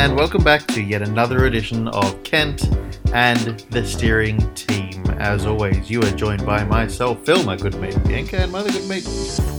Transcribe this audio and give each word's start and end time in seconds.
Hey, 0.00 0.06
and 0.06 0.16
welcome 0.16 0.42
back 0.42 0.66
to 0.68 0.80
yet 0.82 1.02
another 1.02 1.44
edition 1.44 1.86
of 1.88 2.22
Kent 2.22 2.70
and 3.12 3.60
the 3.68 3.84
Steering 3.84 4.38
Team. 4.54 5.04
As 5.18 5.44
always, 5.44 5.90
you 5.90 6.00
are 6.00 6.10
joined 6.12 6.46
by 6.46 6.64
myself, 6.64 7.22
Phil, 7.26 7.44
my 7.44 7.54
good 7.54 7.78
mate, 7.78 8.02
Bianca, 8.04 8.38
and 8.38 8.50
my 8.50 8.60
other 8.60 8.72
good 8.72 8.88
mate, 8.88 9.06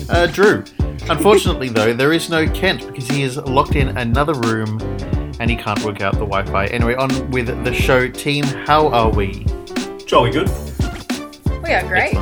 uh, 0.10 0.25
Drew. 0.25 0.64
Unfortunately, 1.12 1.70
though, 1.78 1.93
there 1.93 2.12
is 2.12 2.32
no 2.32 2.48
Kent 2.50 2.88
because 2.88 3.07
he 3.07 3.21
is 3.21 3.38
locked 3.38 3.75
in 3.75 3.96
another 4.00 4.34
room 4.34 4.80
and 5.39 5.48
he 5.48 5.56
can't 5.56 5.84
work 5.84 6.01
out 6.01 6.14
the 6.14 6.25
Wi 6.25 6.43
Fi. 6.48 6.65
Anyway, 6.73 6.96
on 6.96 7.29
with 7.29 7.46
the 7.64 7.71
show. 7.71 8.07
Team, 8.10 8.43
how 8.43 8.87
are 8.87 9.12
we? 9.12 9.46
Jolly 10.07 10.32
good. 10.32 10.50
We 11.64 11.70
are 11.71 11.87
great. 11.87 12.15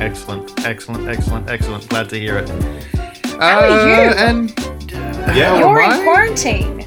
Excellent, 0.00 0.66
excellent, 0.66 0.66
excellent, 0.66 1.06
excellent. 1.08 1.48
excellent. 1.48 1.88
Glad 1.88 2.08
to 2.08 2.18
hear 2.18 2.38
it. 2.38 2.48
How 3.38 3.60
are 3.60 3.66
Uh, 3.68 3.86
you? 3.86 4.10
And 4.16 4.50
Yeah. 5.36 5.50
how 5.50 5.58
You're 5.60 5.82
in 5.82 5.90
I? 5.92 6.02
quarantine. 6.02 6.81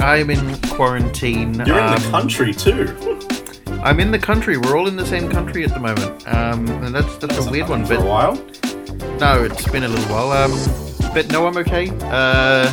I'm 0.00 0.30
in 0.30 0.58
quarantine. 0.68 1.54
You're 1.54 1.78
in 1.78 1.84
um, 1.84 1.94
the 1.94 2.08
country 2.10 2.54
too. 2.54 2.96
I'm 3.82 4.00
in 4.00 4.10
the 4.10 4.18
country. 4.18 4.58
We're 4.58 4.76
all 4.76 4.88
in 4.88 4.96
the 4.96 5.06
same 5.06 5.30
country 5.30 5.64
at 5.64 5.72
the 5.72 5.80
moment, 5.80 6.26
um, 6.28 6.68
and 6.84 6.94
that's 6.94 7.16
that's 7.18 7.46
a 7.46 7.50
weird 7.50 7.68
one. 7.68 7.84
For 7.84 7.94
a 7.94 8.04
while. 8.04 8.34
no, 9.18 9.44
it's 9.44 9.68
been 9.70 9.84
a 9.84 9.88
little 9.88 10.14
while. 10.14 10.32
Um, 10.32 10.50
but 11.12 11.30
no, 11.30 11.46
I'm 11.46 11.56
okay. 11.58 11.90
Uh, 12.02 12.72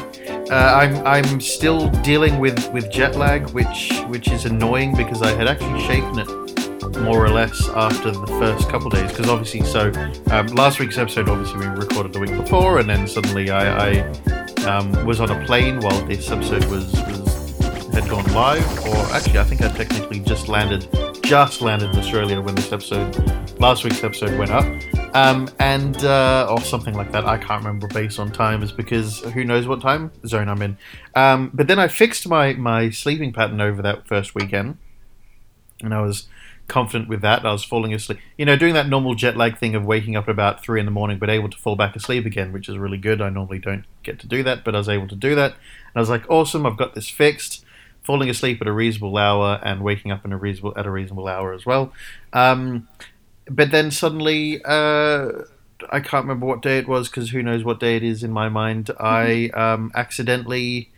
uh, 0.49 0.51
I'm 0.51 1.05
I'm 1.05 1.41
still 1.41 1.89
dealing 2.01 2.39
with, 2.39 2.71
with 2.71 2.91
jet 2.91 3.15
lag, 3.15 3.49
which 3.51 3.91
which 4.07 4.29
is 4.29 4.45
annoying 4.45 4.95
because 4.95 5.21
I 5.21 5.31
had 5.31 5.47
actually 5.47 5.81
shaken 5.81 6.19
it 6.19 6.99
more 7.01 7.23
or 7.23 7.29
less 7.29 7.67
after 7.69 8.11
the 8.11 8.27
first 8.27 8.69
couple 8.69 8.89
days. 8.89 9.09
Because 9.09 9.29
obviously, 9.29 9.63
so 9.63 9.91
um, 10.31 10.47
last 10.47 10.79
week's 10.79 10.97
episode, 10.97 11.29
obviously 11.29 11.59
we 11.59 11.65
recorded 11.67 12.13
the 12.13 12.19
week 12.19 12.35
before, 12.35 12.79
and 12.79 12.89
then 12.89 13.07
suddenly 13.07 13.49
I, 13.49 13.89
I 13.89 14.11
um, 14.65 15.05
was 15.05 15.19
on 15.19 15.29
a 15.31 15.45
plane 15.45 15.79
while 15.79 15.99
this 16.05 16.29
episode 16.31 16.65
was 16.65 16.91
was 17.07 17.14
had 17.95 18.09
gone 18.09 18.25
live. 18.33 18.85
Or 18.87 18.97
actually, 19.13 19.39
I 19.39 19.45
think 19.45 19.61
I 19.61 19.69
technically 19.69 20.19
just 20.19 20.49
landed 20.49 20.87
just 21.23 21.61
landed 21.61 21.89
in 21.91 21.97
Australia 21.97 22.41
when 22.41 22.53
this 22.53 22.71
episode 22.71 23.15
last 23.59 23.83
week's 23.83 24.03
episode 24.03 24.37
went 24.37 24.51
up 24.51 24.65
um, 25.15 25.49
and 25.59 25.95
uh, 26.03 26.47
or 26.49 26.59
something 26.59 26.93
like 26.93 27.13
that. 27.13 27.25
I 27.25 27.37
can't 27.37 27.63
remember 27.63 27.87
based 27.87 28.19
on 28.19 28.31
time, 28.31 28.61
is 28.61 28.73
because 28.73 29.21
who 29.21 29.45
knows 29.45 29.65
what 29.65 29.81
time 29.81 30.11
zone 30.27 30.49
I'm 30.49 30.61
in. 30.61 30.77
Um, 31.15 31.51
but 31.53 31.67
then 31.67 31.79
I 31.79 31.87
fixed 31.87 32.27
my 32.27 32.53
my 32.53 32.89
sleeping 32.89 33.31
pattern 33.31 33.61
over 33.61 33.81
that 33.81 34.07
first 34.07 34.35
weekend, 34.35 34.77
and 35.81 35.93
I 35.93 36.01
was 36.01 36.27
confident 36.67 37.07
with 37.07 37.21
that. 37.21 37.45
I 37.45 37.51
was 37.51 37.63
falling 37.63 37.93
asleep, 37.93 38.19
you 38.37 38.45
know, 38.45 38.57
doing 38.57 38.73
that 38.73 38.89
normal 38.89 39.15
jet 39.15 39.37
lag 39.37 39.57
thing 39.57 39.73
of 39.73 39.85
waking 39.85 40.17
up 40.17 40.25
at 40.25 40.31
about 40.31 40.61
three 40.61 40.81
in 40.81 40.85
the 40.85 40.91
morning, 40.91 41.17
but 41.17 41.29
able 41.29 41.49
to 41.49 41.57
fall 41.57 41.77
back 41.77 41.95
asleep 41.95 42.25
again, 42.25 42.51
which 42.51 42.67
is 42.67 42.77
really 42.77 42.97
good. 42.97 43.21
I 43.21 43.29
normally 43.29 43.59
don't 43.59 43.85
get 44.03 44.19
to 44.19 44.27
do 44.27 44.43
that, 44.43 44.65
but 44.65 44.75
I 44.75 44.79
was 44.79 44.89
able 44.89 45.07
to 45.07 45.15
do 45.15 45.33
that. 45.35 45.51
And 45.53 45.95
I 45.95 45.99
was 45.99 46.09
like, 46.09 46.29
awesome, 46.29 46.65
I've 46.65 46.77
got 46.77 46.93
this 46.93 47.07
fixed. 47.07 47.64
Falling 48.05 48.29
asleep 48.29 48.61
at 48.61 48.67
a 48.67 48.71
reasonable 48.71 49.17
hour 49.17 49.59
and 49.63 49.81
waking 49.81 50.11
up 50.11 50.23
in 50.25 50.31
a 50.31 50.37
reasonable 50.37 50.73
at 50.77 50.85
a 50.85 50.91
reasonable 50.91 51.27
hour 51.27 51.53
as 51.53 51.65
well. 51.65 51.91
Um, 52.33 52.87
but 53.49 53.71
then 53.71 53.91
suddenly, 53.91 54.61
uh, 54.63 55.31
I 55.89 55.99
can't 55.99 56.23
remember 56.23 56.45
what 56.45 56.61
day 56.61 56.77
it 56.77 56.87
was 56.87 57.09
because 57.09 57.31
who 57.31 57.43
knows 57.43 57.63
what 57.63 57.79
day 57.79 57.95
it 57.95 58.03
is 58.03 58.23
in 58.23 58.31
my 58.31 58.49
mind. 58.49 58.91
I 58.99 59.49
um, 59.49 59.91
accidentally 59.95 60.89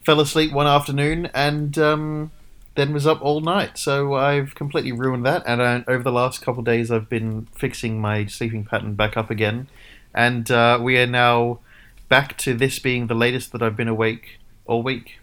fell 0.00 0.20
asleep 0.20 0.52
one 0.52 0.66
afternoon 0.66 1.30
and 1.34 1.76
um, 1.78 2.30
then 2.74 2.92
was 2.92 3.06
up 3.06 3.20
all 3.22 3.40
night. 3.40 3.78
So 3.78 4.14
I've 4.14 4.54
completely 4.54 4.92
ruined 4.92 5.26
that. 5.26 5.42
And 5.46 5.60
uh, 5.60 5.80
over 5.88 6.02
the 6.02 6.12
last 6.12 6.42
couple 6.42 6.60
of 6.60 6.66
days, 6.66 6.90
I've 6.90 7.08
been 7.08 7.46
fixing 7.54 8.00
my 8.00 8.26
sleeping 8.26 8.64
pattern 8.64 8.94
back 8.94 9.16
up 9.16 9.30
again. 9.30 9.68
And 10.14 10.50
uh, 10.50 10.78
we 10.80 10.98
are 10.98 11.06
now 11.06 11.60
back 12.08 12.36
to 12.38 12.54
this 12.54 12.78
being 12.78 13.06
the 13.06 13.14
latest 13.14 13.52
that 13.52 13.62
I've 13.62 13.76
been 13.76 13.88
awake 13.88 14.38
all 14.66 14.82
week. 14.82 15.18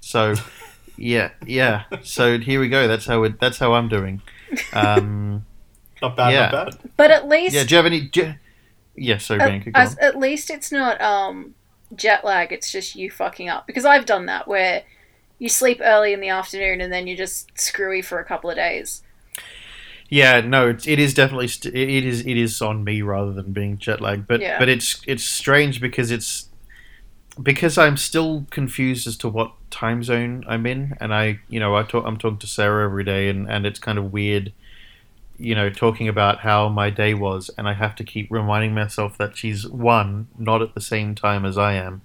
So, 0.00 0.34
yeah, 0.98 1.30
yeah. 1.46 1.84
So 2.02 2.38
here 2.38 2.60
we 2.60 2.68
go. 2.68 2.86
That's 2.88 3.06
how 3.06 3.22
it. 3.22 3.38
That's 3.40 3.58
how 3.58 3.72
I'm 3.74 3.88
doing. 3.88 4.20
Um, 4.72 5.44
Not 6.02 6.16
bad, 6.16 6.32
Yeah. 6.32 6.50
not 6.50 6.80
bad. 6.82 6.90
But 6.96 7.10
at 7.10 7.26
least, 7.28 7.54
yeah. 7.54 7.64
Do 7.64 7.70
you 7.74 7.76
have 7.76 7.86
any? 7.86 8.00
Do 8.02 8.20
you, 8.20 8.34
yeah. 8.94 9.18
Sorry, 9.18 9.40
at, 9.40 9.48
Bianca. 9.48 9.70
Go 9.72 9.80
as- 9.80 9.98
at 9.98 10.16
least 10.18 10.48
it's 10.50 10.70
not 10.70 11.00
um, 11.00 11.54
jet 11.96 12.24
lag. 12.24 12.52
It's 12.52 12.70
just 12.70 12.94
you 12.94 13.10
fucking 13.10 13.48
up. 13.48 13.66
Because 13.66 13.84
I've 13.84 14.06
done 14.06 14.26
that 14.26 14.46
where 14.46 14.84
you 15.40 15.48
sleep 15.48 15.80
early 15.82 16.12
in 16.12 16.20
the 16.20 16.28
afternoon 16.28 16.80
and 16.80 16.92
then 16.92 17.06
you're 17.08 17.16
just 17.16 17.50
screwy 17.58 18.00
for 18.02 18.18
a 18.20 18.24
couple 18.24 18.48
of 18.50 18.54
days. 18.56 19.02
Yeah, 20.10 20.40
no, 20.40 20.68
it's, 20.68 20.86
it 20.88 20.98
is 20.98 21.12
definitely 21.14 21.48
st- 21.48 21.74
it 21.74 21.88
it 21.90 22.04
is 22.06 22.20
it 22.24 22.36
is 22.36 22.62
on 22.62 22.82
me 22.82 23.02
rather 23.02 23.32
than 23.32 23.52
being 23.52 23.76
jet 23.76 24.00
lag. 24.00 24.26
But 24.26 24.40
Yeah. 24.40 24.58
but 24.58 24.68
it's 24.68 25.02
it's 25.06 25.24
strange 25.24 25.80
because 25.80 26.10
it's 26.10 26.47
because 27.42 27.78
I'm 27.78 27.96
still 27.96 28.46
confused 28.50 29.06
as 29.06 29.16
to 29.18 29.28
what 29.28 29.52
time 29.70 30.02
zone 30.02 30.44
I'm 30.48 30.66
in, 30.66 30.96
and 31.00 31.14
I 31.14 31.40
you 31.48 31.60
know 31.60 31.76
I 31.76 31.82
talk 31.82 32.04
I'm 32.06 32.18
talking 32.18 32.38
to 32.38 32.46
Sarah 32.46 32.84
every 32.84 33.04
day, 33.04 33.28
and 33.28 33.48
and 33.48 33.66
it's 33.66 33.78
kind 33.78 33.98
of 33.98 34.12
weird, 34.12 34.52
you 35.38 35.54
know, 35.54 35.70
talking 35.70 36.08
about 36.08 36.40
how 36.40 36.68
my 36.68 36.90
day 36.90 37.14
was, 37.14 37.50
and 37.56 37.68
I 37.68 37.74
have 37.74 37.94
to 37.96 38.04
keep 38.04 38.30
reminding 38.30 38.74
myself 38.74 39.16
that 39.18 39.36
she's 39.36 39.66
one 39.66 40.28
not 40.38 40.62
at 40.62 40.74
the 40.74 40.80
same 40.80 41.14
time 41.14 41.44
as 41.44 41.56
I 41.56 41.74
am, 41.74 42.02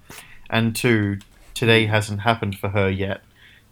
and 0.50 0.76
two 0.76 1.20
today 1.54 1.86
hasn't 1.86 2.22
happened 2.22 2.58
for 2.58 2.70
her 2.70 2.90
yet. 2.90 3.22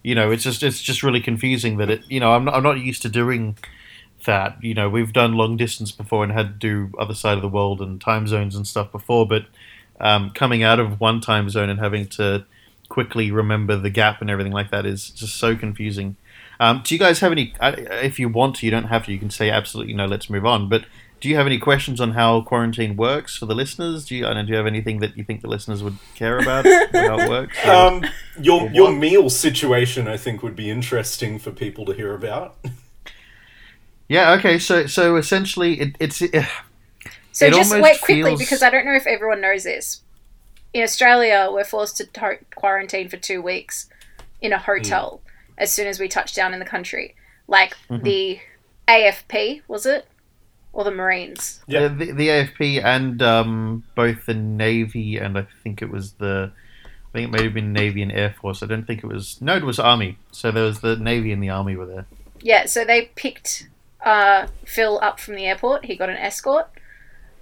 You 0.03 0.15
know, 0.15 0.31
it's 0.31 0.43
just 0.43 0.63
it's 0.63 0.81
just 0.81 1.03
really 1.03 1.21
confusing 1.21 1.77
that 1.77 1.89
it 1.89 2.03
you 2.09 2.19
know 2.19 2.33
I'm 2.33 2.45
not 2.45 2.55
I'm 2.55 2.63
not 2.63 2.79
used 2.79 3.01
to 3.03 3.09
doing 3.09 3.57
that 4.25 4.63
you 4.63 4.73
know 4.73 4.87
we've 4.87 5.13
done 5.13 5.33
long 5.33 5.57
distance 5.57 5.91
before 5.91 6.23
and 6.23 6.31
had 6.31 6.59
to 6.59 6.89
do 6.89 6.93
other 6.99 7.15
side 7.15 7.37
of 7.37 7.41
the 7.41 7.47
world 7.47 7.81
and 7.81 7.99
time 7.99 8.27
zones 8.27 8.55
and 8.55 8.67
stuff 8.67 8.91
before 8.91 9.27
but 9.27 9.45
um, 10.01 10.31
coming 10.31 10.63
out 10.63 10.79
of 10.79 10.99
one 10.99 11.21
time 11.21 11.49
zone 11.49 11.69
and 11.69 11.79
having 11.79 12.07
to 12.07 12.43
quickly 12.89 13.31
remember 13.31 13.77
the 13.77 13.89
gap 13.89 14.19
and 14.19 14.29
everything 14.29 14.51
like 14.51 14.69
that 14.71 14.85
is 14.85 15.09
just 15.11 15.35
so 15.37 15.55
confusing. 15.55 16.17
Um, 16.59 16.81
do 16.83 16.93
you 16.93 16.99
guys 16.99 17.19
have 17.21 17.31
any 17.31 17.53
if 17.61 18.19
you 18.19 18.27
want 18.27 18.57
to 18.57 18.65
you 18.65 18.71
don't 18.71 18.85
have 18.85 19.05
to 19.05 19.11
you 19.13 19.17
can 19.17 19.29
say 19.31 19.49
absolutely 19.49 19.93
no 19.93 20.05
let's 20.05 20.29
move 20.29 20.45
on 20.45 20.69
but 20.69 20.85
do 21.19 21.29
you 21.29 21.35
have 21.35 21.45
any 21.47 21.57
questions 21.59 22.01
on 22.01 22.11
how 22.11 22.41
quarantine 22.41 22.97
works 22.97 23.37
for 23.37 23.45
the 23.45 23.53
listeners? 23.53 24.05
Do 24.05 24.15
you, 24.15 24.25
I 24.25 24.29
don't 24.33 24.37
know, 24.37 24.43
do 24.45 24.51
you 24.53 24.57
have 24.57 24.65
anything 24.65 25.01
that 25.01 25.15
you 25.15 25.23
think 25.23 25.41
the 25.41 25.47
listeners 25.47 25.83
would 25.83 25.97
care 26.15 26.39
about 26.39 26.65
how 26.65 27.19
it 27.19 27.29
works 27.29 27.55
or- 27.63 27.71
Um, 27.71 28.05
your 28.41 28.69
your 28.71 28.91
meal 28.91 29.29
situation, 29.29 30.07
I 30.07 30.17
think, 30.17 30.41
would 30.41 30.55
be 30.55 30.69
interesting 30.71 31.37
for 31.37 31.51
people 31.51 31.85
to 31.85 31.93
hear 31.93 32.13
about. 32.15 32.57
yeah 34.09 34.31
okay 34.33 34.57
so 34.59 34.87
so 34.87 35.15
essentially 35.15 35.79
it, 35.79 35.95
it's 35.99 36.21
uh, 36.21 36.43
So 37.31 37.45
It 37.47 37.53
just 37.53 37.71
wait 37.73 37.99
quickly 38.01 38.23
feels- 38.23 38.39
because 38.39 38.61
I 38.63 38.69
don't 38.69 38.85
know 38.85 38.95
if 38.95 39.07
everyone 39.07 39.41
knows 39.41 39.63
this. 39.63 40.01
In 40.73 40.83
Australia, 40.83 41.49
we're 41.51 41.63
forced 41.63 41.97
to 41.97 42.05
to- 42.05 42.39
quarantine 42.55 43.09
for 43.09 43.17
two 43.17 43.41
weeks 43.41 43.89
in 44.41 44.53
a 44.53 44.57
hotel 44.57 45.21
as 45.57 45.71
soon 45.71 45.87
as 45.87 45.99
we 45.99 46.07
touch 46.07 46.33
down 46.33 46.53
in 46.53 46.59
the 46.59 46.65
country. 46.65 47.15
Like 47.47 47.75
Mhm. 47.89 48.03
the 48.03 48.39
AFP, 48.87 49.61
was 49.67 49.85
it? 49.85 50.05
Or 50.73 50.83
the 50.85 50.91
Marines? 50.91 51.61
Yeah. 51.67 51.89
The, 51.89 52.11
the 52.13 52.29
AFP 52.29 52.81
and 52.83 53.21
um, 53.21 53.83
both 53.95 54.25
the 54.25 54.33
Navy 54.33 55.17
and 55.17 55.37
I 55.37 55.45
think 55.63 55.81
it 55.81 55.89
was 55.89 56.13
the, 56.13 56.51
I 56.85 57.11
think 57.11 57.27
it 57.27 57.31
may 57.37 57.43
have 57.43 57.53
been 57.53 57.73
Navy 57.73 58.01
and 58.01 58.11
Air 58.11 58.33
Force. 58.41 58.63
I 58.63 58.67
don't 58.67 58.85
think 58.87 59.03
it 59.03 59.07
was. 59.07 59.41
No, 59.41 59.57
it 59.57 59.63
was 59.65 59.79
Army. 59.79 60.17
So 60.31 60.49
there 60.51 60.63
was 60.63 60.79
the 60.79 60.95
Navy 60.95 61.33
and 61.33 61.43
the 61.43 61.49
Army 61.49 61.75
were 61.75 61.85
there. 61.85 62.05
Yeah, 62.41 62.65
so 62.65 62.85
they 62.85 63.11
picked 63.15 63.67
uh, 64.05 64.47
Phil 64.65 64.99
up 65.03 65.19
from 65.19 65.35
the 65.35 65.45
airport. 65.45 65.85
He 65.85 65.95
got 65.97 66.09
an 66.09 66.17
escort, 66.17 66.67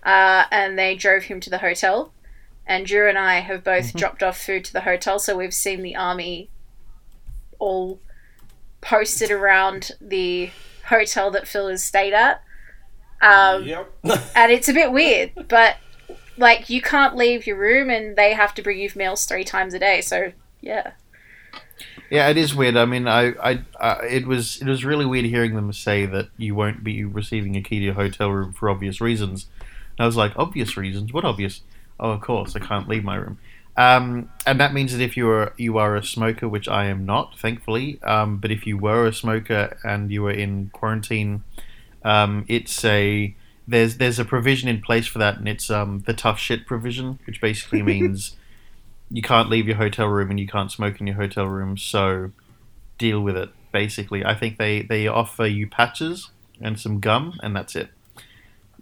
uh, 0.04 0.46
and 0.52 0.78
they 0.78 0.96
drove 0.96 1.24
him 1.24 1.40
to 1.42 1.50
the 1.50 1.58
hotel. 1.60 2.14
And 2.66 2.86
Drew 2.86 3.10
and 3.10 3.18
I 3.18 3.40
have 3.40 3.64
both 3.64 3.94
Mhm. 3.94 4.00
dropped 4.00 4.22
off 4.24 4.40
food 4.40 4.64
to 4.66 4.74
the 4.74 4.82
hotel, 4.82 5.18
so 5.20 5.36
we've 5.36 5.54
seen 5.54 5.82
the 5.82 5.96
army 5.96 6.50
all 7.58 8.00
posted 8.82 9.32
around 9.32 9.92
the 10.00 10.52
hotel 10.86 11.32
that 11.32 11.48
Phil 11.48 11.68
has 11.70 11.84
stayed 11.84 12.14
at. 12.14 12.42
Um, 13.22 13.64
yep. 13.64 13.92
and 14.36 14.52
it's 14.52 14.70
a 14.70 14.74
bit 14.74 14.92
weird, 14.92 15.32
but 15.50 15.78
like 16.38 16.70
you 16.70 16.82
can't 16.82 17.16
leave 17.16 17.46
your 17.48 17.58
room, 17.58 17.90
and 17.90 18.16
they 18.16 18.34
have 18.34 18.54
to 18.56 18.62
bring 18.62 18.80
you 18.80 18.90
meals 18.96 19.26
three 19.26 19.44
times 19.44 19.74
a 19.74 19.80
day. 19.80 20.00
So 20.02 20.32
yeah, 20.62 20.92
Yeah, 22.10 22.28
it 22.30 22.38
is 22.38 22.56
weird. 22.56 22.76
I 22.78 22.86
mean, 22.86 23.08
I, 23.08 23.34
I, 23.42 23.60
uh, 23.80 23.98
it 24.08 24.26
was, 24.26 24.62
it 24.62 24.68
was 24.68 24.84
really 24.86 25.06
weird 25.06 25.26
hearing 25.26 25.56
them 25.56 25.72
say 25.74 26.06
that 26.06 26.30
you 26.38 26.56
won't 26.56 26.84
be 26.84 27.04
receiving 27.04 27.56
a 27.56 27.62
key 27.62 27.80
to 27.80 27.86
your 27.86 27.94
hotel 27.94 28.30
room 28.30 28.54
for 28.54 28.70
obvious 28.70 29.00
reasons. 29.02 29.48
And 30.00 30.06
I 30.06 30.08
was 30.08 30.16
like, 30.16 30.32
obvious 30.38 30.78
reasons? 30.78 31.12
What 31.12 31.26
obvious? 31.26 31.62
Oh, 32.00 32.12
of 32.12 32.22
course, 32.22 32.56
I 32.56 32.60
can't 32.60 32.88
leave 32.88 33.04
my 33.04 33.18
room. 33.18 33.38
Um, 33.76 34.30
and 34.48 34.58
that 34.62 34.74
means 34.74 34.94
that 34.94 35.04
if 35.04 35.18
you 35.18 35.30
are 35.30 35.54
you 35.58 35.78
are 35.78 35.98
a 35.98 36.04
smoker, 36.04 36.48
which 36.48 36.70
I 36.70 36.86
am 36.86 37.06
not, 37.06 37.38
thankfully. 37.38 38.02
Um, 38.04 38.38
but 38.38 38.50
if 38.50 38.66
you 38.66 38.78
were 38.78 39.06
a 39.06 39.14
smoker 39.14 39.78
and 39.84 40.10
you 40.10 40.24
were 40.24 40.32
in 40.32 40.70
quarantine, 40.72 41.44
um, 42.06 42.46
it's 42.48 42.84
a 42.86 43.36
there's 43.68 43.98
there's 43.98 44.20
a 44.20 44.26
provision 44.26 44.70
in 44.70 44.82
place 44.82 45.06
for 45.06 45.20
that, 45.20 45.38
and 45.38 45.50
it's 45.50 45.70
um, 45.70 46.04
the 46.08 46.14
tough 46.14 46.40
shit 46.40 46.66
provision, 46.66 47.20
which 47.28 47.42
basically 47.42 47.82
means 47.94 48.38
you 49.12 49.22
can't 49.22 49.50
leave 49.50 49.68
your 49.68 49.78
hotel 49.78 50.08
room 50.08 50.30
and 50.30 50.40
you 50.40 50.48
can't 50.48 50.72
smoke 50.72 51.02
in 51.02 51.08
your 51.08 51.18
hotel 51.18 51.46
room. 51.46 51.78
So 51.78 52.32
deal 52.98 53.20
with 53.20 53.36
it. 53.36 53.50
Basically, 53.74 54.26
I 54.26 54.34
think 54.34 54.58
they 54.58 54.82
they 54.82 55.08
offer 55.08 55.46
you 55.46 55.68
patches 55.68 56.30
and 56.62 56.80
some 56.80 57.02
gum, 57.02 57.38
and 57.44 57.54
that's 57.54 57.76
it. 57.76 57.90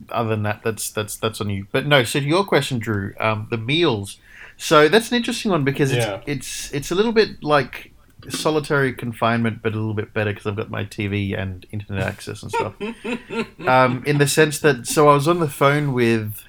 Other 0.09 0.29
than 0.29 0.43
that, 0.43 0.61
that's 0.63 0.89
that's 0.91 1.15
that's 1.17 1.41
on 1.41 1.49
you. 1.49 1.67
But 1.71 1.85
no. 1.85 2.03
So 2.03 2.19
to 2.19 2.25
your 2.25 2.43
question, 2.45 2.79
Drew, 2.79 3.13
um, 3.19 3.47
the 3.49 3.57
meals. 3.57 4.17
So 4.57 4.87
that's 4.87 5.11
an 5.11 5.17
interesting 5.17 5.51
one 5.51 5.63
because 5.63 5.91
it's 5.91 6.05
Yeah. 6.05 6.21
it's 6.25 6.73
it's 6.73 6.91
a 6.91 6.95
little 6.95 7.11
bit 7.11 7.43
like 7.43 7.91
solitary 8.29 8.91
confinement, 8.93 9.61
but 9.61 9.73
a 9.73 9.75
little 9.75 9.93
bit 9.93 10.13
better 10.13 10.31
because 10.31 10.47
I've 10.47 10.55
got 10.55 10.69
my 10.71 10.83
TV 10.85 11.39
and 11.39 11.65
internet 11.71 12.03
access 12.03 12.41
and 12.41 12.51
stuff. 12.51 12.73
um, 13.67 14.03
in 14.05 14.17
the 14.17 14.27
sense 14.27 14.59
that, 14.59 14.87
so 14.87 15.07
I 15.07 15.13
was 15.13 15.27
on 15.27 15.39
the 15.39 15.47
phone 15.49 15.93
with 15.93 16.43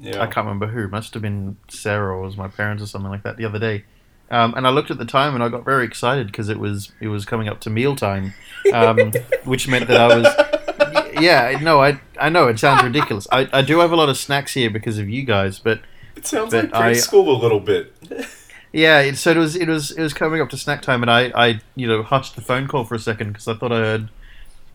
Yeah. 0.00 0.20
I 0.22 0.26
can't 0.26 0.46
remember 0.46 0.66
who. 0.66 0.88
Must 0.88 1.14
have 1.14 1.22
been 1.22 1.56
Sarah 1.68 2.16
or 2.16 2.20
was 2.22 2.36
my 2.36 2.48
parents 2.48 2.82
or 2.82 2.86
something 2.86 3.10
like 3.10 3.22
that 3.22 3.36
the 3.38 3.44
other 3.46 3.58
day. 3.58 3.84
Um, 4.30 4.54
and 4.56 4.66
I 4.66 4.70
looked 4.70 4.90
at 4.90 4.98
the 4.98 5.04
time 5.06 5.34
and 5.34 5.42
I 5.42 5.48
got 5.48 5.64
very 5.64 5.84
excited 5.86 6.26
because 6.26 6.48
it 6.48 6.58
was 6.58 6.92
it 7.00 7.08
was 7.08 7.24
coming 7.24 7.48
up 7.48 7.60
to 7.60 7.70
mealtime, 7.70 8.34
um, 8.74 9.12
which 9.44 9.68
meant 9.68 9.86
that 9.88 10.00
I 10.00 10.16
was 10.16 10.26
yeah 11.20 11.58
no 11.62 11.80
I 11.82 12.00
I 12.20 12.28
know 12.28 12.48
it 12.48 12.58
sounds 12.58 12.82
ridiculous. 12.82 13.26
I, 13.30 13.48
I 13.52 13.62
do 13.62 13.78
have 13.80 13.92
a 13.92 13.96
lot 13.96 14.08
of 14.08 14.16
snacks 14.16 14.54
here 14.54 14.70
because 14.70 14.98
of 14.98 15.08
you 15.08 15.22
guys, 15.24 15.58
but 15.58 15.80
It 16.16 16.26
sounds 16.26 16.52
But 16.52 16.66
like 16.72 16.74
I- 16.74 16.92
preschool 16.92 17.26
a 17.28 17.30
little 17.42 17.60
bit. 17.60 17.92
yeah, 18.72 19.00
it, 19.00 19.16
so 19.16 19.30
it 19.32 19.36
was 19.36 19.56
it 19.56 19.68
was 19.68 19.90
it 19.90 20.02
was 20.02 20.12
coming 20.14 20.40
up 20.40 20.48
to 20.50 20.56
snack 20.56 20.82
time 20.82 21.02
and 21.02 21.10
I, 21.10 21.32
I 21.34 21.60
you 21.74 21.86
know 21.86 22.02
hushed 22.02 22.34
the 22.36 22.42
phone 22.42 22.66
call 22.68 22.84
for 22.84 22.94
a 22.94 22.98
second 22.98 23.28
because 23.32 23.48
I 23.48 23.54
thought 23.54 23.72
I 23.72 23.78
heard 23.78 24.08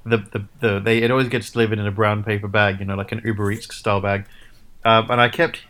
the, 0.05 0.17
the 0.17 0.45
the 0.59 0.79
they 0.79 0.99
it 0.99 1.11
always 1.11 1.29
gets 1.29 1.49
delivered 1.51 1.79
in 1.79 1.85
a 1.87 1.91
brown 1.91 2.23
paper 2.23 2.47
bag, 2.47 2.79
you 2.79 2.85
know, 2.85 2.95
like 2.95 3.11
an 3.11 3.21
Uber 3.23 3.51
Eats 3.51 3.73
style 3.75 4.01
bag, 4.01 4.25
um, 4.83 5.09
and 5.11 5.21
I 5.21 5.29
kept 5.29 5.61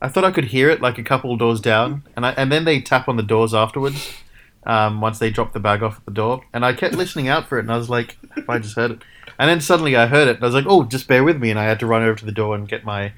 I 0.00 0.08
thought 0.08 0.24
I 0.24 0.30
could 0.30 0.46
hear 0.46 0.68
it 0.70 0.80
like 0.80 0.98
a 0.98 1.02
couple 1.02 1.32
of 1.32 1.38
doors 1.38 1.60
down, 1.60 2.02
and 2.14 2.24
I 2.26 2.30
and 2.32 2.52
then 2.52 2.64
they 2.64 2.80
tap 2.80 3.08
on 3.08 3.16
the 3.16 3.22
doors 3.22 3.54
afterwards. 3.54 4.12
Um, 4.66 5.00
once 5.00 5.18
they 5.18 5.30
drop 5.30 5.54
the 5.54 5.60
bag 5.60 5.82
off 5.82 5.96
at 5.98 6.04
the 6.04 6.10
door, 6.10 6.42
and 6.52 6.64
I 6.66 6.74
kept 6.74 6.94
listening 6.94 7.28
out 7.28 7.48
for 7.48 7.56
it, 7.58 7.62
and 7.62 7.72
I 7.72 7.78
was 7.78 7.88
like, 7.88 8.18
"If 8.36 8.50
I 8.50 8.58
just 8.58 8.76
heard 8.76 8.90
it," 8.90 9.02
and 9.38 9.48
then 9.48 9.60
suddenly 9.60 9.96
I 9.96 10.06
heard 10.06 10.28
it, 10.28 10.36
and 10.36 10.44
I 10.44 10.46
was 10.46 10.54
like, 10.54 10.66
"Oh, 10.66 10.84
just 10.84 11.08
bear 11.08 11.22
with 11.22 11.40
me," 11.40 11.50
and 11.50 11.58
I 11.58 11.64
had 11.64 11.80
to 11.80 11.86
run 11.86 12.02
over 12.02 12.16
to 12.16 12.24
the 12.24 12.32
door 12.32 12.54
and 12.54 12.68
get 12.68 12.84
my 12.84 13.12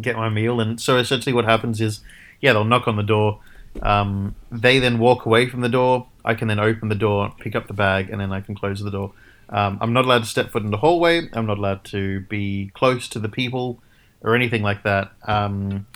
get 0.00 0.16
my 0.16 0.28
meal. 0.28 0.60
And 0.60 0.80
so 0.80 0.96
essentially, 0.98 1.32
what 1.32 1.44
happens 1.44 1.80
is, 1.80 2.00
yeah, 2.40 2.52
they'll 2.52 2.64
knock 2.64 2.86
on 2.86 2.96
the 2.96 3.02
door. 3.02 3.40
Um, 3.82 4.34
they 4.50 4.78
then 4.78 4.98
walk 4.98 5.26
away 5.26 5.48
from 5.48 5.60
the 5.60 5.68
door. 5.68 6.06
I 6.24 6.34
can 6.34 6.48
then 6.48 6.58
open 6.58 6.88
the 6.88 6.94
door, 6.94 7.32
pick 7.38 7.54
up 7.54 7.66
the 7.66 7.74
bag, 7.74 8.10
and 8.10 8.20
then 8.20 8.32
I 8.32 8.40
can 8.40 8.54
close 8.54 8.80
the 8.80 8.90
door. 8.90 9.12
Um, 9.48 9.78
I'm 9.80 9.92
not 9.92 10.04
allowed 10.04 10.20
to 10.20 10.26
step 10.26 10.50
foot 10.50 10.62
in 10.62 10.70
the 10.70 10.78
hallway. 10.78 11.28
I'm 11.32 11.46
not 11.46 11.58
allowed 11.58 11.84
to 11.84 12.20
be 12.20 12.70
close 12.74 13.08
to 13.10 13.18
the 13.18 13.28
people 13.28 13.82
or 14.22 14.34
anything 14.34 14.62
like 14.62 14.82
that. 14.82 15.12
Um, 15.24 15.86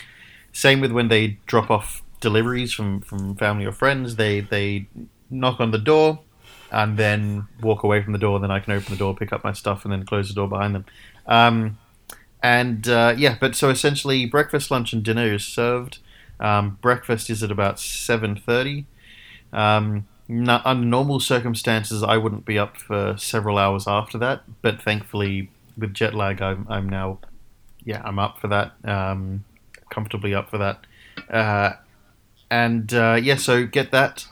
same 0.52 0.80
with 0.80 0.92
when 0.92 1.08
they 1.08 1.38
drop 1.46 1.70
off 1.70 2.02
deliveries 2.20 2.72
from, 2.72 3.00
from 3.00 3.34
family 3.36 3.64
or 3.64 3.72
friends. 3.72 4.16
They 4.16 4.40
they 4.40 4.88
knock 5.30 5.60
on 5.60 5.70
the 5.70 5.78
door 5.78 6.20
and 6.70 6.96
then 6.96 7.46
walk 7.60 7.82
away 7.82 8.02
from 8.02 8.12
the 8.12 8.18
door. 8.18 8.38
Then 8.40 8.50
I 8.50 8.60
can 8.60 8.72
open 8.72 8.92
the 8.92 8.98
door, 8.98 9.14
pick 9.14 9.32
up 9.32 9.44
my 9.44 9.52
stuff, 9.52 9.84
and 9.84 9.92
then 9.92 10.04
close 10.04 10.28
the 10.28 10.34
door 10.34 10.48
behind 10.48 10.74
them. 10.74 10.84
Um, 11.26 11.78
and 12.42 12.88
uh, 12.88 13.14
yeah, 13.16 13.36
but 13.40 13.54
so 13.54 13.70
essentially, 13.70 14.26
breakfast, 14.26 14.70
lunch, 14.70 14.92
and 14.92 15.02
dinner 15.02 15.32
is 15.32 15.44
served. 15.44 15.98
Um, 16.38 16.78
breakfast 16.80 17.28
is 17.28 17.42
at 17.42 17.50
about 17.50 17.78
seven 17.78 18.36
thirty. 18.36 18.86
Um, 19.52 20.06
no, 20.28 20.60
under 20.64 20.86
normal 20.86 21.18
circumstances, 21.18 22.02
I 22.02 22.16
wouldn't 22.16 22.44
be 22.44 22.58
up 22.58 22.76
for 22.76 23.16
several 23.18 23.58
hours 23.58 23.88
after 23.88 24.16
that. 24.18 24.44
But 24.62 24.80
thankfully, 24.80 25.50
with 25.76 25.92
jet 25.92 26.14
lag, 26.14 26.40
I'm, 26.40 26.66
I'm 26.70 26.88
now, 26.88 27.18
yeah, 27.84 28.00
I'm 28.04 28.18
up 28.18 28.38
for 28.38 28.46
that. 28.48 28.72
Um, 28.84 29.44
comfortably 29.90 30.32
up 30.32 30.48
for 30.48 30.58
that. 30.58 30.86
Uh, 31.28 31.72
and 32.48 32.94
uh, 32.94 33.18
yeah, 33.20 33.36
so 33.36 33.66
get 33.66 33.90
that. 33.90 34.26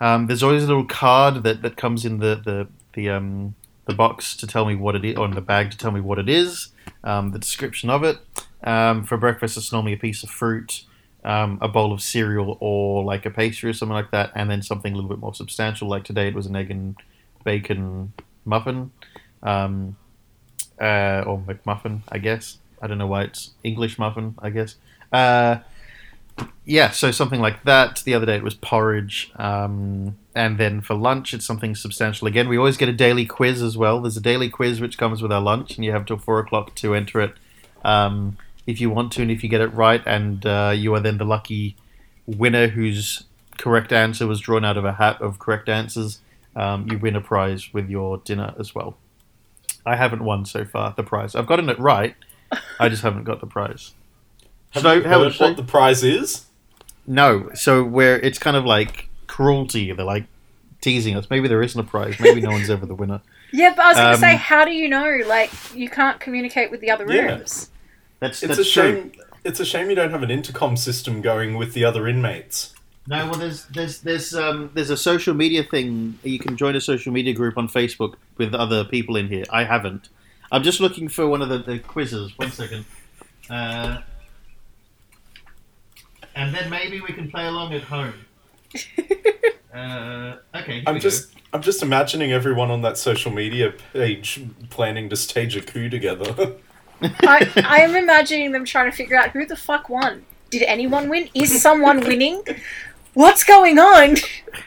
Um, 0.00 0.26
there's 0.26 0.42
always 0.42 0.64
a 0.64 0.66
little 0.66 0.84
card 0.84 1.42
that, 1.42 1.62
that 1.62 1.76
comes 1.76 2.04
in 2.04 2.18
the 2.18 2.36
the 2.36 2.68
the 2.94 3.10
um, 3.10 3.54
the 3.86 3.94
box 3.94 4.36
to 4.36 4.46
tell 4.46 4.64
me 4.64 4.74
what 4.74 4.94
it 4.94 5.04
is, 5.04 5.16
or 5.16 5.24
in 5.24 5.34
the 5.34 5.40
bag 5.40 5.70
to 5.70 5.78
tell 5.78 5.90
me 5.90 6.00
what 6.00 6.18
it 6.18 6.28
is, 6.28 6.68
um, 7.04 7.30
the 7.30 7.38
description 7.38 7.90
of 7.90 8.04
it. 8.04 8.18
Um, 8.62 9.04
for 9.04 9.16
breakfast, 9.16 9.56
it's 9.56 9.72
normally 9.72 9.94
a 9.94 9.98
piece 9.98 10.22
of 10.22 10.30
fruit, 10.30 10.84
um, 11.24 11.58
a 11.60 11.68
bowl 11.68 11.92
of 11.92 12.02
cereal, 12.02 12.58
or 12.60 13.04
like 13.04 13.24
a 13.26 13.30
pastry 13.30 13.70
or 13.70 13.72
something 13.72 13.94
like 13.94 14.10
that, 14.10 14.30
and 14.34 14.50
then 14.50 14.62
something 14.62 14.92
a 14.92 14.96
little 14.96 15.10
bit 15.10 15.18
more 15.18 15.34
substantial. 15.34 15.88
Like 15.88 16.04
today, 16.04 16.28
it 16.28 16.34
was 16.34 16.46
an 16.46 16.56
egg 16.56 16.70
and 16.70 16.96
bacon 17.44 18.12
muffin, 18.44 18.90
um, 19.42 19.96
uh, 20.80 21.24
or 21.26 21.38
McMuffin, 21.38 22.02
I 22.08 22.18
guess. 22.18 22.58
I 22.80 22.86
don't 22.86 22.98
know 22.98 23.06
why 23.06 23.22
it's 23.24 23.52
English 23.64 23.98
muffin, 23.98 24.34
I 24.38 24.50
guess. 24.50 24.76
Uh, 25.12 25.58
yeah, 26.64 26.90
so 26.90 27.10
something 27.10 27.40
like 27.40 27.64
that. 27.64 28.02
The 28.04 28.14
other 28.14 28.26
day 28.26 28.36
it 28.36 28.42
was 28.42 28.54
porridge. 28.54 29.32
Um, 29.36 30.18
and 30.34 30.58
then 30.58 30.80
for 30.80 30.94
lunch, 30.94 31.32
it's 31.32 31.46
something 31.46 31.74
substantial. 31.74 32.28
Again, 32.28 32.48
we 32.48 32.58
always 32.58 32.76
get 32.76 32.88
a 32.88 32.92
daily 32.92 33.24
quiz 33.24 33.62
as 33.62 33.76
well. 33.76 34.00
There's 34.00 34.16
a 34.16 34.20
daily 34.20 34.50
quiz 34.50 34.80
which 34.80 34.98
comes 34.98 35.22
with 35.22 35.32
our 35.32 35.40
lunch, 35.40 35.76
and 35.76 35.84
you 35.84 35.92
have 35.92 36.06
till 36.06 36.18
four 36.18 36.38
o'clock 36.38 36.74
to 36.76 36.94
enter 36.94 37.20
it 37.20 37.34
um, 37.84 38.36
if 38.66 38.80
you 38.80 38.90
want 38.90 39.12
to, 39.12 39.22
and 39.22 39.30
if 39.30 39.42
you 39.42 39.48
get 39.48 39.62
it 39.62 39.72
right, 39.72 40.02
and 40.06 40.44
uh, 40.44 40.72
you 40.76 40.94
are 40.94 41.00
then 41.00 41.18
the 41.18 41.24
lucky 41.24 41.76
winner 42.26 42.68
whose 42.68 43.24
correct 43.56 43.92
answer 43.92 44.26
was 44.26 44.40
drawn 44.40 44.64
out 44.64 44.76
of 44.76 44.84
a 44.84 44.92
hat 44.92 45.20
of 45.22 45.38
correct 45.38 45.68
answers. 45.68 46.20
Um, 46.54 46.88
you 46.90 46.98
win 46.98 47.16
a 47.16 47.20
prize 47.20 47.72
with 47.72 47.88
your 47.88 48.18
dinner 48.18 48.54
as 48.58 48.74
well. 48.74 48.96
I 49.86 49.96
haven't 49.96 50.22
won 50.22 50.44
so 50.44 50.64
far 50.64 50.92
the 50.96 51.02
prize. 51.02 51.34
I've 51.34 51.46
gotten 51.46 51.68
it 51.68 51.78
right. 51.78 52.14
I 52.78 52.88
just 52.88 53.02
haven't 53.02 53.24
got 53.24 53.40
the 53.40 53.46
prize. 53.46 53.94
Have 54.70 54.82
So, 54.82 54.92
you 54.94 55.02
how 55.04 55.20
heard 55.24 55.34
what 55.38 55.50
you- 55.50 55.54
the 55.56 55.62
prize 55.62 56.02
is? 56.04 56.44
No, 57.06 57.50
so 57.54 57.82
where 57.84 58.18
it's 58.20 58.38
kind 58.38 58.56
of 58.56 58.64
like 58.64 59.08
cruelty. 59.26 59.92
They're 59.92 60.04
like 60.04 60.24
teasing 60.80 61.16
us. 61.16 61.28
Maybe 61.30 61.48
there 61.48 61.62
isn't 61.62 61.80
a 61.80 61.84
prize. 61.84 62.16
Maybe 62.20 62.40
no 62.40 62.50
one's 62.50 62.70
ever 62.70 62.86
the 62.86 62.94
winner. 62.94 63.20
Yeah, 63.50 63.72
but 63.74 63.82
I 63.82 63.88
was 63.88 63.96
going 63.96 64.06
to 64.08 64.14
Um, 64.14 64.20
say, 64.20 64.36
how 64.36 64.66
do 64.66 64.72
you 64.72 64.88
know? 64.90 65.20
Like, 65.26 65.50
you 65.74 65.88
can't 65.88 66.20
communicate 66.20 66.70
with 66.70 66.82
the 66.82 66.90
other 66.90 67.06
Yeah. 67.10 67.36
rooms. 67.36 67.70
That's 68.20 68.42
It's 68.42 68.52
a 68.52 68.56
true. 68.56 68.64
shame. 68.64 69.12
It's 69.42 69.58
a 69.58 69.64
shame 69.64 69.88
you 69.88 69.96
don't 69.96 70.10
have 70.10 70.22
an 70.22 70.30
intercom 70.30 70.76
system 70.76 71.22
going 71.22 71.56
with 71.56 71.72
the 71.72 71.82
other 71.82 72.06
inmates. 72.06 72.74
No, 73.06 73.24
well, 73.24 73.38
there's 73.38 73.64
there's 73.72 74.00
there's 74.02 74.34
um 74.34 74.68
there's 74.74 74.90
a 74.90 74.98
social 74.98 75.32
media 75.32 75.62
thing. 75.62 76.18
You 76.22 76.38
can 76.38 76.58
join 76.58 76.76
a 76.76 76.80
social 76.82 77.10
media 77.10 77.32
group 77.32 77.56
on 77.56 77.68
Facebook 77.70 78.16
with 78.36 78.54
other 78.54 78.84
people 78.84 79.16
in 79.16 79.28
here. 79.28 79.44
I 79.50 79.64
haven't. 79.64 80.10
I'm 80.52 80.62
just 80.62 80.78
looking 80.78 81.08
for 81.08 81.26
one 81.26 81.40
of 81.40 81.48
the, 81.48 81.56
the 81.56 81.78
quizzes. 81.78 82.36
One 82.36 82.50
second. 82.52 82.84
Uh, 83.48 84.00
and 86.38 86.54
then 86.54 86.70
maybe 86.70 87.00
we 87.00 87.12
can 87.12 87.30
play 87.30 87.46
along 87.46 87.74
at 87.74 87.82
home. 87.82 88.14
Uh, 89.74 90.38
okay. 90.56 90.72
here 90.72 90.82
I'm 90.88 90.94
we 90.94 91.00
just 91.00 91.34
I'm 91.52 91.62
just 91.62 91.82
imagining 91.82 92.32
everyone 92.32 92.70
on 92.70 92.82
that 92.82 92.98
social 92.98 93.30
media 93.30 93.72
page 93.92 94.42
planning 94.70 95.08
to 95.10 95.14
stage 95.14 95.54
a 95.56 95.60
coup 95.60 95.88
together. 95.88 96.56
I, 97.02 97.52
I 97.64 97.80
am 97.82 97.94
imagining 97.94 98.50
them 98.50 98.64
trying 98.64 98.90
to 98.90 98.96
figure 98.96 99.16
out 99.16 99.30
who 99.30 99.46
the 99.46 99.54
fuck 99.54 99.88
won. 99.88 100.24
Did 100.50 100.62
anyone 100.62 101.08
win? 101.08 101.28
Is 101.32 101.62
someone 101.62 102.00
winning? 102.00 102.42
What's 103.14 103.44
going 103.44 103.78
on? 103.78 104.16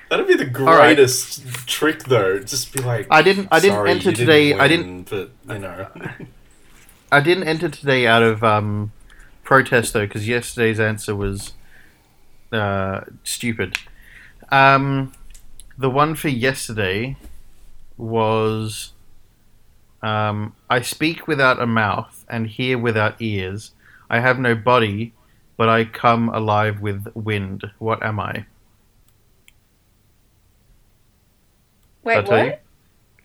That'd 0.09 0.27
be 0.27 0.35
the 0.35 0.45
right. 0.45 0.95
greatest 0.95 1.67
trick, 1.67 2.03
though. 2.03 2.39
Just 2.39 2.71
be 2.71 2.81
like, 2.81 3.07
I 3.09 3.21
didn't. 3.21 3.49
I 3.51 3.59
didn't 3.59 3.77
"Sorry, 3.77 3.91
enter 3.91 4.11
you 4.11 4.15
today. 4.15 4.53
I 4.53 4.67
win," 4.67 5.03
didn't. 5.03 5.09
But 5.09 5.55
you 5.55 5.59
know, 5.59 5.87
I 7.11 7.19
didn't 7.19 7.47
enter 7.47 7.67
today 7.67 8.07
out 8.07 8.23
of 8.23 8.43
um, 8.43 8.93
protest 9.43 9.93
though, 9.93 10.05
because 10.05 10.27
yesterday's 10.27 10.79
answer 10.79 11.15
was 11.15 11.53
uh, 12.51 13.01
stupid. 13.23 13.77
Um, 14.49 15.13
the 15.77 15.89
one 15.89 16.15
for 16.15 16.29
yesterday 16.29 17.17
was 17.97 18.93
um, 20.01 20.55
I 20.69 20.81
speak 20.81 21.27
without 21.27 21.61
a 21.61 21.67
mouth 21.67 22.25
and 22.27 22.47
hear 22.47 22.77
without 22.77 23.21
ears. 23.21 23.71
I 24.09 24.19
have 24.19 24.39
no 24.39 24.55
body, 24.55 25.13
but 25.57 25.69
I 25.69 25.85
come 25.85 26.29
alive 26.29 26.81
with 26.81 27.07
wind. 27.13 27.69
What 27.77 28.03
am 28.03 28.19
I? 28.19 28.45
Wait, 32.03 32.17
I'll 32.17 32.23
what? 32.23 32.45
you. 32.45 32.53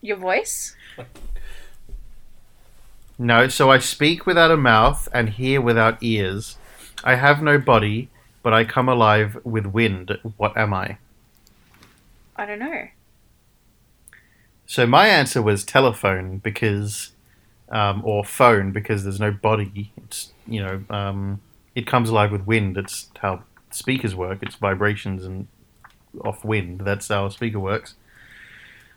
Your 0.03 0.17
voice? 0.19 0.77
No, 3.19 3.49
so 3.49 3.71
I 3.71 3.79
speak 3.79 4.27
without 4.27 4.51
a 4.51 4.57
mouth 4.57 5.09
and 5.13 5.31
hear 5.31 5.61
without 5.61 5.97
ears. 6.03 6.59
I 7.03 7.15
have 7.15 7.43
no 7.43 7.59
body, 7.59 8.11
but 8.47 8.55
I 8.55 8.63
come 8.63 8.89
alive 8.89 9.37
with 9.43 9.67
wind. 9.67 10.17
What 10.37 10.57
am 10.57 10.73
I? 10.73 10.99
I 12.37 12.47
don't 12.47 12.61
know. 12.61 12.87
So 14.67 14.87
my 14.87 15.09
answer 15.09 15.43
was 15.43 15.65
telephone 15.65 16.39
because, 16.39 17.11
um, 17.71 18.03
or 18.05 18.25
phone 18.25 18.71
because 18.71 19.03
there's 19.03 19.19
no 19.19 19.33
body. 19.33 19.91
It's 19.97 20.31
you 20.47 20.63
know, 20.63 20.85
um, 20.91 21.41
it 21.75 21.89
comes 21.89 22.09
alive 22.09 22.31
with 22.31 22.47
wind. 22.47 22.77
It's 22.79 23.11
how 23.19 23.43
speakers 23.73 24.15
work. 24.15 24.45
It's 24.45 24.55
vibrations 24.55 25.25
and 25.25 25.49
off 26.25 26.45
wind. 26.45 26.83
That's 26.83 27.09
how 27.09 27.27
a 27.27 27.33
speaker 27.33 27.59
works. 27.59 27.97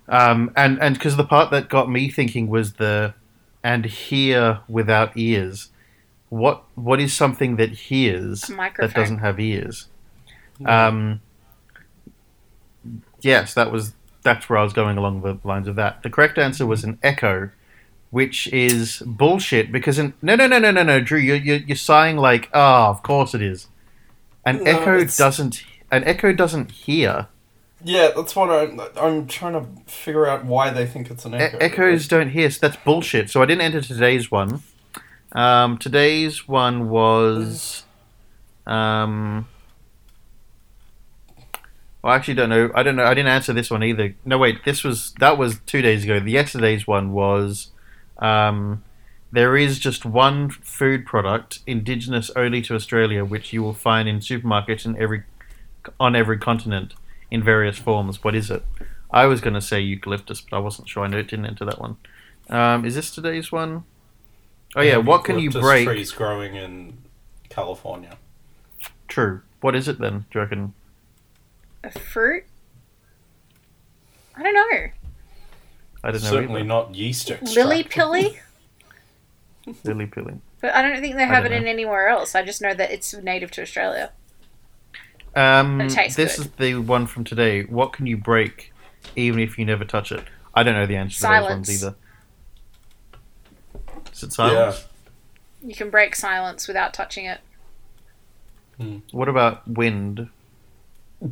Um, 0.08 0.52
and 0.56 0.80
and 0.80 0.94
because 0.94 1.18
the 1.18 1.24
part 1.24 1.50
that 1.50 1.70
got 1.70 1.90
me 1.90 2.12
thinking 2.12 2.50
was 2.50 2.74
the 2.74 3.16
and 3.64 3.86
hear 3.86 4.60
without 4.68 5.14
ears. 5.16 5.69
What 6.30 6.64
what 6.76 7.00
is 7.00 7.14
something 7.14 7.56
that 7.58 7.72
hears 7.72 8.42
that 8.78 8.94
doesn't 8.94 9.20
have 9.20 9.40
ears? 9.40 9.88
Um, 10.66 11.22
yes, 13.22 13.54
that 13.54 13.72
was 13.72 13.94
that's 14.24 14.50
where 14.50 14.60
I 14.60 14.64
was 14.64 14.74
going 14.74 14.98
along 14.98 15.22
the 15.22 15.40
lines 15.48 15.68
of 15.68 15.76
that. 15.76 16.04
The 16.04 16.10
correct 16.10 16.38
answer 16.38 16.66
was 16.66 16.84
an 16.84 17.00
echo, 17.02 17.50
which 18.12 18.48
is 18.48 19.02
bullshit 19.06 19.72
because 19.72 19.98
in, 19.98 20.14
no 20.22 20.36
no 20.36 20.48
no 20.48 20.60
no 20.60 20.72
no 20.72 20.84
no 20.84 21.00
Drew 21.02 21.18
you're 21.20 21.36
you're, 21.38 21.58
you're 21.58 21.76
sighing 21.78 22.18
like 22.18 22.50
oh 22.54 22.86
of 22.88 23.02
course 23.04 23.34
it 23.34 23.42
is. 23.42 23.68
An 24.46 24.64
No, 24.64 24.72
echo 24.72 24.96
it's- 24.98 25.18
doesn't 25.18 25.64
an 25.92 26.04
echo 26.04 26.32
doesn't 26.34 26.72
hear. 26.72 27.28
Yeah, 27.82 28.12
that's 28.14 28.36
what 28.36 28.50
I'm. 28.50 28.82
I'm 28.98 29.26
trying 29.26 29.54
to 29.54 29.66
figure 29.90 30.28
out 30.28 30.44
why 30.44 30.70
they 30.70 30.86
think 30.86 31.10
it's 31.10 31.24
an 31.24 31.34
E- 31.34 31.38
echo. 31.38 31.58
echoes 31.60 32.10
don't 32.10 32.28
hear. 32.32 32.50
So 32.52 32.68
that's 32.68 32.76
bullshit. 32.84 33.30
So 33.30 33.42
I 33.42 33.46
didn't 33.46 33.62
enter 33.62 33.80
today's 33.80 34.30
one. 34.30 34.62
Um, 35.32 35.78
today's 35.78 36.48
one 36.48 36.90
was. 36.90 37.84
Um, 38.66 39.48
well, 42.02 42.14
I 42.14 42.16
actually 42.16 42.36
don't 42.36 42.50
know. 42.50 42.72
I 42.74 42.84
don't 42.84 42.96
know. 42.96 43.06
I 43.06 43.14
didn't 43.14 43.32
answer 43.32 43.54
this 43.54 43.70
one 43.70 43.84
either. 43.84 44.16
No, 44.26 44.38
wait. 44.38 44.64
This 44.66 44.84
was 44.84 45.14
that 45.20 45.38
was 45.38 45.60
two 45.66 45.82
days 45.82 46.04
ago. 46.04 46.20
The 46.20 46.32
yesterday's 46.32 46.88
one 46.88 47.12
was. 47.12 47.72
Um, 48.18 48.84
there 49.32 49.56
is 49.56 49.78
just 49.80 50.06
one 50.06 50.50
food 50.50 51.06
product 51.06 51.60
indigenous 51.68 52.32
only 52.36 52.62
to 52.64 52.76
Australia, 52.76 53.24
which 53.24 53.54
you 53.54 53.62
will 53.62 53.74
find 53.74 54.10
in 54.10 54.20
supermarkets 54.20 54.86
in 54.86 54.98
every 54.98 55.24
on 56.00 56.16
every 56.16 56.38
continent 56.38 56.96
in 57.30 57.44
various 57.44 57.78
forms. 57.78 58.24
What 58.24 58.36
is 58.36 58.50
it? 58.50 58.64
I 59.12 59.26
was 59.26 59.42
going 59.42 59.54
to 59.54 59.62
say 59.62 59.80
eucalyptus, 59.80 60.42
but 60.42 60.58
I 60.58 60.60
wasn't 60.60 60.90
sure. 60.90 61.04
I 61.04 61.10
didn't 61.10 61.46
enter 61.46 61.66
that 61.66 61.80
one. 61.80 61.98
Um, 62.50 62.86
is 62.86 62.96
this 62.96 63.14
today's 63.14 63.52
one? 63.52 63.84
Oh 64.76 64.82
yeah. 64.82 64.98
What 64.98 65.24
can 65.24 65.40
you 65.40 65.50
break? 65.50 65.88
Trees 65.88 66.12
growing 66.12 66.56
in 66.56 66.98
California. 67.50 68.18
True. 69.08 69.42
What 69.62 69.76
is 69.76 69.88
it 69.88 70.00
then? 70.00 70.26
Do 70.32 70.40
you 70.40 70.42
reckon? 70.42 70.74
A 71.84 71.92
fruit? 71.92 72.44
I 74.36 74.44
don't 74.44 74.54
know. 74.54 74.90
I 76.04 76.12
don't 76.12 76.24
know. 76.24 76.30
Certainly 76.30 76.62
either. 76.62 76.68
not 76.68 76.96
yeast 76.96 77.30
extract. 77.30 77.56
Lily 77.56 77.84
pilly? 77.84 78.40
Lily 79.84 80.06
pilling. 80.06 80.42
But 80.62 80.76
I 80.76 80.82
don't 80.82 81.02
think 81.02 81.16
they 81.16 81.26
have 81.26 81.46
it 81.46 81.50
don't 81.50 81.64
in 81.64 81.68
anywhere 81.68 82.08
else. 82.08 82.36
I 82.36 82.44
just 82.44 82.62
know 82.62 82.74
that 82.74 82.92
it's 82.92 83.14
native 83.14 83.52
to 83.52 83.62
Australia. 83.62 84.12
Um, 85.36 85.78
this 85.90 86.16
good. 86.16 86.28
is 86.28 86.50
the 86.52 86.76
one 86.76 87.08
from 87.08 87.24
today. 87.24 87.64
What 87.64 87.94
can 87.94 88.08
you 88.08 88.18
break, 88.18 88.74
even 89.16 89.40
if 89.40 89.58
you 89.58 89.66
never 89.66 89.86
touch 89.86 90.12
it? 90.12 90.24
I 90.54 90.64
don't 90.64 90.74
know 90.74 90.86
the 90.86 90.96
answer 90.96 91.22
to 91.22 91.28
those 91.28 91.50
ones 91.50 91.84
either. 91.84 91.96
Is 94.20 94.24
it 94.24 94.34
silence? 94.34 94.86
You 95.64 95.74
can 95.74 95.90
break 95.90 96.14
silence 96.14 96.68
without 96.68 96.94
touching 96.94 97.24
it. 97.26 97.40
What 99.12 99.30
about 99.30 99.66
wind? 99.66 100.28
or, 101.22 101.30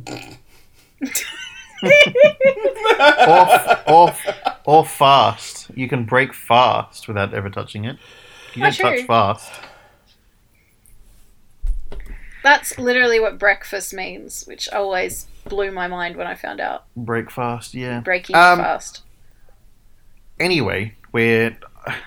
or, 3.86 4.14
or 4.64 4.86
fast. 4.86 5.70
You 5.74 5.86
can 5.86 6.04
break 6.04 6.32
fast 6.32 7.08
without 7.08 7.34
ever 7.34 7.50
touching 7.50 7.84
it. 7.84 7.98
You 8.54 8.64
Oh, 8.64 8.70
don't 8.70 8.96
touch 8.96 9.06
fast. 9.06 9.52
That's 12.42 12.78
literally 12.78 13.20
what 13.20 13.38
breakfast 13.38 13.92
means, 13.92 14.44
which 14.46 14.66
always 14.70 15.26
blew 15.46 15.70
my 15.70 15.88
mind 15.88 16.16
when 16.16 16.26
I 16.26 16.36
found 16.36 16.58
out. 16.60 16.84
Break 16.96 17.30
fast, 17.30 17.74
yeah. 17.74 18.00
Breaking 18.00 18.34
Um, 18.34 18.60
fast. 18.60 19.02
Anyway, 20.40 20.94
we're 21.12 21.54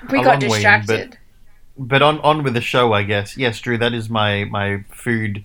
We 0.09 0.23
got 0.23 0.41
long 0.41 0.49
way 0.51 0.57
distracted. 0.57 1.17
but 1.77 1.87
but 1.87 2.01
on 2.01 2.19
on 2.19 2.43
with 2.43 2.53
the 2.53 2.61
show, 2.61 2.93
I 2.93 3.03
guess. 3.03 3.37
Yes, 3.37 3.59
Drew, 3.59 3.77
that 3.77 3.93
is 3.93 4.09
my 4.09 4.45
my 4.45 4.83
food 4.89 5.43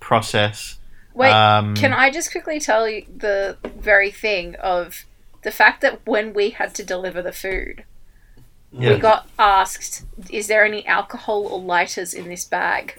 process. 0.00 0.78
Wait, 1.14 1.30
um, 1.30 1.74
can 1.74 1.92
I 1.92 2.10
just 2.10 2.30
quickly 2.30 2.58
tell 2.60 2.88
you 2.88 3.04
the 3.14 3.56
very 3.76 4.10
thing 4.10 4.54
of 4.56 5.04
the 5.42 5.50
fact 5.50 5.80
that 5.82 6.06
when 6.06 6.32
we 6.32 6.50
had 6.50 6.74
to 6.76 6.84
deliver 6.84 7.20
the 7.20 7.32
food, 7.32 7.84
Yeah. 8.70 8.90
we 8.94 8.98
got 8.98 9.28
asked, 9.38 10.04
"Is 10.30 10.46
there 10.46 10.64
any 10.64 10.86
alcohol 10.86 11.46
or 11.46 11.60
lighters 11.60 12.14
in 12.14 12.28
this 12.28 12.44
bag?" 12.44 12.98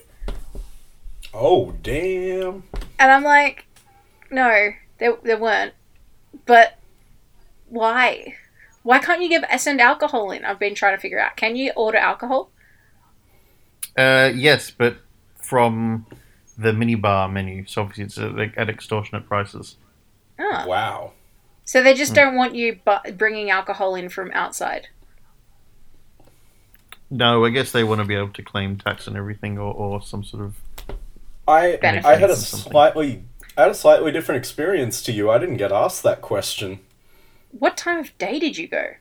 Oh 1.34 1.72
damn! 1.82 2.63
And 3.00 3.12
I'm 3.12 3.24
like, 3.24 3.66
"No, 4.30 4.72
there 5.00 5.16
there 5.24 5.38
weren't." 5.38 5.74
But 6.46 6.78
why? 7.70 8.36
Why 8.84 9.00
can't 9.00 9.22
you 9.22 9.30
give 9.30 9.44
send 9.60 9.82
alcohol 9.82 10.32
in? 10.32 10.46
I've 10.46 10.60
been 10.60 10.75
trying 10.75 10.96
to 10.96 11.02
figure 11.02 11.20
out. 11.20 11.36
Can 11.38 11.56
you 11.56 11.72
order 11.75 11.98
alcohol? 11.98 12.52
Uh, 13.98 14.32
yes, 14.34 14.72
but 14.72 14.98
from 15.42 16.06
the 16.58 16.72
minibar 16.72 17.32
menu. 17.32 17.66
So 17.66 17.82
obviously 17.82 18.04
it's 18.06 18.18
uh, 18.18 18.30
like 18.36 18.54
at 18.58 18.70
extortionate 18.70 19.25
prices. 19.28 19.78
Oh. 20.40 20.66
Wow. 20.68 21.13
So 21.66 21.82
they 21.82 21.94
Hmm. 21.94 21.98
just 21.98 22.13
don't 22.13 22.36
want 22.36 22.56
you 22.56 22.80
bu- 22.86 23.13
bringing 23.13 23.50
alcohol 23.50 23.96
in 23.96 24.10
from 24.10 24.32
outside. 24.32 24.88
No, 27.10 27.46
I 27.46 27.50
guess 27.50 27.72
they 27.72 27.84
want 27.84 28.02
to 28.02 28.06
be 28.06 28.16
able 28.16 28.34
to 28.34 28.42
claim 28.42 28.78
tax 28.78 29.08
and 29.08 29.16
everything, 29.16 29.58
or, 29.60 29.72
or 29.74 30.02
some 30.02 30.24
sort 30.24 30.44
of. 30.44 30.56
I 31.48 31.78
I 31.84 32.16
had 32.16 32.30
a 32.30 32.36
slightly 32.36 33.24
I 33.58 33.62
had 33.63 33.72
a 33.72 33.75
slightly 33.75 34.12
different 34.12 34.40
experience 34.40 35.02
to 35.04 35.12
you. 35.12 35.30
I 35.30 35.38
didn't 35.38 35.58
get 35.58 35.72
asked 35.72 36.02
that 36.04 36.22
question. 36.22 36.80
What 37.58 37.78
time 37.78 38.00
of 38.00 38.18
day 38.18 38.40
did 38.40 38.58
you 38.58 38.68
go? 38.68 38.94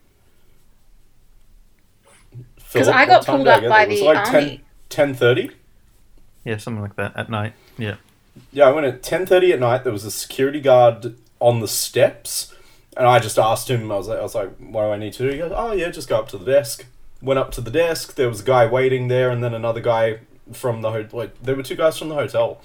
Because 2.72 2.88
I 2.88 3.06
got 3.06 3.26
pulled 3.26 3.48
up 3.48 3.62
by 3.68 3.84
there? 3.84 3.86
It 3.86 3.88
was 3.90 4.00
the 4.00 4.06
like 4.06 4.34
army. 4.34 4.60
10, 4.88 5.14
10.30? 5.14 5.52
Yeah, 6.44 6.56
something 6.56 6.82
like 6.82 6.96
that 6.96 7.16
at 7.16 7.30
night. 7.30 7.52
Yeah. 7.78 7.96
Yeah, 8.50 8.68
I 8.68 8.72
went 8.72 8.86
at 8.86 9.02
ten 9.02 9.26
thirty 9.26 9.52
at 9.52 9.60
night. 9.60 9.84
There 9.84 9.92
was 9.92 10.04
a 10.04 10.10
security 10.10 10.60
guard 10.60 11.16
on 11.38 11.60
the 11.60 11.68
steps, 11.68 12.54
and 12.96 13.06
I 13.06 13.18
just 13.18 13.38
asked 13.38 13.68
him. 13.68 13.92
I 13.92 13.96
was 13.96 14.08
like, 14.08 14.18
I 14.18 14.22
was 14.22 14.34
like, 14.34 14.56
"What 14.56 14.84
do 14.84 14.90
I 14.90 14.96
need 14.96 15.12
to 15.14 15.24
do?" 15.24 15.28
He 15.28 15.38
goes, 15.38 15.52
"Oh 15.54 15.72
yeah, 15.72 15.90
just 15.90 16.08
go 16.08 16.18
up 16.18 16.28
to 16.30 16.38
the 16.38 16.46
desk." 16.46 16.86
Went 17.20 17.38
up 17.38 17.52
to 17.52 17.60
the 17.60 17.70
desk. 17.70 18.14
There 18.14 18.28
was 18.28 18.40
a 18.40 18.44
guy 18.44 18.66
waiting 18.66 19.08
there, 19.08 19.28
and 19.30 19.44
then 19.44 19.52
another 19.54 19.80
guy 19.80 20.20
from 20.52 20.80
the 20.80 20.90
hotel. 20.90 21.20
Like, 21.20 21.40
there 21.42 21.54
were 21.54 21.62
two 21.62 21.76
guys 21.76 21.98
from 21.98 22.08
the 22.08 22.14
hotel. 22.14 22.60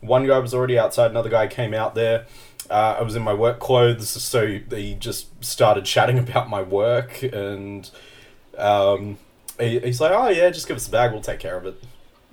One 0.00 0.26
guy 0.26 0.38
was 0.38 0.54
already 0.54 0.78
outside. 0.78 1.10
Another 1.10 1.28
guy 1.28 1.48
came 1.48 1.74
out 1.74 1.94
there. 1.94 2.26
Uh, 2.70 2.96
I 3.00 3.02
was 3.02 3.16
in 3.16 3.22
my 3.22 3.34
work 3.34 3.58
clothes, 3.58 4.08
so 4.08 4.46
he 4.46 4.94
just 4.94 5.44
started 5.44 5.84
chatting 5.84 6.18
about 6.26 6.48
my 6.48 6.62
work, 6.62 7.22
and 7.22 7.90
um, 8.56 9.18
he, 9.58 9.80
he's 9.80 10.00
like, 10.00 10.12
"Oh 10.12 10.28
yeah, 10.28 10.50
just 10.50 10.68
give 10.68 10.76
us 10.76 10.86
the 10.86 10.92
bag. 10.92 11.12
We'll 11.12 11.20
take 11.20 11.40
care 11.40 11.56
of 11.56 11.66
it." 11.66 11.82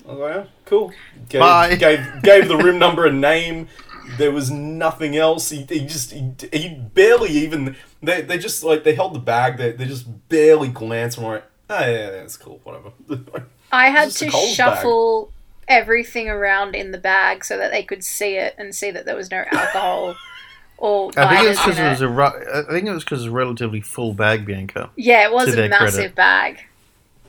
I 0.08 0.12
was 0.12 0.20
like, 0.20 0.36
"Yeah, 0.36 0.46
cool." 0.66 0.94
Gave, 1.30 1.42
Bye. 1.42 1.76
Gave 1.76 2.22
gave 2.22 2.48
the 2.48 2.58
room 2.58 2.78
number 2.78 3.06
and 3.08 3.20
name. 3.20 3.68
There 4.18 4.32
was 4.32 4.50
nothing 4.52 5.18
else. 5.18 5.50
He, 5.50 5.64
he 5.64 5.86
just 5.86 6.12
he, 6.14 6.32
he 6.54 6.70
barely 6.70 7.30
even 7.32 7.76
they, 8.02 8.22
they 8.22 8.38
just 8.38 8.64
like 8.64 8.84
they 8.84 8.94
held 8.94 9.16
the 9.16 9.20
bag. 9.20 9.58
They, 9.58 9.72
they 9.72 9.86
just 9.86 10.30
barely 10.30 10.70
glanced 10.70 11.18
and 11.18 11.28
were 11.28 11.34
like, 11.34 11.46
"Oh 11.70 11.80
yeah, 11.80 11.92
yeah, 11.92 12.10
that's 12.12 12.38
cool, 12.38 12.62
whatever." 12.64 12.92
I 13.72 13.90
had 13.90 14.12
to 14.12 14.30
shuffle. 14.30 15.26
bag. 15.26 15.34
Shuffle 15.68 15.82
everything 15.82 16.30
around 16.30 16.76
in 16.76 16.92
the 16.92 16.98
bag 16.98 17.44
so 17.46 17.58
that 17.58 17.72
they 17.72 17.84
could 17.84 18.04
see 18.04 18.36
it 18.38 18.56
and 18.58 18.74
see 18.76 18.92
that 18.92 19.06
there 19.06 19.16
was 19.16 19.30
no 19.32 19.44
alcohol 19.52 20.16
or 20.78 21.12
I 21.18 21.30
think 21.36 21.46
it 21.46 21.50
was 21.50 21.58
because 21.58 21.80
in 21.80 21.86
it 21.86 21.90
was 21.90 22.02
it. 22.02 22.06
a. 22.06 22.10
ru- 22.10 22.24
I 22.70 22.72
think 22.72 22.88
it 22.88 22.92
was 22.94 23.04
because 23.04 23.20
it 23.22 23.24
was 23.26 23.32
a 23.32 23.36
relatively 23.36 23.82
full 23.82 24.14
bag, 24.14 24.46
Bianca. 24.46 24.90
Yeah, 24.96 25.26
it 25.28 25.32
was 25.34 25.54
a 25.56 25.68
massive 25.70 25.94
credit. 25.96 26.16
bag. 26.16 26.60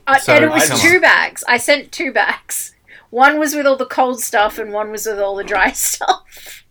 I, 0.07 0.19
So, 0.19 0.35
and 0.35 0.45
it 0.45 0.51
was 0.51 0.69
come 0.69 0.79
two 0.79 0.95
on. 0.97 1.01
bags. 1.03 1.45
I 1.49 1.59
sent 1.59 1.91
two 1.93 2.13
bags. 2.13 2.75
One 3.11 3.39
was 3.39 3.55
with 3.55 3.67
all 3.67 3.77
the 3.77 3.87
cold 3.87 4.21
stuff 4.21 4.59
and 4.59 4.73
one 4.73 4.91
was 4.91 5.07
with 5.07 5.19
all 5.19 5.35
the 5.37 5.45
dry 5.45 5.73
stuff. 5.73 6.65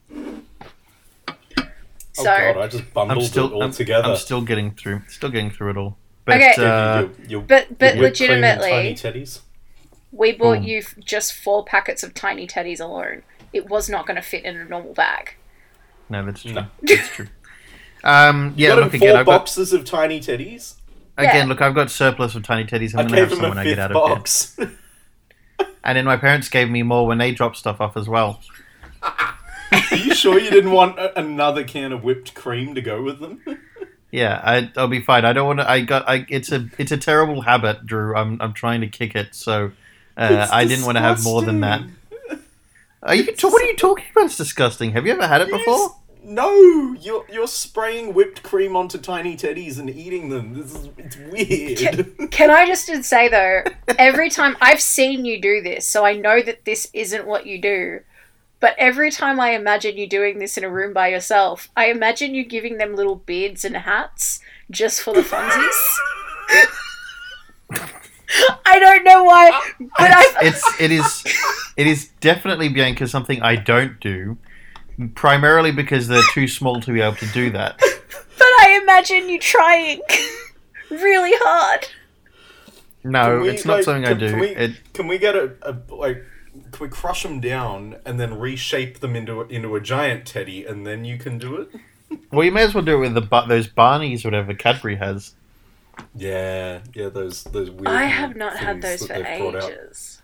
oh 1.27 1.33
So 2.13 2.23
god, 2.25 2.57
I 2.57 2.67
just 2.67 2.83
I'm 2.83 2.89
bundled 2.93 3.23
it 3.23 3.27
still. 3.27 3.53
all 3.53 3.63
I'm, 3.63 3.71
together. 3.71 4.09
I'm 4.09 4.15
still 4.17 4.41
getting 4.41 4.71
through. 4.71 5.01
Still 5.07 5.29
getting 5.29 5.49
through 5.51 5.71
it 5.71 5.77
all. 5.77 5.97
But, 6.25 6.37
Okay. 6.37 6.53
Uh, 6.65 7.01
You- 7.01 7.07
you- 7.07 7.25
you- 7.29 7.41
But 7.41 7.77
but 7.79 7.95
you 7.95 8.01
whipped 8.01 8.19
legitimately, 8.19 8.69
tiny 8.69 8.93
teddies. 8.95 9.39
We 10.17 10.31
bought 10.33 10.59
Mm. 10.59 10.67
you 10.67 10.83
just 11.03 11.33
four 11.33 11.63
packets 11.63 12.03
of 12.03 12.13
tiny 12.13 12.47
teddies 12.47 12.79
alone. 12.79 13.23
It 13.53 13.69
was 13.69 13.87
not 13.89 14.05
going 14.07 14.15
to 14.17 14.21
fit 14.21 14.43
in 14.43 14.57
a 14.57 14.65
normal 14.65 14.93
bag. 14.93 15.35
no, 16.09 16.25
that's 16.25 16.41
true. 16.41 16.53
No. 16.53 16.67
That's 16.81 17.07
true. 17.09 17.27
Um, 18.03 18.53
yeah, 18.57 18.73
look 18.75 18.93
again. 18.93 19.09
four 19.11 19.19
I've 19.19 19.25
got 19.25 19.39
boxes 19.41 19.73
of 19.73 19.83
tiny 19.85 20.19
teddies. 20.19 20.75
Yeah. 21.19 21.29
again. 21.31 21.47
Look, 21.49 21.61
I've 21.61 21.73
got 21.75 21.89
surplus 21.91 22.35
of 22.35 22.43
tiny 22.43 22.63
teddies. 22.65 22.93
I'm 22.93 23.05
I 23.05 23.09
gonna 23.09 23.21
have 23.21 23.29
some 23.33 23.45
a 23.45 23.49
when 23.49 23.57
I 23.57 23.63
get 23.63 23.69
fifth 23.71 23.79
out 23.79 23.91
of 23.91 24.07
bed. 24.07 24.15
box. 24.15 24.59
And 25.83 25.97
then 25.97 26.03
my 26.05 26.17
parents 26.17 26.49
gave 26.49 26.69
me 26.69 26.83
more 26.83 27.07
when 27.07 27.17
they 27.17 27.31
dropped 27.31 27.55
stuff 27.55 27.79
off 27.79 27.95
as 27.95 28.09
well. 28.09 28.41
Are 29.01 29.95
you 29.95 30.13
sure 30.13 30.37
you 30.37 30.49
didn't 30.49 30.71
want 30.71 30.99
a- 30.99 31.17
another 31.17 31.63
can 31.63 31.93
of 31.93 32.03
whipped 32.03 32.33
cream 32.33 32.75
to 32.75 32.81
go 32.81 33.01
with 33.01 33.19
them? 33.19 33.41
Yeah, 34.09 34.39
I, 34.41 34.71
I'll 34.77 34.87
be 34.87 35.01
fine. 35.01 35.25
I 35.25 35.33
don't 35.33 35.45
want 35.47 35.59
to. 35.59 35.69
I 35.69 35.81
got. 35.81 36.07
I. 36.07 36.25
It's 36.29 36.49
a. 36.53 36.69
It's 36.77 36.93
a 36.93 36.97
terrible 36.97 37.41
habit, 37.41 37.85
Drew. 37.85 38.15
I'm. 38.15 38.41
I'm 38.41 38.53
trying 38.53 38.79
to 38.79 38.87
kick 38.87 39.15
it. 39.15 39.35
So, 39.35 39.73
uh, 40.17 40.47
I 40.51 40.65
didn't 40.65 40.85
want 40.85 40.97
to 40.97 41.01
have 41.01 41.23
more 41.23 41.41
than 41.41 41.61
that. 41.61 41.81
Are 43.03 43.15
you? 43.15 43.25
ta- 43.35 43.47
What 43.49 43.61
are 43.61 43.65
you 43.65 43.75
talking 43.77 44.05
about? 44.11 44.25
It's 44.25 44.37
disgusting. 44.37 44.91
Have 44.91 45.05
you 45.05 45.13
ever 45.13 45.27
had 45.27 45.41
it 45.41 45.49
Yes. 45.49 45.59
before? 45.59 45.95
No, 46.23 46.93
you're 46.99 47.25
you're 47.31 47.47
spraying 47.47 48.13
whipped 48.13 48.43
cream 48.43 48.75
onto 48.75 48.97
tiny 48.97 49.37
teddies 49.37 49.79
and 49.79 49.89
eating 49.89 50.27
them. 50.29 50.55
This 50.55 50.75
is 50.75 50.89
it's 50.97 51.15
weird. 51.15 52.31
Can 52.31 52.49
I 52.51 52.65
just 52.65 52.87
say 53.05 53.29
though, 53.29 53.63
every 53.97 54.29
time 54.29 54.57
I've 54.59 54.81
seen 54.81 55.23
you 55.23 55.39
do 55.39 55.61
this, 55.61 55.87
so 55.87 56.05
I 56.05 56.13
know 56.17 56.41
that 56.41 56.65
this 56.65 56.89
isn't 56.93 57.25
what 57.25 57.45
you 57.45 57.61
do. 57.61 58.01
But 58.59 58.75
every 58.79 59.11
time 59.11 59.39
I 59.39 59.51
imagine 59.51 59.95
you 59.97 60.09
doing 60.09 60.39
this 60.39 60.57
in 60.57 60.63
a 60.65 60.69
room 60.69 60.91
by 60.91 61.09
yourself, 61.09 61.69
I 61.77 61.85
imagine 61.91 62.33
you 62.33 62.43
giving 62.43 62.77
them 62.79 62.95
little 62.95 63.15
beards 63.15 63.63
and 63.63 63.77
hats 63.77 64.39
just 64.71 65.01
for 65.01 65.13
the 65.13 65.21
funsies. 65.21 65.97
I 68.65 68.79
don't 68.79 69.03
know 69.03 69.23
why, 69.23 69.49
uh, 69.49 69.85
but 69.97 70.11
I. 70.11 70.33
it's 70.41 70.81
it 70.81 70.91
is 70.91 71.23
it 71.77 71.87
is 71.87 72.09
definitely 72.19 72.69
Bianca 72.69 73.07
something 73.07 73.41
I 73.41 73.55
don't 73.55 73.99
do, 73.99 74.37
primarily 75.15 75.71
because 75.71 76.07
they're 76.07 76.21
too 76.33 76.47
small 76.47 76.81
to 76.81 76.91
be 76.91 77.01
able 77.01 77.15
to 77.17 77.27
do 77.27 77.49
that. 77.51 77.77
But 77.79 78.47
I 78.61 78.79
imagine 78.81 79.29
you 79.29 79.39
trying 79.39 80.01
really 80.91 81.31
hard. 81.35 81.87
No, 83.03 83.41
we, 83.41 83.49
it's 83.49 83.65
not 83.65 83.75
like, 83.77 83.83
something 83.85 84.05
I 84.05 84.09
can- 84.09 84.19
do. 84.19 84.29
Can 84.31 84.39
we, 84.39 84.47
It, 84.49 84.71
can 84.93 85.07
we 85.07 85.17
get 85.17 85.35
a, 85.35 85.53
a 85.61 85.77
like? 85.93 86.23
Can 86.71 86.87
we 86.87 86.89
crush 86.89 87.23
them 87.23 87.39
down 87.39 87.95
and 88.05 88.19
then 88.19 88.37
reshape 88.37 88.99
them 88.99 89.15
into 89.15 89.41
a, 89.41 89.45
into 89.47 89.75
a 89.75 89.79
giant 89.81 90.25
teddy, 90.25 90.65
and 90.65 90.85
then 90.85 91.05
you 91.05 91.17
can 91.17 91.37
do 91.37 91.55
it? 91.57 91.69
well, 92.31 92.43
you 92.43 92.51
may 92.51 92.63
as 92.63 92.73
well 92.73 92.83
do 92.83 92.95
it 92.97 92.99
with 92.99 93.13
the 93.13 93.21
bu- 93.21 93.47
those 93.47 93.67
Barneys, 93.67 94.25
whatever 94.25 94.53
Cadbury 94.53 94.95
has. 94.97 95.33
Yeah, 96.15 96.79
yeah. 96.93 97.09
Those 97.09 97.43
those 97.45 97.69
weird. 97.69 97.87
I 97.87 98.03
have 98.05 98.35
not 98.35 98.57
had 98.57 98.81
those 98.81 99.01
for 99.01 99.07
that 99.09 99.23
they've 99.23 99.55
out. 99.55 99.63
ages. 99.63 100.21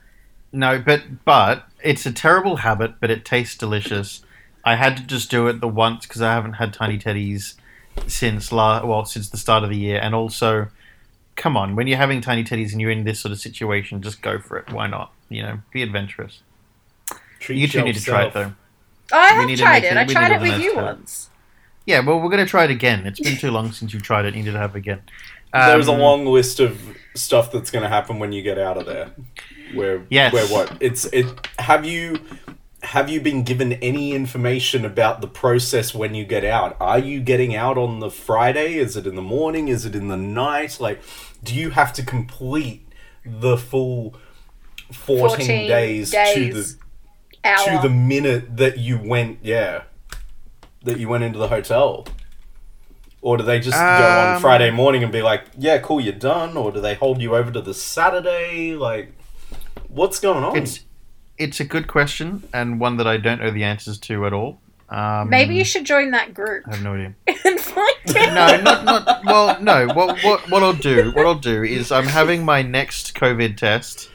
No, 0.52 0.80
but 0.80 1.24
but 1.26 1.68
it's 1.84 2.06
a 2.06 2.12
terrible 2.12 2.58
habit, 2.58 2.96
but 3.00 3.10
it 3.10 3.26
tastes 3.26 3.58
delicious. 3.58 4.22
I 4.64 4.76
had 4.76 4.98
to 4.98 5.04
just 5.04 5.30
do 5.30 5.48
it 5.48 5.60
the 5.62 5.68
once 5.68 6.06
because 6.06 6.22
I 6.22 6.34
haven't 6.34 6.54
had 6.54 6.74
tiny 6.74 6.98
teddies 6.98 7.56
since 8.08 8.52
la- 8.52 8.86
well 8.86 9.06
since 9.06 9.30
the 9.30 9.38
start 9.38 9.64
of 9.64 9.70
the 9.70 9.78
year, 9.78 10.00
and 10.02 10.16
also, 10.16 10.68
come 11.36 11.58
on, 11.58 11.76
when 11.76 11.88
you're 11.88 11.98
having 11.98 12.22
tiny 12.22 12.44
teddies 12.44 12.72
and 12.72 12.80
you're 12.82 12.92
in 12.92 13.04
this 13.04 13.20
sort 13.20 13.32
of 13.32 13.40
situation, 13.40 14.02
just 14.02 14.22
go 14.22 14.40
for 14.40 14.58
it. 14.58 14.72
Why 14.72 14.88
not? 14.88 15.12
You 15.30 15.44
know, 15.44 15.60
be 15.72 15.82
adventurous. 15.84 16.42
Treat 17.40 17.58
You 17.58 17.68
two 17.68 17.82
need 17.84 17.96
to 17.96 18.02
try 18.04 18.24
it 18.24 18.26
yourself. 18.28 18.56
though. 19.12 19.16
I 19.18 19.46
We 19.46 19.52
have 19.52 19.60
tried 19.60 19.84
it. 19.84 19.92
it- 19.92 19.98
I 19.98 20.06
tried 20.06 20.32
it 20.32 20.42
with 20.42 20.62
you 20.64 20.76
once. 20.76 21.30
Yeah, 21.86 22.00
well, 22.00 22.20
we're 22.22 22.30
gonna 22.30 22.46
try 22.46 22.64
it 22.64 22.72
again. 22.72 23.06
It's 23.06 23.20
been 23.20 23.36
too 23.38 23.52
long 23.52 23.72
since 23.74 23.94
you've 23.94 24.04
tried 24.04 24.24
it. 24.26 24.36
You 24.36 24.44
need 24.44 24.52
to 24.52 24.58
have 24.58 24.76
it 24.76 24.80
again. 24.80 25.02
There's 25.54 25.88
a 25.88 25.92
Um, 25.92 26.00
long 26.00 26.26
list 26.26 26.60
of 26.60 26.80
stuff 27.16 27.52
that's 27.52 27.70
going 27.70 27.84
to 27.84 27.90
happen 27.90 28.18
when 28.20 28.32
you 28.32 28.42
get 28.42 28.58
out 28.58 28.78
of 28.78 28.86
there. 28.86 29.12
Where 29.74 30.02
Yes. 30.10 30.34
where 30.34 30.48
what? 30.48 30.78
It's 30.80 31.06
it. 31.06 31.26
Have 31.60 31.86
you 31.86 32.20
have 32.82 33.10
you 33.10 33.22
been 33.22 33.44
given 33.44 33.74
any 33.74 34.12
information 34.12 34.84
about 34.84 35.22
the 35.22 35.28
process 35.28 35.96
when 35.96 36.14
you 36.16 36.26
get 36.26 36.44
out? 36.44 36.76
Are 36.82 37.00
you 37.00 37.22
getting 37.22 37.56
out 37.56 37.78
on 37.78 38.02
the 38.02 38.10
Friday? 38.12 38.74
Is 38.74 38.98
it 38.98 39.08
in 39.08 39.16
the 39.16 39.22
morning? 39.22 39.70
Is 39.70 39.86
it 39.86 39.96
in 39.96 40.10
the 40.10 40.18
night? 40.18 40.78
Like, 40.82 41.02
do 41.44 41.56
you 41.56 41.70
have 41.70 41.94
to 41.94 42.04
complete 42.04 42.86
the 43.26 43.58
full 43.58 44.16
14, 44.92 45.28
14 45.38 45.68
days, 45.70 46.12
days, 46.12 46.36
to 46.36 46.54
the 46.62 47.50
Hour. 47.50 47.82
to 47.82 47.88
the 47.88 47.94
minute 47.94 48.58
that 48.58 48.78
you 48.80 48.98
went? 49.02 49.40
Yeah, 49.42 49.84
that 50.84 51.00
you 51.00 51.08
went 51.08 51.24
into 51.24 51.40
the 51.40 51.48
hotel. 51.48 52.06
Or 53.24 53.38
do 53.38 53.44
they 53.44 53.60
just 53.60 53.78
go 53.78 53.84
on 53.84 54.36
Um, 54.36 54.42
Friday 54.42 54.70
morning 54.70 55.02
and 55.02 55.12
be 55.12 55.22
like, 55.22 55.46
"Yeah, 55.58 55.78
cool, 55.78 56.02
you're 56.02 56.14
done"? 56.14 56.58
Or 56.58 56.74
do 56.74 56.82
they 56.82 56.94
hold 56.94 57.22
you 57.22 57.38
over 57.38 57.52
to 57.52 57.62
the 57.62 57.74
Saturday? 57.74 58.76
Like, 58.76 59.14
what's 59.88 60.20
going 60.20 60.44
on? 60.44 60.58
It's 60.58 60.82
it's 61.38 61.62
a 61.62 61.64
good 61.64 61.88
question 61.88 62.44
and 62.54 62.82
one 62.82 62.98
that 62.98 63.08
I 63.08 63.16
don't 63.18 63.42
know 63.42 63.50
the 63.50 63.64
answers 63.64 63.98
to 64.00 64.26
at 64.26 64.34
all. 64.34 64.60
Um, 64.90 65.30
Maybe 65.30 65.56
you 65.56 65.64
should 65.64 65.86
join 65.86 66.12
that 66.12 66.34
group 66.34 66.66
I 66.68 66.76
have 66.76 66.84
no 66.84 66.94
idea. 66.94 67.16
and 67.28 67.60
find 67.60 68.18
out. 68.18 68.34
No, 68.36 68.62
not 68.62 68.84
not. 68.84 69.26
Well, 69.26 69.62
no. 69.62 69.88
What 69.88 70.22
what 70.22 70.50
what 70.52 70.62
I'll 70.62 70.74
do? 70.74 71.12
What 71.14 71.26
I'll 71.26 71.40
do 71.40 71.64
is 71.64 71.94
I'm 71.94 72.08
having 72.08 72.44
my 72.44 72.62
next 72.62 73.16
COVID 73.16 73.56
test 73.56 74.10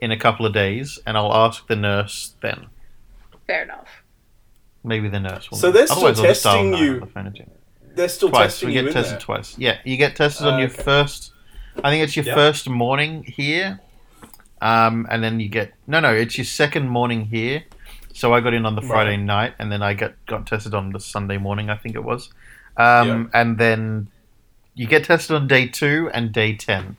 in 0.00 0.12
a 0.12 0.16
couple 0.16 0.46
of 0.46 0.54
days, 0.54 1.00
and 1.04 1.16
I'll 1.16 1.34
ask 1.34 1.66
the 1.66 1.76
nurse 1.76 2.36
then. 2.40 2.66
Fair 3.48 3.64
enough. 3.64 4.04
Maybe 4.84 5.08
the 5.08 5.20
nurse 5.20 5.50
will. 5.50 5.58
So 5.58 5.66
know. 5.66 5.72
they're 5.72 5.86
still 5.88 5.98
Otherwise, 5.98 6.18
I'll 6.20 6.24
just 6.26 6.44
dial 6.44 6.54
testing 6.54 6.74
you 6.74 7.00
the 7.00 7.06
phone 7.06 7.26
and 7.26 7.34
check. 7.34 7.48
They're 7.94 8.08
still 8.08 8.30
twice. 8.30 8.52
testing 8.60 8.68
We 8.68 8.74
get 8.74 8.92
tested 8.92 9.14
there. 9.14 9.20
twice. 9.20 9.58
Yeah, 9.58 9.78
you 9.84 9.96
get 9.96 10.16
tested 10.16 10.46
on 10.46 10.58
your 10.58 10.68
Okay. 10.70 10.82
first. 10.82 11.32
I 11.82 11.90
think 11.90 12.04
it's 12.04 12.16
your 12.16 12.24
Yep. 12.26 12.34
first 12.34 12.68
morning 12.68 13.24
here, 13.24 13.80
um, 14.60 15.06
and 15.10 15.22
then 15.22 15.40
you 15.40 15.48
get 15.48 15.72
no, 15.86 16.00
no. 16.00 16.12
It's 16.14 16.36
your 16.38 16.44
second 16.44 16.88
morning 16.88 17.26
here. 17.26 17.64
So 18.14 18.34
I 18.34 18.40
got 18.40 18.52
in 18.54 18.66
on 18.66 18.74
the 18.74 18.82
Right. 18.82 18.88
Friday 18.88 19.16
night, 19.16 19.54
and 19.58 19.72
then 19.72 19.82
I 19.82 19.94
got 19.94 20.12
got 20.26 20.46
tested 20.46 20.74
on 20.74 20.92
the 20.92 21.00
Sunday 21.00 21.38
morning. 21.38 21.70
I 21.70 21.76
think 21.76 21.94
it 21.94 22.04
was, 22.04 22.30
um, 22.76 23.30
and 23.32 23.58
then 23.58 24.08
you 24.74 24.86
get 24.86 25.04
tested 25.04 25.34
on 25.36 25.46
day 25.48 25.66
two 25.66 26.10
and 26.12 26.32
day 26.32 26.54
ten. 26.54 26.96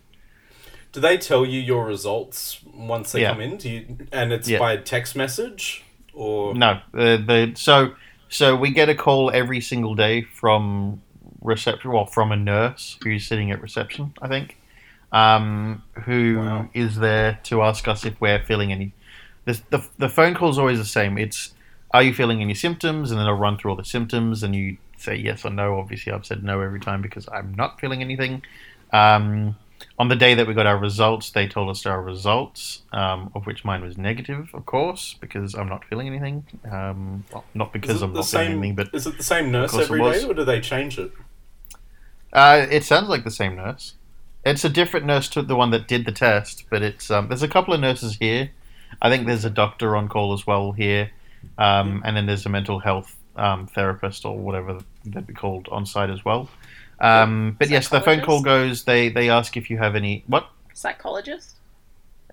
Do 0.92 1.00
they 1.00 1.18
tell 1.18 1.44
you 1.46 1.60
your 1.60 1.86
results 1.86 2.60
once 2.72 3.12
they 3.14 3.22
Yeah. 3.22 3.32
come 3.32 3.42
in? 3.42 3.58
Do 3.58 3.70
you, 3.70 3.98
and 4.12 4.32
it's 4.32 4.48
Yeah. 4.48 4.60
by 4.60 4.78
text 4.78 5.16
message 5.16 5.84
or 6.14 6.54
No, 6.56 6.80
the 6.92 7.18
the 7.26 7.52
so 7.56 7.94
so 8.34 8.56
we 8.56 8.72
get 8.72 8.90
a 8.90 8.96
call 8.96 9.32
every 9.32 9.62
single 9.62 9.96
day 9.96 10.22
from 10.24 11.02
reception, 11.42 11.92
well, 11.92 12.06
from 12.06 12.32
a 12.32 12.36
nurse 12.36 12.98
who's 13.04 13.28
sitting 13.28 13.52
at 13.52 13.62
reception, 13.62 14.14
I 14.22 14.28
think, 14.28 14.58
um, 15.12 15.84
who 16.06 16.68
is 16.74 16.96
Wow. 16.96 17.02
there 17.02 17.40
to 17.44 17.62
ask 17.62 17.88
us 17.88 18.06
if 18.06 18.20
we're 18.20 18.44
feeling 18.44 18.72
any. 18.72 18.94
The, 19.46 19.62
the 19.70 19.88
the 19.98 20.10
phone 20.10 20.34
call 20.36 20.50
is 20.50 20.58
always 20.58 20.80
the 20.80 20.86
same. 20.86 21.18
It's 21.18 21.54
are 21.92 22.02
you 22.02 22.14
feeling 22.14 22.42
any 22.42 22.56
symptoms, 22.56 23.12
and 23.12 23.20
then 23.20 23.28
I'll 23.28 23.34
run 23.34 23.58
through 23.58 23.72
all 23.72 23.78
the 23.78 23.86
symptoms, 23.86 24.42
and 24.42 24.56
you 24.56 24.78
say 24.98 25.16
yes 25.16 25.46
or 25.46 25.52
no. 25.52 25.78
Obviously, 25.78 26.12
I've 26.14 26.26
said 26.26 26.44
no 26.44 26.62
every 26.62 26.80
time 26.80 27.02
because 27.02 27.28
I'm 27.32 27.54
not 27.54 27.80
feeling 27.80 28.02
anything. 28.02 28.42
Um, 28.92 29.56
on 30.00 30.08
the 30.08 30.16
day 30.16 30.34
that 30.34 30.48
we 30.48 30.54
got 30.54 30.66
our 30.66 30.78
results, 30.78 31.30
they 31.32 31.48
told 31.48 31.70
us 31.70 31.86
our 31.86 32.02
results, 32.02 32.82
um, 32.92 33.32
of 33.36 33.46
which 33.46 33.64
mine 33.64 33.84
was 33.84 33.98
negative, 33.98 34.50
of 34.54 34.66
course, 34.66 35.16
because 35.20 35.54
I'm 35.54 35.70
not 35.70 35.86
feeling 35.86 36.08
anything. 36.08 36.46
Um, 36.70 37.24
well, 37.32 37.46
not 37.54 37.72
because 37.72 38.02
I'm 38.02 38.14
not 38.14 38.26
feeling 38.26 38.48
same? 38.48 38.58
anything, 38.58 38.76
but 38.76 38.90
is 38.94 39.06
it 39.06 39.18
the 39.18 39.24
same 39.24 39.52
nurse 39.52 39.74
every 39.74 40.00
day, 40.00 40.24
or 40.24 40.34
do 40.34 40.44
they 40.44 40.60
change 40.60 40.98
it? 40.98 41.12
uh, 42.34 42.66
it 42.72 42.84
sounds 42.84 43.08
like 43.08 43.24
the 43.24 43.32
same 43.32 43.56
nurse. 43.56 43.94
It's 44.44 44.66
a 44.66 44.70
different 44.70 45.06
nurse 45.06 45.30
to 45.30 45.42
the 45.42 45.56
one 45.56 45.72
that 45.72 45.88
did 45.88 46.06
the 46.06 46.12
test, 46.12 46.66
but 46.70 46.82
it's 46.82 47.12
um, 47.12 47.28
there's 47.28 47.44
a 47.44 47.48
couple 47.48 47.74
of 47.74 47.80
nurses 47.80 48.18
here. 48.20 48.50
I 49.02 49.10
think 49.10 49.28
there's 49.28 49.46
a 49.46 49.50
doctor 49.50 49.96
on 49.96 50.10
call 50.10 50.34
as 50.34 50.46
well 50.46 50.72
here, 50.72 51.12
um, 51.58 52.02
and 52.04 52.18
then 52.18 52.26
there's 52.26 52.46
a 52.46 52.50
mental 52.50 52.80
health 52.80 53.16
um, 53.36 53.68
therapist 53.68 54.26
or 54.26 54.38
whatever 54.38 54.80
they'd 55.06 55.28
be 55.28 55.34
called 55.34 55.68
on 55.72 55.86
site 55.86 56.10
as 56.10 56.26
well. 56.26 56.50
Um, 57.04 57.58
but 57.60 57.70
yes, 57.70 57.90
the 57.90 58.00
phone 58.00 58.22
call 58.22 58.42
goes. 58.42 58.86
They 58.86 59.10
they 59.10 59.30
ask 59.30 59.58
if 59.58 59.70
you 59.70 59.78
have 59.78 59.96
any 59.96 60.24
what 60.28 60.50
Psychologist? 60.74 61.58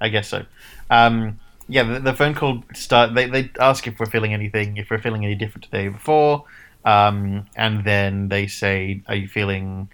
I 0.00 0.08
guess 0.08 0.28
so. 0.28 0.44
Um, 0.90 1.38
yeah, 1.68 1.82
the, 1.82 2.00
the 2.00 2.14
phone 2.14 2.34
call 2.34 2.64
start. 2.74 3.14
They, 3.14 3.26
they 3.26 3.50
ask 3.60 3.86
if 3.86 4.00
we're 4.00 4.06
feeling 4.06 4.32
anything, 4.32 4.76
if 4.76 4.88
we're 4.90 5.00
feeling 5.02 5.24
any 5.24 5.34
different 5.34 5.64
to 5.64 5.70
the 5.70 5.76
day 5.76 5.88
before, 5.88 6.44
um, 6.84 7.46
and 7.56 7.84
then 7.84 8.28
they 8.28 8.46
say, 8.46 9.02
"Are 9.08 9.14
you 9.14 9.28
feeling 9.28 9.88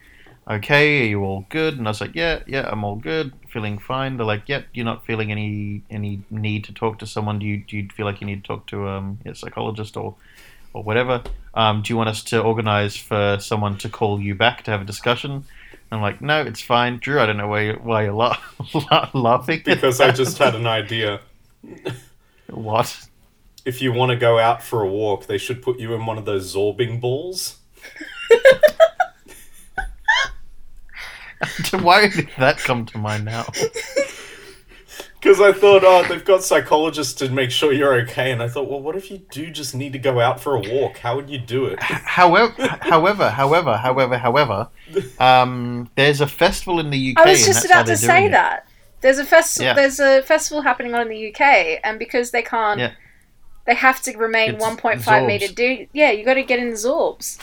okay? 0.49 1.03
Are 1.03 1.07
you 1.07 1.25
all 1.25 1.47
good?" 1.49 1.79
And 1.79 1.89
I 1.89 1.91
was 1.91 2.01
like, 2.01 2.15
"Yeah, 2.15 2.41
yeah, 2.47 2.69
I'm 2.71 2.85
all 2.85 2.97
good, 2.97 3.33
feeling 3.49 3.79
fine." 3.79 4.17
They're 4.17 4.27
like, 4.27 4.49
"Yep, 4.49 4.67
you're 4.75 4.85
not 4.85 5.05
feeling 5.05 5.33
any 5.33 5.83
any 5.91 6.23
need 6.31 6.65
to 6.65 6.73
talk 6.73 6.99
to 7.01 7.07
someone. 7.07 7.39
Do 7.39 7.47
you 7.47 7.59
do 7.59 7.77
you 7.79 7.89
feel 7.95 8.07
like 8.07 8.21
you 8.21 8.27
need 8.27 8.45
to 8.45 8.47
talk 8.47 8.67
to 8.69 8.89
um, 8.89 9.19
a 9.25 9.35
psychologist 9.35 9.97
or 9.97 10.15
or 10.77 10.83
whatever? 10.83 11.23
Um, 11.55 11.83
do 11.83 11.93
you 11.93 11.97
want 11.97 12.11
us 12.11 12.23
to 12.25 12.43
organize 12.43 12.97
for 12.97 13.39
someone 13.41 13.79
to 13.79 13.89
call 13.89 14.21
you 14.21 14.35
back 14.35 14.63
to 14.65 14.71
have 14.71 14.83
a 14.83 14.85
discussion?" 14.85 15.45
I'm 15.91 16.01
like, 16.01 16.21
no, 16.21 16.43
it's 16.43 16.61
fine, 16.61 16.99
Drew. 16.99 17.21
I 17.21 17.27
don't 17.27 17.37
know 17.37 17.47
why 17.47 17.61
you, 17.63 17.73
why 17.83 18.05
you're 18.05 18.13
la- 18.13 18.37
la- 18.91 19.11
laughing. 19.15 19.63
Because 19.65 20.01
I 20.01 20.11
just 20.11 20.37
had 20.39 20.57
an 20.57 20.67
idea. 20.67 21.21
What? 22.49 23.09
If 23.65 23.81
you 23.81 23.93
want 23.93 24.11
to 24.11 24.17
go 24.17 24.39
out 24.39 24.63
for 24.63 24.83
a 24.83 24.89
walk, 24.89 25.27
they 25.27 25.39
should 25.39 25.63
put 25.63 25.79
you 25.79 25.95
in 25.95 26.07
one 26.07 26.19
of 26.19 26.25
those 26.25 26.55
zorbing 26.55 27.01
balls. 27.01 27.59
Why 31.71 32.09
did 32.09 32.31
that 32.39 32.59
come 32.59 32.87
to 32.87 32.99
mind 32.99 33.25
now? 33.25 33.47
Because 35.21 35.41
I 35.41 35.53
thought, 35.53 35.83
oh, 35.85 36.05
they've 36.09 36.25
got 36.25 36.45
psychologists 36.45 37.15
to 37.15 37.29
make 37.31 37.51
sure 37.51 37.73
you're 37.73 37.95
okay, 38.03 38.31
and 38.31 38.43
I 38.43 38.49
thought, 38.49 38.69
well, 38.71 38.81
what 38.81 38.95
if 38.97 39.11
you 39.11 39.19
do 39.31 39.51
just 39.51 39.75
need 39.75 39.93
to 39.95 39.99
go 39.99 40.21
out 40.21 40.41
for 40.41 40.55
a 40.57 40.61
walk? 40.61 40.99
How 40.99 41.17
would 41.17 41.29
you 41.31 41.39
do 41.39 41.65
it? 41.67 41.83
However, 41.83 42.53
however, 42.83 43.31
however, 43.31 43.77
however, 43.77 44.19
however, 44.19 44.69
um, 45.19 45.91
there's 45.97 46.21
a 46.21 46.27
festival 46.27 46.79
in 46.81 46.91
the 46.91 47.13
UK. 47.17 47.27
I 47.27 47.31
was 47.31 47.45
just 47.47 47.65
about 47.65 47.87
to 47.87 47.97
say 47.97 48.07
doing 48.21 48.25
it. 48.27 48.31
that. 48.33 48.69
There's 49.01 49.19
a 49.19 49.25
festival. 49.25 49.67
Yeah. 49.67 49.75
There's 49.75 49.99
a 50.01 50.23
festival 50.23 50.63
happening 50.63 50.95
on 50.95 51.03
in 51.03 51.09
the 51.09 51.29
UK, 51.33 51.81
and 51.83 51.99
because 51.99 52.31
they 52.31 52.43
can't, 52.43 52.79
Yeah. 52.79 52.93
they 53.67 53.75
have 53.75 54.01
to 54.03 54.17
remain 54.17 54.55
It's 54.57 54.65
1.5 54.65 55.01
Zorbs. 55.03 55.27
meter 55.27 55.53
deep. 55.53 55.91
Yeah, 55.93 56.11
you 56.13 56.25
got 56.25 56.35
to 56.35 56.43
get 56.45 56.59
in 56.59 56.71
the 56.71 56.77
Zorbs. 56.77 57.39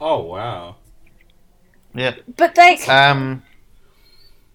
Oh, 0.00 0.22
wow. 0.22 0.76
Yeah. 1.94 2.14
But 2.36 2.54
they, 2.54 2.78
Um. 2.88 3.42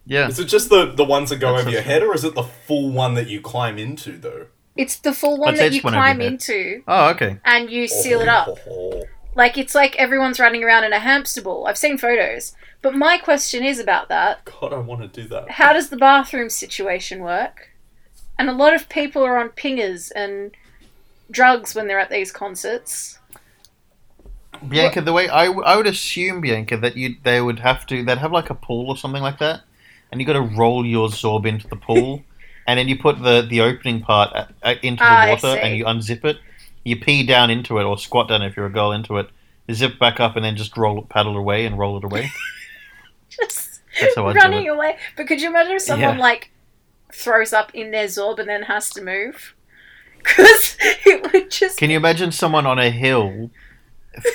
Yeah. 0.05 0.27
Is 0.27 0.39
it 0.39 0.45
just 0.45 0.69
the, 0.69 0.85
the 0.91 1.03
ones 1.05 1.29
that 1.31 1.37
go 1.37 1.51
That's 1.53 1.61
over 1.63 1.71
your 1.71 1.79
a- 1.79 1.83
head, 1.83 2.03
or 2.03 2.13
is 2.13 2.23
it 2.23 2.35
the 2.35 2.43
full 2.43 2.91
one 2.91 3.15
that 3.15 3.27
you 3.27 3.41
climb 3.41 3.77
into, 3.77 4.17
though? 4.17 4.47
it's 4.77 4.97
the 4.97 5.13
full 5.13 5.37
one 5.37 5.53
I'd 5.53 5.59
that 5.59 5.73
you 5.73 5.81
one 5.81 5.93
climb 5.93 6.19
into, 6.19 6.83
Oh, 6.87 7.09
okay. 7.11 7.37
and 7.45 7.69
you 7.69 7.87
seal 7.87 8.19
it 8.19 8.27
up. 8.27 8.57
Oh. 8.69 9.03
Like 9.33 9.57
it's 9.57 9.73
like 9.73 9.95
everyone's 9.95 10.39
running 10.39 10.63
around 10.65 10.83
in 10.83 10.91
a 10.93 10.99
hamster 10.99 11.41
ball. 11.41 11.65
I've 11.65 11.77
seen 11.77 11.97
photos, 11.97 12.53
but 12.81 12.93
my 12.93 13.17
question 13.17 13.63
is 13.63 13.79
about 13.79 14.09
that. 14.09 14.43
God, 14.45 14.73
I 14.73 14.77
want 14.79 15.01
to 15.01 15.21
do 15.21 15.27
that. 15.29 15.49
How 15.51 15.71
does 15.73 15.89
the 15.89 15.97
bathroom 15.97 16.49
situation 16.49 17.21
work? 17.21 17.69
And 18.37 18.49
a 18.49 18.53
lot 18.53 18.73
of 18.73 18.89
people 18.89 19.23
are 19.23 19.37
on 19.37 19.49
pingers 19.49 20.11
and 20.13 20.51
drugs 21.31 21.73
when 21.73 21.87
they're 21.87 21.99
at 21.99 22.09
these 22.09 22.31
concerts. 22.33 23.17
Bianca, 24.67 25.01
the 25.01 25.13
way 25.13 25.27
I, 25.29 25.45
w- 25.47 25.63
I 25.65 25.75
would 25.75 25.87
assume 25.87 26.41
Bianca 26.41 26.77
that 26.77 26.95
you 26.95 27.15
they 27.23 27.41
would 27.41 27.59
have 27.59 27.85
to 27.87 28.03
they'd 28.03 28.17
have 28.17 28.31
like 28.31 28.49
a 28.49 28.55
pool 28.55 28.87
or 28.89 28.95
something 28.97 29.21
like 29.21 29.39
that, 29.39 29.61
and 30.15 30.21
you 30.21 30.25
got 30.25 30.33
to 30.33 30.41
roll 30.57 30.85
your 30.85 31.09
Zorb 31.09 31.45
into 31.45 31.67
the 31.67 31.75
pool, 31.75 32.23
and 32.67 32.79
then 32.79 32.87
you 32.87 32.97
put 32.97 33.21
the 33.21 33.45
the 33.49 33.59
opening 33.59 33.99
part 34.01 34.33
uh, 34.33 34.45
uh, 34.63 34.75
into 34.81 35.03
the 35.03 35.09
Ah, 35.09 35.27
water, 35.29 35.59
and 35.59 35.75
you 35.75 35.83
unzip 35.83 36.23
it. 36.23 36.37
You 36.85 36.95
pee 36.95 37.25
down 37.25 37.49
into 37.49 37.79
it, 37.79 37.83
or 37.83 37.97
squat 37.97 38.29
down 38.29 38.41
if 38.43 38.55
you're 38.55 38.65
a 38.65 38.71
girl 38.71 38.91
into 38.93 39.17
it. 39.17 39.29
You 39.67 39.73
zip 39.75 39.99
back 39.99 40.19
up, 40.21 40.35
and 40.37 40.45
then 40.45 40.55
just 40.55 40.77
roll 40.77 40.99
it, 40.99 41.09
paddle 41.09 41.35
away, 41.35 41.65
and 41.65 41.77
roll 41.77 41.97
it 41.97 42.03
away. 42.05 42.31
Just 43.29 43.81
That's 43.99 44.15
how 44.15 44.27
I 44.27 44.33
do 44.33 44.39
running 44.39 44.69
away. 44.69 44.97
But 45.17 45.27
could 45.27 45.41
you 45.41 45.49
imagine 45.49 45.73
if 45.73 45.81
someone 45.81 46.15
Yeah. 46.15 46.21
like 46.21 46.51
throws 47.11 47.51
up 47.51 47.73
in 47.73 47.91
their 47.91 48.05
Zorb 48.05 48.39
and 48.39 48.47
then 48.47 48.63
has 48.63 48.89
to 48.91 49.01
move? 49.01 49.53
Because 50.19 50.77
it 51.05 51.31
would 51.33 51.51
just. 51.51 51.77
Can 51.77 51.89
you 51.91 51.97
imagine 51.97 52.31
someone 52.31 52.65
on 52.65 52.79
a 52.79 52.89
hill 52.89 53.51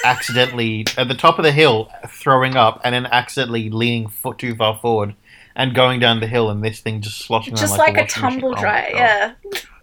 accidentally 0.04 0.86
at 0.96 1.08
the 1.08 1.14
top 1.14 1.38
of 1.38 1.44
the 1.44 1.52
hill 1.52 1.90
throwing 2.08 2.56
up, 2.56 2.80
and 2.84 2.94
then 2.94 3.06
accidentally 3.06 3.70
leaning 3.70 4.08
foot 4.08 4.38
too 4.38 4.54
far 4.54 4.78
forward? 4.78 5.14
And 5.60 5.74
going 5.74 6.00
down 6.00 6.20
the 6.20 6.26
hill, 6.26 6.48
and 6.48 6.64
this 6.64 6.80
thing 6.80 7.02
just 7.02 7.18
sloshing 7.18 7.54
Just 7.54 7.76
like, 7.76 7.88
like 7.88 7.96
a 7.98 8.00
washing 8.00 8.22
tumble 8.22 8.54
Oh 8.56 8.60
dryer, 8.62 8.88
God. 8.92 8.96
yeah. 8.98 9.34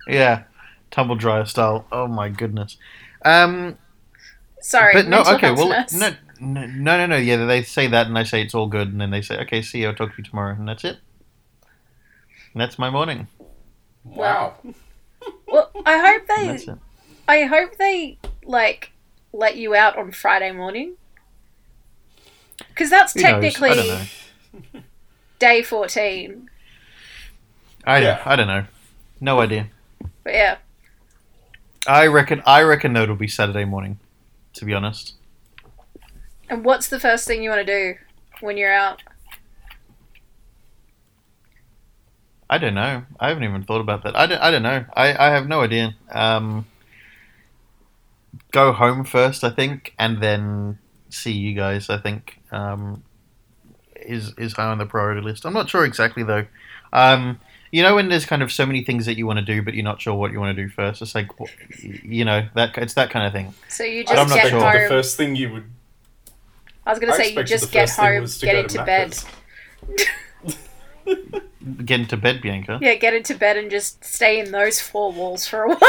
Yeah, 0.08 0.44
tumble 0.90 1.16
dryer 1.16 1.46
style. 1.46 1.86
Oh 1.92 2.08
my 2.08 2.30
goodness. 2.30 2.78
Um, 3.24 3.78
Sorry, 4.60 4.94
but 4.94 5.08
no, 5.08 5.22
okay, 5.36 5.52
well, 5.52 5.70
nurse. 5.70 5.94
no, 5.94 6.16
no, 6.40 6.66
no, 6.66 6.98
no, 6.98 7.06
no. 7.06 7.16
Yeah, 7.16 7.46
they 7.46 7.62
say 7.62 7.86
that, 7.90 8.08
and 8.08 8.18
I 8.18 8.24
say 8.24 8.42
it's 8.42 8.56
all 8.56 8.66
good, 8.66 8.88
and 8.88 9.00
then 9.00 9.12
they 9.12 9.22
say, 9.22 9.38
"Okay, 9.42 9.62
see 9.62 9.82
you. 9.82 9.90
I'll 9.90 9.94
talk 9.94 10.16
to 10.16 10.18
you 10.18 10.24
tomorrow," 10.24 10.56
and 10.56 10.68
that's 10.68 10.84
it. 10.84 10.98
And 12.54 12.62
that's 12.62 12.80
my 12.80 12.90
morning. 12.90 13.28
Wow. 14.04 14.56
Well, 15.48 15.70
I 15.86 16.00
hope 16.00 16.28
they. 16.28 16.48
that's 16.48 16.68
it. 16.68 16.78
I 17.28 17.44
hope 17.44 17.78
they 17.78 18.18
like 18.46 18.94
let 19.32 19.58
you 19.58 19.76
out 19.76 19.96
on 19.96 20.12
Friday 20.12 20.52
morning. 20.52 20.96
Because 22.70 22.90
that's 22.90 23.14
Who 23.14 23.22
knows? 23.22 23.32
technically 23.54 23.70
I 23.70 23.76
don't 23.76 23.88
know. 24.74 24.82
day 25.40 25.62
fourteen. 25.64 26.50
I, 27.86 28.00
Yeah. 28.00 28.22
I 28.26 28.36
don't 28.36 28.48
know. 28.48 28.66
No 29.22 29.40
idea. 29.40 29.68
But 30.24 30.34
yeah, 30.34 30.58
I 31.88 32.08
reckon. 32.08 32.42
I 32.46 32.62
reckon 32.64 32.94
though 32.94 33.04
it'll 33.04 33.16
be 33.16 33.28
Saturday 33.28 33.66
morning. 33.66 34.00
To 34.54 34.66
be 34.66 34.74
honest. 34.74 35.14
and 36.50 36.66
what's 36.66 36.88
the 36.90 37.00
first 37.00 37.28
thing 37.28 37.44
you 37.44 37.50
want 37.52 37.66
to 37.66 37.94
do 37.94 38.00
when 38.42 38.58
you're 38.58 38.74
out? 38.74 39.04
I 42.50 42.58
don't 42.58 42.74
know. 42.74 43.04
I 43.20 43.28
haven't 43.28 43.44
even 43.44 43.64
thought 43.64 43.82
about 43.82 44.04
that. 44.04 44.16
I 44.18 44.26
don't, 44.26 44.42
I 44.42 44.52
don't 44.52 44.64
know. 44.64 44.86
I, 44.96 45.28
I 45.28 45.30
have 45.32 45.48
no 45.48 45.62
idea. 45.62 45.96
Um, 46.12 46.66
go 48.52 48.72
home 48.72 49.04
first, 49.04 49.44
I 49.44 49.50
think, 49.50 49.94
and 50.00 50.22
then 50.24 50.80
see 51.10 51.34
you 51.34 51.54
guys. 51.54 51.90
I 51.90 51.98
think 51.98 52.40
um, 52.52 53.04
is 54.02 54.34
is 54.38 54.54
high 54.54 54.66
on 54.66 54.78
the 54.78 54.86
priority 54.86 55.22
list. 55.22 55.46
I'm 55.46 55.54
not 55.54 55.70
sure 55.70 55.86
exactly 55.86 56.24
though. 56.24 56.46
Um, 56.94 57.40
you 57.72 57.84
know, 57.84 57.96
when 57.96 58.10
there's 58.10 58.26
kind 58.26 58.42
of 58.42 58.52
so 58.52 58.66
many 58.66 58.84
things 58.84 59.06
that 59.06 59.18
you 59.18 59.28
want 59.28 59.40
to 59.40 59.46
do, 59.46 59.62
but 59.62 59.74
you're 59.74 59.84
not 59.84 60.02
sure 60.02 60.16
what 60.16 60.32
you 60.32 60.40
want 60.40 60.56
to 60.56 60.64
do 60.64 60.70
first. 60.70 61.02
It's 61.02 61.14
like, 61.14 61.30
you 61.82 62.24
know, 62.24 62.48
that 62.56 62.78
it's 62.78 62.94
that 62.94 63.10
kind 63.10 63.28
of 63.28 63.34
thing. 63.34 63.54
So 63.68 63.84
you 63.84 64.04
just 64.04 64.14
I 64.14 64.16
just 64.18 64.30
not 64.30 64.36
get 64.36 64.50
sure. 64.50 64.60
home. 64.62 64.82
The 64.84 64.88
first 64.88 65.18
thing 65.18 65.36
you 65.36 65.52
would. 65.52 65.64
I 66.86 66.92
was 66.92 67.00
gonna 67.00 67.14
say 67.14 67.34
you 67.34 67.44
just 67.44 67.72
get 67.72 67.90
home, 67.90 68.26
get 68.40 68.56
into 68.56 68.78
to 68.78 68.86
bed. 68.86 69.18
Get 71.84 72.00
into 72.00 72.16
bed, 72.16 72.42
Bianca. 72.42 72.80
Yeah, 72.82 72.96
get 72.96 73.14
into 73.14 73.36
bed 73.36 73.58
and 73.58 73.70
just 73.70 74.04
stay 74.04 74.40
in 74.40 74.52
those 74.52 74.80
four 74.80 75.12
walls 75.12 75.46
for 75.48 75.64
a 75.64 75.68
while. 75.70 75.80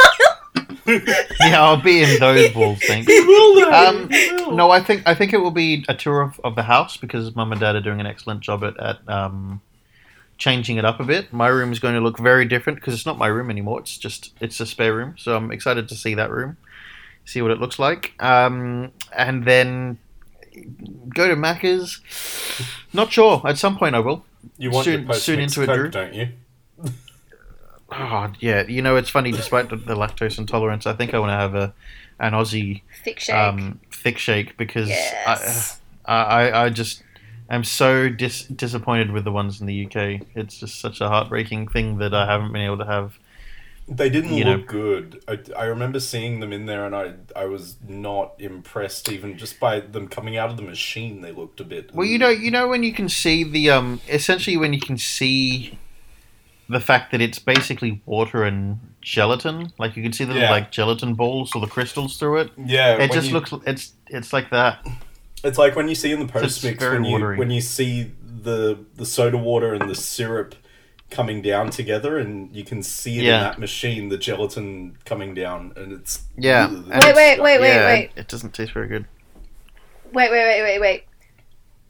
yeah, 0.87 1.63
I'll 1.63 1.81
be 1.81 2.03
in 2.03 2.19
those 2.21 2.51
balls. 2.53 2.79
Thanks. 2.87 3.11
He 3.11 3.21
will 3.21 3.55
though. 3.55 3.73
Um, 3.73 4.11
He 4.11 4.31
will. 4.33 4.53
No, 4.57 4.71
I 4.71 4.81
think 4.83 5.03
I 5.07 5.15
think 5.15 5.33
it 5.33 5.39
will 5.39 5.51
be 5.51 5.85
a 5.89 5.95
tour 5.95 6.21
of, 6.23 6.41
of 6.45 6.55
the 6.57 6.63
house 6.63 6.97
because 6.97 7.35
mum 7.35 7.53
and 7.53 7.61
dad 7.61 7.77
are 7.77 7.81
doing 7.81 8.01
an 8.01 8.07
excellent 8.07 8.41
job 8.41 8.65
at, 8.65 8.79
at 8.79 9.09
um, 9.09 9.61
changing 10.37 10.77
it 10.77 10.85
up 10.85 11.01
a 11.01 11.05
bit. 11.05 11.33
My 11.33 11.49
room 11.49 11.73
is 11.73 11.79
going 11.79 11.95
to 11.95 12.01
look 12.01 12.19
very 12.19 12.45
different 12.45 12.79
because 12.79 12.95
it's 12.95 13.07
not 13.07 13.19
my 13.19 13.27
room 13.29 13.51
anymore. 13.51 13.81
It's 13.81 13.97
just 13.99 14.33
it's 14.41 14.61
a 14.61 14.67
spare 14.67 14.95
room, 14.95 15.15
so 15.19 15.37
I'm 15.37 15.51
excited 15.53 15.89
to 15.89 15.95
see 15.95 16.15
that 16.15 16.31
room, 16.31 16.57
see 17.25 17.41
what 17.43 17.51
it 17.51 17.61
looks 17.61 17.79
like, 17.79 18.15
um, 18.23 18.93
and 19.13 19.45
then 19.45 19.99
go 21.15 21.29
to 21.29 21.35
Macca's. 21.37 22.01
Not 22.93 23.13
sure. 23.13 23.43
At 23.47 23.59
some 23.59 23.77
point, 23.79 23.95
I 23.95 24.01
will. 24.01 24.25
You 24.57 24.71
want 24.71 24.85
soon- 24.85 25.01
your 25.01 25.09
post 25.09 25.23
soon 25.25 25.41
into 25.41 25.63
it, 25.63 25.67
Coke, 25.67 25.77
Drew. 25.77 25.89
don't 25.91 26.15
you? 26.15 26.29
Oh 27.91 28.33
yeah, 28.41 28.67
you 28.67 28.83
know 28.83 28.97
it's 28.97 29.09
funny. 29.11 29.33
Despite 29.33 29.71
the, 29.71 29.77
the 29.77 29.95
lactose 29.95 30.39
intolerance, 30.39 30.87
I 30.87 30.93
think 30.93 31.15
I 31.15 31.19
want 31.19 31.31
to 31.31 31.35
have 31.37 31.55
a 31.55 31.75
an 32.21 32.33
Aussie 32.33 32.83
Thick 33.03 33.21
shake. 33.21 33.35
um, 33.35 33.81
thick 33.91 34.19
shake 34.19 34.57
because 34.57 34.89
yes. 34.89 35.81
I, 36.05 36.15
I 36.15 36.65
I 36.65 36.69
just 36.69 37.03
am 37.49 37.65
so 37.65 38.09
dis- 38.11 38.45
disappointed 38.45 39.11
with 39.13 39.25
the 39.25 39.33
ones 39.33 39.61
in 39.61 39.67
the 39.67 39.87
UK. 39.87 40.27
It's 40.35 40.59
just 40.61 40.81
such 40.81 41.01
a 41.01 41.09
heartbreaking 41.09 41.69
thing 41.69 41.97
that 41.99 42.13
I 42.13 42.27
haven't 42.27 42.53
been 42.53 42.63
able 42.63 42.79
to 42.79 42.85
have. 42.85 43.19
They 43.91 44.11
didn't 44.11 44.35
You 44.35 44.45
look 44.45 44.61
know. 44.61 44.67
good. 44.67 45.23
I, 45.27 45.39
I 45.57 45.65
remember 45.65 45.99
seeing 45.99 46.41
them 46.41 46.53
in 46.53 46.67
there, 46.67 46.85
and 46.85 46.95
I 46.95 47.15
I 47.35 47.47
was 47.47 47.77
not 47.89 48.35
impressed 48.39 49.11
even 49.11 49.39
just 49.39 49.59
by 49.59 49.81
them 49.81 50.09
coming 50.09 50.37
out 50.37 50.51
of 50.51 50.59
the 50.59 50.63
machine. 50.63 51.23
They 51.23 51.33
looked 51.33 51.59
a 51.61 51.65
bit. 51.65 51.95
Well, 51.95 52.07
you 52.07 52.19
know, 52.19 52.29
you 52.29 52.51
know 52.51 52.69
when 52.69 52.83
you 52.83 52.93
can 52.93 53.09
see 53.09 53.45
the 53.45 53.71
um, 53.71 54.03
essentially 54.07 54.59
when 54.59 54.75
you 54.75 54.81
can 54.81 54.99
see 54.99 55.79
the 56.69 56.81
fact 56.81 57.13
that 57.13 57.21
it's 57.21 57.39
basically 57.39 58.03
water 58.07 58.43
and 58.45 58.79
gelatin, 59.01 59.73
like 59.79 59.97
you 59.97 60.03
can 60.03 60.13
see 60.13 60.25
the 60.25 60.35
Yeah. 60.35 60.51
like 60.51 60.71
gelatin 60.71 61.15
balls 61.15 61.55
or 61.55 61.61
the 61.61 61.67
crystals 61.67 62.19
through 62.19 62.39
it. 62.39 62.51
yeah, 62.57 62.97
It 62.97 63.13
just 63.13 63.29
you- 63.29 63.35
looks, 63.35 63.53
it's 63.67 63.93
it's 64.09 64.33
like 64.33 64.51
that. 64.51 64.87
It's 65.45 65.57
like 65.59 65.77
when 65.77 65.89
you 65.89 65.95
see 65.95 66.13
in 66.13 66.19
the 66.21 66.27
post 66.33 66.45
It's 66.59 66.65
mix 66.65 66.79
very 66.79 66.95
when 66.97 67.05
you 67.05 67.13
watery. 67.13 67.39
when 67.39 67.51
you 67.51 67.61
see 67.61 68.13
the 68.43 68.79
the 68.97 69.07
soda 69.07 69.39
water 69.39 69.73
and 69.75 69.89
the 69.89 69.95
syrup 69.95 70.55
coming 71.11 71.41
down 71.41 71.71
together, 71.71 72.19
and 72.19 72.55
you 72.55 72.63
can 72.65 72.83
see 72.83 73.19
it 73.19 73.23
Yeah. 73.25 73.37
in 73.37 73.41
that 73.45 73.59
machine, 73.59 74.11
the 74.11 74.19
gelatin 74.19 74.99
coming 75.07 75.33
down, 75.35 75.73
and 75.75 75.91
it's 75.93 76.23
Yeah. 76.37 76.65
Ugh, 76.67 76.85
Wait, 76.87 76.97
it's 76.97 77.17
wait, 77.17 77.41
wait, 77.41 77.61
wait, 77.61 77.69
yeah, 77.69 77.87
wait. 77.87 78.11
It 78.15 78.29
doesn't 78.29 78.53
taste 78.53 78.73
very 78.73 78.89
good. 78.89 79.07
Wait, 80.13 80.31
wait, 80.31 80.45
wait, 80.45 80.63
wait, 80.63 80.79
wait. 80.81 81.05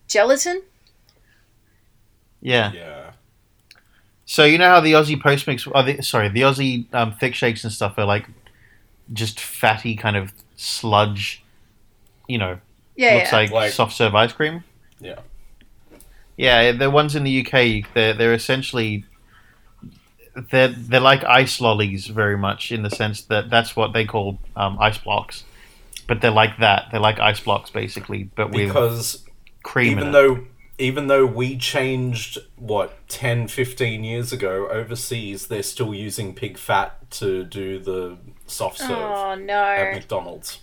Gelatin? 0.06 0.62
Yeah. 2.40 2.70
Yeah, 2.72 2.97
So 4.30 4.44
you 4.44 4.58
know 4.58 4.68
how 4.68 4.80
the 4.80 4.92
Aussie 4.92 5.18
post 5.18 5.46
mix, 5.46 5.66
oh, 5.74 5.82
the, 5.82 6.02
sorry, 6.02 6.28
the 6.28 6.42
Aussie 6.42 6.84
um, 6.94 7.12
thick 7.14 7.34
shakes 7.34 7.64
and 7.64 7.72
stuff 7.72 7.94
are 7.96 8.04
like 8.04 8.26
just 9.14 9.40
fatty 9.40 9.96
kind 9.96 10.18
of 10.18 10.34
sludge. 10.54 11.42
You 12.26 12.36
know, 12.36 12.58
Yeah, 12.94 13.14
looks 13.14 13.32
yeah. 13.32 13.36
like, 13.38 13.50
Like- 13.50 13.72
soft 13.72 13.94
serve 13.94 14.14
ice 14.14 14.34
cream. 14.34 14.64
yeah. 15.00 15.20
Yeah, 16.36 16.72
the 16.72 16.90
ones 16.90 17.16
in 17.16 17.24
the 17.24 17.40
UK, 17.44 17.88
they're 17.94 18.12
they're 18.12 18.34
essentially 18.34 19.04
they're 20.50 20.68
they're 20.68 21.00
like 21.00 21.24
ice 21.24 21.60
lollies 21.60 22.06
very 22.06 22.36
much 22.36 22.70
in 22.70 22.82
the 22.82 22.90
sense 22.90 23.22
that 23.22 23.48
that's 23.50 23.74
what 23.74 23.92
they 23.92 24.04
call 24.04 24.38
um, 24.54 24.76
ice 24.78 24.98
blocks, 24.98 25.44
but 26.06 26.20
they're 26.20 26.30
like 26.30 26.58
that. 26.58 26.88
They're 26.92 27.00
like 27.00 27.18
ice 27.18 27.40
blocks 27.40 27.70
basically, 27.70 28.24
but 28.36 28.50
with 28.50 28.68
Because 28.68 29.24
cream 29.64 29.94
in 29.98 29.98
even 29.98 30.08
it. 30.08 30.12
though 30.12 30.44
even 30.78 31.08
though 31.08 31.26
we 31.26 31.56
changed 31.56 32.38
what 32.56 32.96
10 33.08 33.48
15 33.48 34.04
years 34.04 34.32
ago 34.32 34.68
overseas 34.68 35.48
they're 35.48 35.62
still 35.62 35.92
using 35.94 36.34
pig 36.34 36.56
fat 36.56 37.10
to 37.10 37.44
do 37.44 37.78
the 37.78 38.16
soft 38.46 38.78
serve 38.78 38.90
Oh 38.90 39.32
at 39.32 39.40
no. 39.40 39.90
mcdonald's 39.94 40.60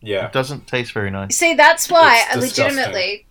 yeah 0.00 0.26
it 0.26 0.32
doesn't 0.32 0.66
taste 0.66 0.92
very 0.92 1.10
nice. 1.10 1.36
See, 1.36 1.54
that's 1.54 1.90
why 1.90 2.24
It's 2.26 2.36
I 2.36 2.40
disgusting. 2.40 2.64
legitimately, 2.76 3.26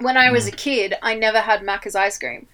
when 0.00 0.16
I 0.16 0.30
was 0.30 0.46
a 0.46 0.52
mm. 0.52 0.56
kid, 0.56 0.94
I 1.02 1.14
never 1.14 1.40
had 1.40 1.60
Macca's 1.62 1.94
ice 1.94 2.18
cream 2.18 2.46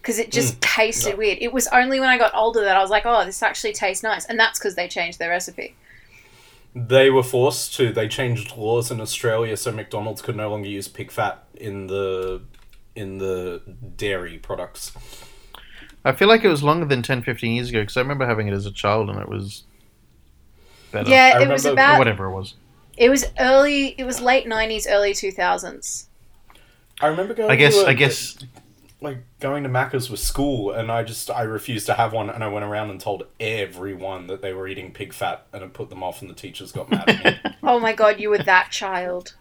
because 0.00 0.18
it 0.18 0.32
just 0.32 0.56
mm. 0.56 0.60
tasted 0.60 1.12
no. 1.12 1.16
weird. 1.18 1.38
It 1.40 1.52
was 1.52 1.68
only 1.68 2.00
when 2.00 2.08
I 2.08 2.18
got 2.18 2.34
older 2.34 2.60
that 2.62 2.76
I 2.76 2.80
was 2.80 2.90
like, 2.90 3.06
"Oh, 3.06 3.24
this 3.24 3.42
actually 3.42 3.72
tastes 3.72 4.02
nice," 4.02 4.24
and 4.24 4.38
that's 4.38 4.58
because 4.58 4.74
they 4.74 4.88
changed 4.88 5.18
their 5.18 5.30
recipe. 5.30 5.76
They 6.74 7.10
were 7.10 7.22
forced 7.22 7.74
to 7.74 7.92
they 7.92 8.08
changed 8.08 8.56
laws 8.56 8.90
in 8.90 9.00
australia 9.00 9.56
so 9.56 9.70
mcdonald's 9.70 10.22
could 10.22 10.34
no 10.36 10.50
longer 10.50 10.68
use 10.68 10.88
pig 10.88 11.10
fat 11.10 11.44
in 11.54 11.86
the 11.86 12.40
in 12.94 13.18
the 13.18 13.60
dairy 13.96 14.38
products 14.38 14.92
I 16.04 16.10
feel 16.10 16.26
like 16.26 16.42
it 16.42 16.48
was 16.48 16.64
longer 16.64 16.84
than 16.84 17.00
10, 17.02 17.22
15 17.22 17.52
years 17.54 17.68
ago 17.70 17.80
because 17.82 17.96
I 17.96 18.00
remember 18.00 18.26
having 18.26 18.48
it 18.48 18.52
as 18.54 18.66
a 18.66 18.72
child 18.72 19.08
and 19.08 19.20
it 19.20 19.28
was 19.28 19.62
better. 20.90 21.08
Yeah, 21.08 21.34
I 21.36 21.42
it 21.42 21.48
was 21.48 21.64
remember- 21.64 21.68
or 21.68 21.72
about. 21.92 21.98
whatever 22.00 22.24
it 22.26 22.32
was. 22.34 22.54
It 22.96 23.08
was 23.08 23.24
early. 23.38 23.94
It 23.96 24.02
was 24.04 24.20
late 24.20 24.48
nineties, 24.48 24.88
early 24.88 25.14
two 25.14 25.30
thousands. 25.30 26.08
i 27.00 27.06
remember 27.06 27.34
going 27.34 27.52
I 27.52 27.54
guess 27.54 27.76
to 27.76 27.84
a- 27.86 27.90
I 27.90 27.92
guess 27.94 28.36
like 29.02 29.18
going 29.40 29.62
to 29.64 29.68
Macca's 29.68 30.08
with 30.10 30.20
school, 30.20 30.70
and 30.72 30.90
I 30.90 31.02
just 31.02 31.30
I 31.30 31.42
refused 31.42 31.86
to 31.86 31.94
have 31.94 32.12
one, 32.12 32.30
and 32.30 32.42
I 32.44 32.48
went 32.48 32.64
around 32.64 32.90
and 32.90 33.00
told 33.00 33.26
everyone 33.40 34.26
that 34.28 34.42
they 34.42 34.52
were 34.52 34.66
eating 34.68 34.92
pig 34.92 35.12
fat, 35.12 35.46
and 35.52 35.62
it 35.62 35.72
put 35.72 35.90
them 35.90 36.02
off, 36.02 36.20
and 36.20 36.30
the 36.30 36.34
teachers 36.34 36.72
got 36.72 36.90
mad 36.90 37.08
at 37.08 37.24
me. 37.44 37.50
Oh 37.64 37.78
my 37.78 37.92
god, 37.92 38.18
you 38.18 38.28
were 38.30 38.38
that 38.38 38.70
child. 38.72 39.34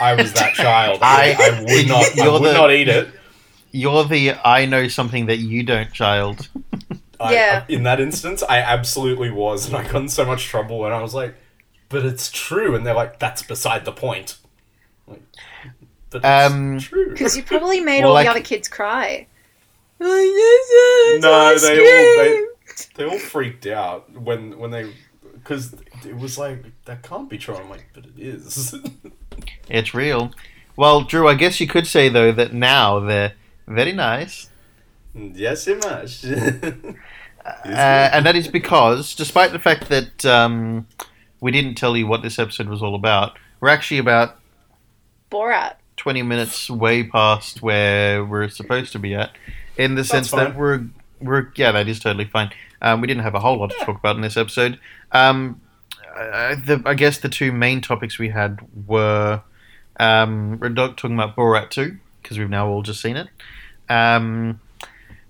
I 0.00 0.14
was 0.14 0.32
that 0.34 0.54
child. 0.54 1.00
I- 1.02 1.32
I, 1.38 1.58
I 1.58 1.60
would 1.62 1.88
not. 1.88 2.04
I 2.20 2.24
You're 2.24 2.32
would 2.40 2.42
the- 2.48 2.52
not 2.52 2.70
eat 2.72 2.88
it. 2.88 3.08
you're 3.72 4.04
the 4.04 4.34
I 4.46 4.64
know 4.66 4.86
something 4.88 5.26
that 5.26 5.38
you 5.38 5.62
don't 5.64 5.92
child. 5.92 6.48
I, 7.20 7.32
Yeah. 7.34 7.64
In 7.68 7.82
that 7.82 8.00
instance, 8.00 8.42
I 8.48 8.58
absolutely 8.58 9.30
was, 9.30 9.66
and 9.66 9.76
I 9.76 9.82
got 9.82 9.96
in 10.02 10.08
so 10.08 10.24
much 10.24 10.44
trouble, 10.46 10.84
and 10.84 10.94
I 10.94 11.02
was 11.02 11.14
like, 11.14 11.34
"But 11.88 12.04
it's 12.06 12.30
true," 12.30 12.74
and 12.76 12.86
they're 12.86 12.94
like, 12.94 13.18
"That's 13.18 13.42
beside 13.42 13.84
the 13.84 13.92
point." 13.92 14.36
Like, 16.12 16.24
Um, 16.24 16.78
true. 16.78 17.10
Because 17.10 17.36
you 17.36 17.42
probably 17.42 17.80
made 17.90 18.00
Well, 18.00 18.08
all 18.08 18.14
like- 18.14 18.26
the 18.26 18.30
other 18.30 18.40
kids 18.42 18.68
cry. 18.68 19.26
No, 20.00 20.06
they 20.06 21.18
all 21.20 22.24
they, 22.24 22.44
they 22.94 23.04
all 23.04 23.18
freaked 23.18 23.66
out 23.66 24.08
when 24.12 24.56
when 24.58 24.70
they 24.70 24.92
because 25.34 25.74
it 26.06 26.16
was 26.16 26.38
like 26.38 26.64
that 26.84 27.02
can't 27.02 27.28
be 27.28 27.36
true. 27.38 27.56
I'm 27.56 27.68
like, 27.68 27.86
but 27.94 28.04
it 28.06 28.18
is. 28.18 28.74
It's 29.68 29.94
real. 29.94 30.32
Well, 30.76 31.02
Drew, 31.02 31.28
I 31.28 31.34
guess 31.34 31.60
you 31.60 31.66
could 31.68 31.86
say 31.86 32.08
though 32.08 32.32
that 32.32 32.52
now 32.52 32.98
they're 33.00 33.34
very 33.66 33.92
nice, 33.92 34.48
yes, 35.14 35.62
so 35.64 35.76
much. 35.76 36.24
uh, 37.44 37.60
and 37.64 38.26
that 38.26 38.34
is 38.34 38.48
because, 38.48 39.14
despite 39.14 39.52
the 39.52 39.58
fact 39.58 39.88
that 39.90 40.24
um, 40.24 40.86
we 41.40 41.50
didn't 41.52 41.74
tell 41.76 41.96
you 41.96 42.06
what 42.06 42.22
this 42.22 42.38
episode 42.38 42.68
was 42.68 42.82
all 42.82 42.94
about, 42.94 43.38
we're 43.60 43.68
actually 43.68 43.98
about 43.98 44.36
Borat. 45.30 45.74
20 45.98 46.22
minutes 46.22 46.70
way 46.70 47.02
past 47.04 47.62
where 47.62 48.24
we're 48.24 48.48
supposed 48.48 48.92
to 48.92 48.98
be 48.98 49.14
at. 49.14 49.32
In 49.76 49.94
the 49.94 50.04
sense 50.04 50.30
that 50.30 50.56
we're 50.56 50.84
we're 51.20 51.52
yeah 51.56 51.72
that 51.72 51.88
is 51.88 52.00
totally 52.00 52.24
fine. 52.24 52.50
Um, 52.80 53.00
we 53.00 53.06
didn't 53.06 53.24
have 53.24 53.34
a 53.34 53.40
whole 53.40 53.58
lot 53.58 53.70
to 53.70 53.76
talk 53.84 53.98
about 53.98 54.16
in 54.16 54.22
this 54.22 54.36
episode. 54.36 54.78
Um, 55.12 55.60
uh, 56.16 56.56
the, 56.64 56.82
I 56.84 56.94
guess 56.94 57.18
the 57.18 57.28
two 57.28 57.52
main 57.52 57.80
topics 57.80 58.18
we 58.18 58.30
had 58.30 58.60
were 58.86 59.42
um, 59.98 60.58
we're 60.60 60.68
not 60.68 60.96
talking 60.96 61.18
about 61.18 61.36
Borat 61.36 61.70
2 61.70 61.96
because 62.22 62.38
we've 62.38 62.50
now 62.50 62.68
all 62.68 62.82
just 62.82 63.00
seen 63.00 63.16
it. 63.16 63.28
Um, 63.88 64.60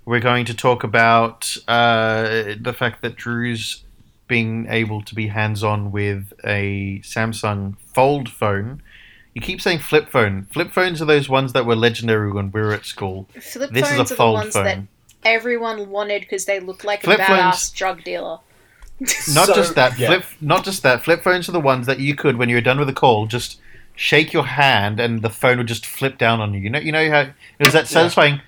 we're 0.05 0.21
going 0.21 0.45
to 0.47 0.55
talk 0.55 0.85
about 0.85 1.57
uh, 1.69 2.55
the 2.61 2.75
fact 2.77 3.03
that 3.03 3.17
Drew's 3.17 3.85
being 4.27 4.67
able 4.69 5.03
to 5.03 5.15
be 5.15 5.29
hands-on 5.29 5.91
with 5.91 6.33
a 6.45 7.01
Samsung 7.03 7.77
Fold 7.95 8.29
phone 8.29 8.83
you 9.35 9.41
keep 9.41 9.61
saying 9.61 9.79
flip 9.81 10.09
phone. 10.09 10.47
Flip 10.53 10.71
phones 10.71 11.01
are 11.03 11.05
those 11.05 11.29
ones 11.29 11.53
that 11.53 11.67
were 11.67 11.77
legendary 11.77 12.31
when 12.33 12.51
we 12.51 12.61
were 12.61 12.73
at 12.73 12.85
school. 12.87 13.29
Flip 13.41 13.71
This 13.71 13.85
is 13.85 13.89
phones 13.89 13.99
a 13.99 14.01
are 14.03 14.05
the 14.07 14.15
fold 14.15 14.35
ones 14.35 14.55
that 14.55 14.79
everyone 15.25 15.91
wanted 15.91 16.21
because 16.23 16.45
they 16.45 16.61
look 16.61 16.85
like 16.85 17.03
Flip 17.03 17.19
a 17.21 17.25
phones- 17.25 17.41
badass 17.71 17.75
drug 17.75 18.05
dealer. 18.05 18.39
Not 19.01 19.47
So, 19.47 19.55
just 19.55 19.75
that, 19.77 19.97
yeah. 19.99 20.09
flip. 20.09 20.25
Not 20.41 20.65
just 20.65 20.83
that. 20.83 21.05
Flip 21.05 21.23
phones 21.23 21.49
are 21.49 21.53
the 21.53 21.61
ones 21.61 21.87
that 21.87 22.01
you 22.01 22.17
could, 22.17 22.37
when 22.37 22.49
you 22.49 22.57
were 22.57 22.61
done 22.61 22.81
with 22.81 22.89
a 22.89 22.93
call, 22.93 23.27
just 23.27 23.61
shake 23.95 24.33
your 24.33 24.45
hand 24.47 24.99
and 24.99 25.23
the 25.23 25.31
phone 25.31 25.59
would 25.59 25.69
just 25.69 25.87
flip 25.87 26.19
down 26.19 26.41
on 26.41 26.53
you. 26.53 26.61
You 26.61 26.71
know, 26.71 26.79
you 26.81 26.91
know 26.91 27.09
how 27.09 27.21
it 27.21 27.33
was 27.61 27.75
that 27.75 27.87
satisfying, 27.87 28.41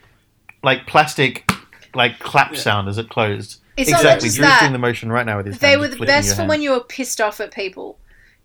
like 0.64 0.88
plastic, 0.88 1.48
like 1.94 2.18
clap 2.18 2.52
Yeah. 2.52 2.58
sound 2.58 2.88
as 2.88 2.98
it 2.98 3.08
closed. 3.08 3.60
It's 3.76 3.90
not 3.90 4.00
exactly. 4.00 4.26
just 4.26 4.36
Drew's 4.38 4.48
that. 4.48 4.60
doing 4.60 4.72
the 4.72 4.78
motion 4.78 5.12
right 5.12 5.24
now 5.24 5.36
with 5.36 5.46
his. 5.46 5.58
They 5.60 5.68
hand, 5.70 5.80
were 5.82 5.88
the 5.88 6.04
best 6.04 6.30
for 6.30 6.36
hand. 6.38 6.48
when 6.48 6.62
you 6.62 6.72
were 6.72 6.80
pissed 6.80 7.20
off 7.20 7.38
at 7.40 7.52
people. 7.54 7.96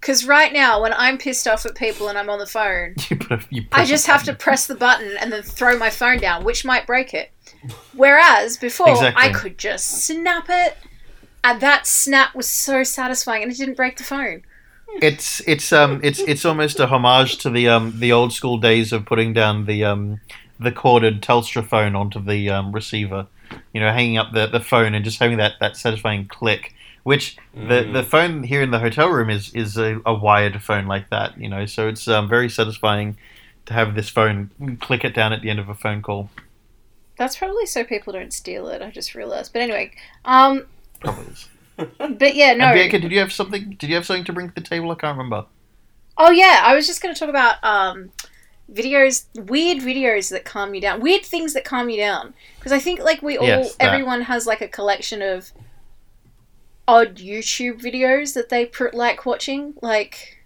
Because 0.05 0.27
right 0.27 0.53
now, 0.53 0.83
when 0.83 0.93
I'm 0.93 1.17
pissed 1.17 1.47
off 1.47 1.65
at 1.65 1.73
people 1.73 2.09
and 2.09 2.17
I'm 2.17 2.29
on 2.29 2.37
the 2.37 2.45
phone, 2.45 2.93
You 3.09 3.17
put 3.17 3.31
a, 3.31 3.45
you 3.49 3.63
I 3.71 3.77
press 3.77 3.87
a 3.87 3.89
just 3.89 4.05
have 4.05 4.21
to 4.25 4.33
button. 4.33 4.43
press 4.43 4.67
the 4.67 4.75
button 4.75 5.17
and 5.19 5.33
then 5.33 5.41
throw 5.41 5.79
my 5.79 5.89
phone 5.89 6.19
down, 6.19 6.43
which 6.43 6.63
might 6.63 6.85
break 6.85 7.15
it. 7.15 7.31
Whereas 7.93 8.55
before, 8.57 8.91
Exactly. 8.91 9.23
I 9.23 9.33
could 9.33 9.57
just 9.57 10.05
snap 10.05 10.45
it, 10.47 10.77
and 11.43 11.59
that 11.59 11.87
snap 11.87 12.35
was 12.35 12.47
so 12.47 12.83
satisfying, 12.83 13.41
and 13.41 13.51
it 13.51 13.57
didn't 13.57 13.77
break 13.77 13.97
the 13.97 14.03
phone. 14.03 14.43
It's 15.01 15.41
it's 15.47 15.73
um 15.73 16.01
it's 16.03 16.19
it's 16.19 16.45
almost 16.45 16.79
a 16.79 16.85
homage 16.85 17.39
to 17.39 17.49
the 17.49 17.67
um 17.67 17.99
the 17.99 18.11
old 18.11 18.31
school 18.31 18.59
days 18.59 18.93
of 18.93 19.07
putting 19.07 19.33
down 19.33 19.65
the 19.65 19.85
um 19.85 20.19
the 20.59 20.71
corded 20.71 21.23
Telstra 21.23 21.67
phone 21.67 21.95
onto 21.95 22.23
the 22.23 22.51
um, 22.51 22.71
receiver. 22.71 23.25
You 23.73 23.81
know, 23.81 23.91
hanging 23.91 24.17
up 24.19 24.33
the, 24.33 24.45
the 24.45 24.59
phone 24.59 24.93
and 24.93 25.03
just 25.03 25.19
having 25.19 25.37
that, 25.37 25.53
that 25.59 25.77
satisfying 25.77 26.27
click. 26.27 26.74
Which 27.05 27.37
the, 27.53 27.83
Mm. 27.83 27.93
the 27.93 28.01
phone 28.03 28.43
here 28.43 28.63
in 28.63 28.71
the 28.71 28.79
hotel 28.79 29.09
room 29.09 29.29
is 29.29 29.53
is 29.53 29.77
a, 29.77 30.01
a 30.07 30.13
wired 30.15 30.59
phone 30.63 30.87
like 30.87 31.11
that. 31.11 31.39
You 31.39 31.47
know, 31.47 31.67
so 31.67 31.87
it's 31.87 32.07
um, 32.07 32.27
very 32.27 32.49
satisfying 32.49 33.15
to 33.67 33.73
have 33.73 33.93
this 33.93 34.09
phone 34.09 34.49
click 34.81 35.05
it 35.05 35.13
down 35.13 35.31
at 35.31 35.41
the 35.43 35.51
end 35.51 35.59
of 35.59 35.69
a 35.69 35.75
phone 35.75 36.01
call. 36.01 36.31
That's 37.15 37.37
probably 37.37 37.67
so 37.67 37.83
people 37.83 38.11
don't 38.11 38.33
steal 38.33 38.67
it. 38.69 38.81
I 38.81 38.89
just 38.89 39.13
realized. 39.13 39.53
But 39.53 39.61
anyway, 39.61 39.91
um, 40.25 40.65
Probably 40.99 41.25
is. 41.27 41.47
but 41.97 42.33
yeah, 42.35 42.53
no. 42.55 42.65
And 42.65 42.73
Bianca, 42.73 42.97
did 42.99 43.11
you 43.11 43.19
have 43.19 43.31
something? 43.31 43.75
Did 43.77 43.87
you 43.89 43.95
have 43.95 44.05
something 44.07 44.25
to 44.25 44.33
bring 44.33 44.49
to 44.49 44.55
the 44.55 44.61
table? 44.61 44.89
I 44.89 44.95
can't 44.95 45.15
remember. 45.15 45.45
Oh 46.17 46.31
yeah, 46.31 46.61
I 46.63 46.73
was 46.73 46.87
just 46.87 47.01
going 47.03 47.13
to 47.13 47.19
talk 47.19 47.29
about 47.29 47.63
um, 47.63 48.09
videos, 48.73 49.25
weird 49.47 49.77
videos 49.77 50.31
that 50.31 50.43
calm 50.43 50.73
you 50.73 50.81
down, 50.81 51.01
weird 51.01 51.23
things 51.23 51.53
that 51.53 51.65
calm 51.65 51.89
you 51.89 51.97
down. 51.97 52.33
Because 52.57 52.71
I 52.71 52.79
think 52.79 53.01
like 53.01 53.21
we 53.21 53.37
all, 53.37 53.45
Yes, 53.45 53.75
everyone 53.79 54.21
has 54.21 54.47
like 54.47 54.61
a 54.61 54.67
collection 54.67 55.21
of 55.21 55.51
odd 56.87 57.17
YouTube 57.17 57.81
videos 57.81 58.33
that 58.33 58.49
they 58.49 58.65
pr- 58.65 58.89
like 58.93 59.25
watching, 59.25 59.73
like 59.81 60.37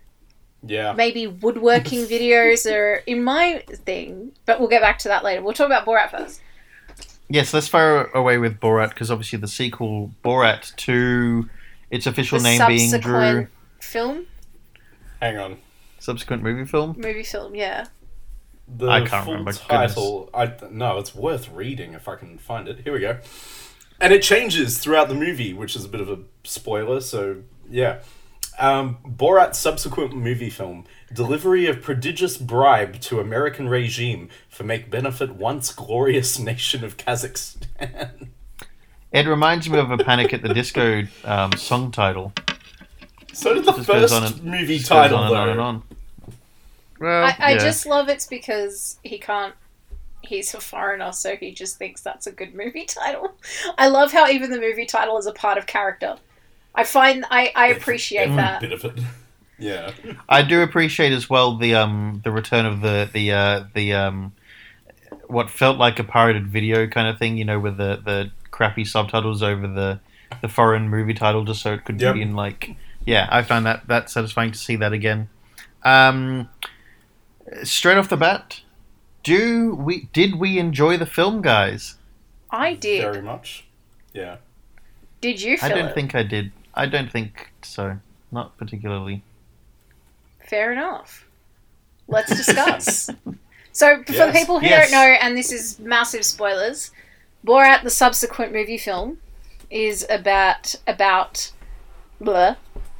yeah. 0.65 0.93
maybe 0.93 1.27
woodworking 1.27 2.01
videos 2.05 2.69
are 2.71 2.95
in 3.05 3.23
my 3.23 3.63
thing. 3.67 4.31
But 4.45 4.59
we'll 4.59 4.69
get 4.69 4.81
back 4.81 4.99
to 4.99 5.07
that 5.09 5.23
later. 5.23 5.41
We'll 5.41 5.53
talk 5.53 5.67
about 5.67 5.85
Borat 5.85 6.11
first. 6.11 6.41
Yes, 7.29 7.53
let's 7.53 7.67
fire 7.67 8.05
away 8.05 8.39
with 8.39 8.59
Borat 8.59 8.89
because 8.89 9.11
obviously 9.11 9.37
the 9.37 9.47
sequel 9.47 10.11
Borat 10.23 10.75
to 10.77 11.47
its 11.91 12.07
official 12.07 12.39
The 12.39 12.43
name 12.43 12.67
being 12.67 12.89
Drew 12.89 13.01
subsequent 13.01 13.49
film, 13.79 14.25
Hang 15.21 15.37
on. 15.37 15.57
subsequent 15.99 16.41
movie 16.41 16.65
film. 16.65 16.95
movie 16.97 17.23
film, 17.23 17.53
yeah. 17.55 17.85
The 18.67 18.87
I 18.87 19.05
can't 19.05 19.25
full 19.25 19.33
remember, 19.33 19.53
title. 19.53 20.29
I 20.33 20.51
no, 20.71 20.97
it's 20.99 21.13
worth 21.15 21.49
reading 21.49 21.93
if 21.93 22.07
I 22.07 22.15
can 22.15 22.37
find 22.37 22.67
it. 22.67 22.81
Here 22.83 22.93
we 22.93 22.99
go. 22.99 23.17
And 24.01 24.13
it 24.13 24.21
changes 24.21 24.77
throughout 24.77 25.09
the 25.09 25.15
movie, 25.15 25.53
which 25.53 25.75
is 25.75 25.83
a 25.85 25.89
bit 25.89 25.99
of 26.01 26.09
a 26.09 26.19
spoiler. 26.43 27.01
So 27.01 27.43
yeah, 27.69 27.99
um, 28.57 28.97
Borat's 29.05 29.59
subsequent 29.59 30.15
movie 30.15 30.49
film: 30.49 30.85
delivery 31.13 31.65
of 31.67 31.81
prodigious 31.81 32.37
bribe 32.37 32.99
to 33.01 33.19
American 33.19 33.67
regime 33.67 34.29
for 34.49 34.63
make 34.63 34.89
benefit 34.89 35.35
once 35.35 35.73
glorious 35.73 36.39
nation 36.39 36.83
of 36.83 36.97
Kazakhstan. 36.97 38.27
It 39.11 39.25
reminds 39.25 39.67
me 39.67 39.79
of 39.79 39.89
a 39.89 39.97
Panic 39.97 40.33
at 40.35 40.43
the 40.43 40.53
Disco 40.53 41.01
um, 41.23 41.51
song 41.53 41.89
title. 41.91 42.31
so 43.33 43.55
did 43.55 43.65
the 43.65 43.71
Just 43.71 43.87
goes 43.87 44.11
first 44.11 44.13
on 44.13 44.23
and- 44.23 44.43
movie 44.43 44.77
title 44.77 45.17
on 45.17 45.23
and 45.25 45.35
though. 45.35 45.39
on 45.41 45.49
and 45.49 45.59
on. 45.59 45.83
Well, 46.99 47.23
I, 47.25 47.35
I 47.39 47.51
yeah. 47.53 47.57
just 47.57 47.87
love 47.87 48.07
it's 48.07 48.27
because 48.27 48.99
he 49.03 49.17
can't. 49.17 49.55
He's 50.21 50.53
a 50.53 50.59
foreigner, 50.59 51.11
so 51.11 51.35
he 51.35 51.51
just 51.51 51.77
thinks 51.77 52.01
that's 52.01 52.27
a 52.27 52.31
good 52.31 52.53
movie 52.53 52.85
title. 52.87 53.33
I 53.77 53.87
love 53.87 54.11
how 54.11 54.27
even 54.27 54.51
the 54.51 54.59
movie 54.59 54.85
title 54.85 55.17
is 55.17 55.25
a 55.27 55.31
part 55.33 55.57
of 55.57 55.65
character. 55.65 56.17
I 56.75 56.83
find 56.83 57.25
I, 57.31 57.51
I 57.55 57.67
appreciate 57.67 58.23
Every 58.25 58.35
that. 58.37 58.61
bit 58.61 58.71
of 58.71 58.85
it. 58.85 58.99
Yeah. 59.61 59.91
I 60.29 60.41
do 60.41 60.61
appreciate 60.61 61.11
as 61.11 61.29
well 61.29 61.57
the 61.57 61.75
um 61.75 62.21
the 62.23 62.31
return 62.31 62.65
of 62.65 62.79
the 62.79 63.09
the 63.11 63.33
uh, 63.33 63.63
the 63.73 63.91
um 63.91 64.31
what 65.27 65.49
felt 65.49 65.77
like 65.77 65.99
a 65.99 66.03
pirated 66.05 66.47
video 66.47 66.87
kind 66.87 67.09
of 67.09 67.19
thing. 67.19 67.35
You 67.35 67.43
know, 67.43 67.59
with 67.59 67.75
the 67.75 68.01
the 68.05 68.31
crappy 68.51 68.85
subtitles 68.85 69.43
over 69.43 69.67
the 69.67 69.99
the 70.41 70.47
foreign 70.47 70.87
movie 70.87 71.13
title, 71.13 71.43
just 71.43 71.61
so 71.61 71.73
it 71.73 71.83
could 71.83 71.99
Yep. 71.99 72.13
be 72.15 72.21
in 72.21 72.35
like 72.37 72.73
yeah. 73.05 73.27
I 73.29 73.41
found 73.41 73.65
that 73.65 73.85
that 73.89 74.09
satisfying 74.09 74.51
to 74.53 74.57
see 74.57 74.77
that 74.77 74.93
again. 74.93 75.27
Um, 75.83 76.47
straight 77.63 77.97
off 77.97 78.07
the 78.07 78.15
bat, 78.15 78.61
do 79.23 79.75
we 79.75 80.07
did 80.13 80.35
we 80.39 80.57
enjoy 80.59 80.97
the 80.97 81.05
film, 81.05 81.41
guys? 81.41 81.95
I 82.51 82.73
did. 82.73 83.01
Very 83.01 83.21
much. 83.21 83.65
Yeah. 84.13 84.37
Did 85.21 85.41
you 85.41 85.57
I 85.61 85.69
don't 85.69 85.87
it? 85.89 85.93
think 85.95 86.15
I 86.15 86.23
did. 86.23 86.51
I 86.73 86.85
don't 86.85 87.11
think 87.11 87.51
so. 87.61 87.99
Not 88.31 88.57
particularly. 88.57 89.23
Fair 90.47 90.71
enough. 90.71 91.25
Let's 92.07 92.35
discuss. 92.35 93.09
so, 93.71 93.97
for 94.03 94.11
the 94.11 94.13
Yes. 94.13 94.39
people 94.39 94.59
who 94.59 94.65
Yes. 94.65 94.89
don't 94.89 94.99
know, 94.99 95.13
and 95.21 95.37
this 95.37 95.51
is 95.51 95.77
massive 95.79 96.25
spoilers, 96.25 96.91
Borat, 97.45 97.83
the 97.83 97.89
subsequent 97.89 98.51
movie 98.53 98.77
film, 98.77 99.19
is 99.69 100.05
about 100.09 100.75
about 100.87 101.51
blah, 102.19 102.55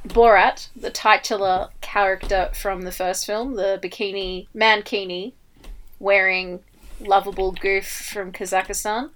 Borat, 0.06 0.68
the 0.76 0.90
titular 0.90 1.70
character 1.80 2.50
from 2.54 2.82
the 2.82 2.92
first 2.92 3.26
film, 3.26 3.54
the 3.54 3.80
bikini 3.82 4.46
mankini, 4.54 5.32
wearing 6.00 6.58
lovable 7.00 7.52
goof 7.52 7.86
from 7.86 8.32
Kazakhstan. 8.32 9.10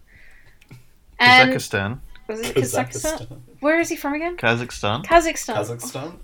And 1.19 1.53
Kazakhstan. 1.53 1.99
was 2.29 2.41
it 2.41 2.55
Kazakhstan? 2.55 3.39
Where 3.61 3.81
is 3.81 3.89
he 3.89 3.97
from 3.97 4.15
again? 4.15 4.37
Kazakhstan. 4.37 5.05
Kazakhstan. 5.05 5.57
Kazakhstan. 5.57 6.19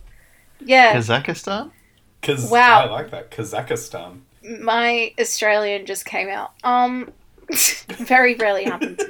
Yeah, 0.61 0.95
Kazakhstan. 0.95 1.71
Kaz- 2.23 2.51
Wow. 2.51 2.83
I 2.87 2.91
like 2.91 3.11
that. 3.11 3.31
Kazakhstan. 3.31 4.21
my 4.61 5.13
Australian 5.19 5.87
just 5.87 6.05
came 6.05 6.29
out. 6.29 6.53
Um, 6.63 7.11
very 7.89 8.35
rarely 8.37 8.65
happens. 8.65 9.01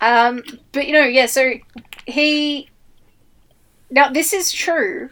Um, 0.00 0.42
but 0.72 0.86
you 0.86 0.92
know, 0.92 1.04
yeah. 1.04 1.26
So 1.26 1.54
he 2.06 2.68
now 3.90 4.10
this 4.10 4.32
is 4.34 4.52
true, 4.52 5.08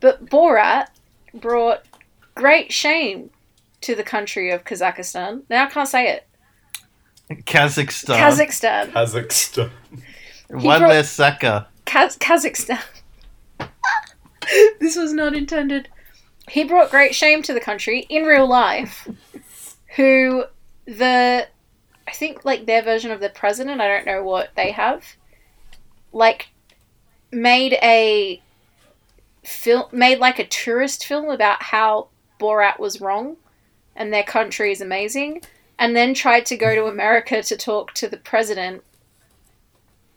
but 0.00 0.26
Borat 0.26 0.88
brought 1.34 1.84
great 2.34 2.72
shame 2.72 3.30
to 3.82 3.94
the 3.94 4.02
country 4.02 4.50
of 4.50 4.64
Kazakhstan. 4.64 5.42
Now 5.48 5.64
I 5.64 5.70
can't 5.70 5.88
say 5.88 6.08
it. 6.08 6.26
Kazakhstan. 7.30 8.16
Kazakhstan. 8.16 8.92
Kazakhstan. 8.92 9.70
One 10.48 10.80
brought- 10.80 10.90
less 10.90 11.10
sucker. 11.10 11.66
Kaz- 11.86 12.18
Kazakhstan. 12.18 12.80
this 14.80 14.96
was 14.96 15.12
not 15.12 15.34
intended. 15.34 15.88
He 16.48 16.64
brought 16.64 16.90
great 16.90 17.14
shame 17.14 17.42
to 17.42 17.54
the 17.54 17.60
country 17.60 18.00
in 18.08 18.24
real 18.24 18.48
life. 18.48 19.08
Who 19.96 20.44
the 20.86 21.46
I 22.08 22.12
think 22.12 22.44
like 22.44 22.66
their 22.66 22.82
version 22.82 23.12
of 23.12 23.20
the 23.20 23.30
president, 23.30 23.80
I 23.80 23.86
don't 23.86 24.06
know 24.06 24.24
what 24.24 24.50
they 24.56 24.72
have, 24.72 25.04
like 26.12 26.48
made 27.30 27.74
a 27.74 28.42
film 29.44 29.84
made 29.92 30.18
like 30.18 30.38
a 30.40 30.46
tourist 30.46 31.06
film 31.06 31.30
about 31.30 31.62
how 31.62 32.08
Borat 32.40 32.80
was 32.80 33.00
wrong 33.00 33.36
and 33.96 34.12
their 34.12 34.22
country 34.22 34.72
is 34.72 34.80
amazing 34.80 35.42
and 35.78 35.96
then 35.96 36.12
tried 36.12 36.46
to 36.46 36.56
go 36.56 36.74
to 36.74 36.84
America 36.84 37.42
to 37.42 37.56
talk 37.56 37.94
to 37.94 38.06
the 38.06 38.18
president 38.18 38.82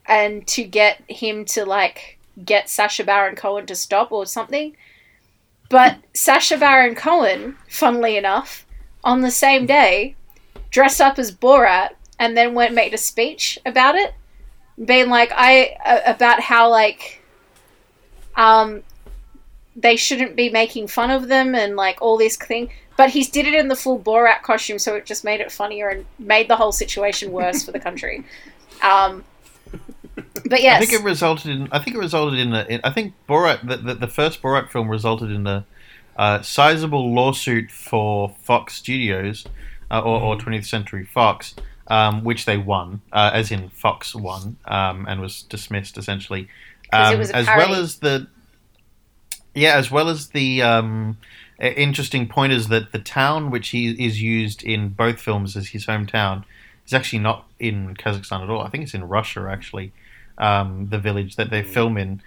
and 0.06 0.46
to 0.46 0.62
get 0.62 1.02
him 1.08 1.44
to 1.46 1.64
like 1.64 2.18
get 2.44 2.68
Sacha 2.68 3.04
Baron 3.04 3.36
Cohen 3.36 3.66
to 3.66 3.74
stop 3.74 4.12
or 4.12 4.26
something. 4.26 4.76
But 5.70 5.98
Sacha 6.12 6.58
Baron 6.58 6.94
Cohen, 6.94 7.56
funnily 7.68 8.16
enough, 8.16 8.66
on 9.02 9.22
the 9.22 9.30
same 9.30 9.66
day, 9.66 10.16
dressed 10.70 11.00
up 11.00 11.18
as 11.18 11.34
Borat 11.34 11.90
and 12.18 12.36
then 12.36 12.54
went 12.54 12.70
and 12.70 12.76
made 12.76 12.94
a 12.94 12.98
speech 12.98 13.58
about 13.64 13.94
it, 13.94 14.14
being 14.84 15.08
like 15.08 15.32
I 15.34 15.76
about 16.06 16.40
how 16.40 16.70
like 16.70 17.22
um 18.36 18.82
they 19.76 19.96
shouldn't 19.96 20.36
be 20.36 20.50
making 20.50 20.88
fun 20.88 21.10
of 21.10 21.28
them 21.28 21.54
and 21.54 21.76
like 21.76 22.00
all 22.00 22.18
this 22.18 22.36
thing. 22.36 22.70
But 22.96 23.10
he 23.10 23.24
did 23.24 23.46
it 23.46 23.54
in 23.54 23.68
the 23.68 23.76
full 23.76 23.98
Borat 23.98 24.42
costume, 24.42 24.78
so 24.78 24.94
it 24.94 25.04
just 25.04 25.24
made 25.24 25.40
it 25.40 25.50
funnier 25.50 25.88
and 25.88 26.06
made 26.18 26.48
the 26.48 26.56
whole 26.56 26.72
situation 26.72 27.32
worse 27.32 27.64
for 27.64 27.72
the 27.72 27.80
country. 27.80 28.24
Um, 28.82 29.24
but 30.48 30.60
yes, 30.62 30.82
I 30.82 30.84
think 30.84 31.00
it 31.00 31.04
resulted 31.04 31.50
in. 31.50 31.68
I 31.72 31.78
think 31.78 31.96
it 31.96 32.00
resulted 32.00 32.38
in. 32.38 32.52
A, 32.52 32.64
in 32.64 32.80
I 32.84 32.90
think 32.90 33.14
Borat, 33.28 33.66
the, 33.66 33.76
the, 33.76 33.94
the 33.94 34.08
first 34.08 34.42
Borat 34.42 34.68
film, 34.68 34.88
resulted 34.88 35.30
in 35.30 35.46
a 35.46 35.64
uh, 36.16 36.42
sizable 36.42 37.12
lawsuit 37.12 37.70
for 37.70 38.34
Fox 38.42 38.74
Studios 38.74 39.46
uh, 39.90 40.00
or, 40.00 40.20
or 40.20 40.36
20th 40.36 40.66
Century 40.66 41.04
Fox, 41.04 41.54
um, 41.88 42.24
which 42.24 42.44
they 42.44 42.56
won, 42.58 43.00
uh, 43.12 43.30
as 43.32 43.50
in 43.50 43.70
Fox 43.70 44.14
won, 44.14 44.56
um, 44.66 45.06
and 45.08 45.20
was 45.20 45.42
dismissed 45.42 45.96
essentially, 45.96 46.48
um, 46.92 47.18
was 47.18 47.30
a 47.30 47.36
as 47.36 47.46
parody. 47.46 47.72
well 47.72 47.80
as 47.80 47.96
the. 47.96 48.26
Yeah, 49.56 49.76
as 49.76 49.88
well 49.88 50.08
as 50.08 50.28
the 50.28 50.62
um, 50.62 51.16
interesting 51.60 52.26
point 52.26 52.52
is 52.52 52.68
that 52.68 52.92
the 52.92 52.98
town 52.98 53.50
which 53.50 53.68
he 53.68 53.90
is 54.04 54.20
used 54.20 54.62
in 54.62 54.88
both 54.90 55.20
films 55.20 55.56
as 55.56 55.68
his 55.68 55.86
hometown 55.86 56.44
is 56.86 56.92
actually 56.92 57.20
not 57.20 57.46
in 57.58 57.94
Kazakhstan 57.94 58.42
at 58.42 58.50
all. 58.50 58.62
I 58.62 58.68
think 58.68 58.84
it's 58.84 58.94
in 58.94 59.08
Russia 59.08 59.48
actually. 59.50 59.92
Um, 60.36 60.88
the 60.90 60.98
village 60.98 61.36
that 61.36 61.50
they 61.50 61.62
film 61.62 61.96
in, 61.96 62.20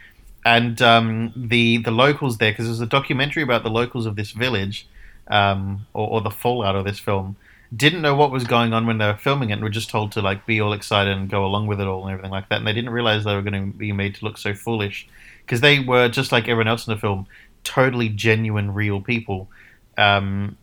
and 0.46 0.82
um, 0.82 1.34
the 1.36 1.78
the 1.78 1.92
locals 1.92 2.38
there 2.38 2.54
because 2.54 2.68
there's 2.68 2.80
a 2.80 2.86
documentary 2.86 3.44
about 3.44 3.64
the 3.64 3.70
locals 3.70 4.06
of 4.06 4.16
this 4.16 4.32
village, 4.32 4.88
um, 5.28 5.86
or, 5.94 6.08
or 6.08 6.22
the 6.22 6.32
fallout 6.32 6.76
of 6.76 6.86
this 6.86 7.00
film. 7.00 7.36
Didn't 7.76 8.02
know 8.02 8.16
what 8.16 8.32
was 8.32 8.46
going 8.46 8.72
on 8.72 8.88
when 8.88 8.98
they 8.98 9.08
were 9.08 9.18
filming 9.18 9.50
it, 9.50 9.54
and 9.54 9.62
were 9.62 9.70
just 9.70 9.90
told 9.90 10.14
to 10.14 10.22
like 10.22 10.46
be 10.46 10.62
all 10.62 10.72
excited 10.72 11.18
and 11.18 11.30
go 11.30 11.44
along 11.44 11.68
with 11.68 11.82
it 11.82 11.88
all 11.88 12.04
and 12.04 12.14
everything 12.14 12.32
like 12.32 12.48
that. 12.48 12.60
And 12.60 12.68
they 12.68 12.72
didn't 12.72 12.92
realize 12.92 13.26
they 13.26 13.36
were 13.36 13.42
going 13.42 13.72
to 13.72 13.78
be 13.78 13.92
made 13.92 14.16
to 14.16 14.24
look 14.24 14.38
so 14.38 14.54
foolish 14.54 15.06
because 15.42 15.60
they 15.60 15.82
were 15.82 16.08
just 16.08 16.32
like 16.32 16.48
everyone 16.48 16.70
else 16.70 16.88
in 16.88 16.94
the 16.94 17.00
film, 17.00 17.28
totally 17.68 18.10
genuine, 18.10 18.74
real 18.74 19.02
people. 19.02 19.50
Um, 19.98 20.58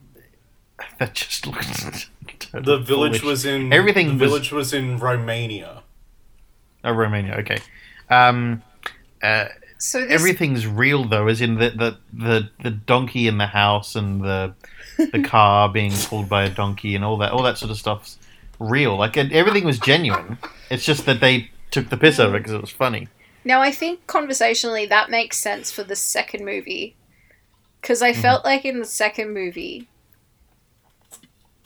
that 0.99 1.14
just 1.14 1.47
looked. 1.47 2.09
The 2.53 2.79
village 2.79 3.21
foolish. 3.21 3.23
was 3.23 3.45
in 3.45 3.73
Everything 3.73 4.07
The 4.19 4.25
was- 4.25 4.31
village 4.31 4.53
was 4.53 4.73
in 4.75 4.99
Romania. 4.99 5.83
Oh, 6.83 6.93
Romania. 6.93 7.35
Okay. 7.37 7.59
Um, 8.11 8.62
uh, 9.23 9.47
so 9.79 10.01
this 10.01 10.11
everything's 10.12 10.67
real 10.67 11.05
though, 11.05 11.27
as 11.29 11.40
in 11.40 11.57
the, 11.57 11.71
the 11.71 11.99
the 12.12 12.51
the 12.62 12.71
donkey 12.71 13.27
in 13.27 13.38
the 13.38 13.47
house 13.47 13.97
and 13.97 14.23
the 14.23 14.55
the 15.12 15.23
car 15.25 15.69
being 15.69 15.93
pulled 15.93 16.29
by 16.29 16.45
a 16.45 16.51
donkey 16.51 16.95
and 16.95 17.05
all 17.05 17.17
that 17.19 17.33
all 17.33 17.43
that 17.43 17.57
sort 17.59 17.71
of 17.71 17.79
stuff's 17.79 18.19
real. 18.59 18.97
Like 18.97 19.17
and 19.17 19.33
everything 19.33 19.64
was 19.64 19.79
genuine. 19.79 20.38
It's 20.71 20.85
just 20.85 21.07
that 21.07 21.21
they 21.21 21.51
took 21.71 21.88
the 21.88 21.97
piss 21.97 22.21
out 22.21 22.29
of 22.29 22.35
it 22.35 22.38
because 22.38 22.53
it 22.53 22.61
was 22.61 22.71
funny. 22.71 23.09
Now, 23.44 23.61
I 23.61 23.70
think 23.70 24.07
conversationally 24.07 24.87
that 24.87 25.11
makes 25.11 25.37
sense 25.37 25.70
for 25.70 25.83
the 25.83 25.96
second 25.96 26.44
movie. 26.44 26.96
Because 27.80 28.00
I 28.00 28.12
mm-hmm. 28.12 28.22
felt 28.22 28.44
like 28.44 28.64
in 28.64 28.78
the 28.78 28.87
second 28.87 29.35
movie, 29.35 29.88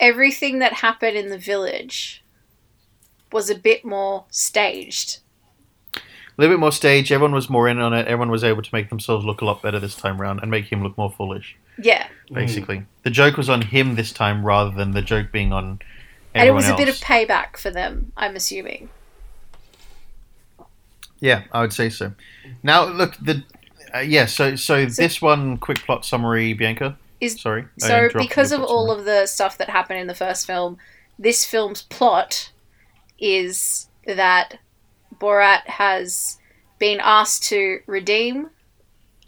everything 0.00 0.58
that 0.58 0.74
happened 0.74 1.16
in 1.16 1.28
the 1.28 1.38
village 1.38 2.24
was 3.30 3.48
a 3.50 3.54
bit 3.54 3.84
more 3.84 4.24
staged. 4.30 5.20
A 5.94 6.00
little 6.36 6.54
bit 6.56 6.60
more 6.60 6.72
staged. 6.72 7.12
Everyone 7.12 7.34
was 7.34 7.50
more 7.50 7.68
in 7.68 7.78
on 7.78 7.92
it. 7.92 8.06
Everyone 8.06 8.30
was 8.30 8.44
able 8.44 8.62
to 8.62 8.70
make 8.72 8.88
themselves 8.90 9.24
look 9.24 9.40
a 9.40 9.44
lot 9.44 9.62
better 9.62 9.78
this 9.78 9.94
time 9.94 10.20
round 10.20 10.40
and 10.40 10.50
make 10.50 10.66
him 10.66 10.82
look 10.82 10.96
more 10.98 11.10
foolish. 11.10 11.56
Yeah. 11.80 12.08
Basically, 12.32 12.84
the 13.04 13.10
joke 13.10 13.36
was 13.36 13.48
on 13.48 13.62
him 13.62 13.94
this 13.94 14.12
time 14.12 14.44
rather 14.44 14.70
than 14.70 14.92
the 14.92 15.02
joke 15.02 15.30
being 15.30 15.52
on 15.52 15.80
And 16.34 16.48
it 16.48 16.52
was 16.52 16.68
a 16.68 16.76
bit 16.76 16.88
of 16.88 16.96
payback 16.96 17.56
for 17.56 17.70
them, 17.70 18.12
I'm 18.16 18.36
assuming. 18.36 18.88
Yeah, 21.20 21.44
I 21.52 21.60
would 21.60 21.72
say 21.72 21.90
so. 21.90 22.12
Now, 22.62 22.86
look, 22.86 23.16
the 23.16 23.42
uh, 23.94 24.00
yeah, 24.00 24.26
so, 24.26 24.56
so 24.56 24.86
this 24.86 25.22
one 25.22 25.56
quick 25.58 25.78
plot 25.78 26.04
summary, 26.04 26.52
Bianca. 26.52 26.98
Is- 27.20 27.40
sorry. 27.40 27.66
So, 27.78 28.08
because 28.14 28.52
of 28.52 28.62
all 28.62 28.88
summary. 28.88 29.00
of 29.00 29.04
the 29.06 29.26
stuff 29.26 29.58
that 29.58 29.70
happened 29.70 30.00
in 30.00 30.06
the 30.06 30.14
first 30.14 30.46
film, 30.46 30.78
this 31.18 31.44
film's 31.44 31.82
plot 31.82 32.50
is 33.18 33.88
that 34.06 34.58
Borat 35.18 35.66
has 35.66 36.38
been 36.78 37.00
asked 37.02 37.44
to 37.44 37.80
redeem. 37.86 38.50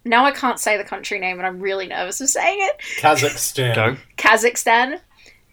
Now 0.04 0.24
I 0.24 0.30
can't 0.30 0.58
say 0.58 0.76
the 0.76 0.84
country 0.84 1.18
name, 1.18 1.38
and 1.38 1.46
I'm 1.46 1.60
really 1.60 1.86
nervous 1.86 2.20
of 2.20 2.28
saying 2.28 2.58
it. 2.60 2.80
Kazakhstan. 3.00 3.74
go. 3.74 3.96
Kazakhstan. 4.16 5.00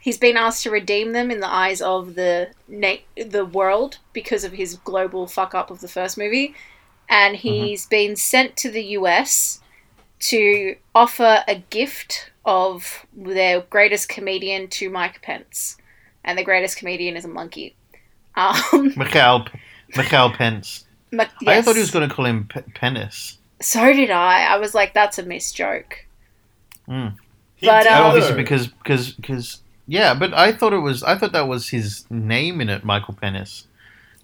He's 0.08 0.18
been 0.18 0.38
asked 0.38 0.64
to 0.64 0.72
redeem 0.72 1.12
them 1.12 1.30
in 1.32 1.42
the 1.42 1.54
eyes 1.54 1.82
of 1.82 2.16
the 2.16 2.52
na- 2.70 3.04
the 3.18 3.44
world 3.44 3.98
because 4.14 4.46
of 4.46 4.54
his 4.54 4.78
global 4.78 5.28
fuck 5.28 5.54
up 5.54 5.70
of 5.70 5.82
the 5.82 5.90
first 5.90 6.18
movie, 6.18 6.56
and 7.10 7.36
he's 7.36 7.86
been 7.88 8.16
sent 8.16 8.56
to 8.56 8.72
the 8.72 8.84
US 9.00 9.60
to 10.20 10.78
offer 10.96 11.44
a 11.46 11.56
gift 11.56 12.32
of 12.46 13.06
their 13.14 13.60
greatest 13.60 14.08
comedian 14.08 14.70
to 14.70 14.90
Mike 14.90 15.22
Pence, 15.22 15.76
and 16.24 16.38
the 16.38 16.44
greatest 16.46 16.78
comedian 16.78 17.18
is 17.18 17.26
a 17.26 17.28
monkey. 17.28 17.76
Um, 18.38 18.94
Mikhail, 18.96 19.46
Mikhail 19.98 20.32
Pence. 20.32 20.86
Ma- 21.12 21.26
I 21.46 21.62
thought 21.62 21.76
he 21.76 21.82
was 21.82 21.92
going 21.92 22.08
to 22.08 22.16
call 22.16 22.24
him 22.26 22.48
P- 22.48 22.62
Penis. 22.76 23.40
So 23.60 23.92
did 23.92 24.12
I. 24.12 24.46
I 24.46 24.58
was 24.58 24.74
like, 24.74 24.94
that's 24.94 25.20
a 25.20 25.24
missed 25.24 25.54
joke. 25.54 26.06
He 27.56 27.66
But, 27.66 27.88
um, 27.88 28.06
obviously, 28.06 28.36
because 28.36 28.68
because 28.68 29.12
because 29.14 29.62
yeah, 29.88 30.14
but 30.14 30.34
I 30.34 30.52
thought 30.52 30.74
it 30.74 30.80
was 30.80 31.04
I 31.04 31.18
thought 31.18 31.32
that 31.32 31.48
was 31.48 31.70
his 31.70 32.06
name 32.10 32.62
in 32.62 32.70
it, 32.70 32.84
Michael 32.84 33.14
Penis, 33.14 33.68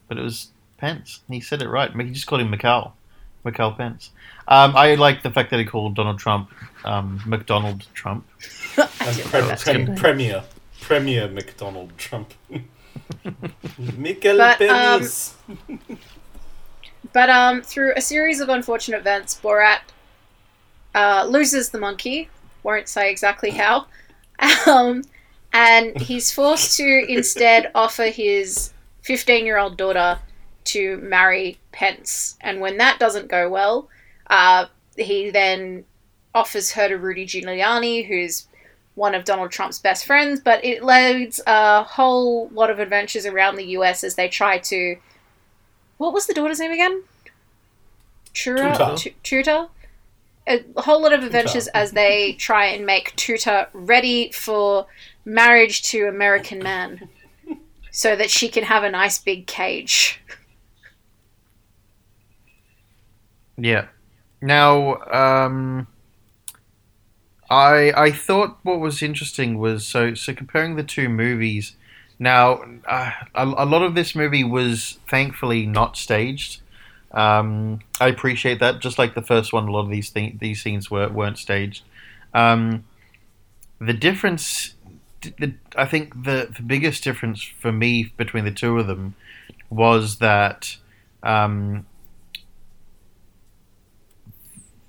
but 0.08 0.18
it 0.18 0.22
was 0.22 0.50
Pence. 0.78 1.22
He 1.30 1.40
said 1.40 1.62
it 1.62 1.70
right. 1.70 1.92
He 1.92 2.12
just 2.12 2.28
called 2.28 2.42
him 2.42 2.50
Mikhail, 2.50 2.96
Mikhail 3.44 3.72
Pence. 3.72 4.12
Um, 4.48 4.76
I 4.76 4.96
like 4.96 5.24
the 5.24 5.32
fact 5.32 5.52
that 5.52 5.60
he 5.60 5.66
called 5.66 5.96
Donald 5.96 6.20
Trump 6.20 6.52
um, 6.84 7.22
McDonald 7.26 7.86
Trump. 7.94 8.28
And 8.78 9.16
did 9.16 9.26
pre- 9.26 9.86
pre- 9.86 9.96
Premier. 9.96 10.44
Premier 10.82 11.28
McDonald 11.28 11.98
Trump. 11.98 12.34
Michael 13.98 14.38
But, 14.38 14.62
um, 14.62 15.08
But 17.14 17.30
um, 17.30 17.62
through 17.62 17.94
a 17.96 18.02
series 18.02 18.40
of 18.40 18.50
unfortunate 18.50 18.98
events, 18.98 19.40
Borat 19.42 19.82
uh, 20.96 21.26
loses 21.30 21.70
the 21.70 21.80
monkey. 21.80 22.30
Won't 22.64 22.88
say 22.88 23.10
exactly 23.12 23.52
how. 23.52 23.88
Um, 24.68 25.04
and 25.54 25.96
he's 26.02 26.32
forced 26.32 26.76
to 26.78 27.06
instead 27.08 27.72
offer 27.76 28.06
his 28.06 28.74
15 29.04 29.46
year 29.46 29.58
old 29.58 29.78
daughter 29.78 30.20
to 30.66 30.98
marry 30.98 31.60
Pence. 31.72 32.38
And 32.42 32.60
when 32.60 32.78
that 32.78 33.00
doesn't 33.00 33.28
go 33.28 33.50
well, 33.50 33.90
uh, 34.28 34.66
he 34.98 35.30
then 35.30 35.86
offers 36.34 36.72
her 36.72 36.88
to 36.88 36.98
Rudy 36.98 37.26
Giuliani, 37.26 38.08
who's 38.08 38.48
one 38.96 39.16
of 39.16 39.26
Donald 39.26 39.52
Trump's 39.52 39.80
best 39.80 40.06
friends. 40.06 40.40
But 40.40 40.64
it 40.66 40.84
leads 40.84 41.40
a 41.46 41.84
whole 41.84 42.50
lot 42.50 42.70
of 42.70 42.80
adventures 42.80 43.26
around 43.26 43.56
the 43.56 43.66
US 43.78 44.04
as 44.04 44.16
they 44.16 44.30
try 44.30 44.58
to. 44.60 44.98
What 45.98 46.14
was 46.14 46.26
the 46.26 46.34
daughter's 46.34 46.60
name 46.60 46.72
again? 46.72 47.04
Tura? 48.34 48.74
Tuta. 48.74 48.98
Tu- 48.98 49.14
Tuta? 49.24 49.70
A 50.48 50.82
whole 50.82 51.02
lot 51.02 51.14
of 51.14 51.24
adventures 51.24 51.68
as 51.68 51.92
they 51.92 52.34
try 52.34 52.66
and 52.66 52.86
make 52.86 53.16
Tuta 53.16 53.68
ready 53.72 54.32
for 54.32 54.88
marriage 55.26 55.82
to 55.84 56.08
American 56.08 56.60
man 56.60 57.10
so 57.92 58.16
that 58.16 58.30
she 58.30 58.50
can 58.50 58.64
have 58.64 58.84
a 58.84 58.90
nice 58.90 59.18
big 59.20 59.48
cage. 59.48 60.20
Yeah. 63.58 63.88
Now, 64.42 64.96
um, 65.12 65.88
I 67.50 67.94
I 67.96 68.12
thought 68.12 68.58
what 68.64 68.80
was 68.80 69.02
interesting 69.02 69.58
was 69.58 69.86
so 69.86 70.14
so 70.16 70.34
comparing 70.34 70.76
the 70.76 70.84
two 70.84 71.08
movies. 71.08 71.76
Now, 72.20 72.64
uh, 72.88 73.12
a, 73.36 73.46
a 73.46 73.66
lot 73.66 73.84
of 73.84 73.96
this 73.96 74.16
movie 74.16 74.44
was 74.44 75.00
thankfully 75.10 75.66
not 75.66 75.98
staged. 75.98 76.62
Um, 77.12 77.80
I 78.02 78.08
appreciate 78.08 78.60
that. 78.60 78.80
Just 78.80 78.98
like 78.98 79.14
the 79.14 79.22
first 79.22 79.54
one, 79.54 79.68
a 79.68 79.72
lot 79.72 79.82
of 79.82 79.90
these 79.90 80.10
th- 80.10 80.40
these 80.40 80.62
scenes 80.64 80.90
were 80.90 81.10
weren't 81.10 81.38
staged. 81.38 81.84
Um, 82.34 82.86
the 83.80 83.94
difference 83.94 84.73
the, 85.38 85.54
I 85.76 85.86
think 85.86 86.24
the 86.24 86.50
the 86.56 86.64
biggest 86.64 87.04
difference 87.04 87.44
for 87.44 87.72
me 87.72 88.14
between 88.18 88.46
the 88.46 88.52
two 88.52 88.78
of 88.80 88.88
them 88.88 89.16
was 89.70 90.18
that 90.18 90.78
um, 91.24 91.86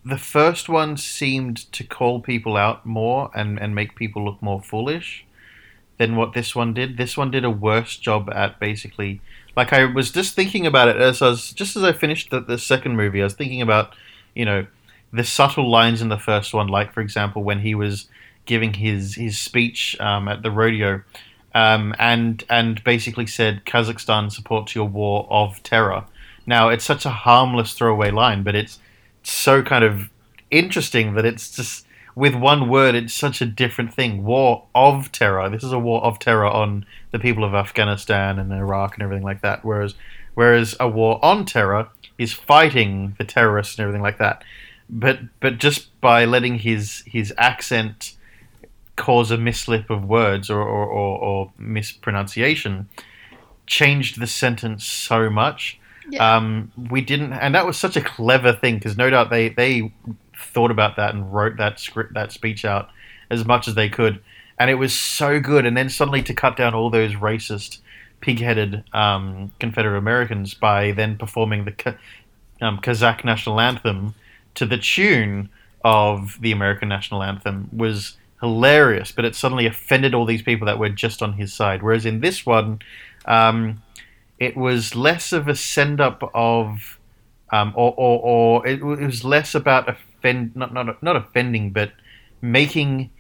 the 0.05 0.19
first 0.19 0.69
one 0.69 0.97
seemed 0.97 1.71
to 1.73 1.85
call 1.85 2.21
people 2.21 2.57
out 2.57 2.85
more 2.85 3.31
and, 3.35 3.59
and 3.59 3.75
make 3.75 3.97
people 3.97 4.25
look 4.25 4.43
more 4.43 4.61
foolish 4.61 5.25
than 5.99 6.17
what 6.17 6.35
this 6.35 6.55
one 6.55 6.75
did. 6.75 6.97
This 6.97 7.17
one 7.17 7.31
did 7.31 7.45
a 7.45 7.51
worse 7.51 7.97
job 7.97 8.31
at 8.31 8.61
basically 8.61 9.21
like 9.57 9.73
I 9.73 9.85
was 9.85 10.11
just 10.11 10.35
thinking 10.35 10.67
about 10.67 10.89
it 10.89 10.97
as 10.97 11.23
I 11.23 11.29
was 11.29 11.53
just 11.53 11.77
as 11.77 11.85
I 11.85 11.93
finished 11.93 12.31
the, 12.31 12.41
the 12.41 12.59
second 12.59 12.97
movie, 12.97 13.21
I 13.21 13.25
was 13.25 13.35
thinking 13.35 13.63
about, 13.63 13.95
you 14.35 14.45
know, 14.45 14.67
the 15.13 15.25
subtle 15.25 15.71
lines 15.71 16.03
in 16.03 16.09
the 16.09 16.19
first 16.19 16.53
one, 16.53 16.67
like 16.67 16.93
for 16.93 17.01
example 17.01 17.43
when 17.45 17.61
he 17.61 17.75
was 17.75 18.09
giving 18.47 18.75
his 18.75 19.15
his 19.15 19.39
speech 19.39 19.99
um, 20.01 20.29
at 20.29 20.43
the 20.43 20.51
rodeo, 20.51 21.03
um, 21.55 21.95
and 21.99 22.45
and 22.51 22.83
basically 22.85 23.27
said 23.27 23.65
Kazakhstan 23.65 24.31
supports 24.33 24.75
your 24.75 24.87
war 24.87 25.27
of 25.31 25.63
terror. 25.63 26.05
Now 26.47 26.69
it's 26.69 26.85
such 26.85 27.07
a 27.07 27.11
harmless 27.11 27.73
throwaway 27.75 28.11
line, 28.11 28.43
but 28.43 28.55
it's 28.55 28.79
so 29.23 29.63
kind 29.63 29.85
of 29.85 30.11
interesting 30.51 31.15
that 31.15 31.25
it's 31.25 31.51
just 31.51 31.87
with 32.15 32.35
one 32.35 32.69
word, 32.69 32.95
it's 32.95 33.13
such 33.13 33.41
a 33.41 33.47
different 33.47 33.93
thing. 33.93 34.25
War 34.25 34.67
of 34.75 35.11
terror. 35.11 35.49
This 35.49 35.65
is 35.65 35.73
a 35.73 35.79
war 35.79 36.03
of 36.05 36.19
terror 36.19 36.47
on 36.47 36.87
the 37.11 37.19
people 37.19 37.45
of 37.45 37.55
Afghanistan 37.55 38.39
and 38.39 38.53
Iraq 38.53 38.95
and 38.95 39.03
everything 39.03 39.25
like 39.25 39.41
that. 39.41 39.65
Whereas, 39.65 39.95
whereas 40.35 40.77
a 40.79 40.89
war 40.89 41.19
on 41.25 41.45
terror 41.45 41.89
is 42.19 42.33
fighting 42.33 43.17
the 43.19 43.25
terrorists 43.25 43.77
and 43.77 43.83
everything 43.83 44.03
like 44.03 44.19
that. 44.19 44.45
But 44.89 45.21
but 45.41 45.59
just 45.59 45.99
by 46.01 46.25
letting 46.25 46.59
his 46.59 47.03
his 47.07 47.33
accent 47.39 48.14
cause 48.97 49.31
a 49.31 49.37
mislip 49.37 49.91
of 49.91 50.05
words 50.05 50.51
or, 50.51 50.61
or, 50.61 50.87
or, 50.87 51.19
or 51.19 51.53
mispronunciation 51.59 52.89
changed 53.67 54.21
the 54.21 54.27
sentence 54.27 54.85
so 54.85 55.31
much. 55.31 55.79
Yeah. 56.09 56.37
Um, 56.37 56.71
we 56.91 57.01
didn't, 57.01 57.33
and 57.33 57.55
that 57.55 57.67
was 57.67 57.79
such 57.79 57.97
a 57.97 58.01
clever 58.01 58.53
thing 58.53 58.75
because 58.75 58.97
no 58.97 59.09
doubt 59.09 59.31
they 59.31 59.49
they 59.49 59.91
thought 60.37 60.71
about 60.71 60.97
that 60.97 61.15
and 61.15 61.33
wrote 61.33 61.57
that 61.57 61.81
script 61.81 62.13
that 62.15 62.31
speech 62.31 62.65
out 62.65 62.91
as 63.31 63.47
much 63.47 63.67
as 63.69 63.75
they 63.75 63.89
could, 63.89 64.23
and 64.59 64.69
it 64.69 64.75
was 64.75 64.95
so 64.95 65.41
good. 65.41 65.65
And 65.65 65.77
then 65.77 65.89
suddenly 65.89 66.23
to 66.25 66.35
cut 66.35 66.57
down 66.57 66.75
all 66.75 66.91
those 66.91 67.15
racist, 67.15 67.79
pig-headed 68.21 68.85
um, 68.93 69.53
Confederate 69.59 69.97
Americans 69.97 70.53
by 70.53 70.93
then 70.93 71.17
performing 71.17 71.65
the 71.65 71.97
um, 72.61 72.79
Kazakh 72.81 73.25
national 73.25 73.59
anthem 73.59 74.15
to 74.57 74.67
the 74.67 74.79
tune 74.79 75.49
of 75.85 76.39
the 76.41 76.53
American 76.53 76.89
national 76.89 77.23
anthem 77.23 77.71
was 77.73 78.17
hilarious. 78.45 79.13
But 79.13 79.25
it 79.25 79.35
suddenly 79.35 79.67
offended 79.67 80.15
all 80.15 80.27
these 80.27 80.43
people 80.43 80.67
that 80.67 80.79
were 80.79 80.89
just 80.89 81.23
on 81.23 81.33
his 81.35 81.53
side. 81.53 81.83
Whereas 81.83 82.07
in 82.07 82.21
this 82.21 82.45
one. 82.47 82.81
Um, 83.27 83.83
it 84.39 84.57
was 84.57 84.97
less 84.97 85.33
of 85.33 85.47
a 85.47 85.55
send 85.55 86.01
up 86.01 86.29
of, 86.35 86.99
um, 87.53 87.73
or, 87.77 87.95
or, 87.97 88.21
or 88.21 88.67
it, 88.67 88.81
it 88.81 89.07
was 89.07 89.25
less 89.25 89.55
about 89.55 89.89
offend, 89.89 90.57
not, 90.57 90.75
not, 90.75 91.01
not 91.03 91.15
offending, 91.15 91.71
but 91.71 91.93
making 92.43 93.11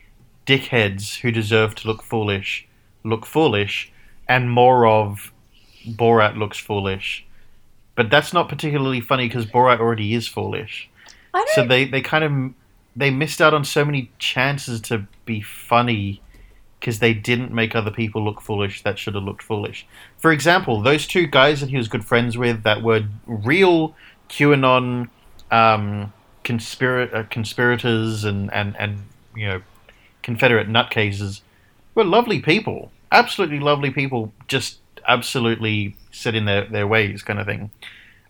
dickheads 0.44 1.20
who 1.20 1.30
deserve 1.30 1.76
to 1.76 1.86
look 1.86 2.02
foolish 2.02 2.66
look 3.04 3.26
foolish, 3.26 3.92
and 4.28 4.50
more 4.50 4.86
of 4.86 5.32
Borat 5.86 6.36
looks 6.36 6.58
foolish. 6.58 7.24
But 7.94 8.10
that's 8.10 8.32
not 8.32 8.48
particularly 8.48 9.00
funny 9.00 9.28
because 9.28 9.46
Borat 9.46 9.78
already 9.78 10.14
is 10.14 10.26
foolish. 10.26 10.88
I 11.32 11.38
don't. 11.38 11.48
So 11.50 11.66
they, 11.66 11.84
they 11.84 12.00
kind 12.00 12.24
of 12.24 12.54
they 12.96 13.10
missed 13.10 13.40
out 13.40 13.54
on 13.54 13.64
so 13.64 13.84
many 13.84 14.10
chances 14.18 14.80
to 14.82 15.06
be 15.24 15.40
funny 15.40 16.20
because 16.78 16.98
they 16.98 17.14
didn't 17.14 17.50
make 17.50 17.74
other 17.74 17.90
people 17.90 18.22
look 18.22 18.42
foolish 18.42 18.82
that 18.82 18.98
should 18.98 19.14
have 19.14 19.24
looked 19.24 19.42
foolish. 19.42 19.86
For 20.18 20.30
example, 20.32 20.82
those 20.82 21.06
two 21.06 21.26
guys 21.26 21.60
that 21.60 21.70
he 21.70 21.76
was 21.76 21.88
good 21.88 22.04
friends 22.04 22.36
with 22.36 22.62
that 22.62 22.82
were 22.82 23.04
real 23.26 23.94
QAnon 24.28 25.08
um, 25.50 26.12
uh, 26.46 27.22
conspirators 27.30 28.24
and, 28.24 28.52
and, 28.52 28.76
and 28.78 28.98
you 29.34 29.46
know 29.46 29.62
Confederate 30.22 30.68
nutcases 30.68 31.40
were 31.94 32.04
lovely 32.04 32.40
people, 32.40 32.90
absolutely 33.10 33.60
lovely 33.60 33.90
people, 33.90 34.32
just 34.46 34.78
absolutely 35.06 35.96
set 36.10 36.34
in 36.34 36.44
their, 36.44 36.66
their 36.66 36.86
ways 36.86 37.22
kind 37.22 37.38
of 37.38 37.46
thing. 37.46 37.70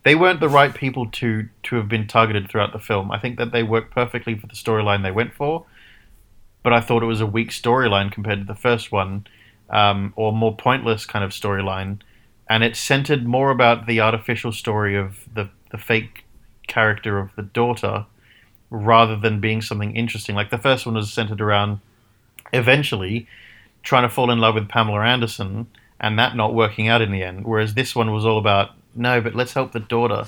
They 0.04 0.14
weren't 0.14 0.40
the 0.40 0.48
right 0.48 0.74
people 0.74 1.06
to 1.12 1.48
to 1.64 1.76
have 1.76 1.88
been 1.88 2.06
targeted 2.06 2.48
throughout 2.48 2.72
the 2.72 2.78
film. 2.78 3.10
I 3.10 3.18
think 3.18 3.38
that 3.38 3.52
they 3.52 3.62
worked 3.62 3.92
perfectly 3.92 4.38
for 4.38 4.46
the 4.46 4.54
storyline 4.54 5.02
they 5.02 5.10
went 5.10 5.34
for, 5.34 5.66
but 6.62 6.72
I 6.72 6.80
thought 6.80 7.02
it 7.02 7.06
was 7.06 7.20
a 7.20 7.26
weak 7.26 7.50
storyline 7.50 8.12
compared 8.12 8.40
to 8.40 8.44
the 8.44 8.54
first 8.54 8.92
one, 8.92 9.26
um, 9.70 10.12
or 10.16 10.32
more 10.32 10.54
pointless 10.54 11.06
kind 11.06 11.24
of 11.24 11.32
storyline, 11.32 12.00
and 12.48 12.62
it 12.62 12.76
centered 12.76 13.26
more 13.26 13.50
about 13.50 13.86
the 13.86 14.00
artificial 14.00 14.52
story 14.52 14.96
of 14.96 15.24
the 15.32 15.48
the 15.70 15.78
fake 15.78 16.24
character 16.66 17.18
of 17.18 17.34
the 17.34 17.42
daughter, 17.42 18.06
rather 18.70 19.16
than 19.16 19.40
being 19.40 19.62
something 19.62 19.96
interesting. 19.96 20.34
Like 20.34 20.50
the 20.50 20.58
first 20.58 20.84
one 20.86 20.94
was 20.96 21.12
centered 21.12 21.40
around 21.40 21.80
eventually 22.52 23.26
trying 23.82 24.02
to 24.02 24.08
fall 24.08 24.30
in 24.30 24.38
love 24.38 24.54
with 24.54 24.68
Pamela 24.68 25.00
Anderson 25.00 25.66
and 26.00 26.18
that 26.18 26.36
not 26.36 26.54
working 26.54 26.88
out 26.88 27.02
in 27.02 27.12
the 27.12 27.22
end. 27.22 27.44
Whereas 27.44 27.74
this 27.74 27.94
one 27.94 28.12
was 28.12 28.24
all 28.24 28.38
about 28.38 28.70
no, 28.94 29.20
but 29.20 29.34
let's 29.34 29.52
help 29.52 29.72
the 29.72 29.80
daughter. 29.80 30.24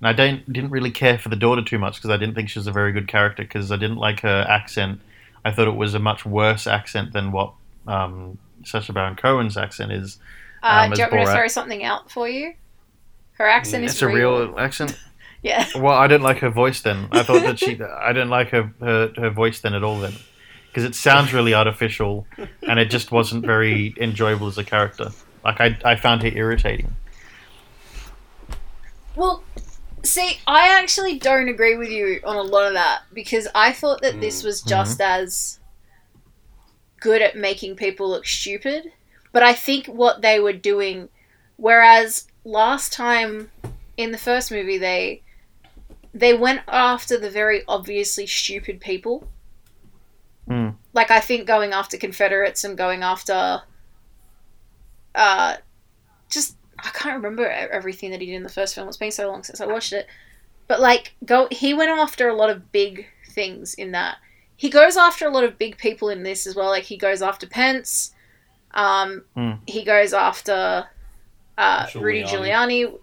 And 0.00 0.08
I 0.08 0.12
don't 0.12 0.50
didn't 0.52 0.70
really 0.70 0.90
care 0.90 1.18
for 1.18 1.28
the 1.28 1.36
daughter 1.36 1.62
too 1.62 1.78
much 1.78 1.96
because 1.96 2.10
I 2.10 2.16
didn't 2.16 2.34
think 2.34 2.48
she 2.48 2.58
was 2.58 2.66
a 2.66 2.72
very 2.72 2.92
good 2.92 3.08
character 3.08 3.42
because 3.42 3.72
I 3.72 3.76
didn't 3.76 3.96
like 3.96 4.20
her 4.20 4.46
accent. 4.48 5.00
I 5.44 5.52
thought 5.52 5.68
it 5.68 5.76
was 5.76 5.94
a 5.94 5.98
much 5.98 6.24
worse 6.24 6.66
accent 6.66 7.12
than 7.12 7.32
what 7.32 7.52
um, 7.86 8.38
Sacha 8.64 8.92
Baron 8.92 9.16
Cohen's 9.16 9.56
accent 9.56 9.92
is. 9.92 10.18
uh, 10.62 10.84
um, 10.86 10.90
do 10.90 10.98
you 10.98 11.02
want 11.04 11.14
me 11.14 11.24
to 11.24 11.32
throw 11.32 11.48
something 11.48 11.84
out 11.84 12.10
for 12.10 12.28
you? 12.28 12.54
Her 13.32 13.46
accent 13.46 13.84
is 13.84 13.92
It's 13.92 14.02
a 14.02 14.08
real 14.08 14.54
accent. 14.58 14.98
Yeah. 15.40 15.66
Well, 15.76 15.94
I 15.94 16.08
didn't 16.08 16.24
like 16.24 16.38
her 16.38 16.50
voice 16.50 16.80
then. 16.80 17.06
I 17.12 17.22
thought 17.22 17.42
that 17.42 17.60
she. 17.60 17.80
I 17.80 18.12
didn't 18.12 18.28
like 18.28 18.48
her 18.48 18.72
her, 18.80 19.12
her 19.16 19.30
voice 19.30 19.60
then 19.60 19.72
at 19.72 19.84
all 19.84 20.00
then, 20.00 20.14
because 20.66 20.82
it 20.82 20.96
sounds 20.96 21.32
really 21.32 21.54
artificial, 21.54 22.26
and 22.68 22.80
it 22.80 22.86
just 22.86 23.12
wasn't 23.12 23.46
very 23.46 23.94
enjoyable 24.00 24.48
as 24.48 24.58
a 24.58 24.64
character. 24.64 25.10
Like 25.44 25.60
I, 25.60 25.78
I 25.84 25.94
found 25.94 26.22
her 26.22 26.28
irritating. 26.28 26.92
Well, 29.18 29.42
see, 30.04 30.38
I 30.46 30.68
actually 30.80 31.18
don't 31.18 31.48
agree 31.48 31.76
with 31.76 31.90
you 31.90 32.20
on 32.24 32.36
a 32.36 32.42
lot 32.42 32.68
of 32.68 32.74
that 32.74 33.02
because 33.12 33.48
I 33.52 33.72
thought 33.72 34.00
that 34.02 34.20
this 34.20 34.42
Mm. 34.42 34.44
was 34.44 34.62
just 34.62 35.00
as 35.00 35.58
good 37.00 37.20
at 37.20 37.36
making 37.36 37.74
people 37.74 38.08
look 38.08 38.24
stupid. 38.26 38.92
But 39.32 39.42
I 39.42 39.54
think 39.54 39.86
what 39.86 40.22
they 40.22 40.38
were 40.38 40.52
doing, 40.52 41.08
whereas 41.56 42.28
last 42.44 42.92
time 42.92 43.50
in 43.96 44.12
the 44.12 44.18
first 44.18 44.52
movie 44.52 44.78
they 44.78 45.22
they 46.14 46.32
went 46.32 46.62
after 46.68 47.18
the 47.18 47.28
very 47.30 47.64
obviously 47.66 48.26
stupid 48.26 48.80
people. 48.80 49.28
Mm. 50.48 50.76
Like 50.92 51.10
I 51.10 51.18
think 51.18 51.44
going 51.46 51.72
after 51.72 51.96
Confederates 51.96 52.62
and 52.62 52.78
going 52.78 53.02
after, 53.02 53.62
uh, 55.14 55.56
just 56.30 56.56
I 56.78 56.90
can't 56.90 57.16
remember 57.16 57.46
everything 57.48 58.10
that 58.12 58.20
he 58.20 58.26
did 58.26 58.34
in 58.36 58.42
the 58.42 58.48
first 58.48 58.74
film. 58.74 58.88
It's 58.88 58.96
been 58.96 59.10
so 59.10 59.28
long 59.28 59.42
since 59.42 59.60
I 59.60 59.66
watched 59.66 59.92
it. 59.92 60.06
But 60.66 60.80
like 60.80 61.14
go 61.24 61.48
he 61.50 61.74
went 61.74 61.90
after 61.90 62.28
a 62.28 62.34
lot 62.34 62.50
of 62.50 62.70
big 62.72 63.06
things 63.30 63.74
in 63.74 63.92
that. 63.92 64.16
He 64.56 64.70
goes 64.70 64.96
after 64.96 65.26
a 65.26 65.30
lot 65.30 65.44
of 65.44 65.58
big 65.58 65.78
people 65.78 66.08
in 66.08 66.22
this 66.24 66.46
as 66.46 66.54
well. 66.54 66.68
Like 66.68 66.84
he 66.84 66.96
goes 66.96 67.22
after 67.22 67.46
Pence. 67.46 68.12
Um, 68.72 69.24
Hmm. 69.34 69.52
he 69.66 69.82
goes 69.84 70.12
after 70.12 70.86
uh, 71.56 71.86
Rudy 71.94 72.22
Giuliani. 72.22 72.28
Giuliani, 72.84 72.98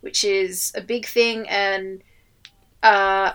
which 0.00 0.24
is 0.24 0.72
a 0.74 0.80
big 0.80 1.06
thing, 1.06 1.48
and 1.48 2.02
uh, 2.82 3.32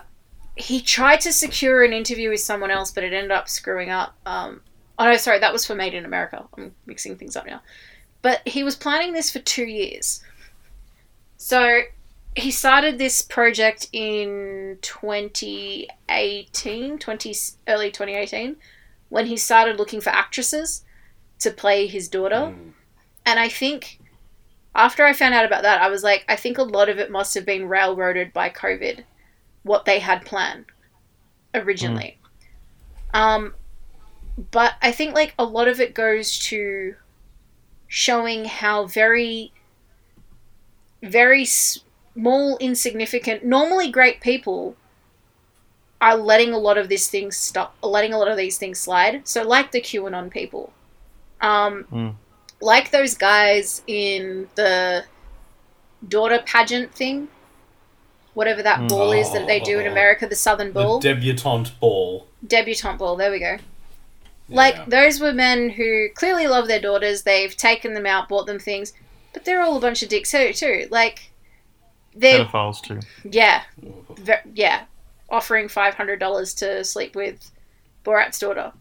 he 0.56 0.80
tried 0.80 1.20
to 1.22 1.32
secure 1.32 1.82
an 1.82 1.92
interview 1.92 2.30
with 2.30 2.40
someone 2.40 2.70
else, 2.70 2.90
but 2.92 3.02
it 3.02 3.12
ended 3.12 3.30
up 3.32 3.48
screwing 3.48 3.90
up. 3.90 4.14
Um, 4.26 4.60
oh 4.98 5.04
no, 5.06 5.16
sorry, 5.16 5.38
that 5.40 5.52
was 5.52 5.66
for 5.66 5.74
Made 5.74 5.94
in 5.94 6.04
America. 6.04 6.44
I'm 6.56 6.74
mixing 6.86 7.16
things 7.16 7.34
up 7.34 7.46
now. 7.46 7.62
But 8.22 8.46
he 8.46 8.62
was 8.62 8.76
planning 8.76 9.12
this 9.12 9.30
for 9.30 9.38
two 9.38 9.64
years. 9.64 10.22
So 11.36 11.82
he 12.36 12.50
started 12.50 12.98
this 12.98 13.22
project 13.22 13.88
in 13.92 14.78
2018, 14.82 16.98
20, 16.98 17.34
early 17.66 17.90
2018, 17.90 18.56
when 19.08 19.26
he 19.26 19.36
started 19.36 19.78
looking 19.78 20.00
for 20.00 20.10
actresses 20.10 20.84
to 21.40 21.50
play 21.50 21.86
his 21.86 22.08
daughter. 22.08 22.54
Mm. 22.54 22.72
And 23.26 23.38
I 23.38 23.48
think 23.48 23.98
after 24.74 25.04
I 25.04 25.12
found 25.12 25.34
out 25.34 25.44
about 25.44 25.62
that, 25.62 25.80
I 25.80 25.88
was 25.88 26.04
like, 26.04 26.24
I 26.28 26.36
think 26.36 26.58
a 26.58 26.62
lot 26.62 26.88
of 26.88 26.98
it 26.98 27.10
must 27.10 27.34
have 27.34 27.44
been 27.44 27.68
railroaded 27.68 28.32
by 28.32 28.50
COVID, 28.50 29.04
what 29.62 29.84
they 29.84 29.98
had 29.98 30.24
planned 30.24 30.66
originally. 31.54 32.18
Um, 33.12 33.54
but 34.50 34.74
I 34.80 34.92
think 34.92 35.14
like 35.14 35.34
a 35.38 35.44
lot 35.44 35.68
of 35.68 35.80
it 35.80 35.94
goes 35.94 36.38
to 36.40 36.94
showing 37.92 38.44
how 38.44 38.86
very, 38.86 39.52
very 41.02 41.44
small, 41.44 42.56
insignificant, 42.58 43.44
normally 43.44 43.90
great 43.90 44.20
people 44.20 44.76
are 46.00 46.16
letting 46.16 46.52
a 46.52 46.58
lot 46.58 46.78
of 46.78 46.88
these 46.88 47.08
things 47.08 47.36
stop, 47.36 47.74
letting 47.82 48.12
a 48.14 48.18
lot 48.18 48.28
of 48.28 48.36
these 48.36 48.56
things 48.56 48.78
slide. 48.80 49.26
So 49.26 49.42
like 49.42 49.72
the 49.72 49.80
QAnon 49.82 50.30
people 50.30 50.72
Um, 51.42 51.84
Mm. 51.92 52.14
like 52.60 52.90
those 52.90 53.14
guys 53.14 53.82
in 53.86 54.48
the 54.54 55.04
daughter 56.06 56.42
pageant 56.46 56.94
thing, 56.94 57.28
whatever 58.34 58.62
that 58.62 58.80
Mm. 58.80 58.88
ball 58.88 59.12
is 59.12 59.32
that 59.32 59.46
they 59.46 59.58
do 59.58 59.78
in 59.80 59.86
Oh. 59.88 59.90
America, 59.90 60.26
the 60.26 60.36
Southern 60.36 60.68
The 60.68 60.74
Ball, 60.74 61.00
debutante 61.00 61.72
ball. 61.80 62.26
debutante 62.46 62.98
ball. 62.98 63.16
There 63.16 63.30
we 63.30 63.38
go. 63.40 63.56
Like 64.50 64.74
Yeah. 64.76 64.84
those 64.88 65.20
were 65.20 65.32
men 65.32 65.70
who 65.70 66.08
clearly 66.14 66.46
love 66.46 66.66
their 66.68 66.80
daughters. 66.80 67.22
They've 67.22 67.56
taken 67.56 67.94
them 67.94 68.06
out, 68.06 68.28
bought 68.28 68.46
them 68.46 68.58
things, 68.58 68.92
but 69.32 69.44
they're 69.44 69.62
all 69.62 69.76
a 69.76 69.80
bunch 69.80 70.02
of 70.02 70.08
dicks 70.08 70.30
too. 70.32 70.52
too. 70.52 70.88
Like 70.90 71.30
they're 72.14 72.44
Pedophiles 72.44 72.82
too. 72.82 73.00
yeah, 73.24 73.62
ve- 74.18 74.50
yeah, 74.54 74.82
offering 75.28 75.68
five 75.68 75.94
hundred 75.94 76.18
dollars 76.20 76.52
to 76.54 76.84
sleep 76.84 77.14
with 77.14 77.50
Borat's 78.04 78.38
daughter. 78.38 78.72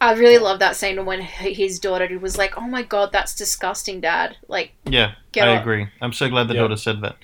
I 0.00 0.14
really 0.14 0.38
love 0.38 0.58
that 0.58 0.74
scene 0.74 1.04
when 1.06 1.20
his 1.20 1.78
daughter 1.78 2.18
was 2.18 2.36
like, 2.36 2.58
"Oh 2.58 2.66
my 2.66 2.82
god, 2.82 3.12
that's 3.12 3.36
disgusting, 3.36 4.00
Dad!" 4.00 4.36
Like, 4.48 4.72
Yeah, 4.84 5.12
Get 5.30 5.46
I 5.48 5.54
up. 5.56 5.62
agree. 5.62 5.86
I'm 6.00 6.12
so 6.12 6.28
glad 6.28 6.48
the 6.48 6.54
Yeah. 6.54 6.60
daughter 6.62 6.76
said 6.76 7.02
that. 7.02 7.16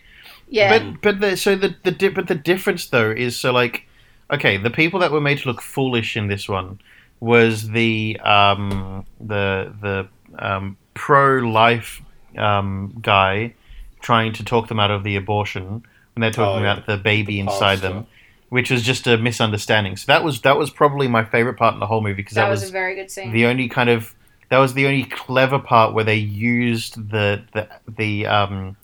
yeah, 0.49 0.79
But 0.79 1.01
but 1.03 1.21
the, 1.21 1.37
so 1.37 1.57
the 1.57 1.75
the 1.83 1.91
di- 1.91 2.09
but 2.09 2.29
the 2.29 2.35
difference 2.37 2.87
though 2.87 3.11
is 3.11 3.37
so 3.39 3.53
like 3.53 3.87
okay 4.31 4.57
the 4.57 4.71
people 4.71 5.01
that 5.01 5.11
were 5.11 5.21
made 5.21 5.39
to 5.39 5.49
look 5.49 5.61
foolish 5.61 6.17
in 6.17 6.29
this 6.29 6.49
one 6.49 6.79
was 7.21 7.69
the 7.71 8.19
um 8.21 9.05
the 9.21 9.73
the 9.81 10.09
um, 10.39 10.77
pro 10.95 11.37
life 11.39 12.01
um, 12.37 12.97
guy 13.03 13.55
trying 14.01 14.33
to 14.35 14.45
talk 14.45 14.69
them 14.69 14.79
out 14.79 14.91
of 14.91 15.03
the 15.03 15.17
abortion 15.17 15.83
when 16.15 16.21
they're 16.21 16.31
talking 16.31 16.61
Oh, 16.63 16.65
yeah. 16.65 16.73
about 16.75 16.87
the 16.87 16.97
baby 16.97 17.35
The 17.35 17.41
inside 17.41 17.81
pastor. 17.81 17.89
them, 17.89 18.07
which 18.51 18.71
was 18.71 18.83
just 18.83 19.07
a 19.09 19.17
misunderstanding. 19.19 19.97
So 19.97 20.05
that 20.13 20.23
was 20.23 20.41
that 20.43 20.57
was 20.57 20.71
probably 20.71 21.09
my 21.09 21.25
favorite 21.25 21.55
part 21.55 21.75
in 21.75 21.81
the 21.81 21.87
whole 21.87 22.01
movie 22.03 22.15
because 22.15 22.35
that, 22.35 22.45
that, 22.45 22.51
was, 22.51 22.61
was 22.61 22.71
a 22.71 22.73
very 22.73 22.95
good 22.95 23.11
scene. 23.11 23.33
the 23.33 23.47
only 23.47 23.69
kind 23.69 23.91
of 23.91 24.15
that 24.51 24.59
was 24.59 24.75
the 24.75 24.87
only 24.87 25.05
clever 25.05 25.59
part 25.59 25.93
where 25.95 26.05
they 26.05 26.17
used 26.17 27.11
the 27.11 27.43
the 27.53 27.69
the 27.89 28.27
um 28.27 28.77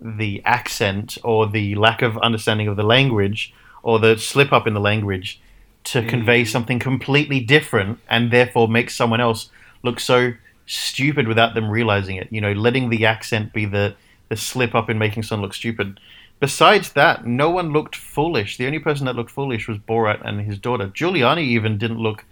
the 0.00 0.42
accent 0.44 1.16
or 1.24 1.46
the 1.46 1.74
lack 1.74 2.02
of 2.02 2.18
understanding 2.18 2.68
of 2.68 2.76
the 2.76 2.82
language 2.82 3.52
or 3.82 3.98
the 3.98 4.16
slip 4.18 4.52
up 4.52 4.66
in 4.66 4.74
the 4.74 4.80
language 4.80 5.40
to 5.86 6.06
convey 6.06 6.42
mm. 6.42 6.46
something 6.46 6.78
completely 6.78 7.40
different 7.40 7.98
and 8.08 8.30
therefore 8.30 8.68
make 8.68 8.90
someone 8.90 9.20
else 9.20 9.50
look 9.82 9.98
so 10.00 10.32
stupid 10.66 11.28
without 11.28 11.54
them 11.54 11.70
realizing 11.70 12.16
it 12.16 12.28
you 12.30 12.40
know 12.40 12.52
letting 12.52 12.90
the 12.90 13.06
accent 13.06 13.52
be 13.52 13.64
the 13.64 13.94
the 14.28 14.36
slip 14.36 14.74
up 14.74 14.90
in 14.90 14.98
making 14.98 15.22
someone 15.22 15.46
look 15.46 15.54
stupid 15.54 16.00
besides 16.40 16.92
that 16.92 17.24
no 17.24 17.48
one 17.48 17.72
looked 17.72 17.94
foolish 17.94 18.56
the 18.56 18.66
only 18.66 18.80
person 18.80 19.06
that 19.06 19.14
looked 19.14 19.30
foolish 19.30 19.68
was 19.68 19.78
borat 19.78 20.20
and 20.26 20.40
his 20.40 20.58
daughter 20.58 20.88
giuliani 20.88 21.42
even 21.42 21.78
didn't 21.78 21.98
look 21.98 22.24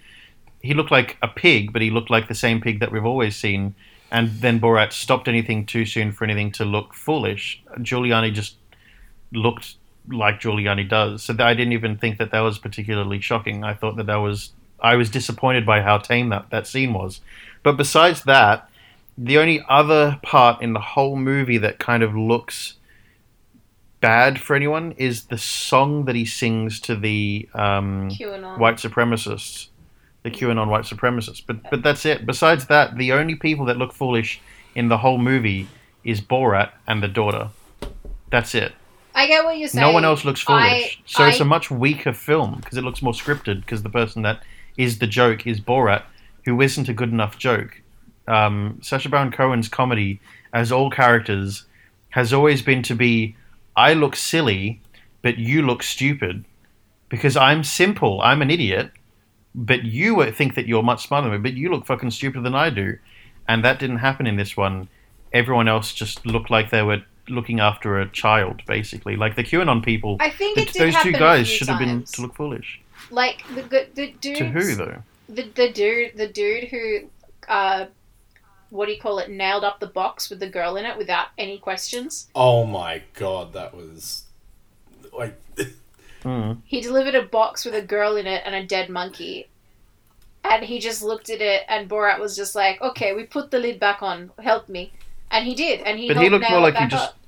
he 0.64 0.72
looked 0.72 0.90
like 0.90 1.18
a 1.20 1.28
pig, 1.28 1.74
but 1.74 1.82
he 1.82 1.90
looked 1.90 2.08
like 2.08 2.26
the 2.26 2.34
same 2.34 2.58
pig 2.58 2.80
that 2.80 2.90
we've 2.90 3.04
always 3.04 3.36
seen. 3.36 3.74
And 4.10 4.30
then 4.40 4.58
Borat 4.58 4.92
stopped 4.92 5.28
anything 5.28 5.66
too 5.66 5.84
soon 5.84 6.10
for 6.10 6.24
anything 6.24 6.52
to 6.52 6.64
look 6.64 6.94
foolish. 6.94 7.62
Giuliani 7.80 8.32
just 8.32 8.56
looked 9.30 9.74
like 10.08 10.40
Giuliani 10.40 10.88
does. 10.88 11.22
So 11.22 11.34
I 11.38 11.54
didn't 11.54 11.72
even 11.72 11.96
think 11.96 12.18
that 12.18 12.30
that 12.30 12.40
was 12.40 12.58
particularly 12.58 13.20
shocking. 13.20 13.64
I 13.64 13.74
thought 13.74 13.96
that 13.96 14.06
that 14.06 14.16
was 14.16 14.52
I 14.80 14.96
was 14.96 15.08
disappointed 15.08 15.64
by 15.64 15.80
how 15.80 15.98
tame 15.98 16.28
that 16.30 16.50
that 16.50 16.66
scene 16.66 16.92
was. 16.92 17.20
But 17.62 17.76
besides 17.76 18.24
that, 18.24 18.68
the 19.16 19.38
only 19.38 19.64
other 19.68 20.18
part 20.22 20.60
in 20.60 20.72
the 20.72 20.80
whole 20.80 21.16
movie 21.16 21.58
that 21.58 21.78
kind 21.78 22.02
of 22.02 22.14
looks 22.14 22.74
bad 24.00 24.38
for 24.38 24.54
anyone 24.54 24.92
is 24.98 25.24
the 25.26 25.38
song 25.38 26.04
that 26.04 26.14
he 26.14 26.26
sings 26.26 26.78
to 26.80 26.94
the 26.94 27.48
um, 27.54 28.10
QAnon. 28.10 28.58
white 28.58 28.76
supremacists, 28.76 29.68
the 30.22 30.30
QAnon 30.30 30.68
white 30.68 30.84
supremacists. 30.84 31.42
But 31.46 31.70
but 31.70 31.82
that's 31.82 32.04
it. 32.04 32.26
Besides 32.26 32.66
that, 32.66 32.98
the 32.98 33.12
only 33.12 33.34
people 33.34 33.64
that 33.66 33.78
look 33.78 33.92
foolish 33.92 34.40
in 34.74 34.88
the 34.88 34.98
whole 34.98 35.18
movie 35.18 35.68
is 36.02 36.20
Borat 36.20 36.72
and 36.86 37.02
the 37.02 37.08
daughter. 37.08 37.48
That's 38.30 38.54
it. 38.54 38.72
I 39.14 39.26
get 39.26 39.44
what 39.44 39.58
you're 39.58 39.68
saying. 39.68 39.80
No 39.86 39.92
one 39.92 40.04
else 40.04 40.24
looks 40.24 40.40
foolish. 40.40 40.62
I- 40.62 40.96
so 41.06 41.26
it's 41.26 41.40
a 41.40 41.44
much 41.44 41.70
weaker 41.70 42.12
film 42.12 42.56
because 42.56 42.76
it 42.78 42.82
looks 42.84 43.00
more 43.02 43.12
scripted 43.12 43.60
because 43.60 43.82
the 43.82 43.90
person 43.90 44.22
that 44.22 44.42
is 44.76 44.98
the 44.98 45.06
joke 45.06 45.46
is 45.46 45.60
Borat, 45.60 46.02
who 46.44 46.60
isn't 46.60 46.88
a 46.88 46.92
good 46.92 47.10
enough 47.10 47.38
joke. 47.38 47.80
Um, 48.26 48.78
Sacha 48.82 49.08
Baron 49.08 49.30
Cohen's 49.30 49.68
comedy, 49.68 50.20
as 50.52 50.72
all 50.72 50.90
characters, 50.90 51.64
has 52.10 52.32
always 52.32 52.62
been 52.62 52.82
to 52.84 52.94
be 52.94 53.36
I 53.76 53.92
look 53.94 54.14
silly, 54.16 54.80
but 55.22 55.38
you 55.38 55.62
look 55.62 55.82
stupid 55.82 56.44
because 57.08 57.36
I'm 57.36 57.62
simple. 57.64 58.20
I'm 58.22 58.40
an 58.42 58.50
idiot, 58.50 58.90
but 59.54 59.84
you 59.84 60.30
think 60.32 60.54
that 60.54 60.66
you're 60.66 60.82
much 60.82 61.06
smarter 61.06 61.28
than 61.30 61.42
me, 61.42 61.50
but 61.50 61.56
you 61.56 61.70
look 61.70 61.86
fucking 61.86 62.10
stupider 62.10 62.40
than 62.42 62.54
I 62.54 62.70
do. 62.70 62.98
And 63.46 63.64
that 63.64 63.78
didn't 63.78 63.98
happen 63.98 64.26
in 64.26 64.36
this 64.36 64.56
one. 64.56 64.88
Everyone 65.32 65.68
else 65.68 65.92
just 65.92 66.24
looked 66.24 66.50
like 66.50 66.70
they 66.70 66.82
were 66.82 67.02
looking 67.28 67.60
after 67.60 67.98
a 68.00 68.08
child, 68.08 68.62
basically. 68.66 69.16
Like 69.16 69.36
the 69.36 69.44
QAnon 69.44 69.84
people. 69.84 70.16
I 70.20 70.30
think 70.30 70.56
the- 70.56 70.62
it 70.62 70.72
did 70.72 70.82
those 70.94 71.02
two 71.02 71.12
guys 71.12 71.46
few 71.48 71.56
should 71.58 71.68
have 71.68 71.78
been 71.78 72.02
to 72.04 72.22
look 72.22 72.34
foolish. 72.34 72.80
like 73.10 73.42
the 73.54 73.62
the, 73.62 73.86
the 73.94 74.14
dude. 74.20 74.36
To 74.38 74.46
who 74.46 74.74
though? 74.74 75.02
The 75.28 75.42
the 75.54 75.70
dude 75.72 76.16
the 76.16 76.28
dude 76.28 76.64
who 76.64 77.00
uh 77.48 77.86
what 78.70 78.86
do 78.86 78.92
you 78.92 79.00
call 79.00 79.18
it 79.20 79.30
nailed 79.30 79.62
up 79.64 79.78
the 79.80 79.86
box 79.86 80.28
with 80.28 80.40
the 80.40 80.48
girl 80.48 80.76
in 80.76 80.84
it 80.84 80.98
without 80.98 81.28
any 81.38 81.58
questions. 81.58 82.28
Oh 82.34 82.64
my 82.64 83.02
god, 83.14 83.52
that 83.52 83.74
was 83.74 84.24
like 85.16 85.40
Mm. 86.24 86.62
He 86.64 86.80
delivered 86.80 87.14
a 87.14 87.22
box 87.22 87.66
with 87.66 87.74
a 87.74 87.82
girl 87.82 88.16
in 88.16 88.26
it 88.26 88.42
and 88.46 88.54
a 88.54 88.64
dead 88.64 88.88
monkey. 88.88 89.48
And 90.42 90.64
he 90.64 90.78
just 90.78 91.02
looked 91.02 91.28
at 91.28 91.42
it 91.42 91.62
and 91.68 91.86
Borat 91.88 92.18
was 92.18 92.34
just 92.34 92.54
like, 92.54 92.80
"Okay, 92.80 93.14
we 93.14 93.24
put 93.24 93.50
the 93.50 93.58
lid 93.58 93.78
back 93.78 94.02
on. 94.02 94.30
Help 94.42 94.68
me." 94.68 94.92
And 95.34 95.44
he 95.44 95.54
did, 95.56 95.80
and 95.80 95.98
he 95.98 96.06
But 96.06 96.18
he 96.18 96.30
looked 96.30 96.48
more 96.48 96.60
like 96.60 96.74
he 96.74 96.80
back 96.80 96.90
just 96.90 97.08
up. 97.10 97.18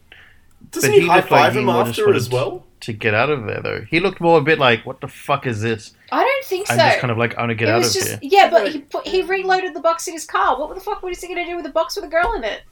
doesn't 0.70 0.90
But 0.90 0.94
he, 0.94 1.00
he 1.00 1.06
high 1.08 1.16
looked 1.16 1.30
like 1.32 1.40
five 1.42 1.52
he 1.54 1.58
him 1.58 1.64
more 1.64 1.84
just 1.84 1.98
after 1.98 2.10
it 2.12 2.16
as 2.16 2.30
well? 2.30 2.64
to 2.78 2.92
get 2.92 3.14
out 3.14 3.30
of 3.30 3.46
there 3.46 3.60
though. 3.60 3.80
He 3.90 3.98
looked 3.98 4.20
more 4.20 4.38
a 4.38 4.42
bit 4.42 4.60
like, 4.60 4.86
"What 4.86 5.00
the 5.00 5.08
fuck 5.08 5.44
is 5.44 5.60
this?" 5.60 5.92
I 6.12 6.22
don't 6.22 6.44
think 6.44 6.68
so. 6.68 6.74
I'm 6.74 6.78
just 6.78 7.00
kind 7.00 7.10
of 7.10 7.18
like, 7.18 7.36
"I 7.36 7.40
want 7.40 7.50
to 7.50 7.56
get 7.56 7.68
it 7.68 7.72
out 7.72 7.78
was 7.78 7.96
of 7.96 8.02
just 8.02 8.08
here." 8.10 8.18
yeah, 8.22 8.48
but 8.48 8.70
he 8.70 8.80
put 8.82 9.08
he 9.08 9.22
reloaded 9.22 9.74
the 9.74 9.80
box 9.80 10.06
in 10.06 10.14
his 10.14 10.24
car. 10.24 10.56
What 10.56 10.72
the 10.72 10.80
fuck 10.80 11.02
was 11.02 11.20
he 11.20 11.26
gonna 11.26 11.44
do 11.44 11.56
with 11.56 11.66
a 11.66 11.70
box 11.70 11.96
with 11.96 12.04
a 12.04 12.08
girl 12.08 12.34
in 12.34 12.44
it? 12.44 12.62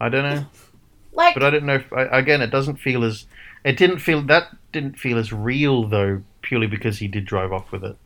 I 0.00 0.08
don't 0.08 0.22
know, 0.22 0.46
Like 1.12 1.34
but 1.34 1.42
I 1.42 1.50
don't 1.50 1.64
know. 1.64 1.74
If, 1.74 1.92
I, 1.92 2.02
again, 2.16 2.42
it 2.42 2.50
doesn't 2.50 2.76
feel 2.76 3.02
as 3.02 3.26
it 3.64 3.76
didn't 3.76 3.98
feel 3.98 4.22
that 4.22 4.56
didn't 4.70 5.00
feel 5.00 5.18
as 5.18 5.32
real 5.32 5.88
though, 5.88 6.22
purely 6.42 6.68
because 6.68 6.98
he 6.98 7.08
did 7.08 7.24
drive 7.24 7.52
off 7.52 7.72
with 7.72 7.82
it. 7.84 7.96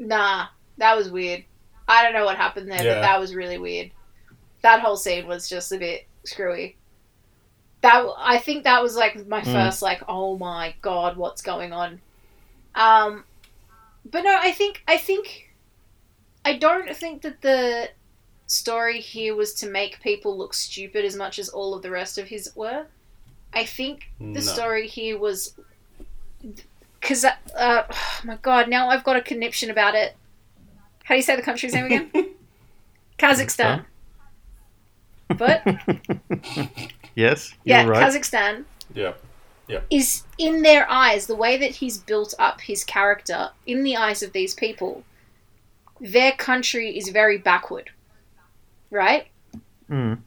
Nah, 0.00 0.46
that 0.78 0.96
was 0.96 1.10
weird. 1.10 1.44
I 1.88 2.02
don't 2.02 2.12
know 2.12 2.24
what 2.24 2.36
happened 2.36 2.70
there, 2.70 2.84
Yeah. 2.84 2.94
but 2.94 3.00
that 3.00 3.18
was 3.20 3.34
really 3.34 3.58
weird. 3.58 3.90
That 4.62 4.80
whole 4.80 4.96
scene 4.96 5.26
was 5.26 5.48
just 5.48 5.72
a 5.72 5.78
bit 5.78 6.06
screwy. 6.24 6.76
That 7.80 8.06
I 8.18 8.38
think 8.38 8.64
that 8.64 8.82
was 8.82 8.96
like 8.96 9.26
my 9.26 9.40
Mm. 9.40 9.52
first 9.52 9.82
like, 9.82 10.02
oh 10.08 10.36
my 10.36 10.74
god, 10.82 11.16
what's 11.16 11.42
going 11.42 11.72
on? 11.72 12.00
Um, 12.74 13.24
but 14.10 14.22
no, 14.24 14.36
I 14.38 14.52
think 14.52 14.82
I 14.86 14.98
think 14.98 15.54
I 16.44 16.56
don't 16.58 16.94
think 16.96 17.22
that 17.22 17.40
the 17.40 17.90
story 18.46 19.00
here 19.00 19.34
was 19.34 19.54
to 19.54 19.68
make 19.68 20.00
people 20.00 20.36
look 20.36 20.54
stupid 20.54 21.04
as 21.04 21.14
much 21.16 21.38
as 21.38 21.48
all 21.48 21.74
of 21.74 21.82
the 21.82 21.90
rest 21.90 22.18
of 22.18 22.28
his 22.28 22.50
were. 22.56 22.86
I 23.52 23.64
think 23.64 24.10
the 24.18 24.26
No. 24.26 24.40
story 24.40 24.86
here 24.88 25.18
was 25.18 25.54
because 27.00 27.24
uh, 27.24 27.32
oh 27.58 28.20
my 28.24 28.36
god 28.42 28.68
now 28.68 28.88
i've 28.88 29.04
got 29.04 29.16
a 29.16 29.20
conniption 29.22 29.70
about 29.70 29.94
it 29.94 30.16
how 31.08 31.14
do 31.14 31.16
you 31.16 31.22
say 31.22 31.34
the 31.34 31.42
country's 31.42 31.72
name 31.72 31.86
again 31.86 32.10
kazakhstan 33.18 33.84
but 35.36 35.62
yes, 37.14 37.54
yeah 37.64 37.82
you're 37.82 37.90
right. 37.92 38.02
kazakhstan 38.06 38.64
Yeah. 38.94 39.14
Yeah. 39.68 39.80
is 39.90 40.24
in 40.38 40.62
their 40.62 40.90
eyes 40.90 41.26
the 41.26 41.34
way 41.34 41.56
that 41.58 41.72
he's 41.76 41.98
built 41.98 42.34
up 42.38 42.60
his 42.60 42.84
character 42.84 43.50
in 43.66 43.82
the 43.82 43.96
eyes 43.96 44.22
of 44.22 44.32
these 44.32 44.54
people 44.54 45.02
their 46.00 46.32
country 46.32 46.96
is 46.96 47.08
very 47.08 47.38
backward 47.38 47.90
right 48.90 49.26
Mm. 49.90 50.18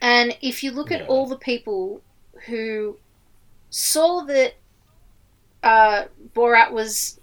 And 0.00 0.34
if 0.40 0.64
you 0.64 0.70
look 0.70 0.90
at 0.90 1.06
all 1.06 1.26
the 1.26 1.36
people 1.36 2.00
who 2.46 2.96
saw 3.68 4.22
that 4.24 4.54
uh, 5.62 6.04
Borat 6.34 6.72
was 6.72 7.19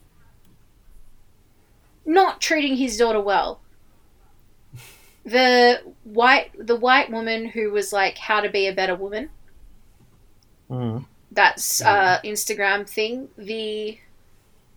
not 2.07 2.41
treating 2.41 2.77
his 2.77 2.97
daughter 2.97 3.21
well, 3.21 3.59
the 5.23 5.81
white 6.03 6.51
the 6.57 6.75
white 6.75 7.11
woman 7.11 7.49
who 7.49 7.69
was 7.69 7.91
like 7.93 8.17
how 8.17 8.39
to 8.39 8.49
be 8.49 8.65
a 8.67 8.73
better 8.73 8.95
woman, 8.95 9.29
Mm. 10.69 11.05
that's 11.31 11.81
uh, 11.81 12.19
Instagram 12.25 12.89
thing. 12.89 13.29
The 13.37 13.99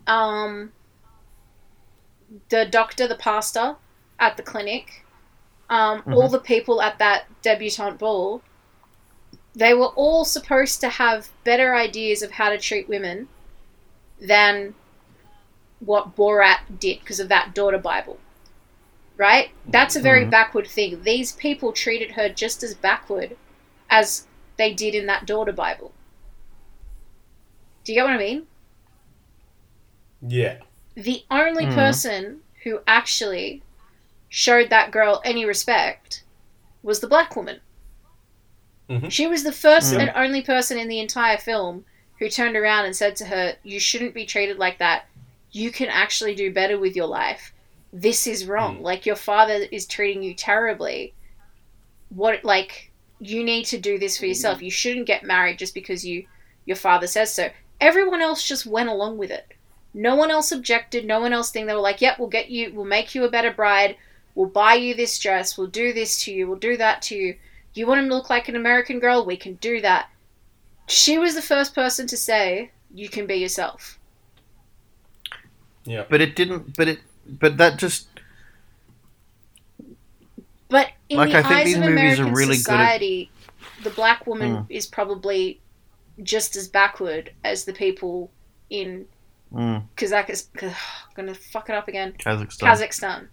um 0.07 0.72
the 2.49 2.64
doctor, 2.64 3.09
the 3.09 3.16
pastor 3.16 3.76
at 4.18 4.37
the 4.37 4.43
clinic, 4.43 5.05
um, 5.68 6.03
all 6.07 6.28
the 6.28 6.39
people 6.39 6.81
at 6.83 6.99
that 6.99 7.26
debutante 7.43 7.99
ball, 7.99 8.43
they 9.55 9.74
were 9.74 9.89
all 9.97 10.24
supposed 10.24 10.81
to 10.81 10.89
have 10.89 11.31
better 11.45 11.74
ideas 11.74 12.22
of 12.22 12.33
how 12.33 12.51
to 12.51 12.59
treat 12.59 12.89
women 12.89 13.28
than 14.20 14.74
what 15.81 16.14
Borat 16.16 16.61
did 16.78 17.01
because 17.01 17.20
of 17.20 17.28
that 17.28 17.55
daughter 17.55 17.78
Bible. 17.78 18.18
Right? 19.16 19.51
That's 19.66 19.97
a 19.97 20.01
very 20.01 20.24
Mhm. 20.24 20.31
backward 20.31 20.66
thing. 20.66 21.03
These 21.03 21.33
people 21.33 21.72
treated 21.72 22.12
her 22.12 22.28
just 22.28 22.62
as 22.62 22.74
backward 22.74 23.37
as 23.91 24.26
they 24.57 24.72
did 24.72 24.95
in 24.95 25.07
that 25.07 25.26
daughter 25.26 25.53
Bible. 25.53 25.93
Do 27.85 27.93
you 27.93 27.99
get 27.99 28.05
what 28.05 28.14
I 28.14 28.18
mean? 28.18 28.47
Yeah. 30.26 30.59
The 30.95 31.24
only 31.31 31.66
Mhm. 31.66 31.74
person 31.74 32.43
who 32.64 32.81
actually 32.87 33.62
showed 34.28 34.70
that 34.70 34.91
girl 34.91 35.20
any 35.24 35.45
respect 35.45 36.24
was 36.83 37.01
the 37.01 37.09
black 37.09 37.37
woman. 37.37 37.61
Mhm. 38.89 39.11
She 39.11 39.26
was 39.26 39.45
the 39.45 39.53
first 39.53 39.93
Mhm. 39.93 40.01
and 40.01 40.12
only 40.14 40.43
person 40.43 40.78
in 40.78 40.89
the 40.89 41.01
entire 41.01 41.39
film 41.39 41.85
who 42.18 42.28
turned 42.28 42.57
around 42.57 42.85
and 42.85 42.95
said 42.95 43.16
to 43.16 43.26
her, 43.26 43.57
You 43.62 43.81
shouldn't 43.81 44.14
be 44.14 44.26
treated 44.26 44.59
like 44.59 44.78
that. 44.78 45.07
You 45.53 45.71
can 45.71 45.89
actually 45.89 46.35
do 46.35 46.53
better 46.53 46.79
with 46.79 46.95
your 46.95 47.07
life. 47.07 47.53
This 47.93 48.27
is 48.27 48.47
wrong. 48.47 48.79
Mm. 48.79 48.83
Like, 48.83 49.07
your 49.07 49.17
father 49.17 49.67
is 49.73 49.87
treating 49.87 50.23
you 50.23 50.35
terribly. 50.35 51.15
What, 52.11 52.45
like, 52.45 52.91
you 53.21 53.45
need 53.45 53.65
to 53.67 53.79
do 53.79 53.99
this 53.99 54.19
for 54.19 54.27
yourself. 54.27 54.63
You 54.63 54.71
shouldn't 54.71 55.07
get 55.07 55.25
married 55.25 55.59
just 55.59 55.75
because 55.75 56.05
you 56.05 56.27
your 56.65 56.77
father 56.77 57.07
says 57.07 57.33
so. 57.33 57.51
Everyone 57.81 58.21
else 58.21 58.47
just 58.47 58.67
went 58.67 58.89
along 58.89 59.19
with 59.19 59.31
it. 59.31 59.55
No 59.93 60.15
one 60.15 60.31
else 60.31 60.53
objected. 60.53 61.05
No 61.05 61.21
one 61.21 61.33
else 61.33 61.51
think 61.51 61.67
they 61.67 61.75
were 61.75 61.81
like, 61.81 62.01
"Yep, 62.01 62.19
we'll 62.19 62.29
get 62.29 62.51
you. 62.51 62.73
We'll 62.73 62.85
make 62.85 63.15
you 63.15 63.25
a 63.25 63.31
better 63.31 63.51
bride. 63.51 63.97
We'll 64.35 64.49
buy 64.49 64.75
you 64.75 64.95
this 64.95 65.19
dress. 65.19 65.59
We'll 65.59 65.67
do 65.67 65.93
this 65.93 66.23
to 66.25 66.33
you. 66.33 66.47
We'll 66.47 66.59
do 66.59 66.77
that 66.77 67.03
to 67.03 67.17
you. 67.17 67.37
You 67.75 67.87
want 67.87 68.01
him 68.01 68.09
to 68.09 68.15
look 68.15 68.31
like 68.31 68.49
an 68.49 68.57
American 68.57 69.01
girl? 69.01 69.25
We 69.25 69.37
can 69.37 69.55
do 69.55 69.81
that." 69.81 70.09
She 70.87 71.19
was 71.19 71.35
the 71.35 71.43
first 71.43 71.75
person 71.75 72.07
to 72.07 72.17
say, 72.17 72.71
"You 72.93 73.09
can 73.09 73.27
be 73.27 73.37
yourself." 73.37 73.99
Yeah. 75.85 76.05
But 76.09 76.20
it 76.20 76.37
didn't. 76.37 76.76
But 76.76 76.89
it. 76.89 76.99
But 77.26 77.57
that 77.59 77.78
just. 77.78 78.07
But 80.68 80.89
in 81.09 81.16
Like, 81.18 81.33
the 81.33 81.39
I 81.39 81.43
think 81.43 81.55
eyes 81.55 81.64
these 81.66 81.74
of 81.76 81.81
movies 81.83 81.97
are 81.99 82.03
American 82.22 82.33
really 82.35 82.47
good 82.47 82.53
at- 82.53 82.57
society, 82.59 83.31
the 83.83 83.91
black 83.91 84.26
woman 84.26 84.51
Mm. 84.57 84.66
is 84.68 84.87
probably 84.87 85.61
just 86.22 86.55
as 86.55 86.68
backward 86.68 87.33
as 87.45 87.64
the 87.64 87.72
people 87.72 88.31
in 88.68 89.07
Mm, 89.53 89.83
Kazakhstan. 89.97 90.62
I'm 90.62 90.74
gonna 91.16 91.35
fuck 91.35 91.68
it 91.68 91.74
up 91.74 91.89
again. 91.89 92.12
Kazakhstan. 92.18 92.61
Kazakhstan. 92.61 93.28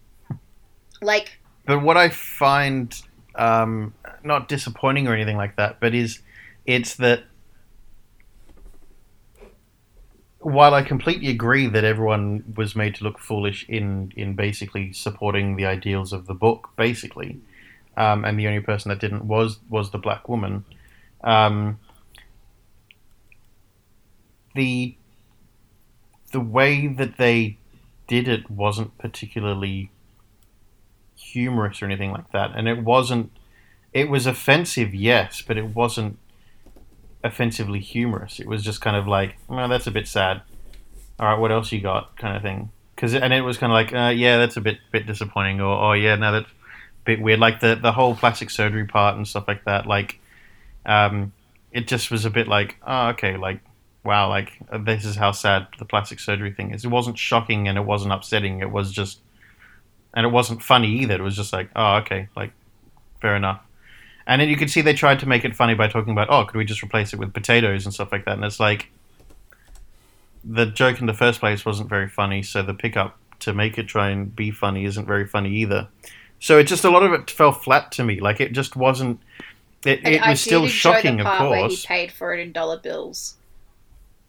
Like, 0.99 1.37
But 1.65 1.83
what 1.83 1.95
I 1.95 2.09
find 2.09 2.99
um, 3.35 3.93
not 4.23 4.47
disappointing 4.47 5.07
or 5.07 5.13
anything 5.13 5.37
like 5.37 5.57
that, 5.57 5.79
but 5.79 5.93
is 5.93 6.21
it's 6.65 6.95
that 6.95 7.25
while 10.47 10.73
I 10.73 10.81
completely 10.81 11.27
agree 11.27 11.67
that 11.67 11.83
everyone 11.83 12.53
was 12.55 12.73
made 12.73 12.95
to 12.95 13.03
look 13.03 13.19
foolish 13.19 13.65
in 13.67 14.13
in 14.15 14.33
basically 14.33 14.93
supporting 14.93 15.57
the 15.57 15.65
ideals 15.65 16.13
of 16.13 16.25
the 16.25 16.33
book, 16.33 16.69
basically, 16.77 17.41
um, 17.97 18.23
and 18.23 18.39
the 18.39 18.47
only 18.47 18.61
person 18.61 18.87
that 18.87 18.99
didn't 18.99 19.25
was 19.25 19.59
was 19.69 19.91
the 19.91 19.97
black 19.97 20.29
woman. 20.29 20.63
Um, 21.21 21.79
the 24.55 24.95
the 26.31 26.39
way 26.39 26.87
that 26.87 27.17
they 27.17 27.57
did 28.07 28.29
it 28.29 28.49
wasn't 28.49 28.97
particularly 28.97 29.91
humorous 31.17 31.81
or 31.81 31.85
anything 31.85 32.11
like 32.11 32.31
that, 32.31 32.51
and 32.55 32.69
it 32.69 32.83
wasn't. 32.85 33.31
It 33.91 34.09
was 34.09 34.25
offensive, 34.25 34.95
yes, 34.95 35.41
but 35.41 35.57
it 35.57 35.75
wasn't 35.75 36.19
offensively 37.23 37.79
humorous. 37.79 38.39
It 38.39 38.47
was 38.47 38.63
just 38.63 38.81
kind 38.81 38.95
of 38.95 39.07
like, 39.07 39.37
"Oh, 39.49 39.67
that's 39.67 39.87
a 39.87 39.91
bit 39.91 40.07
sad." 40.07 40.41
All 41.19 41.27
right, 41.27 41.39
what 41.39 41.51
else 41.51 41.71
you 41.71 41.81
got, 41.81 42.15
kind 42.17 42.35
of 42.35 42.43
thing. 42.43 42.69
Because 42.95 43.13
and 43.13 43.33
it 43.33 43.41
was 43.41 43.57
kind 43.57 43.71
of 43.71 43.75
like, 43.75 43.93
uh, 43.93 44.09
"Yeah, 44.09 44.37
that's 44.37 44.57
a 44.57 44.61
bit 44.61 44.79
bit 44.91 45.05
disappointing," 45.07 45.61
or 45.61 45.75
"Oh, 45.81 45.93
yeah, 45.93 46.15
no, 46.15 46.31
that's 46.31 46.49
a 46.49 47.05
bit 47.05 47.21
weird." 47.21 47.39
Like 47.39 47.59
the 47.59 47.75
the 47.75 47.91
whole 47.91 48.15
plastic 48.15 48.49
surgery 48.49 48.85
part 48.85 49.15
and 49.15 49.27
stuff 49.27 49.47
like 49.47 49.65
that. 49.65 49.85
Like, 49.85 50.19
um, 50.85 51.33
it 51.71 51.87
just 51.87 52.11
was 52.11 52.25
a 52.25 52.29
bit 52.29 52.47
like, 52.47 52.77
"Oh, 52.85 53.09
okay," 53.09 53.37
like. 53.37 53.61
Wow, 54.03 54.29
like 54.29 54.53
this 54.85 55.03
is 55.03 55.17
how 55.17 55.33
sad 55.33 55.67
the 55.79 55.83
plastic 55.83 56.21
surgery 56.21 56.53
thing 56.53 56.73
is. 56.73 56.85
It 56.85 56.87
wasn't 56.87 57.17
shocking 57.17 57.67
and 57.67 57.77
it 57.77 57.81
wasn't 57.81 58.13
upsetting. 58.13 58.61
It 58.61 58.71
was 58.71 58.93
just 58.93 59.19
and 60.13 60.25
it 60.25 60.29
wasn't 60.29 60.63
funny 60.63 60.87
either. 60.99 61.15
It 61.15 61.21
was 61.21 61.35
just 61.35 61.53
like, 61.53 61.69
oh, 61.75 61.97
okay, 61.97 62.27
like, 62.35 62.51
fair 63.21 63.35
enough. 63.35 63.61
And 64.27 64.41
then 64.41 64.49
you 64.49 64.57
could 64.57 64.69
see 64.69 64.81
they 64.81 64.93
tried 64.93 65.19
to 65.21 65.25
make 65.25 65.45
it 65.45 65.55
funny 65.55 65.73
by 65.73 65.87
talking 65.87 66.11
about, 66.11 66.29
oh, 66.29 66.45
could 66.45 66.57
we 66.57 66.65
just 66.65 66.83
replace 66.83 67.13
it 67.13 67.19
with 67.19 67.33
potatoes 67.33 67.85
and 67.85 67.93
stuff 67.93 68.11
like 68.11 68.25
that? 68.25 68.33
And 68.33 68.43
it's 68.43 68.59
like, 68.59 68.89
the 70.43 70.65
joke 70.65 70.99
in 70.99 71.07
the 71.07 71.13
first 71.13 71.39
place 71.39 71.65
wasn't 71.65 71.89
very 71.89 72.07
funny, 72.07 72.43
so 72.43 72.61
the 72.61 72.73
pickup 72.73 73.17
to 73.39 73.53
make 73.53 73.77
it 73.77 73.87
try 73.87 74.09
and 74.09 74.35
be 74.35 74.51
funny 74.51 74.85
isn't 74.85 75.05
very 75.05 75.25
funny 75.25 75.55
either. 75.55 75.87
So 76.39 76.57
it 76.57 76.65
just 76.65 76.83
a 76.83 76.89
lot 76.89 77.03
of 77.03 77.13
it 77.13 77.31
fell 77.31 77.51
flat 77.51 77.91
to 77.93 78.03
me. 78.03 78.19
Like 78.19 78.39
it 78.39 78.51
just 78.51 78.75
wasn't. 78.75 79.19
It, 79.85 80.01
and 80.03 80.15
it 80.15 80.21
I 80.21 80.31
was 80.31 80.43
did 80.43 80.49
still 80.49 80.67
shocking, 80.67 81.17
the 81.17 81.23
of 81.23 81.37
part 81.37 81.49
where 81.49 81.67
he 81.67 81.77
paid 81.85 82.11
for 82.11 82.33
it 82.33 82.39
in 82.39 82.51
dollar 82.51 82.77
bills. 82.77 83.35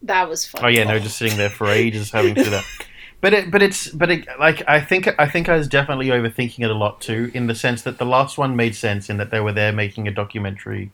That 0.03 0.29
was 0.29 0.47
fun. 0.47 0.65
Oh 0.65 0.69
yeah, 0.69 0.85
no, 0.85 0.99
just 0.99 1.19
sitting 1.19 1.37
there 1.37 1.51
for 1.51 1.69
ages 1.69 2.11
having 2.11 2.35
to 2.35 2.45
do 2.45 2.51
that. 2.51 2.65
But 3.21 3.35
it, 3.35 3.51
but 3.51 3.63
it's, 3.63 3.89
but 3.89 4.11
it, 4.11 4.29
like 4.39 4.63
I 4.69 4.81
think, 4.81 5.09
I 5.19 5.27
think 5.27 5.49
I 5.49 5.57
was 5.57 5.67
definitely 5.67 6.07
overthinking 6.07 6.61
it 6.65 6.71
a 6.71 6.75
lot 6.75 7.01
too, 7.01 7.31
in 7.35 7.49
the 7.49 7.55
sense 7.55 7.83
that 7.83 7.99
the 7.99 8.07
last 8.07 8.39
one 8.39 8.55
made 8.55 8.77
sense 8.77 9.11
in 9.11 9.17
that 9.17 9.31
they 9.33 9.41
were 9.41 9.53
there 9.53 9.73
making 9.73 10.07
a 10.07 10.13
documentary, 10.13 10.93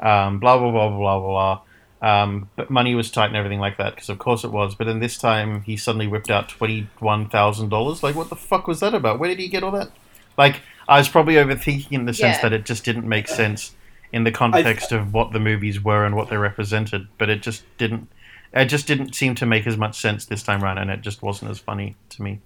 um, 0.00 0.38
blah 0.38 0.58
blah 0.58 0.70
blah 0.70 0.88
blah 0.90 1.18
blah 1.18 1.20
blah. 1.20 1.60
Um, 2.02 2.50
but 2.56 2.68
money 2.68 2.94
was 2.94 3.10
tight 3.10 3.26
and 3.28 3.36
everything 3.36 3.60
like 3.60 3.78
that, 3.78 3.94
because 3.94 4.10
of 4.10 4.18
course 4.18 4.44
it 4.44 4.50
was. 4.50 4.74
But 4.74 4.86
then 4.86 4.98
this 4.98 5.16
time 5.16 5.62
he 5.62 5.76
suddenly 5.78 6.06
whipped 6.08 6.30
out 6.30 6.48
twenty 6.50 6.90
one 6.98 7.28
thousand 7.28 7.70
dollars. 7.70 8.02
Like, 8.02 8.16
what 8.16 8.28
the 8.28 8.36
fuck 8.36 8.66
was 8.66 8.80
that 8.80 8.92
about? 8.92 9.18
Where 9.18 9.30
did 9.30 9.38
he 9.38 9.48
get 9.48 9.62
all 9.62 9.70
that? 9.70 9.92
Like, 10.36 10.60
I 10.88 10.98
was 10.98 11.08
probably 11.08 11.34
overthinking 11.34 11.92
in 11.92 12.04
the 12.04 12.12
sense 12.12 12.36
Yeah. 12.36 12.42
that 12.42 12.52
it 12.52 12.64
just 12.66 12.84
didn't 12.84 13.08
make 13.08 13.28
sense 13.28 13.74
in 14.12 14.24
the 14.24 14.32
context 14.32 14.92
of 14.92 15.14
what 15.14 15.32
the 15.32 15.40
movies 15.40 15.82
were 15.82 16.04
and 16.04 16.16
what 16.16 16.28
they 16.28 16.36
represented. 16.36 17.06
But 17.16 17.30
it 17.30 17.40
just 17.40 17.62
didn't. 17.78 18.08
It 18.52 18.66
just 18.66 18.86
didn't 18.86 19.14
seem 19.14 19.34
to 19.36 19.46
make 19.46 19.66
as 19.66 19.76
much 19.76 20.00
sense 20.00 20.26
this 20.26 20.42
time 20.42 20.62
around, 20.62 20.78
and 20.78 20.90
it 20.90 21.00
just 21.00 21.22
wasn't 21.22 21.50
as 21.50 21.58
funny 21.58 21.96
to 22.10 22.22
me. 22.22 22.40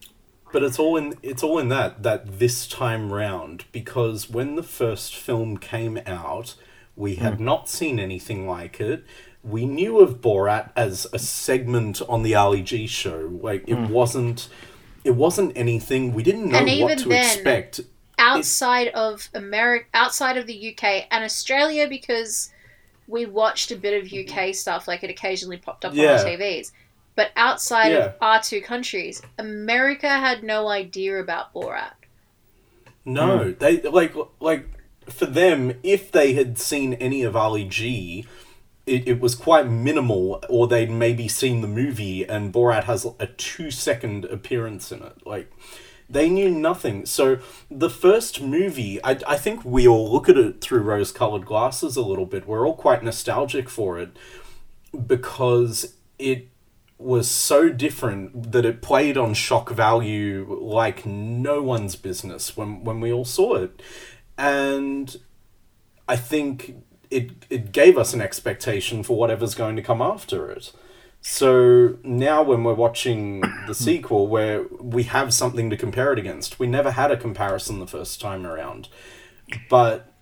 But 0.52 0.62
it's 0.62 0.78
all 0.78 0.96
in 0.96 1.14
it's 1.22 1.42
all 1.42 1.58
in 1.58 1.68
that 1.68 2.02
that 2.02 2.38
this 2.38 2.66
time 2.66 3.12
round 3.12 3.64
because 3.72 4.30
when 4.30 4.54
the 4.54 4.62
first 4.62 5.14
film 5.14 5.56
came 5.56 6.00
out, 6.06 6.54
we 6.94 7.16
had 7.16 7.34
hmm. 7.34 7.44
not 7.44 7.68
seen 7.68 7.98
anything 7.98 8.46
like 8.46 8.80
it. 8.80 9.04
We 9.42 9.66
knew 9.66 10.00
of 10.00 10.20
Borat 10.20 10.70
as 10.76 11.06
a 11.12 11.18
segment 11.18 12.00
on 12.08 12.22
the 12.22 12.34
Ali 12.34 12.62
G 12.62 12.86
show. 12.86 13.38
Like 13.42 13.64
it 13.66 13.74
hmm. 13.74 13.88
wasn't 13.88 14.48
it 15.04 15.14
wasn't 15.14 15.52
anything. 15.56 16.14
We 16.14 16.22
didn't 16.22 16.50
know 16.50 16.58
And 16.58 16.66
what 16.66 16.74
even 16.74 16.98
to 16.98 17.08
then- 17.08 17.24
expect. 17.24 17.80
outside 18.18 18.88
of 18.88 19.28
America, 19.34 19.86
outside 19.94 20.36
of 20.36 20.46
the 20.46 20.70
UK 20.70 21.06
and 21.10 21.22
Australia, 21.24 21.86
because 21.88 22.50
we 23.08 23.26
watched 23.26 23.70
a 23.70 23.76
bit 23.76 24.02
of 24.02 24.08
mm-hmm. 24.08 24.38
UK 24.38 24.54
stuff, 24.54 24.88
like 24.88 25.02
it 25.04 25.10
occasionally 25.10 25.58
popped 25.58 25.84
up 25.84 25.94
Yeah. 25.94 26.12
on 26.12 26.18
our 26.18 26.24
TVs. 26.24 26.72
But 27.14 27.30
outside 27.36 27.92
Yeah. 27.92 27.98
of 27.98 28.14
our 28.20 28.42
two 28.42 28.60
countries, 28.60 29.22
America 29.38 30.08
had 30.08 30.42
no 30.42 30.68
idea 30.68 31.18
about 31.18 31.52
Borat. 31.54 31.92
No, 33.04 33.38
hmm. 33.38 33.52
they 33.58 33.80
like 33.82 34.14
like 34.40 34.68
for 35.08 35.26
them. 35.26 35.74
If 35.82 36.10
they 36.10 36.34
had 36.34 36.58
seen 36.58 36.94
any 36.94 37.22
of 37.22 37.36
Ali 37.36 37.64
G, 37.64 38.26
it, 38.84 39.06
it 39.08 39.20
was 39.20 39.34
quite 39.34 39.68
minimal, 39.68 40.42
or 40.48 40.66
they'd 40.66 40.90
maybe 40.90 41.28
seen 41.28 41.60
the 41.60 41.68
movie, 41.68 42.24
and 42.24 42.52
Borat 42.52 42.84
has 42.84 43.06
a 43.18 43.26
two 43.26 43.70
second 43.70 44.24
appearance 44.26 44.90
in 44.90 45.02
it. 45.02 45.24
Like 45.24 45.52
they 46.08 46.28
knew 46.28 46.50
nothing. 46.50 47.06
So 47.06 47.38
the 47.70 47.90
first 47.90 48.40
movie, 48.40 49.02
I 49.04 49.18
I 49.26 49.36
think 49.36 49.64
we 49.64 49.86
all 49.86 50.10
look 50.10 50.28
at 50.28 50.36
it 50.36 50.60
through 50.60 50.80
rose 50.80 51.12
colored 51.12 51.46
glasses 51.46 51.96
a 51.96 52.02
little 52.02 52.26
bit. 52.26 52.46
We're 52.46 52.66
all 52.66 52.76
quite 52.76 53.02
nostalgic 53.02 53.68
for 53.68 53.98
it 53.98 54.16
because 55.06 55.94
it 56.18 56.48
was 56.98 57.30
so 57.30 57.68
different 57.68 58.52
that 58.52 58.64
it 58.64 58.80
played 58.80 59.18
on 59.18 59.34
shock 59.34 59.70
value 59.70 60.58
like 60.60 61.04
no 61.04 61.62
one's 61.62 61.94
business 61.94 62.56
when 62.56 62.82
when 62.84 63.00
we 63.00 63.12
all 63.12 63.24
saw 63.24 63.54
it 63.54 63.82
and 64.38 65.18
i 66.08 66.16
think 66.16 66.76
it 67.10 67.32
it 67.50 67.70
gave 67.70 67.98
us 67.98 68.14
an 68.14 68.22
expectation 68.22 69.02
for 69.02 69.16
whatever's 69.16 69.54
going 69.54 69.76
to 69.76 69.82
come 69.82 70.00
after 70.00 70.50
it 70.50 70.72
so 71.28 71.96
now 72.04 72.40
when 72.40 72.62
we're 72.62 72.72
watching 72.72 73.40
the 73.66 73.74
sequel 73.74 74.28
where 74.28 74.62
we 74.80 75.02
have 75.02 75.34
something 75.34 75.68
to 75.70 75.76
compare 75.76 76.12
it 76.12 76.20
against 76.20 76.60
we 76.60 76.68
never 76.68 76.92
had 76.92 77.10
a 77.10 77.16
comparison 77.16 77.80
the 77.80 77.86
first 77.86 78.20
time 78.20 78.46
around 78.46 78.88
but 79.68 80.12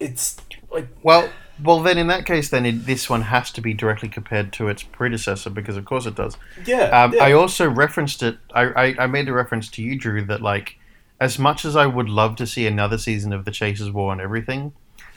it's 0.00 0.38
like 0.72 0.88
Well, 1.04 1.28
well, 1.62 1.80
then 1.82 1.98
in 1.98 2.06
that 2.06 2.24
case, 2.24 2.48
then 2.48 2.64
it, 2.64 2.86
this 2.86 3.10
one 3.10 3.20
has 3.22 3.50
to 3.52 3.60
be 3.60 3.74
directly 3.74 4.08
compared 4.08 4.50
to 4.54 4.68
its 4.68 4.82
predecessor 4.82 5.50
because, 5.50 5.76
of 5.76 5.84
course, 5.84 6.06
it 6.06 6.14
does. 6.14 6.38
yeah, 6.64 6.84
Um, 7.04 7.12
yeah. 7.12 7.22
I 7.24 7.32
also 7.32 7.68
referenced 7.68 8.22
it. 8.22 8.38
I, 8.54 8.62
I, 8.62 8.94
I 9.00 9.06
made 9.08 9.28
a 9.28 9.32
reference 9.34 9.68
to 9.72 9.82
you, 9.82 9.98
Drew, 9.98 10.24
that 10.24 10.40
like, 10.40 10.76
as 11.20 11.38
much 11.38 11.66
as 11.66 11.76
I 11.76 11.84
would 11.84 12.08
love 12.08 12.36
to 12.36 12.46
see 12.46 12.66
another 12.66 12.96
season 12.96 13.32
of 13.34 13.44
The 13.44 13.50
Chasers 13.50 13.90
War 13.90 14.10
and 14.12 14.22
everything, 14.22 14.72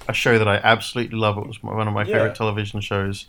a 0.09 0.13
show 0.13 0.37
that 0.37 0.47
I 0.49 0.57
absolutely 0.57 1.17
love. 1.17 1.37
It 1.37 1.47
was 1.47 1.63
one 1.63 1.87
of 1.87 1.93
my 1.93 2.01
Yeah. 2.03 2.15
favorite 2.15 2.35
television 2.35 2.81
shows. 2.81 3.27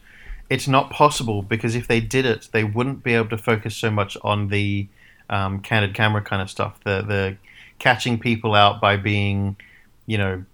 It's 0.50 0.68
not 0.68 0.90
possible 0.90 1.42
because 1.42 1.74
if 1.74 1.88
they 1.88 2.00
did 2.00 2.26
it, 2.26 2.48
they 2.52 2.64
wouldn't 2.64 3.02
be 3.02 3.14
able 3.14 3.28
to 3.30 3.38
focus 3.38 3.76
so 3.76 3.90
much 3.90 4.16
on 4.22 4.48
the 4.48 4.86
um, 5.30 5.60
candid 5.60 5.94
camera 5.94 6.22
kind 6.22 6.42
of 6.42 6.50
stuff, 6.50 6.78
the 6.84 7.02
the 7.02 7.36
catching 7.78 8.18
people 8.18 8.54
out 8.54 8.80
by 8.80 8.96
being, 8.96 9.56
you 10.06 10.18
know, 10.18 10.44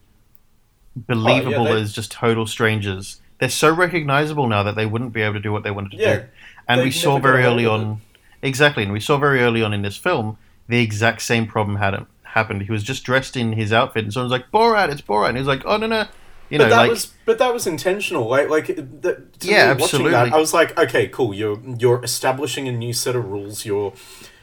believable 0.96 1.64
they- 1.64 1.80
as 1.80 1.92
just 1.92 2.10
total 2.12 2.46
strangers. 2.46 3.20
They're 3.38 3.48
so 3.48 3.72
recognizable 3.72 4.46
now 4.48 4.62
that 4.62 4.76
they 4.76 4.84
wouldn't 4.84 5.14
be 5.14 5.22
able 5.22 5.34
to 5.34 5.40
do 5.40 5.50
what 5.50 5.62
they 5.62 5.70
wanted 5.70 5.92
to 5.92 5.96
Yeah, 5.96 6.16
do. 6.16 6.24
And 6.68 6.82
we 6.82 6.90
saw 6.90 7.18
very 7.18 7.42
early 7.44 7.64
on, 7.64 8.02
exactly, 8.42 8.82
and 8.82 8.92
we 8.92 9.00
saw 9.00 9.16
very 9.16 9.40
early 9.40 9.62
on 9.62 9.72
in 9.72 9.80
this 9.82 9.96
film 9.96 10.36
the 10.68 10.80
exact 10.82 11.22
same 11.22 11.46
problem 11.46 11.78
had 11.78 12.06
happened. 12.22 12.62
He 12.62 12.70
was 12.70 12.82
just 12.84 13.02
dressed 13.02 13.36
in 13.36 13.54
his 13.54 13.72
outfit, 13.72 14.04
and 14.04 14.12
someone 14.12 14.30
was 14.30 14.38
like, 14.38 14.50
"Borat, 14.52 14.90
it's 14.90 15.00
Borat," 15.00 15.28
and 15.28 15.36
he 15.38 15.40
was 15.40 15.48
like, 15.48 15.62
"Oh 15.64 15.78
no, 15.78 15.86
no." 15.86 16.06
You 16.50 16.58
know, 16.58 16.64
but 16.64 16.70
that 16.70 16.76
like 16.78 16.90
was 16.90 17.12
but 17.24 17.38
that 17.38 17.54
was 17.54 17.66
intentional. 17.66 18.28
Like 18.28 18.48
like 18.48 18.66
that, 18.66 19.22
Yeah, 19.40 19.74
me, 19.74 19.80
watching 19.80 20.10
that. 20.10 20.32
I 20.32 20.36
was 20.38 20.52
like, 20.52 20.76
okay, 20.78 21.08
cool. 21.08 21.32
You're 21.32 21.60
you're 21.78 22.02
establishing 22.04 22.66
a 22.68 22.72
new 22.72 22.92
set 22.92 23.14
of 23.14 23.24
rules. 23.26 23.64
You're 23.64 23.92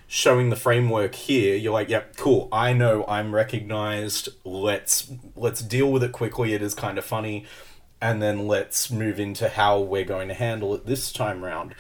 showing 0.08 0.50
the 0.50 0.56
framework 0.56 1.16
here. 1.16 1.56
You're 1.56 1.74
like, 1.74 1.90
yep, 1.90 2.16
cool. 2.16 2.48
I 2.52 2.72
know 2.72 3.04
I'm 3.08 3.36
recognized. 3.36 4.30
Let's 4.46 5.12
let's 5.36 5.62
deal 5.62 5.92
with 5.92 6.02
it 6.02 6.14
quickly. 6.14 6.54
It 6.54 6.62
is 6.62 6.74
kind 6.74 6.98
of 6.98 7.04
funny, 7.04 7.46
and 8.02 8.22
then 8.22 8.48
let's 8.48 8.90
move 8.90 9.20
into 9.20 9.50
how 9.50 9.80
we're 9.80 10.06
going 10.06 10.30
to 10.30 10.34
handle 10.34 10.74
it 10.74 10.86
this 10.86 11.12
time 11.12 11.44
round. 11.44 11.76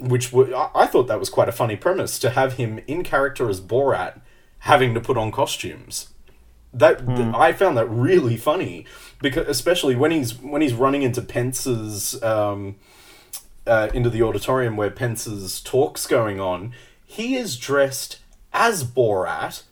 Which 0.00 0.32
w- 0.32 0.54
I 0.74 0.86
thought 0.86 1.06
that 1.08 1.20
was 1.20 1.30
quite 1.30 1.48
a 1.48 1.52
funny 1.52 1.76
premise 1.76 2.18
to 2.20 2.30
have 2.30 2.54
him 2.54 2.80
in 2.86 3.04
character 3.04 3.48
as 3.48 3.60
Borat, 3.60 4.20
having 4.60 4.94
to 4.94 5.00
put 5.00 5.16
on 5.16 5.30
costumes 5.30 6.08
that 6.72 7.04
th- 7.06 7.34
I 7.34 7.52
found 7.52 7.76
that 7.76 7.86
really 7.86 8.36
funny 8.36 8.86
because 9.20 9.46
especially 9.48 9.96
when 9.96 10.10
he's 10.10 10.38
when 10.38 10.62
he's 10.62 10.74
running 10.74 11.02
into 11.02 11.20
Pence's 11.22 12.22
um, 12.22 12.76
uh, 13.66 13.88
into 13.92 14.10
the 14.10 14.22
auditorium 14.22 14.76
where 14.76 14.90
Pence's 14.90 15.60
talks 15.60 16.06
going 16.06 16.40
on, 16.40 16.72
he 17.04 17.36
is 17.36 17.56
dressed 17.56 18.18
as 18.52 18.84
Borat, 18.84 19.62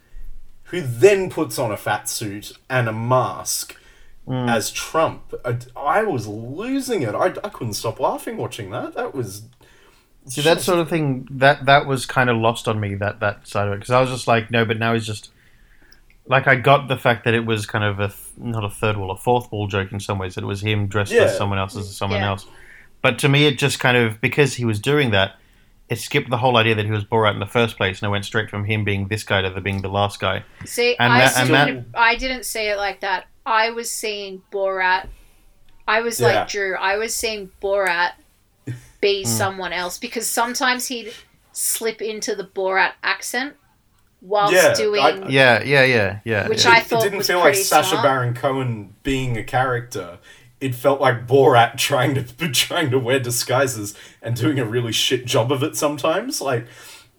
who 0.65 0.81
then 0.81 1.31
puts 1.31 1.59
on 1.59 1.71
a 1.71 1.77
fat 1.77 2.09
suit 2.09 2.53
and 2.69 2.89
a 2.89 2.93
mask 2.93 3.77
as 4.31 4.71
Trump. 4.71 5.33
I, 5.45 5.57
I 5.75 6.03
was 6.03 6.27
losing 6.27 7.03
it. 7.03 7.15
I, 7.15 7.27
I 7.27 7.49
couldn't 7.49 7.75
stop 7.75 7.99
laughing 7.99 8.37
watching 8.37 8.71
that. 8.71 8.95
That 8.95 9.15
was 9.15 9.45
See 10.27 10.43
that 10.43 10.61
sort 10.61 10.79
of 10.79 10.91
thing 10.91 11.27
that 11.31 11.65
that 11.65 11.87
was 11.87 12.05
kind 12.05 12.29
of 12.29 12.37
lost 12.37 12.69
on 12.69 12.79
me 12.79 12.95
that 12.97 13.21
that 13.21 13.49
side 13.49 13.67
of 13.69 13.73
it 13.73 13.77
because 13.77 13.93
I 13.93 14.01
was 14.01 14.11
just 14.11 14.27
like 14.27 14.51
no, 14.51 14.67
but 14.67 14.79
now 14.79 14.93
he's 14.93 15.07
just 15.07 15.31
like 16.29 16.47
I 16.47 16.55
got 16.57 16.89
the 16.89 16.97
fact 16.97 17.25
that 17.25 17.35
it 17.35 17.45
was 17.47 17.67
kind 17.67 17.85
of 17.85 17.99
a 18.01 18.09
th- 18.09 18.19
not 18.37 18.65
a 18.65 18.71
third 18.71 18.97
wall, 18.97 19.11
a 19.11 19.17
fourth 19.17 19.51
wall 19.51 19.67
joke 19.67 19.93
in 19.93 20.01
some 20.01 20.19
ways 20.19 20.35
that 20.35 20.45
it 20.45 20.47
was 20.47 20.61
him 20.63 20.87
dressed 20.87 21.13
Yeah. 21.13 21.23
as 21.23 21.37
someone 21.37 21.59
else 21.59 21.77
as 21.77 21.95
someone 21.97 22.21
Yeah. 22.21 22.29
else. 22.29 22.47
But 23.03 23.19
to 23.21 23.29
me, 23.29 23.47
it 23.47 23.59
just 23.59 23.79
kind 23.81 23.97
of 23.97 24.21
because 24.21 24.55
he 24.55 24.65
was 24.65 24.81
doing 24.81 25.11
that, 25.13 25.37
it 25.89 25.97
skipped 25.99 26.29
the 26.29 26.37
whole 26.39 26.57
idea 26.57 26.75
that 26.75 26.85
he 26.85 26.91
was 26.91 27.05
Borat 27.05 27.33
in 27.35 27.41
the 27.41 27.47
first 27.47 27.77
place, 27.77 28.01
and 28.03 28.07
it 28.09 28.11
went 28.11 28.25
straight 28.27 28.51
from 28.51 28.65
him 28.65 28.85
being 28.85 29.09
this 29.09 29.25
guy 29.25 29.41
to 29.41 29.51
the 29.51 29.61
being 29.61 29.81
the 29.83 29.89
last 29.89 30.21
guy. 30.21 30.45
See, 30.65 30.97
And 30.99 31.13
I, 31.13 31.21
that- 31.21 31.37
and 31.39 31.49
didn't, 31.49 31.87
I 31.95 32.17
didn't 32.17 32.45
see 32.45 32.69
it 32.69 32.77
like 32.77 33.01
that. 33.01 33.27
I 33.47 33.71
was 33.71 33.91
seeing 33.91 34.43
Borat. 34.53 35.07
I 35.87 36.01
was 36.03 36.21
Yeah. 36.21 36.27
like 36.41 36.49
Drew. 36.49 36.77
I 36.77 36.97
was 36.99 37.15
seeing 37.15 37.51
Borat 37.63 38.13
be 39.01 39.23
hmm. 39.23 39.29
someone 39.29 39.73
else 39.73 39.97
because 39.97 40.27
sometimes 40.27 40.89
he'd 40.89 41.15
slip 41.53 42.03
into 42.03 42.35
the 42.35 42.45
Borat 42.45 42.93
accent 43.03 43.55
whilst 44.21 44.55
Yeah, 44.55 44.75
doing. 44.75 45.03
I- 45.03 45.29
Yeah, 45.29 45.63
yeah, 45.63 45.85
yeah, 45.85 46.19
yeah. 46.25 46.49
Which 46.49 46.65
yeah. 46.65 46.73
I 46.73 46.81
thought 46.81 47.01
it 47.01 47.05
didn't 47.05 47.19
was 47.19 47.27
feel 47.27 47.39
like 47.39 47.53
pretty 47.55 47.63
Sacha. 47.63 48.01
Baron 48.03 48.35
Cohen 48.35 48.95
being 49.03 49.37
a 49.37 49.45
character. 49.45 50.19
It 50.61 50.75
felt 50.75 51.01
like 51.01 51.27
Borat 51.27 51.77
trying 51.89 52.15
to 52.15 52.49
trying 52.49 52.91
to 52.91 52.99
wear 52.99 53.21
disguises 53.21 53.95
and 54.23 54.35
doing 54.37 54.59
a 54.59 54.65
really 54.65 54.93
shit 54.93 55.25
job 55.25 55.53
of 55.53 55.63
it 55.63 55.77
sometimes. 55.77 56.41
Like, 56.41 56.67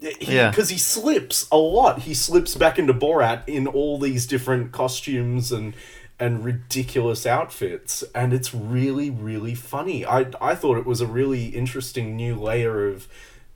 he, 0.01 0.35
Yeah. 0.35 0.49
because 0.49 0.69
he 0.69 0.77
slips 0.77 1.47
a 1.51 1.57
lot. 1.57 1.99
He 1.99 2.13
slips 2.13 2.55
back 2.55 2.77
into 2.77 2.93
Borat 2.93 3.43
in 3.47 3.65
all 3.67 3.97
these 3.99 4.25
different 4.25 4.71
costumes 4.71 5.51
and 5.51 5.73
and 6.21 6.43
ridiculous 6.43 7.25
outfits, 7.25 8.03
and 8.13 8.33
it's 8.33 8.53
really 8.53 9.09
really 9.09 9.55
funny. 9.55 10.05
I 10.05 10.25
I 10.41 10.53
thought 10.53 10.77
it 10.77 10.85
was 10.85 10.99
a 10.99 11.07
really 11.07 11.45
interesting 11.45 12.17
new 12.17 12.35
layer 12.35 12.89
of 12.89 13.07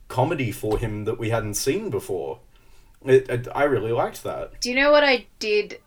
comedy 0.08 0.50
for 0.50 0.78
him 0.78 1.04
that 1.04 1.18
we 1.18 1.28
hadn't 1.28 1.54
seen 1.54 1.90
before. 1.90 2.38
It, 3.04 3.28
it, 3.28 3.48
I 3.54 3.64
really 3.64 3.92
liked 3.92 4.22
that. 4.24 4.60
Do 4.60 4.70
you 4.70 4.76
know 4.76 4.90
what 4.90 5.04
I 5.04 5.26
did 5.38 5.80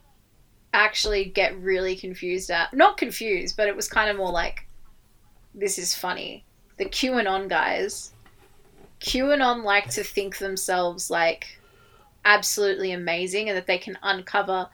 actually 0.74 1.26
get 1.26 1.58
really 1.60 1.96
confused 1.96 2.52
at? 2.52 2.74
Not 2.74 2.98
confused, 2.98 3.58
but 3.58 3.68
it 3.68 3.76
was 3.76 3.88
kind 3.88 4.10
of 4.10 4.18
more 4.18 4.32
like, 4.32 4.68
this 5.56 5.80
is 5.80 5.96
funny. 5.96 6.46
The 6.78 6.86
QAnon 6.86 7.50
guys. 7.50 8.12
QAnon 9.02 9.64
like 9.64 9.90
to 9.92 10.04
think 10.04 10.38
themselves 10.38 11.10
like 11.10 11.60
absolutely 12.26 12.92
amazing 12.92 13.50
and 13.50 13.58
that 13.58 13.68
they 13.68 13.78
can 13.78 13.98
uncover 14.04 14.68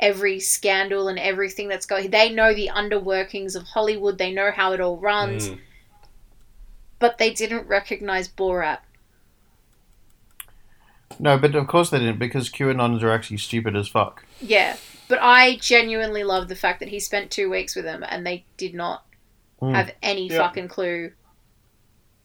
every 0.00 0.40
scandal 0.40 1.08
and 1.08 1.18
everything 1.18 1.68
that's 1.68 1.86
going. 1.86 2.10
They 2.10 2.30
know 2.30 2.54
the 2.54 2.70
underworkings 2.74 3.54
of 3.54 3.62
Hollywood. 3.62 4.18
They 4.18 4.32
know 4.32 4.50
how 4.50 4.72
it 4.72 4.80
all 4.80 4.96
runs, 4.98 5.48
Mm. 5.48 5.60
but 6.98 7.18
they 7.18 7.32
didn't 7.32 7.68
recognize 7.68 8.28
Borat. 8.28 8.78
No, 11.18 11.38
but 11.38 11.54
of 11.54 11.66
course 11.66 11.90
they 11.90 11.98
didn't 11.98 12.18
because 12.18 12.48
QAnons 12.50 13.02
are 13.02 13.10
actually 13.10 13.38
stupid 13.38 13.76
as 13.76 13.88
fuck. 13.88 14.24
Yeah, 14.40 14.76
but 15.08 15.18
I 15.20 15.56
genuinely 15.56 16.24
love 16.24 16.48
the 16.48 16.56
fact 16.56 16.80
that 16.80 16.88
he 16.88 16.98
spent 17.00 17.30
two 17.30 17.48
weeks 17.50 17.76
with 17.76 17.84
them 17.84 18.04
and 18.08 18.26
they 18.26 18.44
did 18.56 18.74
not 18.74 19.04
Mm. 19.62 19.74
have 19.74 19.92
any 20.02 20.28
Yeah. 20.28 20.38
fucking 20.38 20.68
clue 20.68 21.12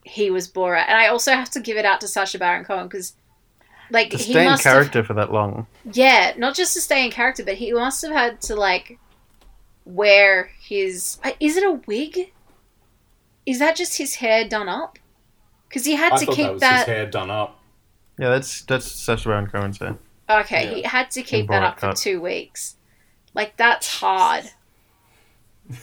he 0.04 0.32
was 0.32 0.48
Bora. 0.48 0.82
And 0.82 0.98
I 0.98 1.08
also 1.08 1.32
have 1.34 1.50
to 1.52 1.60
give 1.60 1.78
it 1.78 1.86
out 1.86 2.02
to 2.02 2.08
Sacha 2.08 2.40
Baron 2.40 2.66
Cohen 2.66 2.88
because, 2.88 3.14
like, 3.92 4.10
To 4.10 4.18
he 4.18 4.32
stay 4.32 4.44
in 4.46 4.50
must 4.52 4.64
have, 4.64 4.74
character 4.74 5.04
for 5.04 5.14
that 5.14 5.32
long. 5.32 5.68
yeah, 5.92 6.34
not 6.38 6.56
just 6.56 6.74
to 6.74 6.82
stay 6.82 7.06
in 7.06 7.12
character, 7.12 7.44
but 7.46 7.56
he 7.56 7.72
must 7.72 8.02
have 8.02 8.12
had 8.12 8.42
to 8.42 8.56
like 8.56 8.98
wear 9.86 10.52
his. 10.60 11.20
uh, 11.24 11.32
Is 11.40 11.58
it 11.58 11.64
a 11.64 11.74
wig? 11.86 12.32
Is 13.46 13.60
that 13.60 13.76
just 13.76 13.98
his 13.98 14.16
hair 14.16 14.48
done 14.48 14.70
up? 14.70 14.98
Because 15.68 15.86
he 15.86 15.94
had 15.96 16.14
I 16.14 16.18
to 16.18 16.26
keep 16.28 16.38
that 16.38 16.52
was 16.54 16.62
that. 16.62 16.78
his 16.80 16.96
hair 16.96 17.06
done 17.06 17.30
up. 17.30 17.59
Yeah, 18.20 18.30
that's 18.30 18.64
that's 18.64 18.86
Sacha 18.86 19.30
Baron 19.30 19.48
Cohen's 19.48 19.80
hair. 19.80 19.98
Okay, 20.30 20.66
Yeah. 20.66 20.76
he 20.76 20.82
had 20.84 21.10
to 21.12 21.24
keep 21.24 21.48
that 21.48 21.62
Borat 21.64 21.68
up 21.68 21.80
for 21.80 21.94
two 21.94 22.20
weeks. 22.22 22.76
Like 23.34 23.56
that's 23.58 23.88
hard. 23.88 24.52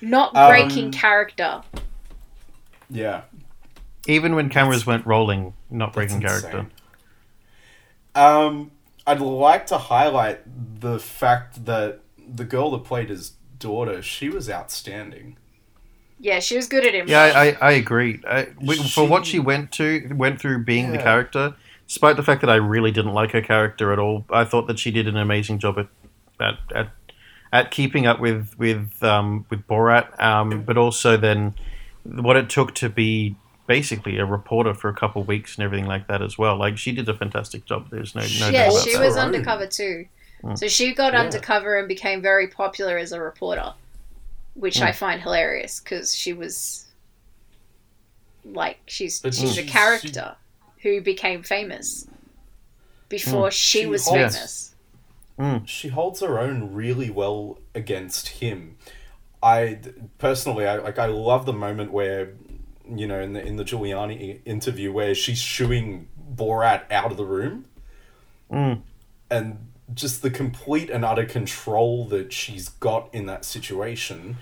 Not 0.00 0.34
Um, 0.36 0.50
breaking 0.50 0.90
character. 0.92 1.62
Yeah. 2.90 3.22
Even 4.06 4.34
when 4.34 4.50
cameras 4.50 4.86
weren't 4.86 5.06
rolling, 5.06 5.54
not 5.70 5.92
breaking 5.94 6.20
character. 6.20 6.66
Um, 8.14 8.70
I'd 9.06 9.20
like 9.20 9.66
to 9.68 9.78
highlight 9.78 10.40
the 10.80 10.98
fact 10.98 11.64
that 11.64 12.00
the 12.18 12.44
girl 12.44 12.70
that 12.72 12.84
played 12.84 13.08
his 13.08 13.30
daughter, 13.58 14.02
she 14.02 14.28
was 14.28 14.50
outstanding. 14.50 15.38
Yeah, 16.24 16.40
she 16.40 16.56
was 16.56 16.66
good 16.68 16.86
at 16.86 16.94
him. 16.94 17.06
Yeah, 17.06 17.20
I, 17.22 17.48
I, 17.48 17.56
I 17.60 17.72
agree. 17.72 18.20
I, 18.26 18.48
we, 18.58 18.76
for 18.76 19.06
what 19.06 19.26
She- 19.26 19.32
she 19.32 19.38
went 19.40 19.70
to 19.72 20.08
went 20.14 20.40
through 20.40 20.64
being 20.64 20.90
the 20.92 20.98
character, 20.98 21.54
despite 21.86 22.16
the 22.16 22.22
fact 22.22 22.40
that 22.40 22.48
I 22.48 22.54
really 22.56 22.90
didn't 22.90 23.12
like 23.12 23.32
her 23.32 23.42
character 23.42 23.92
at 23.92 23.98
all, 23.98 24.24
I 24.30 24.44
thought 24.44 24.66
that 24.68 24.78
she 24.78 24.90
did 24.90 25.06
an 25.06 25.18
amazing 25.18 25.58
job 25.58 25.78
at 25.78 25.88
at 26.40 26.58
at, 26.74 26.88
at 27.52 27.70
keeping 27.70 28.06
up 28.06 28.20
with 28.20 28.54
with 28.58 29.02
um, 29.02 29.44
with 29.50 29.66
Borat, 29.66 30.18
um, 30.18 30.62
but 30.62 30.78
also 30.78 31.18
then 31.18 31.54
what 32.04 32.36
it 32.36 32.48
took 32.48 32.74
to 32.76 32.88
be 32.88 33.36
basically 33.66 34.16
a 34.18 34.24
reporter 34.24 34.72
for 34.74 34.88
a 34.88 34.94
couple 34.94 35.20
of 35.22 35.28
weeks 35.28 35.56
and 35.56 35.64
everything 35.64 35.86
like 35.86 36.06
that 36.08 36.22
as 36.22 36.38
well. 36.38 36.56
Like 36.56 36.78
she 36.78 36.92
did 36.92 37.06
a 37.08 37.14
fantastic 37.14 37.66
job. 37.66 37.90
There's 37.90 38.14
no 38.14 38.22
no 38.22 38.26
yeah, 38.48 38.64
doubt 38.64 38.72
about 38.72 38.84
she 38.84 38.92
that. 38.94 39.04
was 39.04 39.14
her 39.16 39.20
own. 39.20 39.26
undercover 39.26 39.66
too. 39.66 40.06
Mm. 40.42 40.58
So 40.58 40.68
she 40.68 40.94
got 40.94 41.12
Yeah. 41.12 41.20
undercover 41.20 41.78
and 41.78 41.86
became 41.86 42.22
very 42.22 42.48
popular 42.48 42.96
as 42.96 43.12
a 43.12 43.20
reporter, 43.20 43.74
which 44.54 44.76
Mm. 44.78 44.82
I 44.86 44.92
find 44.92 45.20
hilarious 45.20 45.80
because 45.80 46.14
she 46.14 46.32
was 46.32 46.86
like 48.44 48.78
she's 48.86 49.20
But 49.20 49.34
she's 49.34 49.50
a 49.52 49.62
she's- 49.62 49.70
character 49.70 50.36
who 50.82 51.00
became 51.00 51.42
famous 51.42 52.06
before 53.08 53.50
she, 53.50 53.80
She 53.80 53.86
was 53.86 54.06
holds- 54.06 54.36
famous. 54.36 54.70
She 55.66 55.88
holds 55.88 56.20
her 56.20 56.38
own 56.38 56.72
really 56.74 57.10
well 57.10 57.58
against 57.74 58.28
him. 58.28 58.76
I 59.42 59.80
personally, 60.18 60.66
I 60.66 60.76
like. 60.76 60.98
I 60.98 61.06
love 61.06 61.44
the 61.44 61.52
moment 61.52 61.90
where, 61.92 62.34
you 62.88 63.06
know, 63.06 63.20
in 63.20 63.32
the 63.32 63.44
in 63.44 63.56
the 63.56 63.64
Giuliani 63.64 64.40
interview 64.44 64.92
where 64.92 65.14
she's 65.14 65.38
shooing 65.40 66.08
Borat 66.34 66.90
out 66.90 67.10
of 67.10 67.16
the 67.16 67.24
room, 67.26 67.64
Mm. 68.50 68.82
and 69.30 69.72
just 69.92 70.22
the 70.22 70.30
complete 70.30 70.88
and 70.90 71.04
utter 71.04 71.24
control 71.26 72.06
that 72.06 72.32
she's 72.32 72.68
got 72.70 73.08
in 73.12 73.26
that 73.26 73.44
situation, 73.44 74.36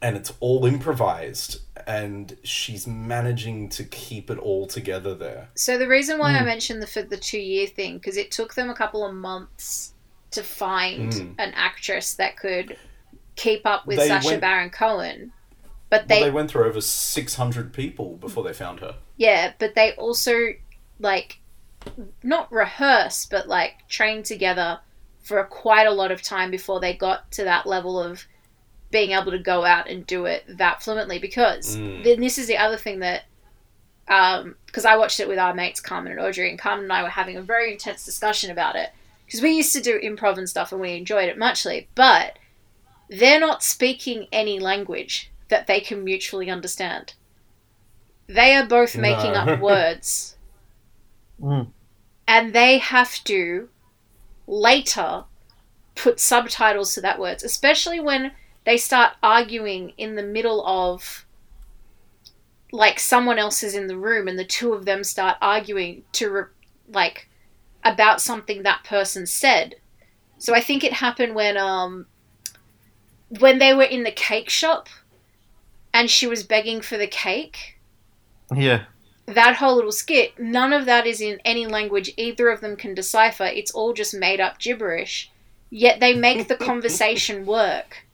and 0.00 0.16
it's 0.16 0.32
all 0.40 0.64
improvised, 0.64 1.60
and 1.86 2.36
she's 2.44 2.86
managing 2.86 3.68
to 3.70 3.82
keep 3.84 4.30
it 4.30 4.38
all 4.38 4.66
together 4.66 5.14
there. 5.14 5.48
So 5.56 5.78
the 5.78 5.88
reason 5.88 6.18
why 6.18 6.36
I 6.36 6.40
Mm. 6.42 6.46
mentioned 6.46 6.82
the 6.82 6.86
for 6.86 7.02
the 7.02 7.16
two 7.16 7.40
year 7.40 7.66
thing 7.66 7.98
because 7.98 8.16
it 8.16 8.30
took 8.30 8.54
them 8.54 8.70
a 8.70 8.74
couple 8.74 9.04
of 9.04 9.12
months 9.14 9.94
to 10.30 10.42
find 10.44 11.12
Mm. 11.12 11.34
an 11.38 11.52
actress 11.54 12.14
that 12.14 12.36
could 12.36 12.76
keep 13.34 13.66
up 13.66 13.86
with 13.86 13.96
They 13.98 14.08
Sacha 14.08 14.26
went- 14.26 14.40
Baron 14.40 14.70
Cohen 14.70 15.32
but 15.90 16.00
Well, 16.06 16.18
they, 16.18 16.24
they 16.24 16.30
went 16.30 16.50
through 16.50 16.64
over 16.66 16.82
600 16.82 17.72
people 17.72 18.16
before 18.18 18.44
they 18.44 18.52
found 18.52 18.80
her. 18.80 18.96
yeah, 19.16 19.54
but 19.58 19.74
they 19.74 19.92
also 19.92 20.52
like 20.98 21.38
not 22.22 22.50
rehearse, 22.52 23.26
but 23.26 23.48
like 23.48 23.86
train 23.88 24.22
together 24.22 24.80
for 25.20 25.42
quite 25.44 25.86
a 25.86 25.92
lot 25.92 26.10
of 26.10 26.22
time 26.22 26.50
before 26.50 26.80
they 26.80 26.94
got 26.94 27.30
to 27.32 27.44
that 27.44 27.66
level 27.66 28.00
of 28.00 28.26
being 28.90 29.10
able 29.10 29.30
to 29.30 29.38
go 29.38 29.64
out 29.64 29.88
and 29.88 30.06
do 30.06 30.24
it 30.24 30.44
that 30.48 30.82
fluently. 30.82 31.18
Because 31.18 31.76
Mm. 31.76 32.04
then 32.04 32.20
this 32.20 32.38
is 32.38 32.46
the 32.46 32.56
other 32.56 32.76
thing 32.76 33.00
that, 33.00 33.24
because 34.06 34.86
I 34.86 34.96
watched 34.96 35.20
it 35.20 35.28
with 35.28 35.38
our 35.38 35.52
mates 35.52 35.80
Carmen 35.80 36.12
and 36.12 36.20
Audrey, 36.20 36.48
and 36.48 36.58
Carmen 36.58 36.84
and 36.84 36.92
I 36.92 37.02
were 37.02 37.10
having 37.10 37.36
a 37.36 37.42
very 37.42 37.72
intense 37.72 38.04
discussion 38.04 38.50
about 38.50 38.76
it. 38.76 38.90
Because 39.26 39.42
we 39.42 39.50
used 39.50 39.74
to 39.74 39.82
do 39.82 40.00
improv 40.00 40.38
and 40.38 40.48
stuff, 40.48 40.72
and 40.72 40.80
we 40.80 40.96
enjoyed 40.96 41.28
it 41.28 41.36
muchly, 41.36 41.88
but 41.94 42.38
they're 43.10 43.40
not 43.40 43.62
speaking 43.62 44.26
any 44.32 44.58
language 44.58 45.30
that 45.48 45.66
they 45.66 45.80
can 45.80 46.02
mutually 46.02 46.48
understand. 46.48 47.12
They 48.26 48.54
are 48.54 48.64
both 48.66 48.96
making 48.96 49.32
No. 49.32 49.40
up 49.40 49.60
words 49.60 50.37
Mm. 51.40 51.68
and 52.26 52.52
they 52.52 52.78
have 52.78 53.22
to 53.24 53.68
later 54.46 55.24
put 55.94 56.18
subtitles 56.18 56.94
to 56.94 57.00
that 57.00 57.18
words 57.20 57.42
especially 57.44 58.00
when 58.00 58.32
they 58.64 58.76
start 58.76 59.12
arguing 59.22 59.92
in 59.96 60.16
the 60.16 60.22
middle 60.22 60.66
of 60.66 61.24
like 62.72 62.98
someone 62.98 63.38
else 63.38 63.62
is 63.62 63.74
in 63.74 63.86
the 63.86 63.96
room 63.96 64.28
and 64.28 64.38
the 64.38 64.44
two 64.44 64.72
of 64.72 64.84
them 64.84 65.02
start 65.04 65.36
arguing 65.40 66.02
to 66.12 66.30
re- 66.30 66.42
like 66.92 67.28
about 67.84 68.20
something 68.20 68.62
that 68.62 68.84
person 68.84 69.26
said 69.26 69.76
so 70.38 70.54
i 70.54 70.60
think 70.60 70.82
it 70.84 70.92
happened 70.94 71.34
when 71.34 71.56
um 71.56 72.06
when 73.38 73.58
they 73.58 73.72
were 73.74 73.82
in 73.82 74.02
the 74.02 74.10
cake 74.10 74.50
shop 74.50 74.88
and 75.94 76.10
she 76.10 76.26
was 76.26 76.42
begging 76.42 76.80
for 76.80 76.96
the 76.98 77.06
cake 77.06 77.78
Yeah. 78.54 78.84
That 79.34 79.56
whole 79.56 79.74
little 79.76 79.92
skit, 79.92 80.38
none 80.38 80.72
of 80.72 80.86
that 80.86 81.06
is 81.06 81.20
in 81.20 81.38
any 81.44 81.66
language 81.66 82.12
either 82.16 82.48
of 82.48 82.60
them 82.62 82.76
can 82.76 82.94
decipher. 82.94 83.44
It's 83.44 83.70
all 83.70 83.92
just 83.92 84.14
made 84.14 84.40
up 84.40 84.58
gibberish. 84.58 85.30
Yet 85.70 86.00
they 86.00 86.14
make 86.14 86.48
the 86.48 86.56
conversation 86.70 87.44
work. 87.44 88.04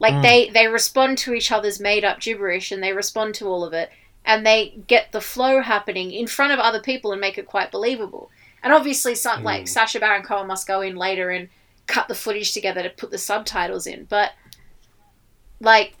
Like 0.00 0.14
Mm. 0.14 0.22
they 0.22 0.48
they 0.50 0.66
respond 0.66 1.18
to 1.18 1.34
each 1.34 1.52
other's 1.52 1.78
made 1.78 2.04
up 2.04 2.18
gibberish 2.20 2.72
and 2.72 2.82
they 2.82 2.92
respond 2.94 3.34
to 3.36 3.46
all 3.46 3.62
of 3.62 3.72
it 3.74 3.90
and 4.24 4.44
they 4.44 4.74
get 4.86 5.12
the 5.12 5.20
flow 5.20 5.60
happening 5.60 6.10
in 6.10 6.26
front 6.26 6.52
of 6.52 6.58
other 6.58 6.80
people 6.80 7.12
and 7.12 7.20
make 7.20 7.36
it 7.38 7.46
quite 7.46 7.70
believable. 7.70 8.30
And 8.62 8.72
obviously 8.72 9.14
some 9.14 9.40
Mm. 9.40 9.44
like 9.44 9.68
Sacha 9.68 10.00
Baron 10.00 10.22
Cohen 10.22 10.46
must 10.46 10.66
go 10.66 10.80
in 10.80 10.96
later 10.96 11.28
and 11.30 11.48
cut 11.86 12.08
the 12.08 12.14
footage 12.14 12.52
together 12.54 12.82
to 12.82 12.88
put 12.88 13.10
the 13.10 13.18
subtitles 13.18 13.86
in, 13.86 14.04
but 14.06 14.32
like 15.60 15.94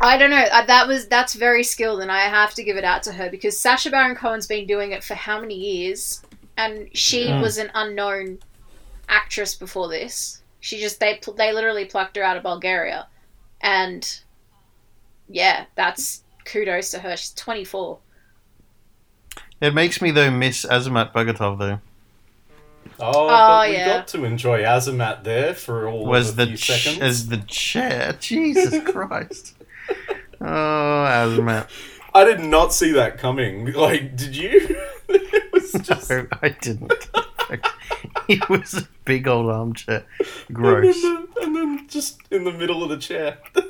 I 0.00 0.16
don't 0.16 0.30
know. 0.30 0.36
uh, 0.52 0.64
That 0.66 0.86
was 0.86 1.08
that's 1.08 1.34
very 1.34 1.62
skilled, 1.64 2.00
and 2.00 2.10
I 2.12 2.20
have 2.20 2.54
to 2.54 2.62
give 2.64 2.76
it 2.76 2.84
out 2.84 3.02
to 3.04 3.12
her 3.12 3.28
because 3.30 3.58
Sacha 3.58 3.90
Baron 3.90 4.14
Cohen's 4.16 4.46
been 4.46 4.66
doing 4.66 4.92
it 4.92 5.02
for 5.02 5.14
how 5.14 5.40
many 5.40 5.54
years, 5.56 6.22
and 6.56 6.88
she 6.96 7.26
Yeah. 7.28 7.40
was 7.40 7.58
an 7.58 7.70
unknown 7.74 8.38
actress 9.08 9.54
before 9.54 9.88
this. 9.88 10.42
She 10.60 10.78
just 10.80 11.00
they 11.00 11.20
they 11.36 11.52
literally 11.52 11.84
plucked 11.84 12.16
her 12.16 12.22
out 12.22 12.36
of 12.36 12.42
Bulgaria, 12.44 13.06
and 13.60 14.20
yeah, 15.28 15.64
that's 15.74 16.22
kudos 16.44 16.90
to 16.92 17.00
her. 17.00 17.16
She's 17.16 17.32
twenty 17.34 17.64
four. 17.64 17.98
It 19.60 19.74
makes 19.74 20.00
me 20.00 20.12
though 20.12 20.30
miss 20.30 20.64
Azamat 20.64 21.12
Bagatov 21.12 21.58
though. 21.58 21.80
Oh, 23.00 23.26
Oh, 23.26 23.28
but 23.28 23.68
we 23.68 23.74
yeah. 23.74 23.86
got 23.98 24.08
to 24.08 24.24
enjoy 24.24 24.62
Azamat 24.62 25.22
there 25.24 25.54
for 25.54 25.88
all 25.88 26.06
Was 26.06 26.30
of 26.30 26.38
a 26.38 26.42
the 26.42 26.46
few 26.48 26.56
ch- 26.56 26.66
seconds. 26.82 27.02
as 27.02 27.28
the 27.28 27.36
chair? 27.38 28.16
Jesus 28.20 28.82
Christ! 28.90 29.54
Oh, 30.40 30.44
Azamat. 30.46 31.68
I 32.14 32.24
did 32.24 32.40
not 32.40 32.72
see 32.72 32.92
that 32.92 33.18
coming. 33.18 33.72
Like, 33.72 34.16
did 34.16 34.34
you? 34.36 34.76
it 35.08 35.52
was 35.52 35.72
just. 35.72 36.10
No, 36.10 36.26
I 36.42 36.48
didn't. 36.50 36.92
it 38.28 38.48
was 38.48 38.74
a 38.74 38.88
big 39.04 39.26
old 39.28 39.50
armchair. 39.50 40.04
Gross. 40.52 41.02
And 41.02 41.04
then, 41.04 41.28
and 41.42 41.56
then 41.56 41.88
just 41.88 42.20
in 42.30 42.44
the 42.44 42.52
middle 42.52 42.82
of 42.82 42.88
the 42.88 42.98
chair. 42.98 43.38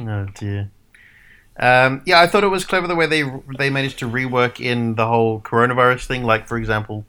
Oh 0.00 0.26
dear. 0.34 0.70
Um, 1.56 2.02
yeah, 2.04 2.20
I 2.20 2.26
thought 2.26 2.42
it 2.42 2.48
was 2.48 2.64
clever 2.64 2.88
the 2.88 2.96
way 2.96 3.06
they 3.06 3.22
they 3.58 3.70
managed 3.70 4.00
to 4.00 4.08
rework 4.10 4.58
in 4.58 4.96
the 4.96 5.06
whole 5.06 5.40
coronavirus 5.40 6.06
thing. 6.06 6.24
Like, 6.24 6.48
for 6.48 6.56
example, 6.58 7.06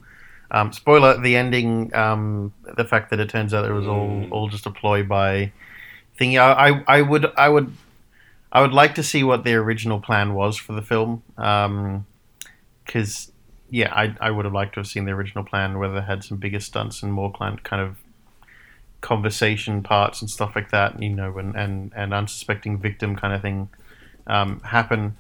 um, 0.52 0.72
spoiler: 0.72 1.20
the 1.20 1.36
ending, 1.36 1.94
um, 1.96 2.54
the 2.78 2.86
fact 2.86 3.10
that 3.10 3.20
it 3.20 3.28
turns 3.30 3.56
out 3.56 3.66
it 3.66 3.72
was 3.74 3.88
all 3.88 4.08
Mm. 4.08 4.32
all 4.32 4.50
just 4.50 4.68
a 4.68 4.70
ploy 4.70 5.02
by 5.02 5.52
thingy. 6.20 6.38
I, 6.40 6.70
I 6.70 6.84
I 6.98 7.02
would 7.02 7.26
I 7.38 7.50
would 7.50 7.74
I 8.52 8.62
would 8.62 8.74
like 8.74 8.96
to 8.96 9.04
see 9.04 9.24
what 9.24 9.44
the 9.44 9.54
original 9.56 10.00
plan 10.00 10.34
was 10.34 10.58
for 10.58 10.74
the 10.74 10.82
film. 10.82 11.24
Because 12.86 13.32
yeah, 13.70 13.94
I 13.94 14.16
I 14.20 14.32
would 14.32 14.46
have 14.46 14.54
liked 14.54 14.74
to 14.76 14.80
have 14.82 14.88
seen 14.88 15.06
the 15.06 15.12
original 15.12 15.44
plan, 15.44 15.80
whether 15.80 15.98
it 15.98 16.04
had 16.04 16.24
some 16.24 16.38
bigger 16.38 16.60
stunts 16.60 17.04
and 17.04 17.12
more 17.12 17.32
kind 17.32 17.62
kind 17.64 17.82
of 17.82 17.98
conversation 19.02 19.84
parts 19.84 20.22
and 20.22 20.30
stuff 20.32 20.56
like 20.56 20.72
that, 20.72 21.00
you 21.02 21.10
know, 21.10 21.38
and, 21.38 21.56
and, 21.56 21.92
and 21.96 22.12
unsuspecting 22.12 22.80
victim 22.80 23.16
kind 23.16 23.36
of 23.36 23.42
thing 23.42 23.70
um, 24.26 24.60
happen. 24.62 25.16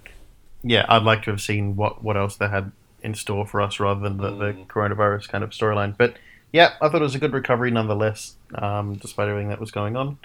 Yeah, 0.63 0.85
I'd 0.89 1.03
like 1.03 1.21
to 1.23 1.29
have 1.31 1.39
seen 1.39 1.75
what, 1.75 2.03
what 2.03 2.17
else 2.17 2.35
they 2.35 2.47
had 2.47 2.71
in 3.03 3.13
store 3.13 3.45
for 3.45 3.61
us 3.61 3.79
rather 3.79 3.99
than 3.99 4.17
the, 4.17 4.31
the 4.31 4.53
Mm. 4.53 4.65
coronavirus 4.67 5.27
kind 5.29 5.43
of 5.43 5.51
storyline. 5.51 5.95
But 5.95 6.15
yeah, 6.51 6.73
I 6.81 6.89
thought 6.89 7.01
it 7.01 7.03
was 7.03 7.13
a 7.13 7.19
good 7.19 7.33
recovery 7.33 7.69
nonetheless, 7.69 8.35
um, 8.55 8.95
despite 8.95 9.27
everything 9.27 9.49
that 9.49 9.59
was 9.59 9.69
going 9.69 9.95
on. 9.95 10.17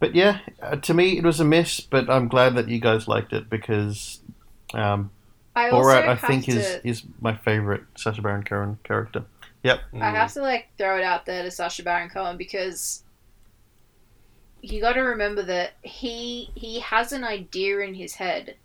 But 0.00 0.14
yeah, 0.14 0.40
uh, 0.60 0.76
to 0.76 0.94
me 0.94 1.18
it 1.18 1.24
was 1.24 1.38
a 1.38 1.44
miss, 1.44 1.78
but 1.80 2.10
I'm 2.10 2.26
glad 2.26 2.56
that 2.56 2.68
you 2.68 2.80
guys 2.80 3.06
liked 3.06 3.32
it 3.32 3.48
because 3.48 4.20
um, 4.74 5.10
I 5.54 5.68
also 5.68 5.90
Borat, 5.90 6.08
I 6.08 6.16
think, 6.16 6.46
to, 6.46 6.52
is, 6.52 6.80
is 6.82 7.02
my 7.20 7.36
favorite 7.36 7.82
Sacha 7.96 8.22
Baron 8.22 8.42
Cohen 8.42 8.78
character. 8.82 9.24
Yep. 9.62 9.80
I 10.00 10.10
have 10.10 10.32
to 10.32 10.40
like 10.40 10.68
throw 10.78 10.96
it 10.96 11.04
out 11.04 11.26
there 11.26 11.42
to 11.42 11.50
Sacha 11.50 11.82
Baron 11.82 12.08
Cohen 12.08 12.38
because 12.38 13.04
you 14.62 14.80
got 14.80 14.94
to 14.94 15.02
remember 15.02 15.42
that 15.42 15.72
he 15.82 16.50
he 16.54 16.80
has 16.80 17.12
an 17.12 17.22
idea 17.22 17.80
in 17.80 17.92
his 17.92 18.14
head, 18.14 18.56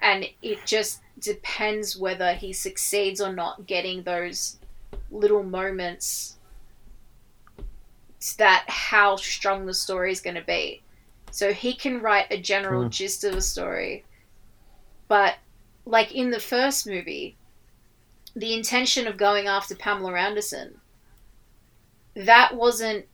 and 0.00 0.26
it 0.42 0.66
just 0.66 1.02
depends 1.20 1.96
whether 1.96 2.34
he 2.34 2.52
succeeds 2.52 3.20
or 3.20 3.32
not 3.32 3.66
getting 3.66 4.02
those 4.02 4.58
little 5.10 5.44
moments 5.44 6.35
that 8.34 8.64
how 8.68 9.16
strong 9.16 9.66
the 9.66 9.74
story 9.74 10.12
is 10.12 10.20
going 10.20 10.36
to 10.36 10.42
be. 10.42 10.82
So 11.30 11.52
he 11.52 11.74
can 11.74 12.00
write 12.00 12.26
a 12.30 12.38
general 12.40 12.84
Hmm. 12.84 12.88
gist 12.90 13.24
of 13.24 13.34
a 13.34 13.42
story, 13.42 14.04
but 15.08 15.36
like 15.84 16.12
in 16.12 16.30
the 16.30 16.40
first 16.40 16.86
movie, 16.86 17.36
the 18.34 18.52
intention 18.54 19.06
of 19.06 19.16
going 19.16 19.46
after 19.46 19.74
Pamela 19.74 20.14
Anderson, 20.14 20.80
that 22.14 22.54
wasn't 22.54 23.06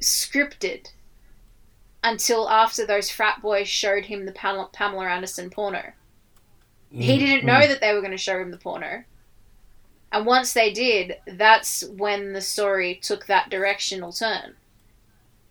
scripted 0.00 0.88
until 2.02 2.48
after 2.48 2.86
those 2.86 3.10
frat 3.10 3.40
boys 3.42 3.68
showed 3.68 4.06
him 4.06 4.24
the 4.24 4.32
Pam- 4.32 4.68
Pamela 4.72 5.06
Anderson 5.06 5.50
porno. 5.50 5.92
He 6.90 7.16
Mm. 7.16 7.18
didn't 7.18 7.44
know 7.46 7.66
that 7.68 7.80
they 7.80 7.92
were 7.92 8.00
going 8.00 8.10
to 8.10 8.16
show 8.18 8.40
him 8.40 8.50
the 8.50 8.56
porno. 8.56 9.04
And 10.12 10.26
once 10.26 10.52
they 10.52 10.72
did, 10.72 11.16
that's 11.26 11.84
when 11.84 12.32
the 12.32 12.40
story 12.40 12.96
took 13.00 13.26
that 13.26 13.48
directional 13.50 14.12
turn. 14.12 14.54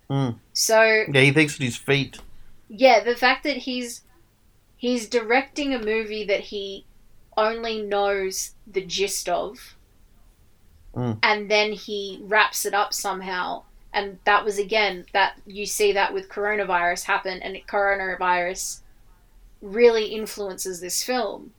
Mm. 0.10 0.36
So 0.54 1.06
Yeah, 1.08 1.22
he 1.22 1.32
thinks 1.32 1.58
with 1.58 1.66
his 1.66 1.78
feet. 1.78 2.20
yeah, 2.68 3.00
the 3.00 3.16
fact 3.16 3.44
that 3.44 3.58
he's 3.58 4.02
he's 4.76 5.08
directing 5.10 5.74
a 5.74 5.80
movie 5.80 6.24
that 6.26 6.40
he 6.40 6.86
only 7.38 7.82
knows 7.82 8.52
the 8.66 8.82
gist 8.82 9.28
of, 9.30 9.76
Mm. 10.96 11.20
and 11.22 11.52
then 11.52 11.72
he 11.74 12.20
wraps 12.24 12.66
it 12.66 12.74
up 12.74 12.94
somehow. 12.94 13.64
And 13.94 14.20
that 14.26 14.44
was 14.46 14.58
again 14.58 15.06
that 15.14 15.40
you 15.46 15.66
see 15.66 15.92
that 15.94 16.14
with 16.14 16.30
coronavirus 16.30 17.04
happen, 17.04 17.42
and 17.42 17.56
coronavirus 17.68 18.80
really 19.62 20.06
influences 20.08 20.80
this 20.80 21.04
film 21.04 21.54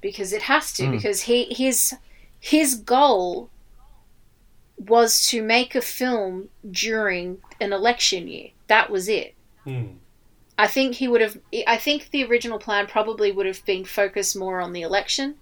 because 0.00 0.32
it 0.32 0.42
has 0.42 0.72
to 0.74 0.84
Mm. 0.84 0.90
because 0.92 1.22
he 1.22 1.44
his 1.52 1.94
his 2.40 2.74
goal 2.74 3.50
was 4.78 5.26
to 5.28 5.42
make 5.42 5.74
a 5.74 5.80
film 5.80 6.48
during 6.70 7.38
an 7.60 7.72
election 7.72 8.28
year. 8.28 8.50
That 8.68 8.90
was 8.90 9.08
it. 9.08 9.34
Mm. 9.66 9.96
I 10.56 10.66
think 10.66 10.96
he 10.96 11.08
would 11.08 11.20
have. 11.20 11.38
I 11.66 11.76
think 11.76 12.10
the 12.10 12.24
original 12.24 12.58
plan 12.58 12.86
probably 12.86 13.30
would 13.32 13.46
have 13.46 13.64
been 13.64 13.84
focused 13.84 14.36
more 14.36 14.60
on 14.60 14.72
the 14.72 14.82
election, 14.82 15.36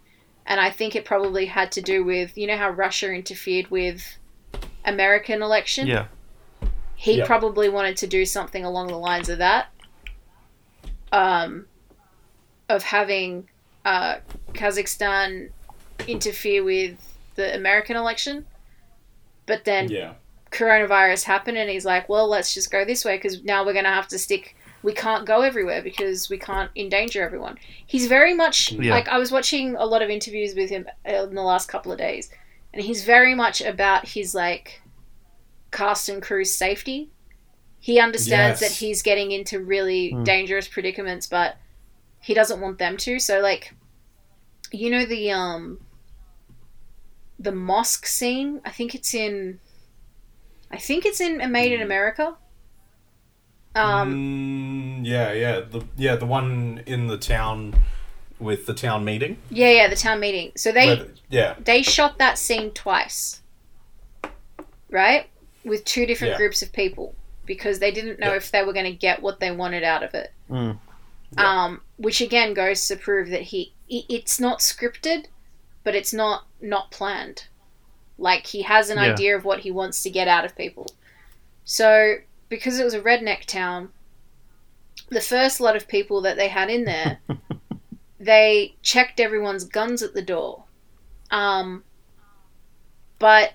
and 0.45 0.61
I 0.61 0.71
think 0.71 0.95
it 0.95 1.05
probably 1.05 1.47
had 1.47 1.73
to 1.73 1.83
do 1.83 2.05
with 2.05 2.37
you 2.37 2.47
know 2.47 2.57
how 2.57 2.71
Russia 2.71 3.13
interfered 3.13 3.71
with 3.71 4.19
American 4.85 5.43
election. 5.43 5.87
Yeah. 5.87 6.07
He 6.95 7.19
Yeah. 7.19 7.27
probably 7.27 7.69
wanted 7.69 7.97
to 7.99 8.07
do 8.07 8.25
something 8.25 8.65
along 8.65 8.89
the 8.89 8.99
lines 8.99 9.29
of 9.29 9.39
that. 9.39 9.69
Um, 11.13 11.67
of 12.69 12.83
having 12.83 13.49
uh, 13.85 14.17
Kazakhstan 14.53 15.51
interfere 16.07 16.63
with 16.65 16.97
the 17.35 17.55
American 17.55 17.97
election, 17.97 18.47
but 19.47 19.65
then 19.65 19.89
Yeah. 19.91 20.15
coronavirus 20.51 21.25
happened, 21.25 21.59
and 21.59 21.69
he's 21.71 21.85
like, 21.85 22.09
"Well, 22.09 22.29
let's 22.29 22.55
just 22.55 22.71
go 22.71 22.85
this 22.85 23.05
way 23.05 23.17
because 23.17 23.43
now 23.43 23.65
we're 23.65 23.75
gonna 23.75 23.93
have 23.93 24.09
to 24.09 24.19
stick. 24.19 24.57
We 24.83 24.93
can't 24.93 25.27
go 25.27 25.43
everywhere 25.43 25.83
because 25.83 26.31
we 26.31 26.39
can't 26.39 26.71
endanger 26.77 27.23
everyone." 27.23 27.59
He's 27.87 28.07
very 28.07 28.35
much 28.35 28.73
Yeah. 28.73 28.93
like 28.95 29.09
I 29.09 29.19
was 29.19 29.31
watching 29.33 29.77
a 29.77 29.85
lot 29.85 30.03
of 30.03 30.11
interviews 30.11 30.55
with 30.55 30.71
him 30.71 30.87
uh, 31.07 31.25
in 31.29 31.35
the 31.35 31.43
last 31.43 31.69
couple 31.69 31.93
of 31.93 31.99
days, 31.99 32.31
and 32.73 32.83
he's 32.83 33.05
very 33.05 33.35
much 33.35 33.61
about 33.61 34.09
his 34.09 34.35
like 34.35 34.81
cast 35.73 36.09
and 36.09 36.23
crew's 36.23 36.55
safety. 36.55 37.11
He 37.81 38.01
understands 38.01 38.61
Yes. 38.61 38.71
that 38.71 38.77
he's 38.79 39.03
getting 39.03 39.31
into 39.33 39.61
really 39.61 40.11
Hmm. 40.11 40.25
dangerous 40.25 40.67
predicaments, 40.69 41.27
but 41.27 41.57
he 42.21 42.35
doesn't 42.35 42.61
want 42.61 42.79
them 42.79 42.97
to. 42.99 43.19
So 43.19 43.41
like, 43.41 43.75
you 44.73 44.91
know 44.91 45.05
the 45.05 45.31
um 45.31 45.79
the 47.39 47.53
mosque 47.53 48.07
scene. 48.07 48.61
I 48.65 48.71
think 48.71 48.95
it's 48.95 49.15
in. 49.15 49.61
I 50.71 50.79
think 50.79 51.05
it's 51.07 51.21
in 51.21 51.39
Made 51.53 51.73
in 51.73 51.81
America. 51.83 52.37
Um, 53.75 55.03
Mm, 55.03 55.07
yeah, 55.07 55.33
yeah, 55.33 55.61
the 55.61 55.83
yeah 55.97 56.17
the 56.17 56.25
one 56.27 56.83
in 56.87 57.09
the 57.09 57.19
town 57.19 57.75
with 58.39 58.67
the 58.67 58.75
town 58.75 59.05
meeting. 59.05 59.37
yeah, 59.51 59.71
yeah, 59.71 59.89
the 59.89 59.97
town 59.97 60.19
meeting. 60.21 60.53
So 60.57 60.73
they 60.73 60.87
Where 60.87 60.97
the- 60.97 61.11
yeah, 61.29 61.55
they 61.63 61.83
shot 61.83 62.19
that 62.19 62.39
scene 62.39 62.71
twice, 62.71 63.43
right? 64.91 65.29
With 65.65 65.85
two 65.85 66.07
different 66.07 66.33
Yeah. 66.33 66.39
groups 66.39 66.63
of 66.63 66.73
people 66.73 67.15
because 67.45 67.79
they 67.79 67.91
didn't 67.91 68.19
know 68.19 68.31
Yeah. 68.31 68.37
if 68.37 68.51
they 68.51 68.63
were 68.63 68.73
going 68.73 68.87
to 68.87 68.93
get 68.93 69.23
what 69.23 69.41
they 69.41 69.51
wanted 69.51 69.85
out 69.85 70.03
of 70.03 70.15
it. 70.15 70.33
Mm. 70.51 70.79
Yeah. 71.37 71.65
Um, 71.65 71.81
which 71.97 72.21
again 72.21 72.55
goes 72.55 72.87
to 72.89 72.97
prove 72.97 73.29
that 73.31 73.43
he 73.43 73.73
i- 73.93 74.05
it's 74.09 74.41
not 74.41 74.61
scripted, 74.61 75.27
but 75.87 75.95
it's 75.95 76.13
not 76.13 76.49
not 76.61 76.91
planned. 76.91 77.45
Like 78.19 78.49
he 78.49 78.63
has 78.63 78.91
an 78.91 78.99
Yeah. 78.99 79.13
idea 79.13 79.37
of 79.37 79.47
what 79.47 79.61
he 79.61 79.71
wants 79.71 80.03
to 80.03 80.11
get 80.11 80.29
out 80.29 80.45
of 80.45 80.57
people. 80.57 80.89
So 81.65 82.17
because 82.49 82.81
it 82.81 82.85
was 82.85 82.95
a 82.95 83.01
redneck 83.01 83.47
town, 83.47 83.91
the 85.11 85.21
first 85.21 85.61
lot 85.61 85.77
of 85.77 85.89
people 85.89 86.21
that 86.23 86.37
they 86.37 86.49
had 86.49 86.71
in 86.71 86.85
there, 86.87 87.21
they 88.19 88.75
checked 88.83 89.21
everyone's 89.21 89.65
guns 89.65 90.03
at 90.03 90.15
the 90.15 90.23
door. 90.23 90.65
Um, 91.31 91.85
but 93.21 93.55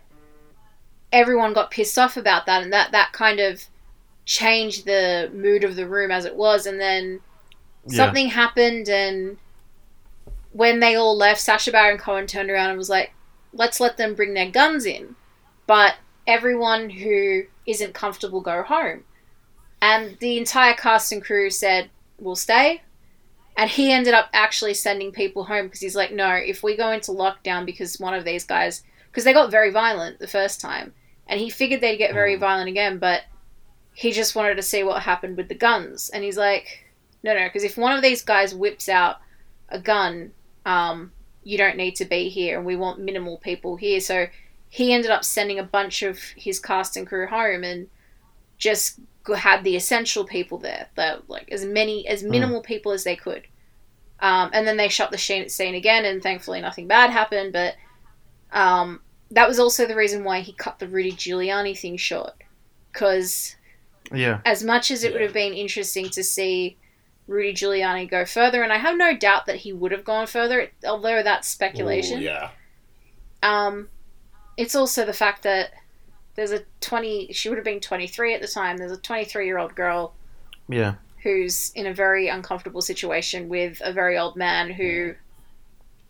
everyone 1.11 1.53
got 1.53 1.71
pissed 1.71 1.97
off 1.99 2.17
about 2.17 2.45
that, 2.45 2.63
and 2.63 2.71
that 2.73 2.91
that 2.93 3.11
kind 3.13 3.39
of 3.41 3.65
changed 4.25 4.85
the 4.85 5.31
mood 5.33 5.63
of 5.65 5.75
the 5.75 5.87
room 5.87 6.11
as 6.11 6.25
it 6.25 6.35
was. 6.35 6.65
And 6.65 6.79
then 6.79 7.21
Yeah. 7.89 7.97
something 7.97 8.29
happened, 8.29 8.89
and 8.89 9.37
when 10.53 10.79
they 10.79 10.95
all 10.95 11.15
left, 11.15 11.41
Sacha 11.41 11.71
Baron 11.71 11.97
Cohen 11.97 12.27
turned 12.27 12.49
around 12.49 12.69
and 12.69 12.77
was 12.77 12.89
like, 12.89 13.13
"Let's 13.53 13.79
let 13.79 13.97
them 13.97 14.15
bring 14.15 14.33
their 14.33 14.49
guns 14.49 14.85
in," 14.85 15.15
but 15.67 15.95
everyone 16.27 16.89
who 16.89 17.43
isn't 17.65 17.93
comfortable 17.93 18.41
go 18.41 18.63
home. 18.63 19.03
And 19.81 20.17
the 20.19 20.37
entire 20.37 20.73
cast 20.73 21.11
and 21.11 21.23
crew 21.23 21.49
said, 21.49 21.89
"We'll 22.19 22.35
stay." 22.35 22.81
And 23.57 23.69
he 23.69 23.91
ended 23.91 24.13
up 24.13 24.29
actually 24.33 24.73
sending 24.73 25.11
people 25.11 25.43
home 25.43 25.65
because 25.65 25.81
he's 25.81 25.95
like, 25.95 26.11
no, 26.11 26.31
if 26.31 26.63
we 26.63 26.77
go 26.77 26.91
into 26.91 27.11
lockdown 27.11 27.65
because 27.65 27.99
one 27.99 28.13
of 28.13 28.23
these 28.23 28.45
guys, 28.45 28.83
because 29.09 29.25
they 29.25 29.33
got 29.33 29.51
very 29.51 29.71
violent 29.71 30.19
the 30.19 30.27
first 30.27 30.61
time, 30.61 30.93
and 31.27 31.39
he 31.39 31.49
figured 31.49 31.81
they'd 31.81 31.97
get 31.97 32.13
very 32.13 32.37
Mm. 32.37 32.39
violent 32.39 32.69
again, 32.69 32.97
but 32.97 33.23
he 33.93 34.13
just 34.13 34.35
wanted 34.35 34.55
to 34.55 34.61
see 34.61 34.83
what 34.83 35.03
happened 35.03 35.35
with 35.35 35.49
the 35.49 35.55
guns. 35.55 36.09
And 36.09 36.23
he's 36.23 36.37
like, 36.37 36.85
no, 37.23 37.33
no, 37.33 37.43
because 37.43 37.65
if 37.65 37.77
one 37.77 37.91
of 37.91 38.01
these 38.01 38.21
guys 38.23 38.55
whips 38.55 38.87
out 38.87 39.17
a 39.67 39.79
gun, 39.79 40.31
um, 40.65 41.11
you 41.43 41.57
don't 41.57 41.77
need 41.77 41.95
to 41.95 42.05
be 42.05 42.29
here, 42.29 42.57
and 42.57 42.65
we 42.65 42.75
want 42.75 42.99
minimal 42.99 43.37
people 43.37 43.75
here. 43.75 43.99
So 43.99 44.27
he 44.69 44.93
ended 44.93 45.11
up 45.11 45.23
sending 45.23 45.59
a 45.59 45.63
bunch 45.63 46.01
of 46.01 46.19
his 46.35 46.59
cast 46.59 46.95
and 46.97 47.07
crew 47.07 47.27
home 47.27 47.63
and 47.63 47.89
just 48.57 48.99
had 49.35 49.63
the 49.63 49.75
essential 49.75 50.23
people 50.23 50.57
there, 50.57 50.87
the 50.95 51.21
like 51.27 51.51
as 51.51 51.65
many 51.65 52.07
as 52.07 52.23
minimal 52.23 52.61
people 52.61 52.91
as 52.91 53.03
they 53.03 53.15
could. 53.15 53.47
Um, 54.19 54.51
and 54.53 54.67
then 54.67 54.77
they 54.77 54.87
shot 54.87 55.11
the 55.11 55.17
scene, 55.17 55.75
again, 55.75 56.05
and 56.05 56.21
thankfully 56.21 56.61
nothing 56.61 56.87
bad 56.87 57.09
happened. 57.09 57.53
But 57.53 57.75
um, 58.51 59.01
that 59.31 59.47
was 59.47 59.59
also 59.59 59.87
the 59.87 59.95
reason 59.95 60.23
why 60.23 60.41
he 60.41 60.53
cut 60.53 60.77
the 60.77 60.87
Rudy 60.87 61.11
Giuliani 61.11 61.77
thing 61.77 61.97
short, 61.97 62.33
because 62.91 63.55
Yeah. 64.13 64.41
as 64.45 64.63
much 64.63 64.91
as 64.91 65.03
it 65.03 65.11
would 65.11 65.21
have 65.21 65.33
been 65.33 65.53
interesting 65.53 66.09
to 66.11 66.23
see 66.23 66.77
Rudy 67.31 67.53
Giuliani 67.53 68.09
go 68.09 68.25
further, 68.25 68.61
and 68.61 68.73
I 68.73 68.77
have 68.77 68.97
no 68.97 69.15
doubt 69.15 69.45
that 69.45 69.55
he 69.57 69.71
would 69.71 69.91
have 69.93 70.03
gone 70.03 70.27
further, 70.27 70.69
although 70.85 71.23
that's 71.23 71.47
speculation. 71.47 72.19
Ooh, 72.19 72.23
yeah, 72.23 72.49
Um, 73.41 73.87
it's 74.57 74.75
also 74.75 75.05
the 75.05 75.13
fact 75.13 75.43
that 75.43 75.71
there's 76.35 76.51
a 76.51 76.63
20, 76.81 77.31
she 77.31 77.47
would 77.47 77.57
have 77.57 77.65
been 77.65 77.79
23 77.79 78.33
at 78.33 78.41
the 78.41 78.47
time, 78.47 78.77
there's 78.77 78.91
a 78.91 78.97
23 78.97 79.45
year 79.45 79.57
old 79.57 79.75
girl 79.75 80.13
Yeah. 80.67 80.95
who's 81.23 81.71
in 81.71 81.87
a 81.87 81.93
very 81.93 82.27
uncomfortable 82.27 82.81
situation 82.81 83.47
with 83.47 83.81
a 83.83 83.93
very 83.93 84.17
old 84.17 84.35
man 84.35 84.71
who 84.71 85.15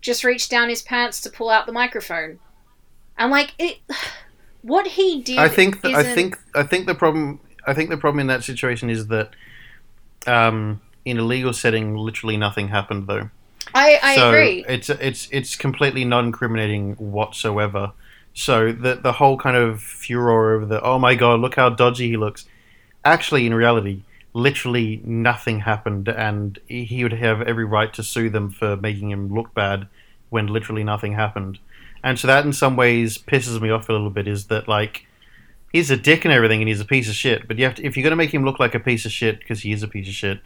just 0.01 0.23
reached 0.23 0.49
down 0.49 0.69
his 0.69 0.81
pants 0.81 1.21
to 1.21 1.29
pull 1.29 1.49
out 1.51 1.67
the 1.67 1.71
microphone. 1.71 2.39
And 3.17 3.29
like 3.31 3.53
it 3.59 3.77
what 4.63 4.87
he 4.87 5.21
did 5.21 5.37
I 5.37 5.49
think 5.49 5.81
th- 5.81 5.95
I 5.95 6.03
think 6.03 6.39
I 6.55 6.63
think 6.63 6.87
the 6.87 6.95
problem 6.95 7.39
I 7.67 7.73
think 7.75 7.89
the 7.91 7.97
problem 7.97 8.19
in 8.19 8.27
that 8.27 8.43
situation 8.43 8.89
is 8.89 9.07
that 9.07 9.29
um, 10.27 10.81
in 11.05 11.17
a 11.17 11.23
legal 11.23 11.53
setting, 11.53 11.95
literally 11.95 12.37
nothing 12.37 12.69
happened 12.69 13.07
though. 13.07 13.29
I, 13.73 13.99
I 14.01 14.15
so 14.15 14.29
agree. 14.29 14.65
It's 14.67 14.89
it's 14.89 15.27
it's 15.31 15.55
completely 15.55 16.05
non-incriminating 16.05 16.95
whatsoever. 16.95 17.93
So 18.33 18.71
the 18.71 18.95
the 18.95 19.13
whole 19.13 19.37
kind 19.37 19.57
of 19.57 19.81
furor 19.81 20.55
over 20.55 20.65
the 20.65 20.81
oh 20.81 20.99
my 20.99 21.15
god, 21.15 21.39
look 21.39 21.55
how 21.55 21.69
dodgy 21.69 22.09
he 22.09 22.17
looks. 22.17 22.45
Actually, 23.03 23.45
in 23.45 23.53
reality, 23.53 24.03
literally 24.33 25.01
nothing 25.03 25.61
happened, 25.61 26.07
and 26.07 26.59
he 26.67 27.03
would 27.03 27.13
have 27.13 27.41
every 27.41 27.65
right 27.65 27.93
to 27.93 28.03
sue 28.03 28.29
them 28.29 28.51
for 28.51 28.75
making 28.77 29.11
him 29.11 29.33
look 29.33 29.53
bad 29.53 29.87
when 30.29 30.47
literally 30.47 30.83
nothing 30.83 31.13
happened. 31.13 31.59
And 32.03 32.17
so 32.17 32.27
that, 32.27 32.45
in 32.45 32.53
some 32.53 32.75
ways, 32.75 33.17
pisses 33.17 33.61
me 33.61 33.69
off 33.69 33.89
a 33.89 33.91
little 33.91 34.09
bit. 34.09 34.27
Is 34.27 34.47
that 34.47 34.67
like 34.67 35.05
he's 35.71 35.91
a 35.91 35.97
dick 35.97 36.25
and 36.25 36.33
everything, 36.33 36.61
and 36.61 36.69
he's 36.69 36.79
a 36.79 36.85
piece 36.85 37.09
of 37.09 37.15
shit. 37.15 37.47
But 37.47 37.57
you 37.57 37.65
have 37.65 37.75
to, 37.75 37.85
if 37.85 37.95
you're 37.95 38.03
going 38.03 38.11
to 38.11 38.17
make 38.17 38.33
him 38.33 38.45
look 38.45 38.59
like 38.59 38.75
a 38.75 38.79
piece 38.79 39.05
of 39.05 39.11
shit 39.11 39.39
because 39.39 39.61
he 39.61 39.71
is 39.71 39.83
a 39.83 39.87
piece 39.87 40.07
of 40.07 40.13
shit, 40.13 40.41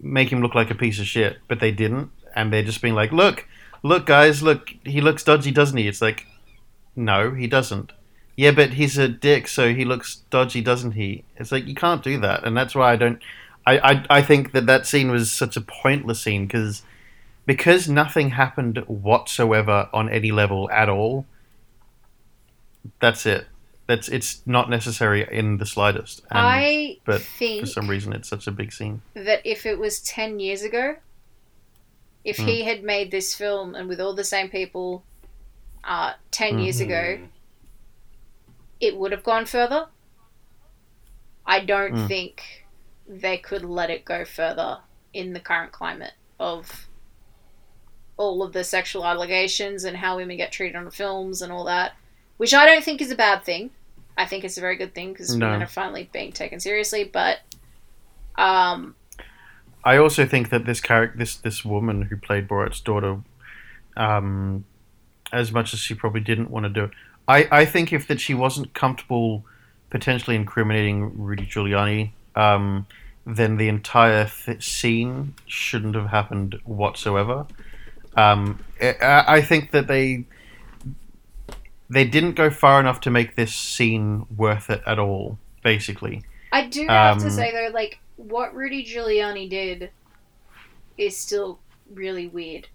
make 0.00 0.30
him 0.30 0.42
look 0.42 0.54
like 0.54 0.70
a 0.70 0.74
piece 0.74 0.98
of 0.98 1.06
shit. 1.06 1.38
But 1.48 1.60
they 1.60 1.70
didn't, 1.70 2.10
and 2.34 2.52
they're 2.52 2.62
just 2.62 2.82
being 2.82 2.94
like, 2.94 3.12
look, 3.12 3.46
look, 3.82 4.06
guys, 4.06 4.42
look, 4.42 4.70
he 4.84 5.00
looks 5.00 5.24
dodgy, 5.24 5.50
doesn't 5.50 5.76
he? 5.76 5.88
It's 5.88 6.02
like, 6.02 6.26
no, 6.96 7.34
he 7.34 7.46
doesn't. 7.46 7.92
Yeah, 8.36 8.52
but 8.52 8.74
he's 8.74 8.96
a 8.96 9.08
dick, 9.08 9.48
so 9.48 9.74
he 9.74 9.84
looks 9.84 10.22
dodgy, 10.30 10.60
doesn't 10.60 10.92
he? 10.92 11.24
It's 11.36 11.52
like 11.52 11.66
you 11.66 11.74
can't 11.74 12.02
do 12.02 12.18
that, 12.20 12.44
and 12.44 12.56
that's 12.56 12.74
why 12.74 12.92
I 12.92 12.96
don't. 12.96 13.20
I 13.66 13.78
I, 13.78 14.06
I 14.08 14.22
think 14.22 14.52
that 14.52 14.66
that 14.66 14.86
scene 14.86 15.10
was 15.10 15.30
such 15.30 15.56
a 15.56 15.60
pointless 15.60 16.22
scene 16.22 16.46
because 16.46 16.82
because 17.44 17.88
nothing 17.88 18.30
happened 18.30 18.78
whatsoever 18.86 19.88
on 19.92 20.08
any 20.08 20.30
level 20.30 20.70
at 20.70 20.88
all. 20.88 21.26
That's 23.00 23.26
it. 23.26 23.46
That's 23.90 24.08
it's 24.08 24.40
not 24.46 24.70
necessary 24.70 25.26
in 25.30 25.56
the 25.58 25.66
slightest. 25.66 26.20
And 26.30 26.38
I 26.38 26.98
but 27.04 27.20
think 27.22 27.60
for 27.62 27.66
some 27.66 27.88
reason, 27.88 28.12
it's 28.12 28.28
such 28.28 28.46
a 28.46 28.52
big 28.52 28.72
scene. 28.72 29.02
that 29.14 29.40
if 29.44 29.66
it 29.66 29.78
was 29.78 30.00
10 30.00 30.38
years 30.38 30.62
ago, 30.62 30.96
if 32.24 32.36
Hmm. 32.36 32.46
he 32.46 32.62
had 32.62 32.84
made 32.84 33.10
this 33.10 33.34
film 33.34 33.74
and 33.74 33.88
with 33.88 34.00
all 34.00 34.14
the 34.14 34.22
same 34.24 34.48
people 34.48 35.02
uh, 35.82 36.12
10 36.30 36.58
years 36.60 36.78
ago, 36.78 37.16
Mm. 37.18 37.28
it 38.80 38.96
would 38.96 39.12
have 39.12 39.24
gone 39.24 39.46
further. 39.46 39.88
I 41.46 41.60
don't 41.64 41.94
Mm. 41.94 42.06
think 42.08 42.66
they 43.08 43.38
could 43.38 43.64
let 43.64 43.90
it 43.90 44.04
go 44.04 44.24
further 44.24 44.80
in 45.12 45.32
the 45.32 45.40
current 45.40 45.72
climate 45.72 46.12
of 46.38 46.86
all 48.16 48.42
of 48.42 48.52
the 48.52 48.62
sexual 48.62 49.04
allegations 49.06 49.82
and 49.84 49.96
how 49.96 50.16
women 50.18 50.36
get 50.36 50.52
treated 50.52 50.76
on 50.76 50.90
films 50.90 51.40
and 51.42 51.50
all 51.50 51.64
that, 51.64 51.96
which 52.36 52.52
I 52.54 52.66
don't 52.66 52.84
think 52.84 53.00
is 53.00 53.10
a 53.10 53.16
bad 53.16 53.42
thing. 53.42 53.70
I 54.20 54.26
think 54.26 54.44
it's 54.44 54.58
a 54.58 54.60
very 54.60 54.76
good 54.76 54.94
thing 54.94 55.12
because 55.12 55.34
No. 55.34 55.46
women 55.46 55.62
are 55.62 55.66
finally 55.66 56.10
being 56.12 56.30
taken 56.32 56.60
seriously. 56.60 57.04
But 57.04 57.38
um, 58.36 58.94
I 59.82 59.96
also 59.96 60.26
think 60.26 60.50
that 60.50 60.66
this 60.66 60.80
character, 60.80 61.16
this 61.18 61.36
this 61.36 61.64
woman 61.64 62.02
who 62.02 62.16
played 62.16 62.46
Borat's 62.46 62.80
daughter, 62.80 63.18
um, 63.96 64.64
as 65.32 65.52
much 65.52 65.72
as 65.72 65.80
she 65.80 65.94
probably 65.94 66.20
didn't 66.20 66.50
want 66.50 66.64
to 66.64 66.70
do 66.70 66.84
it, 66.84 66.90
I, 67.26 67.48
I 67.50 67.64
think 67.64 67.92
if 67.92 68.06
that 68.08 68.20
she 68.20 68.34
wasn't 68.34 68.74
comfortable 68.74 69.44
potentially 69.88 70.36
incriminating 70.36 71.18
Rudy 71.18 71.46
Giuliani, 71.46 72.10
um, 72.36 72.86
then 73.26 73.56
the 73.56 73.68
entire 73.68 74.28
th- 74.44 74.62
scene 74.62 75.34
shouldn't 75.46 75.94
have 75.94 76.08
happened 76.08 76.58
whatsoever. 76.64 77.46
Um, 78.16 78.62
I, 78.82 79.24
I 79.26 79.40
think 79.42 79.70
that 79.70 79.86
they 79.86 80.26
they 81.90 82.04
didn't 82.04 82.34
go 82.34 82.48
far 82.50 82.78
enough 82.80 83.00
to 83.02 83.10
make 83.10 83.34
this 83.36 83.54
scene 83.54 84.24
worth 84.36 84.70
it 84.70 84.80
at 84.86 84.98
all. 84.98 85.38
Basically, 85.62 86.22
I 86.52 86.66
do 86.66 86.86
have 86.86 87.18
to 87.18 87.24
Um, 87.24 87.30
say 87.30 87.52
though, 87.52 87.74
like 87.74 87.98
what 88.16 88.54
Rudy 88.54 88.84
Giuliani 88.84 89.48
did 89.50 89.90
is 90.96 91.16
still 91.16 91.58
really 91.92 92.28
weird. 92.28 92.68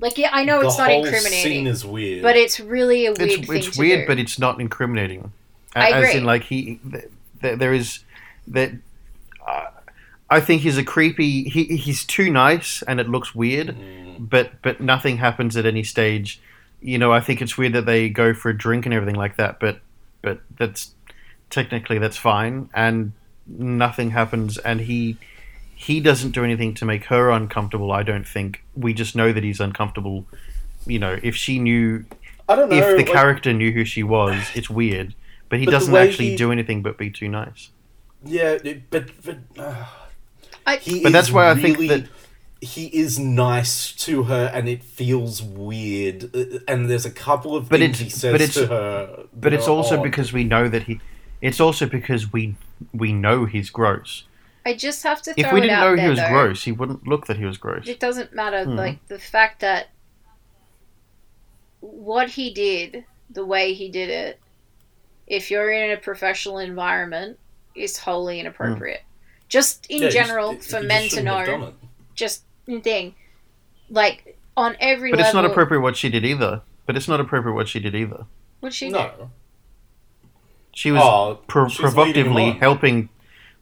Like, 0.00 0.16
yeah, 0.16 0.30
I 0.32 0.44
know 0.44 0.60
it's 0.60 0.78
not 0.78 0.90
whole 0.90 1.04
incriminating, 1.04 1.42
scene 1.42 1.66
is 1.66 1.84
weird. 1.84 2.22
but 2.22 2.36
it's 2.36 2.60
really 2.60 3.06
a 3.06 3.12
weird 3.12 3.20
it's 3.30 3.46
thing 3.48 3.56
it's 3.56 3.70
to 3.76 3.78
weird, 3.80 4.00
do. 4.02 4.06
but 4.06 4.18
it's 4.18 4.38
not 4.38 4.60
incriminating. 4.60 5.32
A- 5.74 5.78
I 5.80 5.88
As 5.90 6.04
agree. 6.04 6.18
in, 6.20 6.24
like 6.24 6.44
he, 6.44 6.80
th- 6.90 7.04
th- 7.42 7.58
there 7.58 7.72
is 7.72 8.00
that. 8.48 8.72
Uh, 9.46 9.66
I 10.30 10.40
think 10.40 10.62
he's 10.62 10.76
a 10.78 10.84
creepy. 10.84 11.48
He 11.48 11.64
he's 11.64 12.04
too 12.04 12.30
nice, 12.30 12.82
and 12.82 13.00
it 13.00 13.08
looks 13.08 13.34
weird. 13.34 13.74
But 14.20 14.60
but 14.62 14.80
nothing 14.80 15.16
happens 15.18 15.56
at 15.56 15.64
any 15.66 15.82
stage. 15.82 16.40
You 16.80 16.98
know, 16.98 17.12
I 17.12 17.20
think 17.20 17.42
it's 17.42 17.58
weird 17.58 17.72
that 17.72 17.86
they 17.86 18.08
go 18.08 18.32
for 18.34 18.50
a 18.50 18.56
drink 18.56 18.86
and 18.86 18.94
everything 18.94 19.16
like 19.16 19.36
that. 19.36 19.58
But 19.60 19.80
but 20.22 20.40
that's 20.56 20.94
technically 21.50 21.98
that's 21.98 22.16
fine, 22.16 22.70
and 22.74 23.12
nothing 23.46 24.10
happens, 24.10 24.58
and 24.58 24.80
he 24.80 25.16
he 25.74 26.00
doesn't 26.00 26.32
do 26.32 26.44
anything 26.44 26.74
to 26.74 26.84
make 26.84 27.04
her 27.06 27.30
uncomfortable. 27.30 27.90
I 27.92 28.02
don't 28.02 28.26
think. 28.26 28.62
We 28.76 28.94
just 28.94 29.16
know 29.16 29.32
that 29.32 29.42
he's 29.44 29.60
uncomfortable. 29.60 30.26
You 30.86 30.98
know, 30.98 31.18
if 31.22 31.34
she 31.36 31.58
knew 31.58 32.04
I 32.48 32.54
don't 32.56 32.70
know. 32.70 32.76
if 32.76 32.84
the 32.96 32.96
like- 33.04 33.06
character 33.06 33.52
knew 33.52 33.72
who 33.72 33.84
she 33.84 34.02
was, 34.02 34.50
it's 34.54 34.70
weird. 34.70 35.14
But 35.48 35.58
he 35.58 35.64
But 35.64 35.70
doesn't 35.72 35.96
actually 35.96 36.30
he- 36.30 36.36
do 36.36 36.52
anything 36.52 36.82
but 36.82 36.98
be 36.98 37.10
too 37.10 37.28
nice. 37.28 37.70
Yeah, 38.24 38.58
but 38.90 39.10
but 39.24 39.38
uh, 39.58 39.84
I, 40.66 40.76
he 40.76 41.02
But 41.02 41.12
that's 41.12 41.28
is 41.28 41.32
why 41.32 41.50
I 41.50 41.54
think 41.54 41.78
that- 41.88 42.06
he 42.60 42.86
is 42.86 43.18
nice 43.18 43.92
to 43.92 44.24
her, 44.24 44.50
and 44.52 44.68
it 44.68 44.82
feels 44.82 45.42
weird. 45.42 46.34
Uh, 46.34 46.58
And 46.66 46.90
there's 46.90 47.06
a 47.06 47.10
couple 47.10 47.54
of 47.56 47.68
But 47.68 47.80
things 47.80 48.00
it's- 48.00 48.12
he 48.14 48.18
says 48.18 48.32
but 48.32 48.40
it's- 48.40 48.54
to 48.54 48.66
her. 48.66 49.24
But 49.32 49.52
it's 49.52 49.68
also 49.68 49.98
odd. 49.98 50.02
because 50.02 50.32
we 50.32 50.44
know 50.44 50.68
that 50.68 50.82
he. 50.84 51.00
It's 51.40 51.60
also 51.60 51.86
because 51.86 52.32
we 52.32 52.56
we 52.92 53.12
know 53.12 53.44
he's 53.44 53.70
gross. 53.70 54.24
I 54.66 54.74
just 54.74 55.02
have 55.04 55.22
to 55.22 55.34
throw 55.34 55.46
If 55.48 55.52
we 55.52 55.58
it 55.60 55.62
didn't 55.62 55.76
out 55.78 55.90
know 55.90 55.96
there, 55.96 56.04
he 56.04 56.10
was 56.10 56.18
though. 56.18 56.28
gross, 56.28 56.64
he 56.64 56.72
wouldn't 56.72 57.06
look 57.06 57.26
that 57.26 57.36
he 57.38 57.44
was 57.44 57.58
gross. 57.58 57.86
It 57.88 58.00
doesn't 58.00 58.34
matter. 58.34 58.64
Hmm. 58.64 58.76
Like 58.76 59.06
the 59.08 59.18
fact 59.18 59.60
that 59.60 59.88
what 61.80 62.30
he 62.30 62.52
did, 62.52 63.04
the 63.30 63.44
way 63.44 63.72
he 63.72 63.88
did 63.88 64.10
it, 64.10 64.40
if 65.26 65.50
you're 65.50 65.70
in 65.70 65.90
a 65.92 65.96
professional 65.96 66.58
environment, 66.58 67.38
is 67.74 67.98
wholly 67.98 68.40
inappropriate. 68.40 69.02
Just 69.48 69.86
in 69.86 69.98
Yeah, 69.98 70.08
he 70.08 70.12
just- 70.12 70.26
general, 70.26 70.52
he 70.52 70.58
for 70.58 70.62
just 70.72 70.84
men 70.86 71.02
to 71.04 71.08
shouldn't 71.08 71.28
have 71.28 71.46
done 71.46 71.60
know, 71.60 71.74
just 72.14 72.42
thing, 72.82 73.14
like 73.90 74.36
on 74.56 74.76
every 74.80 75.10
But 75.10 75.18
level. 75.18 75.28
it's 75.28 75.34
not 75.34 75.44
appropriate 75.44 75.80
what 75.80 75.96
she 75.96 76.08
did 76.08 76.24
either. 76.24 76.62
But 76.86 76.96
it's 76.96 77.08
not 77.08 77.20
appropriate 77.20 77.54
what 77.54 77.68
she 77.68 77.80
did 77.80 77.94
either. 77.94 78.24
What 78.60 78.72
she 78.72 78.86
do? 78.86 78.92
No. 78.92 79.30
She 80.74 80.90
was 80.90 81.02
Oh, 81.04 81.38
pro- 81.46 81.68
she's 81.68 81.80
leading 81.80 82.26
him 82.26 82.32
provocatively 82.32 82.50
helping 82.52 83.08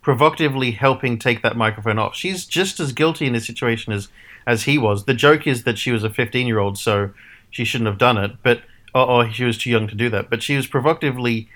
provocatively 0.02 0.70
helping 0.72 1.18
take 1.18 1.42
that 1.42 1.56
microphone 1.56 1.98
off. 1.98 2.14
She's 2.14 2.44
just 2.46 2.78
as 2.78 2.92
guilty 2.92 3.26
in 3.26 3.32
this 3.32 3.46
situation 3.46 3.92
as 3.92 4.08
as 4.46 4.62
he 4.64 4.78
was. 4.78 5.04
The 5.06 5.14
joke 5.14 5.46
is 5.46 5.64
that 5.64 5.76
she 5.78 5.90
was 5.90 6.04
a 6.04 6.10
15 6.10 6.46
year 6.46 6.58
old, 6.58 6.78
so 6.78 7.10
she 7.50 7.64
shouldn't 7.64 7.88
have 7.88 7.98
done 7.98 8.16
it. 8.16 8.32
But 8.42 8.62
or, 8.94 9.06
or 9.08 9.30
she 9.32 9.44
was 9.44 9.58
too 9.58 9.70
young 9.70 9.88
to 9.88 9.94
do 9.96 10.08
that. 10.10 10.30
But 10.30 10.42
she 10.42 10.56
was 10.56 10.66
provocatively 10.66 11.48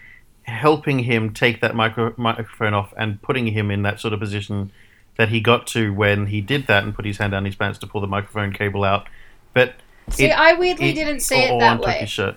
helping 0.43 1.01
him 1.01 1.33
take 1.33 1.61
that 1.61 1.77
micro- 1.77 2.15
microphone 2.17 2.75
off 2.75 2.93
and 2.97 3.23
putting 3.23 3.47
him 3.49 3.71
in 3.71 3.83
that 3.83 4.01
sort 4.01 4.13
of 4.13 4.19
position 4.19 4.73
that 5.21 5.29
he 5.29 5.39
got 5.39 5.67
to 5.67 5.93
when 5.93 6.27
he 6.29 6.41
did 6.41 6.67
that 6.67 6.83
and 6.83 6.95
put 6.95 7.05
his 7.05 7.19
hand 7.19 7.33
down 7.33 7.45
his 7.45 7.55
pants 7.55 7.79
to 7.79 7.87
pull 7.87 8.01
the 8.01 8.07
microphone 8.07 8.55
cable 8.55 8.85
out. 8.85 9.07
But 9.53 9.75
See, 10.09 10.25
it- 10.25 10.31
I 10.39 10.55
weirdly 10.55 10.89
it- 10.91 10.95
didn't 10.95 11.21
see 11.21 11.37
it 11.43 11.59
that 11.61 11.79
way. 11.81 11.99
his 11.99 12.11
shirt. 12.11 12.37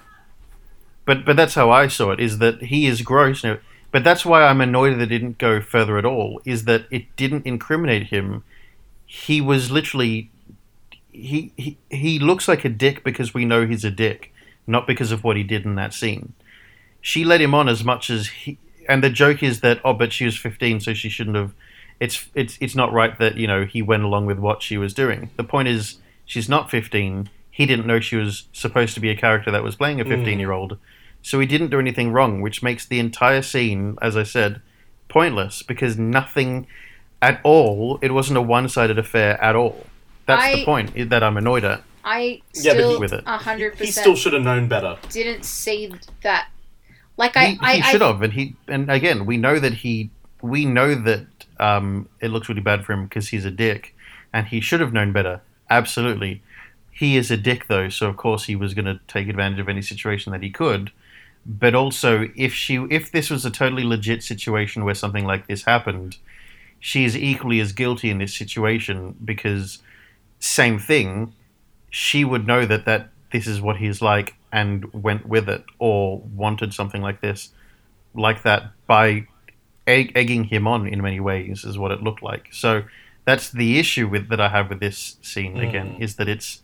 But 1.05 1.23
but 1.23 1.37
that's 1.37 1.55
how 1.55 1.71
I 1.71 1.87
saw 1.87 2.11
it. 2.11 2.19
Is 2.19 2.39
that 2.39 2.61
he 2.63 2.85
is 2.85 3.01
gross. 3.01 3.41
Now, 3.43 3.57
but 3.91 4.03
that's 4.03 4.25
why 4.25 4.43
I'm 4.43 4.59
annoyed 4.59 4.95
that 4.95 5.03
it 5.03 5.07
didn't 5.07 5.37
go 5.37 5.61
further 5.61 5.97
at 5.97 6.03
all. 6.03 6.41
Is 6.43 6.65
that 6.65 6.85
it 6.91 7.15
didn't 7.15 7.45
incriminate 7.45 8.07
him. 8.07 8.43
He 9.05 9.39
was 9.39 9.71
literally. 9.71 10.29
He, 11.11 11.51
he 11.57 11.77
he 11.89 12.19
looks 12.19 12.47
like 12.47 12.65
a 12.65 12.69
dick 12.69 13.03
because 13.03 13.33
we 13.33 13.45
know 13.45 13.65
he's 13.67 13.85
a 13.85 13.91
dick, 13.91 14.33
not 14.67 14.87
because 14.87 15.11
of 15.11 15.23
what 15.23 15.37
he 15.37 15.43
did 15.43 15.63
in 15.63 15.75
that 15.75 15.93
scene. 15.93 16.33
She 17.01 17.23
let 17.23 17.39
him 17.39 17.53
on 17.53 17.69
as 17.69 17.83
much 17.83 18.09
as 18.09 18.27
he. 18.27 18.57
And 18.89 19.01
the 19.03 19.09
joke 19.09 19.41
is 19.43 19.61
that 19.61 19.79
oh, 19.85 19.93
but 19.93 20.11
she 20.11 20.25
was 20.25 20.37
15, 20.37 20.79
so 20.81 20.93
she 20.93 21.07
shouldn't 21.09 21.35
have. 21.37 21.53
It's 21.99 22.29
it's 22.33 22.57
it's 22.59 22.75
not 22.75 22.91
right 22.91 23.17
that 23.19 23.37
you 23.37 23.47
know 23.47 23.65
he 23.65 23.81
went 23.81 24.03
along 24.03 24.25
with 24.25 24.39
what 24.39 24.61
she 24.61 24.77
was 24.77 24.93
doing. 24.93 25.29
The 25.37 25.43
point 25.43 25.67
is 25.67 25.97
she's 26.25 26.49
not 26.49 26.69
15. 26.69 27.29
He 27.49 27.65
didn't 27.65 27.85
know 27.85 27.99
she 27.99 28.15
was 28.15 28.47
supposed 28.51 28.95
to 28.95 28.99
be 28.99 29.09
a 29.09 29.15
character 29.15 29.51
that 29.51 29.63
was 29.63 29.75
playing 29.75 30.01
a 30.01 30.05
mm. 30.05 30.09
15 30.09 30.39
year 30.39 30.51
old, 30.51 30.77
so 31.21 31.39
he 31.39 31.45
didn't 31.45 31.69
do 31.69 31.79
anything 31.79 32.11
wrong, 32.11 32.41
which 32.41 32.63
makes 32.63 32.85
the 32.85 32.99
entire 32.99 33.41
scene, 33.41 33.97
as 34.01 34.17
I 34.17 34.23
said, 34.23 34.61
pointless 35.07 35.61
because 35.61 35.97
nothing 35.97 36.67
at 37.21 37.39
all. 37.43 37.99
It 38.01 38.11
wasn't 38.11 38.37
a 38.37 38.41
one 38.41 38.67
sided 38.69 38.99
affair 38.99 39.41
at 39.41 39.55
all. 39.55 39.85
That's 40.25 40.43
I- 40.43 40.55
the 40.55 40.65
point 40.65 41.09
that 41.09 41.23
I'm 41.23 41.37
annoyed 41.37 41.63
at. 41.63 41.83
I 42.05 42.41
Yeah, 42.53 42.73
but 42.73 42.79
still 42.79 42.89
he- 42.91 42.97
With 42.97 43.13
it. 43.13 43.23
a 43.25 43.37
hundred 43.37 43.75
He 43.75 43.87
still 43.87 44.15
should 44.15 44.33
have 44.33 44.43
known 44.43 44.67
better. 44.67 44.97
didn't 45.09 45.45
see 45.45 45.93
that. 46.21 46.47
Like 47.15 47.37
I, 47.37 47.45
he, 47.45 47.51
he 47.53 47.59
I 47.61 47.79
should 47.81 48.01
have, 48.01 48.21
and 48.21 48.33
he 48.33 48.55
and 48.67 48.91
again, 48.91 49.25
we 49.25 49.37
know 49.37 49.59
that 49.59 49.73
he, 49.73 50.09
we 50.41 50.65
know 50.65 50.95
that 50.95 51.27
um, 51.59 52.09
it 52.21 52.29
looks 52.29 52.49
really 52.49 52.61
bad 52.61 52.85
for 52.85 52.93
him 52.93 53.05
because 53.05 53.29
he's 53.29 53.45
a 53.45 53.51
dick, 53.51 53.95
and 54.31 54.47
he 54.47 54.61
should 54.61 54.79
have 54.79 54.93
known 54.93 55.11
better. 55.11 55.41
Absolutely, 55.69 56.41
he 56.91 57.17
is 57.17 57.31
a 57.31 57.37
dick 57.37 57.67
though, 57.67 57.89
so 57.89 58.07
of 58.07 58.17
course 58.17 58.45
he 58.45 58.55
was 58.55 58.73
going 58.73 58.85
to 58.85 58.99
take 59.07 59.27
advantage 59.27 59.59
of 59.59 59.69
any 59.69 59.81
situation 59.81 60.31
that 60.31 60.43
he 60.43 60.49
could. 60.49 60.91
But 61.45 61.75
also, 61.75 62.29
if 62.35 62.53
she, 62.53 62.75
if 62.89 63.11
this 63.11 63.29
was 63.29 63.45
a 63.45 63.51
totally 63.51 63.83
legit 63.83 64.23
situation 64.23 64.85
where 64.85 64.95
something 64.95 65.25
like 65.25 65.47
this 65.47 65.63
happened, 65.63 66.17
she 66.79 67.03
is 67.03 67.17
equally 67.17 67.59
as 67.59 67.73
guilty 67.73 68.09
in 68.09 68.19
this 68.19 68.33
situation 68.33 69.15
because 69.23 69.79
same 70.39 70.79
thing. 70.79 71.33
She 71.89 72.25
would 72.25 72.47
know 72.47 72.65
that 72.65 72.85
that 72.85 73.09
this 73.31 73.45
is 73.45 73.61
what 73.61 73.77
he's 73.77 74.01
like 74.01 74.35
and 74.51 74.91
went 74.93 75.27
with 75.27 75.49
it 75.49 75.63
or 75.79 76.19
wanted 76.19 76.73
something 76.73 77.01
like 77.01 77.21
this 77.21 77.49
like 78.15 78.43
that 78.43 78.71
by 78.87 79.27
egg- 79.87 80.11
egging 80.15 80.45
him 80.45 80.67
on 80.67 80.87
in 80.87 81.01
many 81.01 81.19
ways 81.19 81.63
is 81.63 81.77
what 81.77 81.91
it 81.91 82.03
looked 82.03 82.23
like. 82.23 82.49
So 82.51 82.83
that's 83.25 83.49
the 83.49 83.79
issue 83.79 84.07
with 84.07 84.29
that 84.29 84.41
i 84.41 84.49
have 84.49 84.69
with 84.69 84.79
this 84.79 85.17
scene 85.21 85.57
again 85.57 85.95
mm. 85.95 86.01
is 86.01 86.15
that 86.15 86.27
it's 86.27 86.61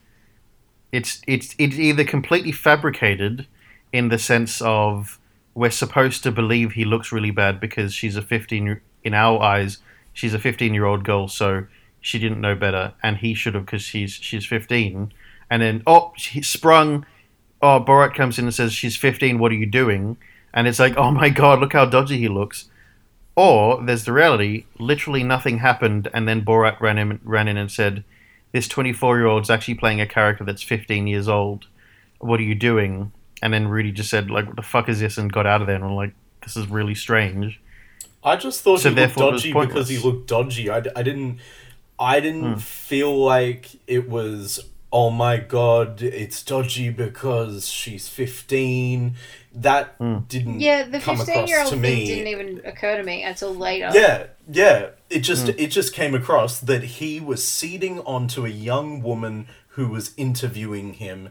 it's 0.91 1.21
it's 1.27 1.55
it's 1.57 1.77
either 1.77 2.03
completely 2.03 2.51
fabricated 2.51 3.47
in 3.91 4.09
the 4.09 4.19
sense 4.19 4.61
of 4.61 5.19
we're 5.53 5.69
supposed 5.69 6.23
to 6.23 6.31
believe 6.31 6.71
he 6.71 6.85
looks 6.85 7.11
really 7.11 7.31
bad 7.31 7.59
because 7.59 7.93
she's 7.93 8.15
a 8.15 8.21
15 8.21 8.79
in 9.03 9.13
our 9.13 9.41
eyes 9.41 9.77
she's 10.13 10.33
a 10.33 10.39
15 10.39 10.73
year 10.73 10.85
old 10.85 11.03
girl 11.03 11.27
so 11.27 11.65
she 12.01 12.17
didn't 12.17 12.41
know 12.41 12.55
better 12.55 12.93
and 13.03 13.17
he 13.17 13.33
should 13.33 13.53
have 13.53 13.65
because 13.65 13.81
she's 13.81 14.13
she's 14.13 14.45
15 14.45 15.13
and 15.49 15.61
then 15.61 15.83
oh 15.85 16.11
he 16.17 16.41
sprung 16.41 17.05
oh 17.61 17.79
borat 17.79 18.13
comes 18.13 18.39
in 18.39 18.45
and 18.45 18.53
says 18.53 18.73
she's 18.73 18.95
15 18.95 19.37
what 19.39 19.51
are 19.51 19.55
you 19.55 19.65
doing? 19.65 20.17
And 20.53 20.67
it's 20.67 20.79
like 20.79 20.97
oh 20.97 21.11
my 21.11 21.29
god 21.29 21.59
look 21.59 21.73
how 21.73 21.85
dodgy 21.85 22.17
he 22.17 22.27
looks 22.27 22.68
or 23.39 23.57
there's 23.85 24.05
the 24.05 24.11
reality 24.21 24.65
literally 24.91 25.23
nothing 25.35 25.57
happened 25.59 26.03
and 26.13 26.27
then 26.27 26.39
borat 26.49 26.77
ran 26.85 26.97
in 26.97 27.19
ran 27.23 27.47
in 27.47 27.57
and 27.57 27.71
said 27.71 28.03
this 28.51 28.67
24 28.67 29.17
year 29.19 29.27
old's 29.27 29.49
actually 29.49 29.75
playing 29.83 30.01
a 30.01 30.07
character 30.17 30.43
that's 30.43 30.63
15 30.63 31.07
years 31.07 31.27
old 31.27 31.67
what 32.19 32.39
are 32.39 32.49
you 32.51 32.55
doing 32.55 33.11
and 33.41 33.53
then 33.53 33.67
rudy 33.67 33.91
just 33.91 34.09
said 34.09 34.29
like 34.29 34.45
what 34.47 34.55
the 34.55 34.61
fuck 34.73 34.89
is 34.89 34.99
this 34.99 35.17
and 35.17 35.31
got 35.31 35.45
out 35.45 35.61
of 35.61 35.67
there 35.67 35.75
and 35.77 35.85
I'm 35.85 35.95
like 36.03 36.13
this 36.43 36.55
is 36.57 36.67
really 36.67 36.95
strange 36.95 37.59
I 38.23 38.35
just 38.35 38.61
thought 38.61 38.81
So 38.81 38.89
he 38.89 38.95
looked 38.95 39.15
therefore 39.15 39.29
it 39.29 39.31
was 39.33 39.43
dodgy 39.43 39.53
because 39.67 39.89
he 39.89 39.97
looked 39.97 40.27
dodgy. 40.27 40.69
I 40.69 40.81
didn't 40.81 41.39
I 41.97 42.19
didn't 42.19 42.53
Hmm. 42.53 42.59
feel 42.59 43.17
like 43.17 43.65
it 43.87 44.09
was 44.09 44.59
oh 44.91 45.09
my 45.11 45.37
god, 45.37 46.01
it's 46.01 46.41
dodgy 46.43 46.89
because 46.89 47.67
she's 47.69 48.09
15. 48.09 49.15
That 49.61 49.95
Hmm. 49.97 50.19
didn't 50.27 50.59
yeah, 50.61 50.83
the 50.83 50.99
15 50.99 51.47
year 51.47 51.61
old 51.61 51.69
thing 51.71 51.81
me. 51.81 52.05
didn't 52.05 52.27
even 52.27 52.61
occur 52.65 52.97
to 52.97 53.03
me 53.03 53.23
until 53.23 53.53
later. 53.53 53.89
Yeah, 53.93 54.27
yeah. 54.49 54.89
It 55.09 55.19
just 55.19 55.47
Hmm. 55.47 55.53
it 55.57 55.67
just 55.67 55.93
came 55.93 56.13
across 56.15 56.59
that 56.59 56.83
he 56.83 57.19
was 57.19 57.45
seeding 57.47 57.99
onto 58.01 58.45
a 58.45 58.49
young 58.49 59.01
woman 59.01 59.47
who 59.69 59.87
was 59.87 60.11
interviewing 60.17 60.93
him, 60.93 61.29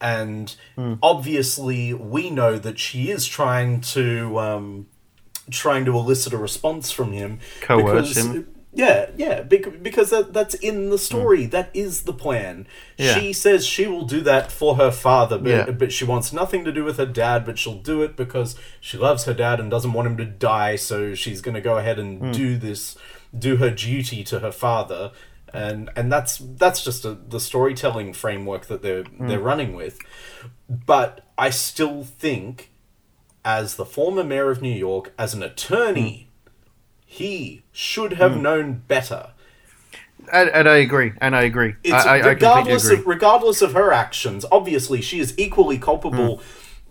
and 0.00 0.54
Hmm. 0.76 0.94
obviously 1.02 1.94
we 1.94 2.30
know 2.30 2.58
that 2.58 2.78
she 2.78 3.10
is 3.10 3.26
trying 3.26 3.80
to 3.94 4.38
um, 4.38 4.86
trying 5.50 5.84
to 5.86 5.92
elicit 5.96 6.32
a 6.32 6.36
response 6.36 6.90
from 6.90 7.12
him. 7.12 7.38
Coerce 7.62 8.08
because- 8.14 8.16
him. 8.16 8.54
Yeah, 8.72 9.10
yeah, 9.16 9.42
because 9.42 10.10
that, 10.10 10.34
that's 10.34 10.54
in 10.54 10.90
the 10.90 10.98
story. 10.98 11.46
That 11.46 11.70
is 11.72 12.02
the 12.02 12.12
plan. 12.12 12.66
Hmm. 12.98 13.02
Yeah. 13.02 13.14
She 13.18 13.32
says 13.32 13.66
she 13.66 13.86
will 13.86 14.04
do 14.04 14.20
that 14.20 14.52
for 14.52 14.76
her 14.76 14.90
father, 14.90 15.38
but, 15.38 15.48
Yeah. 15.50 15.70
but 15.70 15.90
she 15.92 16.04
wants 16.04 16.32
nothing 16.32 16.64
to 16.66 16.72
do 16.72 16.84
with 16.84 16.98
her 16.98 17.06
dad, 17.06 17.44
but 17.46 17.58
she'll 17.58 17.78
do 17.78 18.02
it 18.02 18.14
because 18.14 18.56
she 18.78 18.98
loves 18.98 19.24
her 19.24 19.32
dad 19.34 19.58
and 19.58 19.70
doesn't 19.70 19.94
want 19.94 20.06
him 20.08 20.16
to 20.18 20.26
die, 20.26 20.76
so 20.76 21.14
she's 21.14 21.40
going 21.40 21.54
to 21.54 21.60
go 21.62 21.78
ahead 21.78 21.98
and 21.98 22.18
Hmm. 22.20 22.32
do 22.32 22.58
this, 22.58 22.96
do 23.36 23.56
her 23.56 23.70
duty 23.70 24.22
to 24.24 24.40
her 24.40 24.52
father. 24.52 25.12
And 25.54 25.88
and 25.96 26.12
that's 26.12 26.36
that's 26.36 26.84
just 26.84 27.06
a, 27.06 27.14
the 27.14 27.40
storytelling 27.40 28.12
framework 28.12 28.66
that 28.66 28.82
they're 28.82 29.04
Hmm. 29.04 29.28
they're 29.28 29.40
running 29.40 29.74
with. 29.74 29.98
But 30.68 31.24
I 31.38 31.48
still 31.48 32.04
think 32.04 32.70
as 33.46 33.76
the 33.76 33.86
former 33.86 34.22
mayor 34.24 34.50
of 34.50 34.60
New 34.60 34.74
York, 34.74 35.14
as 35.18 35.32
an 35.32 35.42
attorney, 35.42 36.27
he 37.10 37.62
should 37.72 38.12
have 38.14 38.34
Hmm. 38.34 38.42
known 38.42 38.82
better. 38.86 39.30
and, 40.30 40.50
and 40.50 40.68
i 40.68 40.76
agree 40.76 41.12
and 41.22 41.34
i 41.34 41.42
agree 41.42 41.74
It's 41.82 42.04
I, 42.04 42.18
I, 42.18 42.18
I 42.18 42.28
regardless 42.28 42.84
agree 42.84 42.98
of 42.98 43.06
regardless 43.06 43.62
of 43.62 43.72
her 43.72 43.92
actions. 43.92 44.44
Obviously, 44.52 45.00
she 45.00 45.18
is 45.20 45.32
equally 45.38 45.78
culpable 45.78 46.42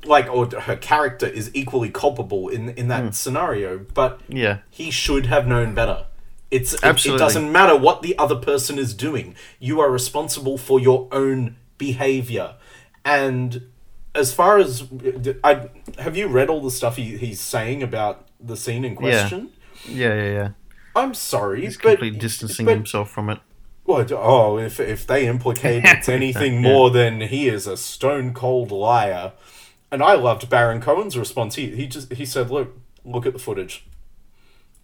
like 0.05 0.27
or 0.33 0.47
her 0.61 0.75
character 0.75 1.27
is 1.27 1.51
equally 1.53 1.89
culpable 1.91 2.47
in 2.49 2.69
in 2.69 2.87
that 2.87 3.13
scenario, 3.13 3.79
but 3.93 4.21
Yeah. 4.27 4.59
he 4.71 4.89
should 4.89 5.27
have 5.27 5.45
known 5.45 5.75
better. 5.75 6.05
It's 6.49 6.73
it, 6.73 7.05
it 7.05 7.17
doesn't 7.19 7.51
matter 7.51 7.75
what 7.77 8.01
the 8.01 8.17
other 8.17 8.35
person 8.37 8.79
is 8.79 8.93
doing. 8.95 9.35
You 9.59 9.79
are 9.81 9.91
responsible 9.91 10.57
for 10.57 10.79
your 10.79 11.07
own 11.11 11.57
behavior. 11.77 12.55
And 13.05 13.67
as 14.15 14.33
far 14.33 14.57
as 14.57 14.85
I 15.43 15.69
have 15.99 16.17
you 16.17 16.27
read 16.27 16.49
all 16.49 16.61
the 16.61 16.71
stuff 16.71 16.95
he, 16.95 17.17
he's 17.17 17.39
saying 17.39 17.83
about 17.83 18.25
the 18.39 18.55
scene 18.57 18.83
in 18.85 18.95
question? 18.95 19.49
Yeah, 19.87 20.13
yeah, 20.13 20.31
yeah. 20.31 20.49
I'm 20.95 21.13
sorry, 21.13 21.61
He's 21.61 21.77
but 21.77 21.97
completely 21.97 22.19
distancing 22.19 22.65
but- 22.65 22.75
himself 22.75 23.09
from 23.09 23.29
it. 23.29 23.39
Well, 23.87 24.05
oh, 24.11 24.57
if 24.57 24.81
if 24.81 25.07
they 25.07 25.25
implicate 25.27 25.83
it's 25.85 26.09
anything 26.19 26.61
more 26.61 26.89
than 26.89 27.21
he 27.21 27.47
is 27.47 27.67
a 27.67 27.77
stone 27.77 28.33
cold 28.33 28.69
liar, 28.69 29.31
and 29.89 30.03
I 30.03 30.13
loved 30.15 30.49
Baron 30.49 30.81
Cohen's 30.81 31.17
response. 31.17 31.55
He 31.55 31.73
he 31.73 31.87
just 31.87 32.11
he 32.11 32.25
said, 32.25 32.51
"Look, 32.51 32.77
look 33.05 33.25
at 33.25 33.31
the 33.31 33.39
footage," 33.39 33.87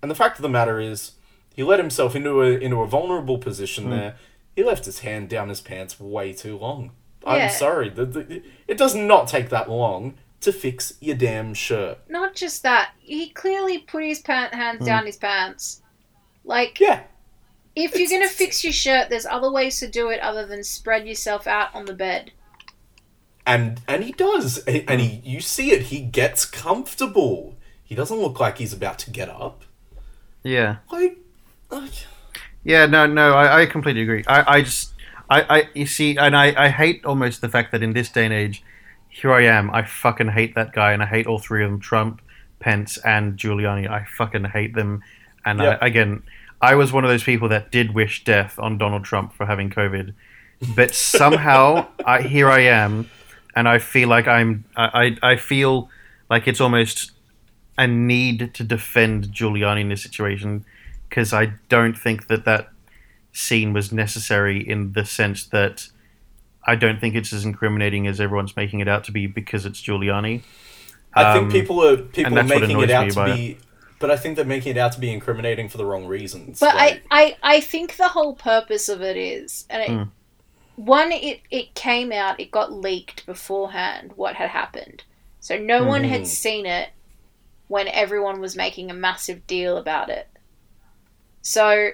and 0.01 0.09
the 0.09 0.15
fact 0.15 0.37
of 0.37 0.41
the 0.41 0.47
matter 0.47 0.79
is, 0.79 1.11
he 1.53 1.63
let 1.63 1.79
himself 1.79 2.15
into 2.15 2.41
a 2.41 2.51
into 2.51 2.79
a 2.79 2.87
vulnerable 2.87 3.37
position 3.37 3.85
hmm. 3.85 3.89
there. 3.89 4.15
He 4.55 4.63
left 4.63 4.85
his 4.85 4.99
hand 4.99 5.27
down 5.27 5.49
his 5.49 5.59
pants 5.59 5.99
way 5.99 6.31
too 6.31 6.57
long. 6.57 6.91
Yeah. 7.25 7.33
I'm 7.33 7.49
sorry, 7.49 7.89
the, 7.89 8.05
the, 8.05 8.43
it 8.67 8.77
does 8.77 8.95
not 8.95 9.27
take 9.27 9.49
that 9.49 9.69
long 9.69 10.13
to 10.43 10.53
fix 10.53 10.93
your 10.99 11.15
damn 11.15 11.53
shirt. 11.53 11.99
Not 12.09 12.35
just 12.35 12.63
that, 12.63 12.91
he 12.99 13.29
clearly 13.29 13.79
put 13.79 14.03
his 14.03 14.19
pant 14.19 14.53
hands 14.53 14.79
hmm. 14.79 14.85
down 14.85 15.05
his 15.05 15.17
pants. 15.17 15.81
Like, 16.43 16.79
Yeah, 16.79 17.03
if 17.75 17.95
you're 17.97 18.09
gonna 18.09 18.29
fix 18.29 18.63
your 18.63 18.73
shirt, 18.73 19.09
there's 19.09 19.25
other 19.25 19.51
ways 19.51 19.79
to 19.79 19.87
do 19.87 20.09
it 20.09 20.19
other 20.19 20.45
than 20.45 20.63
spread 20.63 21.07
yourself 21.07 21.47
out 21.47 21.73
on 21.73 21.85
the 21.85 21.93
bed. 21.93 22.31
and 23.45 23.81
and 23.87 24.03
he 24.03 24.11
does, 24.11 24.59
and 24.65 25.01
he 25.01 25.21
you 25.23 25.41
see 25.41 25.71
it. 25.71 25.83
He 25.83 26.01
gets 26.01 26.45
comfortable. 26.45 27.55
He 27.83 27.95
doesn't 27.95 28.17
look 28.17 28.39
like 28.39 28.57
he's 28.57 28.73
about 28.73 28.99
to 28.99 29.11
get 29.11 29.29
up. 29.29 29.63
Yeah. 30.43 30.77
Like, 30.91 31.17
like 31.69 31.91
Yeah, 32.63 32.85
no, 32.85 33.05
no, 33.05 33.33
I, 33.33 33.61
I 33.61 33.65
completely 33.65 34.01
agree. 34.03 34.23
I, 34.27 34.57
I 34.57 34.61
just, 34.61 34.93
I, 35.29 35.41
I, 35.41 35.69
you 35.73 35.85
see, 35.85 36.17
and 36.17 36.35
I, 36.35 36.65
I 36.65 36.69
hate 36.69 37.03
almost 37.05 37.41
the 37.41 37.49
fact 37.49 37.71
that 37.71 37.81
in 37.81 37.93
this 37.93 38.09
day 38.09 38.25
and 38.25 38.33
age, 38.33 38.63
here 39.13 39.31
I 39.31 39.43
am, 39.43 39.69
I 39.71 39.83
fucking 39.83 40.29
hate 40.29 40.55
that 40.55 40.73
guy, 40.73 40.91
and 40.91 41.03
I 41.03 41.05
hate 41.05 41.27
all 41.27 41.37
three 41.37 41.63
of 41.63 41.69
them, 41.69 41.79
Trump, 41.79 42.19
Pence, 42.59 42.97
and 43.05 43.37
Giuliani. 43.37 43.87
I 43.87 44.05
fucking 44.05 44.45
hate 44.45 44.73
them. 44.73 45.03
And 45.45 45.59
Yeah. 45.59 45.77
I, 45.79 45.85
again, 45.87 46.23
I 46.61 46.73
was 46.75 46.91
one 46.91 47.03
of 47.03 47.11
those 47.11 47.23
people 47.23 47.47
that 47.49 47.71
did 47.71 47.93
wish 47.93 48.23
death 48.23 48.57
on 48.57 48.79
Donald 48.79 49.03
Trump 49.03 49.33
for 49.33 49.45
having 49.45 49.69
COVID, 49.69 50.13
but 50.75 50.95
somehow, 50.95 51.87
I, 52.05 52.21
here 52.23 52.49
I 52.49 52.61
am, 52.61 53.07
and 53.55 53.69
I 53.69 53.77
feel 53.77 54.09
like 54.09 54.27
I'm, 54.27 54.65
I, 54.75 55.17
I 55.21 55.31
I 55.33 55.35
feel 55.35 55.89
like 56.29 56.47
it's 56.47 56.59
almost 56.59 57.11
a 57.77 57.85
need 57.85 58.53
to 58.55 58.63
defend 58.63 59.27
Giuliani 59.27 59.81
in 59.81 59.89
this 59.89 60.01
situation 60.01 60.65
because 61.07 61.33
I 61.33 61.53
don't 61.69 61.97
think 61.97 62.27
that 62.27 62.45
that 62.45 62.69
scene 63.31 63.73
was 63.73 63.91
necessary 63.91 64.57
in 64.67 64.93
the 64.93 65.05
sense 65.05 65.45
that 65.47 65.89
I 66.65 66.75
don't 66.75 66.99
think 66.99 67.15
it's 67.15 67.33
as 67.33 67.45
incriminating 67.45 68.07
as 68.07 68.21
everyone's 68.21 68.55
making 68.55 68.79
it 68.79 68.87
out 68.87 69.03
to 69.05 69.11
be 69.11 69.27
because 69.27 69.65
it's 69.65 69.81
Giuliani. 69.81 70.43
I 71.13 71.23
Um, 71.23 71.49
think 71.49 71.51
people 71.51 71.83
are 71.83 71.97
people 71.97 72.33
are 72.33 72.35
that's 72.35 72.49
what 72.49 72.61
making 72.61 72.69
annoys 72.77 72.89
it 72.89 72.91
out 72.91 73.03
me 73.05 73.09
to 73.11 73.19
about 73.19 73.35
be, 73.35 73.57
but 73.99 74.11
I 74.11 74.17
think 74.17 74.35
they're 74.35 74.45
making 74.45 74.71
it 74.75 74.79
out 74.79 74.91
to 74.93 74.99
be 74.99 75.11
incriminating 75.11 75.69
for 75.69 75.77
the 75.77 75.85
wrong 75.85 76.05
reasons. 76.07 76.59
But 76.59 76.75
like, 76.75 77.03
I, 77.11 77.37
I, 77.43 77.57
I 77.57 77.59
think 77.59 77.97
the 77.97 78.07
whole 78.09 78.33
purpose 78.35 78.89
of 78.89 79.01
it 79.01 79.17
is, 79.17 79.65
and 79.69 79.81
it, 79.83 79.89
Mm. 79.89 80.09
one, 80.75 81.11
it, 81.11 81.41
it 81.51 81.75
came 81.75 82.11
out, 82.11 82.39
it 82.39 82.49
got 82.51 82.71
leaked 82.71 83.25
beforehand 83.25 84.13
what 84.15 84.35
had 84.35 84.49
happened. 84.49 85.03
So 85.39 85.57
no 85.57 85.83
one 85.83 86.03
had 86.05 86.21
Mhm. 86.21 86.27
seen 86.27 86.65
it 86.65 86.89
when 87.67 87.87
everyone 87.89 88.39
was 88.39 88.55
making 88.55 88.89
a 88.89 88.93
massive 88.93 89.45
deal 89.45 89.77
about 89.77 90.09
it. 90.09 90.27
So, 91.41 91.91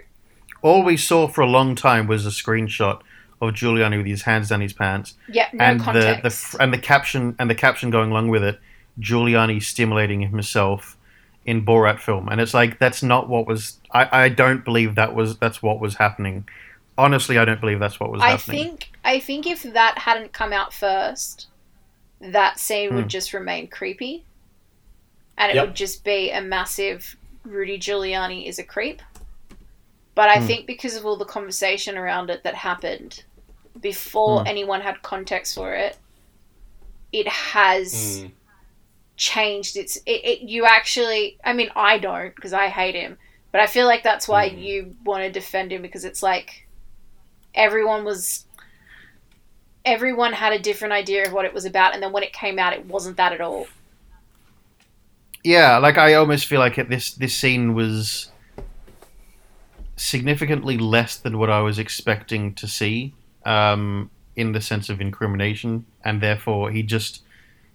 All 0.61 0.83
we 0.83 0.97
saw 0.97 1.27
for 1.27 1.41
a 1.41 1.47
long 1.47 1.75
time 1.75 2.05
was 2.07 2.25
a 2.25 2.29
screenshot 2.29 3.01
of 3.41 3.53
Giuliani 3.53 3.97
with 3.97 4.05
his 4.05 4.23
hands 4.23 4.49
down 4.49 4.61
his 4.61 4.73
pants, 4.73 5.15
yeah, 5.27 5.47
no 5.53 5.63
and 5.63 5.79
the, 5.79 5.83
context. 5.83 6.21
the 6.23 6.27
f- 6.27 6.55
and 6.59 6.73
the 6.73 6.77
caption 6.77 7.35
and 7.39 7.49
the 7.49 7.55
caption 7.55 7.89
going 7.89 8.11
along 8.11 8.29
with 8.29 8.43
it, 8.43 8.59
Giuliani 8.99 9.61
stimulating 9.63 10.21
himself 10.21 10.97
in 11.45 11.65
Borat 11.65 11.99
film, 11.99 12.27
and 12.29 12.41
it's 12.41 12.53
like 12.53 12.79
that's 12.79 13.01
not 13.01 13.29
what 13.29 13.47
was. 13.47 13.79
I, 13.91 14.23
I 14.25 14.29
don't 14.29 14.63
believe 14.65 14.95
that 14.95 15.15
was 15.15 15.37
that's 15.37 15.63
what 15.63 15.79
was 15.79 15.95
happening. 15.95 16.47
Honestly, 16.97 17.37
I 17.37 17.45
don't 17.45 17.61
believe 17.61 17.79
that's 17.79 17.99
what 17.99 18.11
was 18.11 18.21
I 18.21 18.31
happening. 18.31 18.65
think 18.65 18.89
I 19.05 19.19
think 19.19 19.47
if 19.47 19.63
that 19.63 19.97
hadn't 19.99 20.33
come 20.33 20.51
out 20.51 20.73
first, 20.73 21.47
that 22.19 22.59
scene 22.59 22.89
Hmm. 22.89 22.95
would 22.97 23.07
just 23.09 23.33
remain 23.33 23.67
creepy, 23.67 24.25
and 25.37 25.49
it 25.51 25.55
Yep. 25.55 25.65
would 25.67 25.75
just 25.75 26.03
be 26.03 26.29
a 26.29 26.41
massive 26.41 27.15
Rudy 27.45 27.79
Giuliani 27.79 28.47
is 28.47 28.59
a 28.59 28.63
creep. 28.63 29.01
But 30.13 30.27
I 30.29 30.39
Hmm. 30.39 30.45
think 30.47 30.67
because 30.67 30.97
of 30.97 31.05
all 31.05 31.15
the 31.15 31.23
conversation 31.25 31.97
around 31.97 32.29
it 32.29 32.43
that 32.43 32.53
happened 32.55 33.23
before 33.79 34.43
Hmm. 34.43 34.47
anyone 34.47 34.81
had 34.81 35.01
context 35.01 35.55
for 35.55 35.73
it, 35.75 35.97
it 37.11 37.27
has 37.27 38.25
mm, 38.25 38.31
changed. 39.17 39.77
It's 39.77 39.97
it, 40.05 40.25
it. 40.25 40.41
You 40.49 40.65
actually, 40.65 41.37
I 41.45 41.53
mean, 41.53 41.69
I 41.75 41.99
don't 41.99 42.35
because 42.35 42.53
I 42.53 42.67
hate 42.69 42.95
him, 42.95 43.17
but 43.51 43.61
I 43.61 43.67
feel 43.67 43.87
like 43.87 44.03
that's 44.03 44.27
why 44.27 44.45
Hmm. 44.45 44.57
you 44.57 44.95
want 45.05 45.23
to 45.23 45.31
defend 45.31 45.71
him 45.73 45.81
because 45.81 46.05
it's 46.05 46.23
like 46.23 46.67
everyone 47.55 48.05
was 48.05 48.45
everyone 49.85 50.31
had 50.33 50.53
a 50.53 50.59
different 50.59 50.93
idea 50.93 51.25
of 51.25 51.33
what 51.33 51.43
it 51.45 51.53
was 51.53 51.65
about 51.65 51.93
and 51.93 52.01
then 52.03 52.11
when 52.13 52.23
it 52.23 52.31
came 52.33 52.57
out 52.59 52.73
it 52.73 52.85
wasn't 52.85 53.17
that 53.17 53.33
at 53.33 53.41
all 53.41 53.73
Yeah, 55.43 55.77
like 55.77 55.97
I 55.97 56.13
almost 56.15 56.45
feel 56.47 56.59
like 56.59 56.77
it, 56.77 56.89
this 56.89 57.13
this 57.13 57.35
scene 57.35 57.73
was 57.73 58.31
significantly 59.95 60.77
less 60.79 61.15
than 61.17 61.37
what 61.37 61.49
I 61.49 61.61
was 61.61 61.77
expecting 61.77 62.55
to 62.55 62.67
see, 62.67 63.17
um, 63.49 64.09
in 64.35 64.53
the 64.53 64.61
sense 64.61 64.89
of 64.89 65.01
incrimination, 65.01 65.85
and 66.05 66.21
therefore 66.21 66.71
he 66.71 66.83
just 66.83 67.23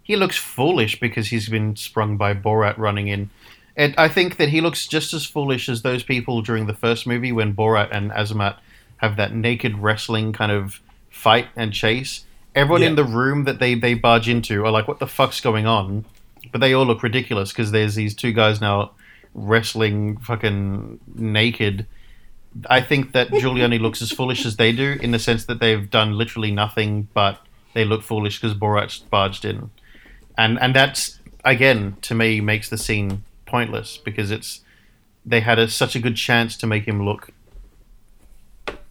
he 0.03 0.17
looks 0.17 0.37
foolish 0.37 1.01
because 1.01 1.29
he's 1.29 1.49
been 1.49 1.77
sprung 1.77 2.17
by 2.17 2.35
Borat 2.35 2.79
running 2.79 3.09
in. 3.09 3.31
And 3.77 3.95
I 3.99 4.09
think 4.09 4.37
that 4.37 4.51
he 4.51 4.61
looks 4.61 4.87
just 4.87 5.13
as 5.13 5.27
foolish 5.27 5.69
as 5.69 5.83
those 5.83 6.05
people 6.05 6.43
during 6.43 6.67
the 6.67 6.75
first 6.75 7.07
movie 7.07 7.33
when 7.33 7.55
Borat 7.55 7.89
and 7.91 8.13
Azamat 8.13 8.59
have 8.99 9.17
that 9.17 9.35
naked 9.35 9.79
wrestling 9.79 10.33
kind 10.33 10.53
of 10.53 10.81
fight 11.11 11.49
and 11.57 11.73
chase. 11.73 12.25
Everyone 12.55 12.83
in 12.83 12.95
the 12.95 13.05
room 13.05 13.45
that 13.45 13.59
they, 13.59 13.75
they 13.75 13.95
barge 13.95 14.29
into 14.29 14.65
are 14.65 14.71
like, 14.71 14.87
what 14.87 15.01
the 15.01 15.09
fuck's 15.09 15.41
going 15.41 15.67
on? 15.67 16.05
But 16.53 16.61
they 16.61 16.73
all 16.73 16.87
look 16.87 17.03
ridiculous 17.03 17.51
because 17.51 17.73
there's 17.73 17.97
these 17.97 18.15
two 18.15 18.33
guys 18.33 18.61
now 18.61 18.93
wrestling 19.35 20.19
fucking 20.19 21.01
naked. 21.17 21.87
I 22.71 22.81
think 22.81 23.13
that 23.13 23.29
Giuliani 23.29 23.81
looks 23.81 24.01
as 24.01 24.13
foolish 24.13 24.47
as 24.47 24.57
they 24.57 24.73
do 24.73 24.97
in 25.01 25.11
the 25.11 25.19
sense 25.19 25.45
that 25.47 25.59
they've 25.61 25.89
done 25.91 26.17
literally 26.17 26.51
nothing, 26.53 27.09
but 27.13 27.41
they 27.73 27.85
look 27.85 28.03
foolish 28.03 28.41
because 28.41 28.57
Borat's 28.57 28.99
barged 28.99 29.45
in. 29.45 29.71
And 30.39 30.59
and 30.61 30.75
that's 30.75 31.19
again 31.45 31.97
to 32.03 32.15
me 32.15 32.41
makes 32.41 32.69
the 32.71 32.79
scene 32.79 33.25
pointless 33.47 33.99
because 33.99 34.31
it's 34.31 34.61
they 35.27 35.41
had 35.41 35.59
a, 35.59 35.69
such 35.69 35.97
a 35.97 36.01
good 36.01 36.17
chance 36.17 36.57
to 36.59 36.67
make 36.67 36.87
him 36.87 37.05
look 37.05 37.31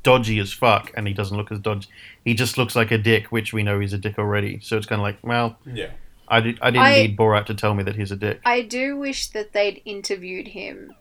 dodgy 0.04 0.40
as 0.40 0.52
fuck, 0.52 0.92
and 0.96 1.08
he 1.08 1.14
doesn't 1.14 1.38
look 1.38 1.52
as 1.52 1.60
dodgy. 1.60 1.88
He 2.26 2.34
just 2.34 2.58
looks 2.58 2.76
like 2.76 2.92
a 2.92 2.98
dick, 2.98 3.32
which 3.32 3.54
we 3.54 3.64
know 3.64 3.80
he's 3.80 3.94
a 3.94 3.98
dick 3.98 4.20
already. 4.20 4.60
So 4.62 4.78
it's 4.78 4.86
kind 4.86 5.00
of 5.00 5.04
like, 5.04 5.18
well, 5.24 5.58
yeah. 5.66 5.92
I, 6.28 6.40
did, 6.42 6.60
I 6.62 6.72
didn't 6.72 6.86
I- 6.86 7.02
need 7.04 7.18
Borat 7.18 7.46
to 7.46 7.54
tell 7.54 7.74
me 7.74 7.84
that 7.84 7.96
he's 7.96 8.12
a 8.12 8.16
dick. 8.16 8.40
i 8.46 8.62
do 8.62 8.98
wish 8.98 9.28
that 9.30 9.54
they'd 9.54 9.82
interviewed 9.86 10.50
him 10.50 10.94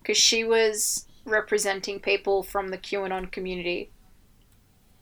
because 0.00 0.16
she 0.18 0.44
was 0.44 1.06
representing 1.26 2.00
people 2.00 2.42
from 2.42 2.68
the 2.68 2.78
qanon 2.78 3.30
community 3.30 3.90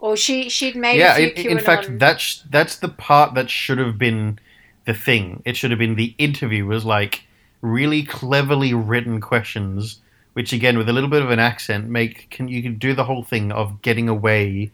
or 0.04 0.18
she 0.18 0.50
she'd 0.50 0.76
made 0.76 0.98
yeah, 0.98 1.16
a 1.16 1.34
few 1.34 1.50
in, 1.50 1.56
QAnon 1.56 1.58
in 1.58 1.64
fact, 1.64 1.98
that's 1.98 2.44
that's 2.50 2.76
the 2.76 2.90
part 2.90 3.34
that 3.34 3.48
should 3.48 3.78
have 3.78 3.96
been 3.96 4.38
the 4.84 4.92
thing. 4.92 5.42
It 5.46 5.56
should 5.56 5.70
have 5.70 5.78
been 5.78 5.94
the 5.94 6.14
interview 6.18 6.66
was 6.66 6.84
like 6.84 7.24
really 7.62 8.02
cleverly 8.02 8.74
written 8.74 9.18
questions, 9.22 10.00
which 10.34 10.52
again 10.52 10.76
with 10.76 10.90
a 10.90 10.92
little 10.92 11.08
bit 11.08 11.22
of 11.22 11.30
an 11.30 11.38
accent 11.38 11.88
make 11.88 12.28
can 12.28 12.48
you 12.48 12.62
can 12.62 12.76
do 12.76 12.94
the 12.94 13.04
whole 13.04 13.24
thing 13.24 13.50
of 13.50 13.80
getting 13.80 14.08
away 14.08 14.70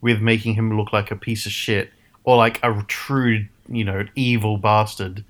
with 0.00 0.20
making 0.20 0.54
him 0.54 0.76
look 0.76 0.92
like 0.92 1.12
a 1.12 1.16
piece 1.16 1.46
of 1.46 1.52
shit 1.52 1.92
or 2.24 2.36
like 2.36 2.58
a 2.64 2.84
true 2.88 3.46
you 3.68 3.84
know 3.84 4.04
evil 4.16 4.56
bastard. 4.56 5.24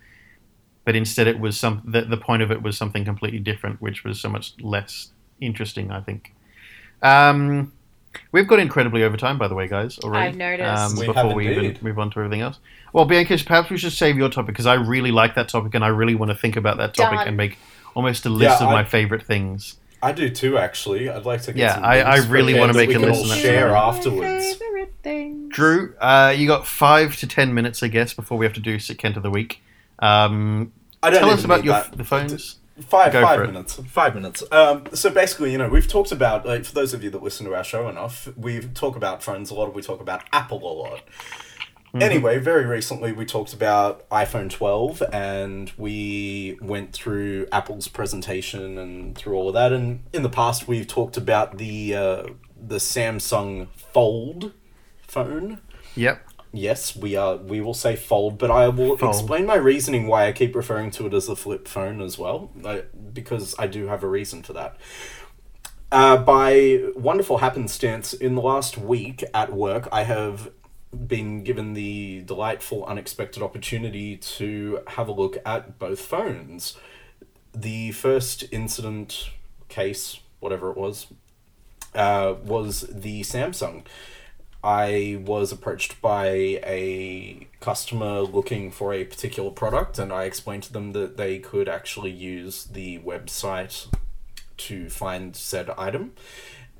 But 0.86 0.96
instead, 0.96 1.28
it 1.28 1.38
was 1.38 1.60
some. 1.60 1.82
The, 1.84 2.00
the 2.00 2.16
point 2.16 2.42
of 2.42 2.50
it 2.50 2.62
was 2.62 2.76
something 2.76 3.04
completely 3.04 3.38
different, 3.38 3.80
which 3.80 4.02
was 4.02 4.18
so 4.18 4.28
much 4.28 4.54
less 4.60 5.10
interesting. 5.46 5.90
I 5.90 6.00
think. 6.00 6.32
Um, 7.02 7.72
We've 8.30 8.46
got 8.46 8.58
incredibly 8.58 9.04
over 9.04 9.16
time, 9.16 9.38
by 9.38 9.48
the 9.48 9.54
way, 9.54 9.66
guys. 9.68 9.98
Already. 10.00 10.28
I've 10.28 10.36
noticed. 10.36 10.82
Um, 10.82 10.96
We 10.98 11.06
before 11.06 11.22
have 11.28 11.32
we 11.34 11.50
even 11.50 11.78
move 11.80 11.98
on 11.98 12.10
to 12.10 12.18
everything 12.18 12.42
else. 12.42 12.58
Well, 12.92 13.06
Bianca, 13.06 13.38
perhaps 13.44 13.70
we 13.70 13.78
should 13.78 13.92
save 13.92 14.18
your 14.18 14.28
topic 14.28 14.48
because 14.48 14.66
I 14.66 14.74
really 14.74 15.10
like 15.10 15.34
that 15.34 15.48
topic 15.48 15.74
and 15.74 15.82
I 15.82 15.88
really 15.88 16.14
want 16.14 16.30
to 16.30 16.36
think 16.36 16.56
about 16.56 16.76
that 16.76 16.92
topic 16.92 17.20
Done. 17.20 17.28
and 17.28 17.36
make 17.38 17.56
almost 17.94 18.26
a 18.26 18.28
list 18.28 18.60
Yeah, 18.60 18.66
of 18.66 18.70
I- 18.70 18.82
my 18.82 18.84
favorite 18.84 19.22
things. 19.22 19.76
I 20.02 20.12
do 20.12 20.28
too, 20.28 20.58
actually. 20.58 21.08
I'd 21.08 21.24
like 21.24 21.40
to 21.42 21.52
get 21.54 21.60
Yeah, 21.60 21.74
some 21.76 21.84
I- 21.84 22.02
I 22.02 22.16
really 22.26 22.58
wanna 22.58 22.74
make 22.74 22.90
a 22.90 22.94
can 22.94 23.02
list 23.02 23.20
all 23.20 23.24
of 23.24 23.30
that. 23.30 23.38
share 23.38 23.74
afterwards. 23.74 24.56
Drew, 25.48 25.94
uh, 26.00 26.34
you 26.36 26.46
got 26.46 26.66
five 26.66 27.16
to 27.16 27.26
ten 27.26 27.54
minutes, 27.54 27.82
I 27.82 27.88
guess, 27.88 28.12
before 28.12 28.36
we 28.36 28.44
have 28.44 28.52
to 28.54 28.60
do 28.60 28.78
Sick 28.78 28.98
Kent 28.98 29.16
of 29.16 29.22
the 29.22 29.30
Week. 29.30 29.62
Um, 30.00 30.72
I 31.02 31.10
don't 31.10 31.20
tell 31.20 31.30
us 31.30 31.44
about 31.44 31.64
your 31.64 31.74
that. 31.74 31.96
the 31.96 32.04
phones. 32.04 32.56
Five 32.80 33.12
Go 33.12 33.22
five 33.22 33.40
minutes. 33.40 33.74
Five 33.86 34.14
minutes. 34.14 34.42
Um, 34.50 34.84
so 34.94 35.10
basically, 35.10 35.52
you 35.52 35.58
know, 35.58 35.68
we've 35.68 35.88
talked 35.88 36.10
about 36.10 36.46
like 36.46 36.64
for 36.64 36.74
those 36.74 36.94
of 36.94 37.04
you 37.04 37.10
that 37.10 37.22
listen 37.22 37.44
to 37.46 37.54
our 37.54 37.64
show 37.64 37.88
enough, 37.88 38.28
we 38.36 38.60
talk 38.60 38.96
about 38.96 39.22
phones 39.22 39.50
a 39.50 39.54
lot. 39.54 39.74
We 39.74 39.82
talk 39.82 40.00
about 40.00 40.24
Apple 40.32 40.62
a 40.62 40.72
lot. 40.72 41.02
Anyway, 42.00 42.38
very 42.38 42.64
recently 42.64 43.12
we 43.12 43.26
talked 43.26 43.52
about 43.52 44.08
iPhone 44.08 44.48
12 44.48 45.02
and 45.12 45.70
we 45.76 46.56
went 46.62 46.94
through 46.94 47.46
Apple's 47.52 47.86
presentation 47.86 48.78
and 48.78 49.16
through 49.16 49.34
all 49.34 49.48
of 49.48 49.54
that. 49.54 49.74
And 49.74 50.02
in 50.12 50.22
the 50.22 50.30
past, 50.30 50.66
we've 50.66 50.86
talked 50.86 51.18
about 51.18 51.58
the 51.58 51.94
uh, 51.94 52.26
the 52.58 52.76
Samsung 52.76 53.68
Fold 53.92 54.52
phone. 55.06 55.60
Yep. 55.94 56.26
Yes, 56.52 56.94
we 56.94 57.16
are. 57.16 57.36
We 57.36 57.60
will 57.62 57.74
say 57.74 57.96
fold, 57.96 58.36
but 58.38 58.50
I 58.50 58.68
will 58.68 58.96
Fold. 58.98 59.14
explain 59.14 59.46
my 59.46 59.54
reasoning 59.54 60.06
why 60.06 60.26
I 60.28 60.32
keep 60.32 60.54
referring 60.54 60.90
to 60.92 61.06
it 61.06 61.14
as 61.14 61.26
the 61.26 61.36
flip 61.36 61.66
phone 61.66 62.02
as 62.02 62.18
well, 62.18 62.50
I, 62.64 62.82
because 63.12 63.54
I 63.58 63.66
do 63.66 63.86
have 63.86 64.02
a 64.02 64.08
reason 64.08 64.42
for 64.42 64.52
that. 64.52 64.76
Uh, 65.90 66.16
by 66.18 66.82
wonderful 66.94 67.38
happenstance, 67.38 68.12
in 68.12 68.34
the 68.34 68.42
last 68.42 68.76
week 68.76 69.24
at 69.32 69.52
work, 69.52 69.88
I 69.92 70.02
have 70.04 70.50
been 71.06 71.42
given 71.42 71.72
the 71.72 72.22
delightful, 72.22 72.84
unexpected 72.84 73.42
opportunity 73.42 74.16
to 74.18 74.80
have 74.88 75.08
a 75.08 75.12
look 75.12 75.38
at 75.46 75.78
both 75.78 76.00
phones. 76.00 76.76
The 77.54 77.92
first 77.92 78.44
incident 78.52 79.30
case, 79.68 80.20
whatever 80.40 80.70
it 80.70 80.76
was, 80.76 81.06
uh, 81.94 82.34
was 82.44 82.82
the 82.90 83.22
Samsung. 83.22 83.84
I 84.64 85.20
was 85.24 85.50
approached 85.50 86.00
by 86.00 86.26
a 86.64 87.48
customer 87.60 88.20
looking 88.20 88.70
for 88.70 88.92
a 88.92 89.04
particular 89.04 89.50
product, 89.50 89.98
and 89.98 90.12
I 90.12 90.24
explained 90.24 90.62
to 90.64 90.72
them 90.72 90.92
that 90.92 91.16
they 91.16 91.40
could 91.40 91.68
actually 91.68 92.12
use 92.12 92.64
the 92.64 93.00
website 93.00 93.88
to 94.58 94.88
find 94.88 95.34
said 95.34 95.70
item. 95.76 96.12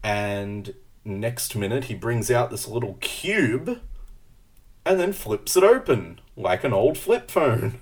And 0.02 0.74
next 1.04 1.56
minute, 1.56 1.84
he 1.84 1.94
brings 1.94 2.30
out 2.30 2.50
this 2.50 2.68
little 2.68 2.98
cube 3.00 3.80
and 4.84 5.00
then 5.00 5.12
flips 5.12 5.56
it 5.56 5.64
open 5.64 6.20
like 6.36 6.62
an 6.64 6.72
old 6.72 6.98
flip 6.98 7.30
phone. 7.30 7.80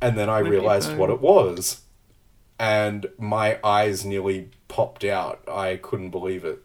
And 0.00 0.18
then 0.18 0.28
I 0.28 0.40
Flippy 0.40 0.56
realized 0.56 0.96
what 0.96 1.10
it 1.10 1.20
was. 1.20 1.82
And 2.58 3.06
my 3.18 3.58
eyes 3.62 4.04
nearly 4.04 4.50
popped 4.66 5.04
out. 5.04 5.40
I 5.48 5.76
couldn't 5.76 6.10
believe 6.10 6.44
it 6.44 6.64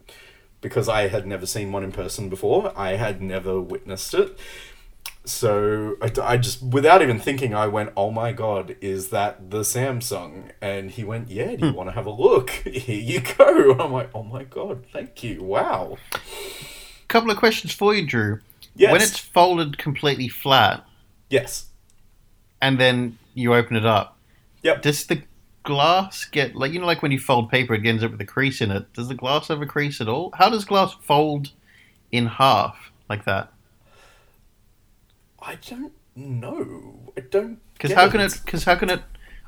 because 0.64 0.90
I 0.90 1.10
had 1.10 1.28
never 1.28 1.46
seen 1.46 1.72
one 1.72 1.84
in 1.84 1.92
person 1.92 2.30
before. 2.30 2.74
I 2.76 2.96
had 2.96 3.22
never 3.22 3.62
witnessed 3.62 4.16
it. 4.16 4.40
So 5.26 5.98
I, 6.02 6.12
I 6.22 6.38
just, 6.38 6.64
without 6.64 7.02
even 7.02 7.20
thinking, 7.20 7.54
I 7.54 7.68
went, 7.68 7.92
"Oh 7.96 8.12
my 8.12 8.32
god, 8.32 8.76
is 8.82 9.10
that 9.10 9.52
the 9.52 9.60
Samsung?" 9.60 10.52
And 10.62 10.90
he 10.90 11.04
went, 11.04 11.30
"Yeah, 11.30 11.56
do 11.56 11.68
you 11.68 11.72
hmm. 11.72 11.78
want 11.78 11.90
to 11.90 11.94
have 11.94 12.06
a 12.06 12.12
look? 12.12 12.50
Here 12.66 13.00
you 13.00 13.22
go." 13.22 13.74
I'm 13.80 13.94
like, 13.94 14.10
"Oh 14.16 14.24
my 14.24 14.44
god, 14.44 14.86
thank 14.92 15.24
you, 15.24 15.44
wow." 15.44 15.98
Couple 17.08 17.30
of 17.30 17.38
questions 17.38 17.72
for 17.72 17.94
you, 17.94 18.08
Drew. 18.08 18.40
Yes. 18.76 18.92
When 18.92 19.02
it's 19.02 19.20
folded 19.20 19.78
completely 19.78 20.28
flat 20.28 20.84
Yes. 21.30 21.68
and 22.60 22.80
then 22.80 23.20
you 23.36 23.54
open 23.54 23.76
it 23.76 23.86
up, 23.86 24.18
Yep. 24.64 24.82
does 24.82 25.06
the 25.06 25.22
glass 25.64 26.26
get 26.26 26.56
like 26.56 26.74
you 26.74 26.80
know 26.80 26.86
like 26.86 27.02
when 27.02 27.12
you 27.12 27.20
fold 27.20 27.50
paper 27.50 27.74
it 27.74 27.86
ends 27.86 28.04
up 28.04 28.12
with 28.12 28.22
a 28.22 28.26
crease 28.26 28.62
in 28.62 28.72
it? 28.72 28.92
Does 28.94 29.08
the 29.08 29.16
glass 29.16 29.48
have 29.48 29.62
a 29.62 29.66
crease 29.66 30.02
at 30.02 30.08
all? 30.10 30.32
How 30.36 30.50
does 30.50 30.66
glass 30.66 30.94
fold 30.94 31.52
in 32.12 32.26
half 32.28 32.92
like 33.10 33.26
that? 33.26 33.52
I 35.42 35.56
don't 35.56 35.92
know. 36.16 37.00
I 37.18 37.22
don't. 37.22 37.60
Because 37.74 37.90
get 37.90 37.98
how 37.98 38.10
can 38.10 38.20
it? 38.22 38.40
Because 38.46 38.64
how 38.64 38.76
can 38.76 38.90
it 38.90 39.02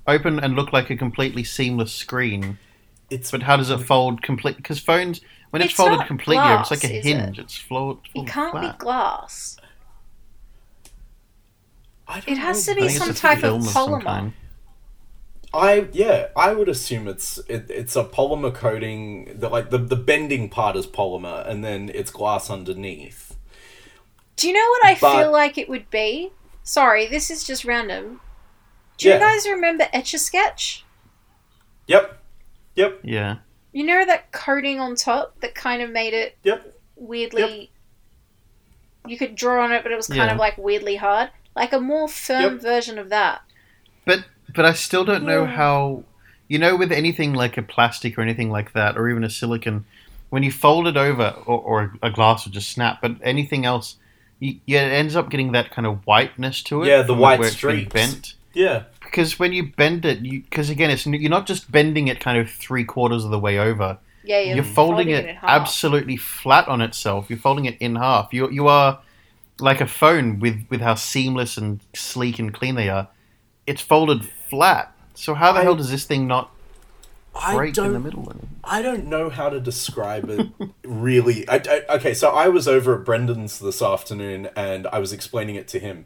open 0.08 0.40
and 0.40 0.56
look 0.56 0.74
like 0.74 0.90
a 0.90 0.96
completely 0.98 1.44
seamless 1.44 1.94
screen? 1.94 2.58
It's 3.10 3.32
But 3.32 3.44
how 3.44 3.56
does 3.58 3.70
it 3.70 3.78
fold 3.78 4.22
complete? 4.24 4.58
Because 4.58 4.80
phones, 4.80 5.22
when 5.52 5.62
it's, 5.62 5.72
It's 5.72 5.78
folded 5.78 6.06
completely, 6.08 6.44
over, 6.44 6.62
it's 6.62 6.72
like 6.72 6.84
a 6.84 6.88
hinge. 6.88 7.38
it? 7.38 7.44
It's 7.44 7.56
float. 7.56 8.02
It 8.16 8.26
can't 8.28 8.52
flat. 8.52 8.78
be 8.80 8.84
glass. 8.84 9.58
I 12.08 12.20
don't 12.20 12.30
It 12.30 12.38
has 12.40 12.68
know. 12.68 12.74
to 12.74 12.82
be 12.82 12.90
some 12.90 13.14
type 13.14 13.44
of 13.44 13.62
polymer. 13.62 14.34
Kind. 15.60 15.86
I 15.86 15.90
yeah, 15.92 16.28
I 16.36 16.54
would 16.54 16.70
assume 16.70 17.08
it's 17.08 17.38
it, 17.48 17.66
it's 17.70 17.96
a 17.96 18.04
polymer 18.04 18.54
coating. 18.54 19.40
that 19.40 19.52
like 19.52 19.70
the 19.70 19.78
the 19.78 19.96
bending 19.96 20.50
part 20.50 20.76
is 20.76 20.86
polymer, 20.88 21.48
and 21.48 21.64
then 21.64 21.90
it's 21.94 22.12
glass 22.12 22.50
underneath. 22.50 23.38
Do 24.36 24.48
you 24.48 24.54
know 24.54 24.68
what 24.68 24.86
I 24.86 24.98
But- 25.00 25.18
feel 25.22 25.32
like 25.32 25.58
it 25.58 25.70
would 25.70 25.90
be? 25.90 26.32
Sorry, 26.64 27.08
this 27.08 27.30
is 27.32 27.44
just 27.44 27.64
random. 27.64 28.22
Do 28.98 29.10
you 29.10 29.20
guys 29.20 29.46
remember 29.48 29.88
Etch 29.94 30.14
a 30.14 30.18
Sketch? 30.18 30.84
Yep, 31.88 32.18
yep, 32.76 33.00
Yeah. 33.04 33.38
You 33.74 33.84
know 33.86 34.06
that 34.06 34.32
coating 34.32 34.80
on 34.80 34.96
top 34.96 35.40
that 35.42 35.54
kind 35.54 35.82
of 35.82 35.90
made 35.90 36.14
it 36.14 36.38
yep. 36.44 36.78
weirdly. 36.96 37.72
You 39.06 39.18
could 39.18 39.36
draw 39.36 39.64
on 39.64 39.72
it, 39.74 39.84
but 39.84 39.92
it 39.92 39.96
was 39.96 40.08
kind 40.08 40.20
Yeah. 40.20 40.32
of 40.32 40.38
like 40.38 40.58
weirdly 40.58 40.96
hard. 40.96 41.30
Like 41.56 41.74
a 41.74 41.80
more 41.80 42.08
firm 42.08 42.54
Yep. 42.54 42.62
version 42.62 42.98
of 42.98 43.10
that. 43.10 43.42
But 44.06 44.26
but 44.56 44.66
I 44.66 44.74
still 44.74 45.06
don't 45.06 45.24
know 45.26 45.44
Yeah. 45.44 45.52
how. 45.56 46.04
You 46.48 46.60
know, 46.60 46.76
with 46.76 46.92
anything 46.92 47.34
like 47.34 47.58
a 47.58 47.64
plastic 47.64 48.20
or 48.20 48.22
anything 48.22 48.52
like 48.52 48.74
that, 48.74 48.98
or 48.98 49.10
even 49.10 49.24
a 49.24 49.30
silicon, 49.32 49.84
when 50.30 50.44
you 50.44 50.52
fold 50.52 50.86
it 50.88 50.96
over, 50.96 51.34
or, 51.48 51.60
or 51.60 51.94
a 52.04 52.12
glass 52.12 52.46
would 52.46 52.54
just 52.54 52.70
snap. 52.70 53.02
But 53.02 53.16
anything 53.24 53.66
else, 53.66 53.96
you, 54.40 54.58
yeah, 54.68 54.86
it 54.86 54.92
ends 54.92 55.16
up 55.16 55.32
getting 55.32 55.54
that 55.54 55.72
kind 55.72 55.88
of 55.88 56.06
whiteness 56.06 56.62
to 56.64 56.84
it. 56.84 56.88
Yeah, 56.88 57.02
the 57.02 57.16
white 57.16 57.40
where 57.40 57.48
it's 57.48 57.58
streaks. 57.58 57.92
bent. 57.92 58.36
Yeah, 58.54 58.84
Because 59.04 59.40
when 59.40 59.54
you 59.54 59.72
bend 59.76 60.06
it, 60.06 60.20
you 60.20 60.42
because 60.44 60.70
again, 60.70 60.92
it's 60.92 61.06
you're 61.08 61.30
not 61.32 61.48
just 61.48 61.72
bending 61.72 62.08
it 62.10 62.20
kind 62.20 62.38
of 62.38 62.48
three 62.50 62.84
quarters 62.86 63.26
of 63.26 63.32
the 63.32 63.40
way 63.40 63.58
over. 63.58 63.98
Yeah, 64.24 64.40
you're, 64.42 64.56
You're 64.58 64.64
folding, 64.66 65.10
it, 65.10 65.26
in 65.26 65.36
half. 65.38 65.50
absolutely 65.50 66.16
flat 66.18 66.68
on 66.68 66.80
itself. 66.82 67.26
You're 67.30 67.40
folding 67.40 67.66
it 67.66 67.76
in 67.80 67.96
half. 67.96 68.34
You 68.34 68.50
you 68.52 68.68
are 68.68 69.00
like 69.60 69.82
a 69.82 69.88
phone 69.88 70.40
with 70.40 70.64
with 70.70 70.82
how 70.82 70.94
seamless 70.96 71.58
and 71.58 71.80
sleek 71.96 72.38
and 72.40 72.54
clean 72.54 72.76
they 72.76 72.88
are. 72.90 73.08
It's 73.68 73.82
folded 73.82 74.24
flat. 74.56 74.96
So 75.14 75.34
how 75.34 75.52
the 75.52 75.60
I- 75.60 75.64
hell 75.64 75.76
does 75.76 75.92
this 75.92 76.06
thing 76.06 76.28
not 76.28 76.52
I 77.36 77.54
break 77.56 77.78
in 77.78 77.94
the 77.94 78.00
middle? 78.00 78.24
Then? 78.24 78.48
I 78.64 78.82
don't 78.82 79.06
know 79.08 79.30
how 79.30 79.50
to 79.50 79.60
describe 79.60 80.30
it 80.30 80.48
really. 80.84 81.48
I, 81.48 81.56
I, 81.56 81.96
okay, 81.96 82.14
so 82.14 82.30
I 82.30 82.48
was 82.48 82.68
over 82.68 82.98
at 83.00 83.06
Brendan's 83.06 83.60
this 83.60 83.82
afternoon 83.82 84.50
and 84.56 84.88
I 84.88 85.00
was 85.00 85.12
explaining 85.14 85.56
it 85.56 85.68
to 85.70 85.80
him, 85.80 86.06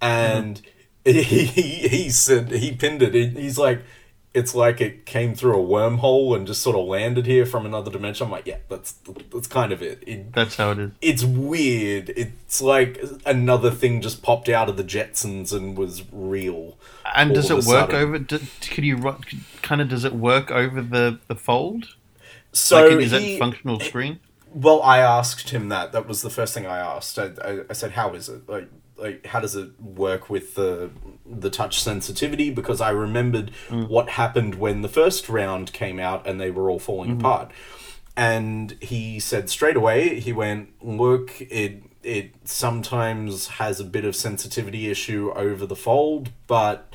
and 0.00 0.62
mm-hmm. 1.04 1.18
he, 1.22 1.44
he 1.44 1.88
he 1.88 2.10
said 2.10 2.50
he 2.50 2.72
pinned 2.74 3.02
it. 3.02 3.14
He- 3.14 3.28
He's 3.28 3.58
like, 3.58 3.82
it's 4.32 4.54
like 4.54 4.80
it 4.80 5.06
came 5.06 5.34
through 5.34 5.60
a 5.60 5.66
wormhole 5.66 6.36
and 6.36 6.46
just 6.46 6.62
sort 6.62 6.76
of 6.76 6.86
landed 6.86 7.26
here 7.26 7.44
from 7.44 7.66
another 7.66 7.90
dimension. 7.90 8.26
I'm 8.26 8.30
like, 8.30 8.46
yeah, 8.46 8.58
that's 8.68 8.92
that's 9.32 9.48
kind 9.48 9.72
of 9.72 9.82
it. 9.82 10.04
it 10.06 10.32
That's 10.32 10.56
how 10.56 10.70
it 10.70 10.78
is. 10.78 10.90
it's 11.00 11.24
weird. 11.24 12.10
It's 12.10 12.62
like 12.62 13.02
another 13.26 13.70
thing 13.70 14.00
just 14.00 14.22
popped 14.22 14.48
out 14.48 14.68
of 14.68 14.76
the 14.76 14.84
Jetsons 14.84 15.52
and 15.52 15.76
was 15.76 16.04
real. 16.12 16.78
And 17.14 17.34
does 17.34 17.50
it 17.50 17.54
work 17.54 17.90
sudden. 17.90 17.96
over? 17.96 18.18
Do, 18.18 18.38
could 18.60 18.84
you 18.84 18.98
kind 19.62 19.80
of 19.80 19.88
does 19.88 20.04
it 20.04 20.14
work 20.14 20.50
over 20.50 20.80
the 20.80 21.18
the 21.26 21.34
fold? 21.34 21.96
So 22.52 22.88
like, 22.88 23.00
is 23.00 23.10
he, 23.10 23.34
that 23.34 23.38
functional 23.38 23.80
screen? 23.80 24.20
Well, 24.52 24.82
I 24.82 24.98
asked 24.98 25.50
him 25.50 25.68
that. 25.68 25.92
That 25.92 26.08
was 26.08 26.22
the 26.22 26.30
first 26.30 26.54
thing 26.54 26.66
I 26.66 26.78
asked. 26.78 27.18
I, 27.18 27.30
I, 27.44 27.60
I 27.70 27.72
said, 27.72 27.92
"How 27.92 28.14
is 28.14 28.28
it? 28.28 28.48
Like, 28.48 28.68
like 29.00 29.26
how 29.26 29.40
does 29.40 29.56
it 29.56 29.80
work 29.80 30.30
with 30.30 30.54
the 30.54 30.90
the 31.26 31.50
touch 31.50 31.82
sensitivity?" 31.82 32.50
Because 32.50 32.80
I 32.80 32.90
remembered 32.90 33.50
mm. 33.68 33.88
what 33.88 34.10
happened 34.10 34.56
when 34.56 34.82
the 34.82 34.88
first 34.88 35.28
round 35.28 35.72
came 35.72 35.98
out 35.98 36.26
and 36.26 36.40
they 36.40 36.50
were 36.50 36.70
all 36.70 36.78
falling 36.78 37.10
mm-hmm. 37.10 37.20
apart. 37.20 37.50
And 38.16 38.76
he 38.80 39.20
said 39.20 39.48
straight 39.48 39.76
away, 39.76 40.20
he 40.20 40.32
went, 40.32 40.70
"Look, 40.82 41.40
it 41.40 41.82
it 42.02 42.34
sometimes 42.44 43.46
has 43.48 43.80
a 43.80 43.84
bit 43.84 44.04
of 44.04 44.16
sensitivity 44.16 44.90
issue 44.90 45.32
over 45.34 45.66
the 45.66 45.76
fold, 45.76 46.30
but." 46.46 46.86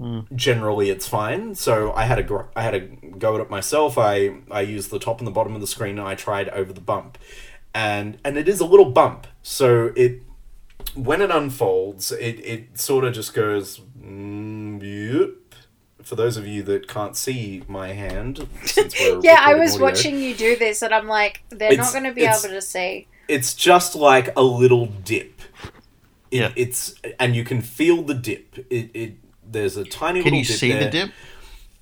Mm. 0.00 0.34
generally 0.34 0.88
it's 0.88 1.06
fine. 1.06 1.54
So 1.54 1.92
I 1.92 2.04
had 2.04 2.18
a 2.18 2.22
gr- 2.22 2.50
I 2.56 2.62
had 2.62 2.74
a 2.74 2.80
go 2.80 3.34
at 3.34 3.42
it 3.42 3.50
myself. 3.50 3.98
I 3.98 4.38
I 4.50 4.62
used 4.62 4.90
the 4.90 4.98
top 4.98 5.18
and 5.18 5.26
the 5.26 5.30
bottom 5.30 5.54
of 5.54 5.60
the 5.60 5.66
screen 5.66 5.98
and 5.98 6.08
I 6.08 6.14
tried 6.14 6.48
over 6.48 6.72
the 6.72 6.80
bump, 6.80 7.18
and 7.74 8.18
and 8.24 8.38
it 8.38 8.48
is 8.48 8.58
a 8.60 8.64
little 8.64 8.90
bump. 8.90 9.26
So 9.42 9.92
it 9.94 10.22
when 10.94 11.20
it 11.22 11.30
unfolds, 11.30 12.12
it 12.12 12.38
it 12.44 12.78
sort 12.78 13.04
of 13.04 13.12
just 13.14 13.34
goes. 13.34 13.80
Mm. 14.00 15.34
For 16.02 16.16
those 16.16 16.36
of 16.36 16.46
you 16.46 16.64
that 16.64 16.88
can't 16.88 17.16
see 17.16 17.62
my 17.68 17.88
hand, 17.92 18.46
since 18.64 18.94
we're 18.98 19.20
Yeah, 19.22 19.38
I 19.40 19.54
was 19.54 19.74
audio, 19.74 19.86
watching 19.86 20.18
you 20.18 20.34
do 20.34 20.56
this, 20.56 20.82
and 20.82 20.92
I'm 20.92 21.06
like, 21.06 21.42
they're 21.50 21.76
not 21.76 21.92
going 21.92 22.04
to 22.04 22.12
be 22.12 22.24
able 22.24 22.40
to 22.40 22.60
see. 22.60 23.06
it's 23.28 23.54
just 23.54 23.94
like 23.94 24.36
a 24.36 24.42
little 24.42 24.86
dip. 24.86 25.40
It, 26.30 26.40
Yeah. 26.40 26.52
It's 26.56 26.94
and 27.20 27.36
you 27.36 27.44
can 27.44 27.60
feel 27.62 28.02
the 28.02 28.14
dip. 28.14 28.58
It, 28.68 28.90
it 28.94 29.12
there's 29.48 29.76
a 29.76 29.84
tiny 29.84 30.22
Can 30.22 30.32
little 30.32 30.38
you 30.40 30.44
dip 30.44 30.56
see 30.56 30.72
there. 30.72 30.84
the 30.84 30.90
dip? 30.90 31.10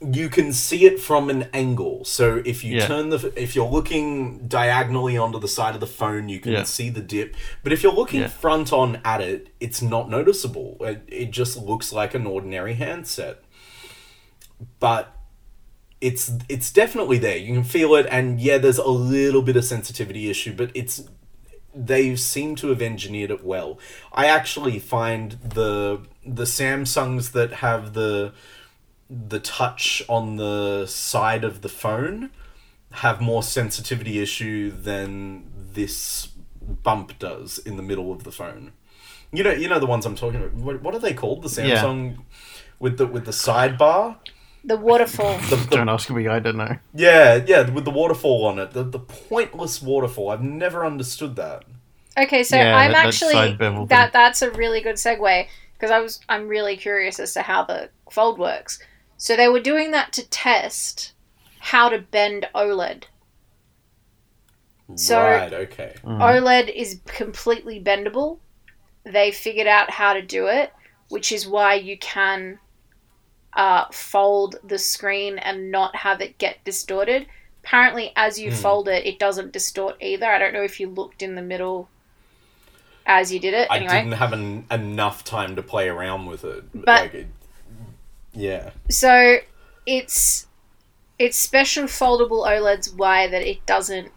You 0.01 0.31
can 0.31 0.53
see 0.53 0.87
it 0.87 0.99
from 0.99 1.29
an 1.29 1.47
angle. 1.53 2.05
So 2.05 2.41
if 2.47 2.65
you 2.65 2.77
Yeah. 2.79 2.87
turn 2.87 3.11
the 3.11 3.33
if 3.37 3.55
you're 3.55 3.69
looking 3.69 4.47
diagonally 4.49 5.19
onto 5.19 5.39
the 5.39 5.49
side 5.49 5.75
of 5.75 5.81
the 5.81 5.87
phone, 5.87 6.29
you 6.31 6.41
can 6.41 6.53
Yeah. 6.53 6.63
see 6.63 6.89
the 6.89 7.03
dip. 7.03 7.37
But 7.63 7.73
if 7.73 7.83
you're 7.83 7.93
looking 7.93 8.21
Yeah. 8.21 8.29
front 8.29 8.73
on 8.73 9.01
at 9.05 9.21
it, 9.21 9.49
it's 9.61 9.83
not 9.83 10.09
noticeable. 10.09 10.79
It, 10.81 11.03
it 11.09 11.31
just 11.33 11.59
looks 11.59 11.93
like 11.93 12.15
an 12.15 12.27
ordinary 12.27 12.75
handset. 12.75 13.43
But 14.79 15.15
it's 16.01 16.33
it's 16.49 16.71
definitely 16.73 17.19
there. 17.19 17.37
You 17.37 17.53
can 17.55 17.65
feel 17.65 17.95
it, 17.95 18.07
and 18.11 18.41
yeah, 18.41 18.59
there's 18.59 18.79
a 18.79 18.89
little 18.89 19.43
bit 19.43 19.57
of 19.57 19.65
sensitivity 19.65 20.31
issue, 20.31 20.55
but 20.55 20.71
it's 20.75 21.03
they 21.75 22.17
seem 22.17 22.57
to 22.57 22.69
have 22.69 22.83
engineered 22.83 23.31
it 23.31 23.45
well. 23.45 23.79
I 24.13 24.27
actually 24.27 24.79
find 24.79 25.33
the 25.45 26.01
the 26.27 26.45
Samsungs 26.45 27.33
that 27.33 27.53
have 27.55 27.93
the 27.93 28.33
the 29.11 29.41
touch 29.41 30.03
on 30.09 30.37
the 30.37 30.87
side 30.87 31.43
of 31.45 31.63
the 31.63 31.69
phone 31.69 32.31
have 32.93 33.21
more 33.21 33.43
sensitivity 33.43 34.21
issue 34.21 34.71
than 34.71 35.45
this 35.73 36.29
bump 36.83 37.19
does 37.19 37.59
in 37.59 37.77
the 37.77 37.83
middle 37.83 38.13
of 38.13 38.25
the 38.25 38.33
phone. 38.33 38.73
You 39.33 39.45
know, 39.45 39.51
you 39.53 39.69
know 39.69 39.79
the 39.79 39.87
ones 39.87 40.07
I'm 40.07 40.15
talking 40.17 40.41
about. 40.41 40.55
What, 40.55 40.83
what 40.83 40.95
are 40.95 40.99
they 40.99 41.15
called? 41.15 41.43
The 41.43 41.63
Yeah. 41.69 41.83
Samsung 41.85 42.19
with 42.79 42.99
the 42.99 43.07
with 43.07 43.25
the 43.27 43.31
sidebar. 43.33 44.17
The 44.65 44.77
waterfall. 44.77 45.39
The, 45.49 45.57
the 45.57 45.77
Don't 45.77 45.89
ask 45.89 46.11
me. 46.11 46.29
I 46.29 46.39
don't 46.39 46.57
know. 46.57 46.77
yeah, 46.95 47.43
yeah, 47.47 47.69
with 47.71 47.85
the 47.85 47.91
waterfall 47.91 48.45
on 48.47 48.59
it. 48.59 48.73
The 48.73 48.83
the 48.85 48.99
pointless 48.99 49.81
waterfall. 49.81 50.31
I've 50.31 50.43
never 50.43 50.85
understood 50.85 51.37
that. 51.37 51.65
Okay, 52.19 52.43
so 52.43 52.57
Yeah, 52.57 52.77
I'm 52.77 52.91
that- 52.93 52.97
that 53.03 53.07
actually 53.07 53.33
side 53.33 53.59
that 53.89 54.13
that's 54.13 54.43
a 54.43 54.51
really 54.51 54.81
good 54.81 54.97
segue 54.97 55.47
because 55.75 55.91
I 55.93 56.01
was 56.01 56.21
I'm 56.29 56.49
really 56.49 56.77
curious 56.77 57.19
as 57.21 57.33
to 57.35 57.43
how 57.43 57.65
the 57.65 57.89
fold 58.11 58.39
works. 58.39 58.81
So 59.23 59.37
they 59.37 59.49
were 59.49 59.61
doing 59.61 59.91
that 59.91 60.15
to 60.15 60.27
test 60.27 61.13
how 61.59 61.91
to 61.91 61.99
bend 61.99 62.49
OLED. 62.55 63.03
So- 64.95 65.21
right. 65.23 65.53
Okay. 65.53 65.95
Mm. 66.03 66.21
OLED 66.21 66.75
is 66.75 67.01
completely 67.05 67.79
bendable. 67.79 68.39
They 69.05 69.31
figured 69.31 69.67
out 69.67 69.91
how 69.91 70.15
to 70.15 70.23
do 70.23 70.47
it, 70.47 70.73
which 71.11 71.33
is 71.33 71.47
why 71.47 71.75
you 71.75 71.99
can 71.99 72.59
uh, 73.53 73.85
fold 73.93 74.57
the 74.65 74.79
screen 74.79 75.37
and 75.39 75.71
not 75.71 75.97
have 75.97 76.23
it 76.23 76.39
get 76.39 76.65
distorted. 76.65 77.27
Apparently, 77.63 78.13
as 78.17 78.39
you 78.41 78.51
Hmm. 78.51 78.57
fold 78.57 78.89
it, 78.89 79.05
it 79.05 79.19
doesn't 79.19 79.53
distort 79.53 79.97
either. 80.01 80.25
I 80.27 80.39
don't 80.39 80.55
know 80.55 80.63
if 80.63 80.81
you 80.81 80.89
looked 80.89 81.21
in 81.21 81.35
the 81.35 81.43
middle 81.43 81.91
as 83.05 83.33
you 83.35 83.39
did 83.39 83.53
it. 83.53 83.69
I 83.71 83.77
Anyway, 83.77 83.93
didn't 84.03 84.13
have 84.13 84.33
an, 84.33 84.65
enough 84.71 85.25
time 85.25 85.57
to 85.57 85.63
play 85.63 85.89
around 85.91 86.25
with 86.25 86.43
it. 86.45 86.65
But- 86.73 86.87
like 87.03 87.15
it, 87.15 87.27
yeah. 88.33 88.71
so 88.89 89.39
it's 89.87 90.47
it's 91.19 91.37
special 91.37 91.85
foldable 91.85 92.47
OLED's 92.47 92.95
way 92.95 93.29
that 93.29 93.43
it 93.43 93.65
doesn't 93.67 94.11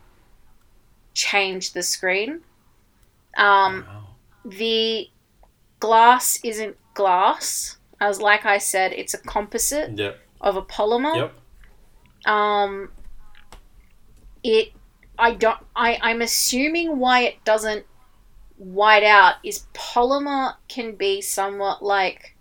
change 1.14 1.74
the 1.74 1.84
screen. 1.84 2.42
Um, 3.38 3.86
Wow. 3.88 4.08
the 4.46 5.10
glass 5.80 6.40
isn't 6.44 6.78
glass. 6.94 7.78
As 8.00 8.22
like 8.22 8.46
I 8.46 8.58
said, 8.58 8.94
it's 8.94 9.14
a 9.14 9.18
composite 9.18 9.98
Yep. 9.98 10.20
of 10.42 10.56
a 10.56 10.62
polymer. 10.62 11.16
Yep. 11.16 11.34
Um, 12.34 12.92
it. 14.44 14.72
I 15.18 15.34
don't. 15.34 15.60
I. 15.76 16.00
I'm 16.02 16.22
assuming 16.22 17.00
why 17.00 17.22
it 17.22 17.44
doesn't 17.44 17.86
white 18.58 19.04
out 19.04 19.36
is 19.44 19.66
polymer 19.74 20.56
can 20.68 20.96
be 20.96 21.22
somewhat 21.22 21.84
like 21.84 22.33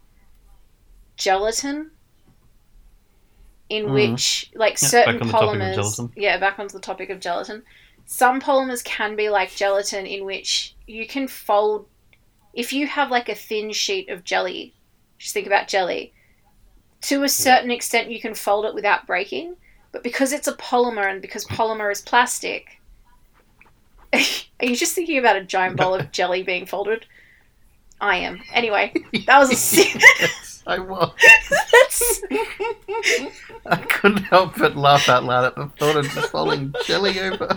gelatin. 1.23 1.91
In 3.69 3.87
Mhm. 3.87 3.93
which, 4.13 4.51
like 4.55 4.81
Yeah, 4.83 4.89
certain 4.89 5.19
back 5.19 5.23
on 5.23 5.27
the 5.29 5.33
topic 5.33 5.61
of 5.61 5.61
polymers, 5.61 6.11
yeah, 6.17 6.37
back 6.39 6.59
onto 6.59 6.73
the 6.75 6.81
topic 6.81 7.11
of 7.11 7.21
gelatin. 7.21 7.63
Some 8.05 8.41
polymers 8.41 8.85
can 8.85 9.17
be 9.17 9.31
like 9.31 9.55
gelatin, 9.55 10.07
in 10.07 10.25
which 10.25 10.75
you 10.87 11.07
can 11.07 11.29
fold. 11.29 11.87
If 12.53 12.73
you 12.73 12.87
have 12.87 13.11
like 13.11 13.29
a 13.29 13.35
thin 13.35 13.73
sheet 13.73 14.11
of 14.11 14.25
jelly, 14.25 14.75
just 15.19 15.33
think 15.33 15.47
about 15.47 15.69
jelly. 15.69 16.13
To 17.03 17.23
a 17.23 17.29
certain 17.29 17.71
extent, 17.71 18.11
you 18.11 18.21
can 18.21 18.35
fold 18.35 18.65
it 18.67 18.75
without 18.75 19.07
breaking, 19.07 19.57
but 19.91 20.03
because 20.03 20.33
it's 20.33 20.49
a 20.49 20.53
polymer 20.57 21.11
and 21.11 21.23
because 21.23 21.45
polymer 21.47 21.91
is 21.91 22.01
plastic, 22.03 22.81
are 24.13 24.67
you 24.67 24.77
just 24.77 24.95
thinking 24.95 25.19
about 25.19 25.37
a 25.37 25.45
giant 25.45 25.77
bowl 25.77 25.95
of 25.95 26.13
jelly 26.19 26.43
being 26.43 26.67
folded? 26.67 27.07
I 28.01 28.17
am. 28.19 28.43
Anyway, 28.53 28.93
that 29.27 29.39
was 29.39 29.51
a. 29.51 30.29
yes, 30.67 30.79
I 30.79 30.79
was. 30.79 31.13
I 33.67 33.77
couldn't 33.77 34.25
help 34.25 34.57
but 34.57 34.77
laugh 34.77 35.09
out 35.09 35.25
loud 35.25 35.45
at 35.45 35.55
the 35.55 35.67
thought 35.79 35.97
of 35.97 36.09
just 36.09 36.31
folding 36.31 36.75
jelly 36.85 37.19
over. 37.21 37.49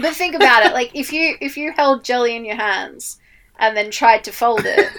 but 0.00 0.14
think 0.14 0.34
about 0.34 0.66
it. 0.66 0.72
Like 0.72 0.90
if 0.94 1.12
you 1.12 1.36
if 1.40 1.56
you 1.56 1.72
held 1.72 2.04
jelly 2.04 2.36
in 2.36 2.44
your 2.44 2.56
hands 2.56 3.18
and 3.58 3.76
then 3.76 3.90
tried 3.90 4.24
to 4.24 4.32
fold 4.32 4.62
it, 4.64 4.90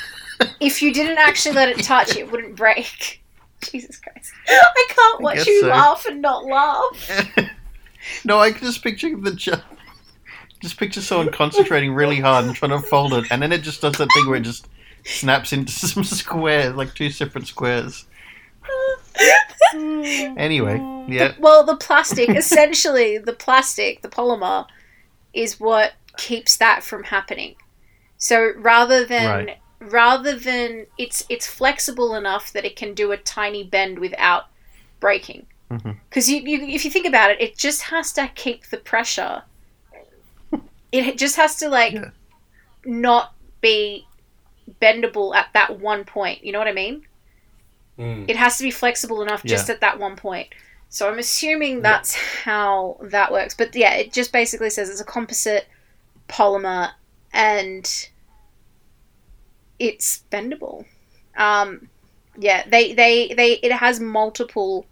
if 0.60 0.82
you 0.82 0.92
didn't 0.92 1.18
actually 1.18 1.54
let 1.54 1.68
it 1.68 1.82
touch, 1.82 2.16
it 2.16 2.30
wouldn't 2.30 2.56
break. 2.56 3.22
Jesus 3.62 3.98
Christ! 3.98 4.32
I 4.48 4.86
can't 4.88 5.20
watch 5.22 5.36
guess 5.36 5.46
you 5.46 5.62
so. 5.62 5.68
laugh 5.68 6.06
and 6.06 6.20
not 6.20 6.44
laugh. 6.44 7.10
no, 8.24 8.38
I 8.38 8.52
can 8.52 8.66
just 8.66 8.82
picture 8.82 9.16
the 9.16 9.32
jelly. 9.32 9.62
Just 10.60 10.78
picture 10.78 11.00
someone 11.00 11.30
concentrating 11.32 11.92
really 11.92 12.18
hard 12.18 12.44
and 12.46 12.54
trying 12.54 12.70
to 12.70 12.80
fold 12.80 13.12
it, 13.12 13.24
and 13.30 13.42
then 13.42 13.52
it 13.52 13.62
just 13.62 13.80
does 13.80 13.94
that 13.94 14.08
thing 14.14 14.26
where 14.26 14.36
it 14.36 14.42
just 14.42 14.68
snaps 15.06 15.52
into 15.52 15.72
some 15.86 16.04
squares, 16.04 16.74
like 16.74 16.94
two 16.94 17.10
separate 17.10 17.46
squares. 17.46 18.06
Anyway, 19.74 20.78
mm. 20.78 21.08
yeah. 21.08 21.32
Well, 21.38 21.64
the 21.64 21.76
plastic, 21.76 22.28
essentially, 22.30 23.18
the 23.18 23.32
plastic, 23.32 24.02
the 24.02 24.08
polymer, 24.08 24.66
is 25.34 25.58
what 25.60 25.92
keeps 26.16 26.56
that 26.58 26.82
from 26.82 27.04
happening. 27.04 27.56
So 28.16 28.52
rather 28.56 29.04
than 29.04 29.46
Right. 29.46 29.58
rather 29.80 30.36
than 30.38 30.86
it's 30.96 31.24
it's 31.28 31.46
flexible 31.46 32.14
enough 32.14 32.52
that 32.52 32.64
it 32.64 32.76
can 32.76 32.94
do 32.94 33.12
a 33.12 33.16
tiny 33.16 33.64
bend 33.64 33.98
without 33.98 34.44
breaking. 35.00 35.46
Mm-hmm. 35.70 35.92
Because 36.08 36.30
you, 36.30 36.40
you, 36.40 36.62
if 36.74 36.84
you 36.84 36.90
think 36.90 37.06
about 37.06 37.30
it, 37.30 37.40
it 37.40 37.58
just 37.58 37.82
has 37.82 38.12
to 38.14 38.28
keep 38.34 38.66
the 38.66 38.78
pressure. 38.78 39.42
It 40.92 41.18
just 41.18 41.36
has 41.36 41.56
to 41.56 41.68
like 41.68 41.92
Yeah. 41.92 42.10
not 42.84 43.34
be 43.60 44.06
bendable 44.80 45.34
at 45.34 45.48
that 45.54 45.80
one 45.80 46.04
point. 46.04 46.44
You 46.44 46.52
know 46.52 46.58
what 46.58 46.68
I 46.68 46.72
mean? 46.72 47.06
Mm. 47.98 48.28
it 48.28 48.36
has 48.36 48.58
to 48.58 48.62
be 48.62 48.70
flexible 48.70 49.22
enough 49.22 49.42
just 49.42 49.70
at 49.70 49.80
that 49.80 49.98
one 49.98 50.16
point. 50.16 50.48
So 50.90 51.08
I'm 51.08 51.18
assuming 51.18 51.80
that's 51.80 52.14
how 52.14 52.98
that 53.00 53.32
works. 53.32 53.54
But 53.54 53.74
yeah, 53.74 53.94
it 53.94 54.12
just 54.12 54.32
basically 54.32 54.70
says 54.70 54.90
it's 54.90 55.00
a 55.00 55.04
composite 55.04 55.66
polymer 56.28 56.90
and 57.32 58.08
it's 59.78 60.24
bendable. 60.30 60.84
Um, 61.36 61.88
yeah, 62.38 62.68
they, 62.68 62.92
they, 62.92 63.32
they, 63.34 63.54
it 63.54 63.72
has 63.72 63.98
multiple, 63.98 64.86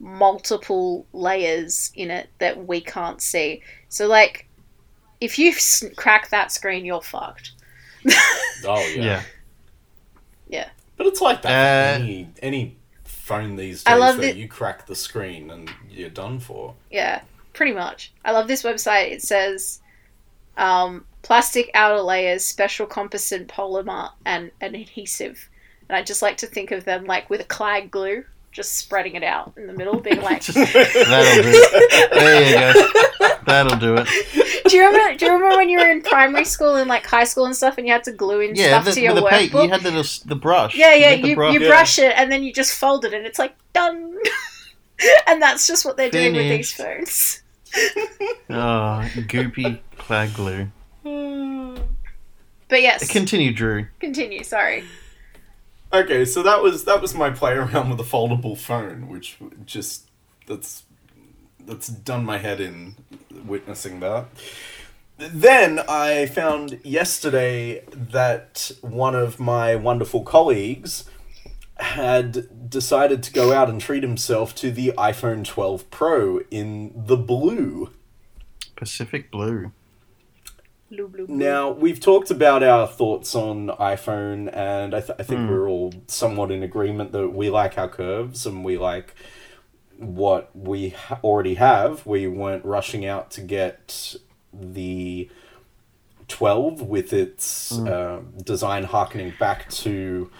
multiple 0.00 1.06
layers 1.12 1.92
in 1.94 2.10
it 2.10 2.28
that 2.38 2.66
we 2.66 2.80
can't 2.80 3.20
see. 3.20 3.62
So 3.88 4.06
like, 4.06 4.48
if 5.20 5.38
you 5.38 5.54
crack 5.96 6.30
that 6.30 6.52
screen, 6.52 6.84
you're 6.84 7.02
fucked. 7.02 7.52
Oh 8.66 8.84
yeah. 8.96 9.22
Yeah. 10.48 10.68
But 10.96 11.06
it's 11.08 11.20
like 11.20 11.42
that. 11.42 12.00
Uh, 12.00 12.02
any 12.02 12.28
any 12.42 12.76
phone 13.04 13.56
these 13.56 13.82
I 13.86 13.92
days 13.92 14.00
love 14.00 14.16
that 14.18 14.34
the- 14.34 14.38
you 14.40 14.48
crack 14.48 14.86
the 14.86 14.96
screen 14.96 15.50
and 15.50 15.70
you're 15.90 16.10
done 16.10 16.38
for. 16.40 16.74
Yeah, 16.90 17.22
pretty 17.52 17.72
much. 17.72 18.12
I 18.24 18.32
love 18.32 18.48
this 18.48 18.62
website. 18.62 19.10
It 19.12 19.22
says 19.22 19.80
um, 20.56 21.04
plastic 21.22 21.70
outer 21.74 22.00
layers, 22.00 22.44
special 22.44 22.86
composite 22.86 23.46
polymer, 23.48 24.10
and 24.24 24.50
an 24.60 24.74
adhesive. 24.74 25.48
And 25.88 25.96
I 25.96 26.02
just 26.02 26.22
like 26.22 26.36
to 26.38 26.46
think 26.46 26.70
of 26.72 26.84
them 26.84 27.04
like 27.04 27.28
with 27.30 27.40
a 27.40 27.44
clag 27.44 27.90
glue, 27.90 28.24
just 28.56 28.72
spreading 28.78 29.14
it 29.14 29.22
out 29.22 29.52
in 29.58 29.66
the 29.66 29.72
middle, 29.74 30.00
being 30.00 30.22
like. 30.22 30.42
That'll 30.46 31.42
do 31.42 31.48
it. 31.52 32.10
There 32.10 32.42
you 32.42 32.72
go. 32.72 33.28
That'll 33.46 33.78
do 33.78 33.94
it. 33.98 34.08
do 34.68 34.76
you 34.76 34.86
remember? 34.86 35.16
Do 35.18 35.26
you 35.26 35.32
remember 35.32 35.56
when 35.58 35.68
you 35.68 35.78
were 35.78 35.88
in 35.90 36.00
primary 36.00 36.46
school 36.46 36.74
and 36.76 36.88
like 36.88 37.06
high 37.06 37.24
school 37.24 37.44
and 37.44 37.54
stuff, 37.54 37.76
and 37.78 37.86
you 37.86 37.92
had 37.92 38.02
to 38.04 38.12
glue 38.12 38.40
in 38.40 38.54
Yeah, 38.56 38.68
stuff 38.80 38.86
the, 38.86 38.92
to 38.92 39.00
your 39.02 39.14
with 39.14 39.24
the 39.24 39.28
paint, 39.30 39.52
workbook? 39.52 39.64
you 39.66 39.70
had 39.70 39.82
the 39.82 39.90
little, 39.90 40.28
the 40.28 40.34
brush. 40.34 40.74
yeah, 40.74 40.94
yeah. 40.94 41.10
had 41.10 41.22
the 41.22 41.28
You 41.28 41.34
brush. 41.36 41.54
you 41.54 41.60
Yeah. 41.60 41.68
brush 41.68 41.98
it 41.98 42.12
and 42.16 42.32
then 42.32 42.42
you 42.42 42.52
just 42.52 42.72
fold 42.78 43.04
it, 43.04 43.12
and 43.12 43.26
it's 43.26 43.38
like 43.38 43.54
done. 43.74 44.16
and 45.28 45.40
that's 45.42 45.66
just 45.66 45.84
what 45.84 45.96
they're 45.98 46.10
doing 46.10 46.34
with 46.34 46.48
these 46.48 46.72
phones. 46.72 47.42
Oh, 48.48 49.06
goopy 49.28 49.80
clag 49.98 50.32
glue. 50.34 50.68
But 52.68 52.82
yes, 52.82 53.08
Continue, 53.08 53.52
Drew. 53.52 53.86
continue. 54.00 54.42
Sorry. 54.42 54.82
Okay, 55.92 56.24
so 56.24 56.42
that 56.42 56.62
was 56.62 56.84
that 56.84 57.00
was 57.00 57.14
my 57.14 57.30
play 57.30 57.52
around 57.54 57.90
with 57.90 58.00
a 58.00 58.04
foldable 58.04 58.56
phone, 58.56 59.08
which 59.08 59.38
just 59.64 60.10
that's 60.46 60.84
that's 61.64 61.88
done 61.88 62.24
my 62.24 62.38
head 62.38 62.60
in 62.60 62.96
witnessing 63.44 64.00
that. 64.00 64.26
Then 65.18 65.80
I 65.88 66.26
found 66.26 66.78
yesterday 66.84 67.82
that 67.90 68.70
one 68.82 69.14
of 69.14 69.40
my 69.40 69.74
wonderful 69.74 70.22
colleagues 70.22 71.04
had 71.78 72.70
decided 72.70 73.22
to 73.22 73.32
go 73.32 73.52
out 73.52 73.68
and 73.68 73.80
treat 73.80 74.02
himself 74.02 74.54
to 74.56 74.70
the 74.70 74.92
iPhone 74.96 75.44
12 75.44 75.90
Pro 75.90 76.40
in 76.50 76.92
the 76.94 77.16
blue. 77.16 77.90
Pacific 78.76 79.30
Blue. 79.30 79.72
Blue, 80.90 81.08
blue, 81.08 81.26
blue. 81.26 81.36
Now, 81.36 81.70
we've 81.72 81.98
talked 81.98 82.30
about 82.30 82.62
our 82.62 82.86
thoughts 82.86 83.34
on 83.34 83.68
iPhone, 83.80 84.48
and 84.56 84.94
I, 84.94 85.00
th- 85.00 85.18
I 85.18 85.22
think 85.24 85.40
Hmm. 85.40 85.48
we're 85.50 85.68
all 85.68 85.92
somewhat 86.06 86.52
in 86.52 86.62
agreement 86.62 87.10
that 87.12 87.30
we 87.30 87.50
like 87.50 87.76
our 87.76 87.88
curves 87.88 88.46
and 88.46 88.64
we 88.64 88.78
like 88.78 89.14
what 89.98 90.50
we 90.54 90.90
ha- 90.90 91.18
already 91.24 91.54
have. 91.54 92.06
We 92.06 92.28
weren't 92.28 92.64
rushing 92.64 93.04
out 93.04 93.32
to 93.32 93.40
get 93.40 94.14
the 94.52 95.28
12 96.28 96.82
with 96.82 97.12
its 97.12 97.76
Hmm. 97.76 97.88
uh, 97.88 98.18
design 98.44 98.84
harkening 98.84 99.32
back 99.40 99.68
to 99.70 100.30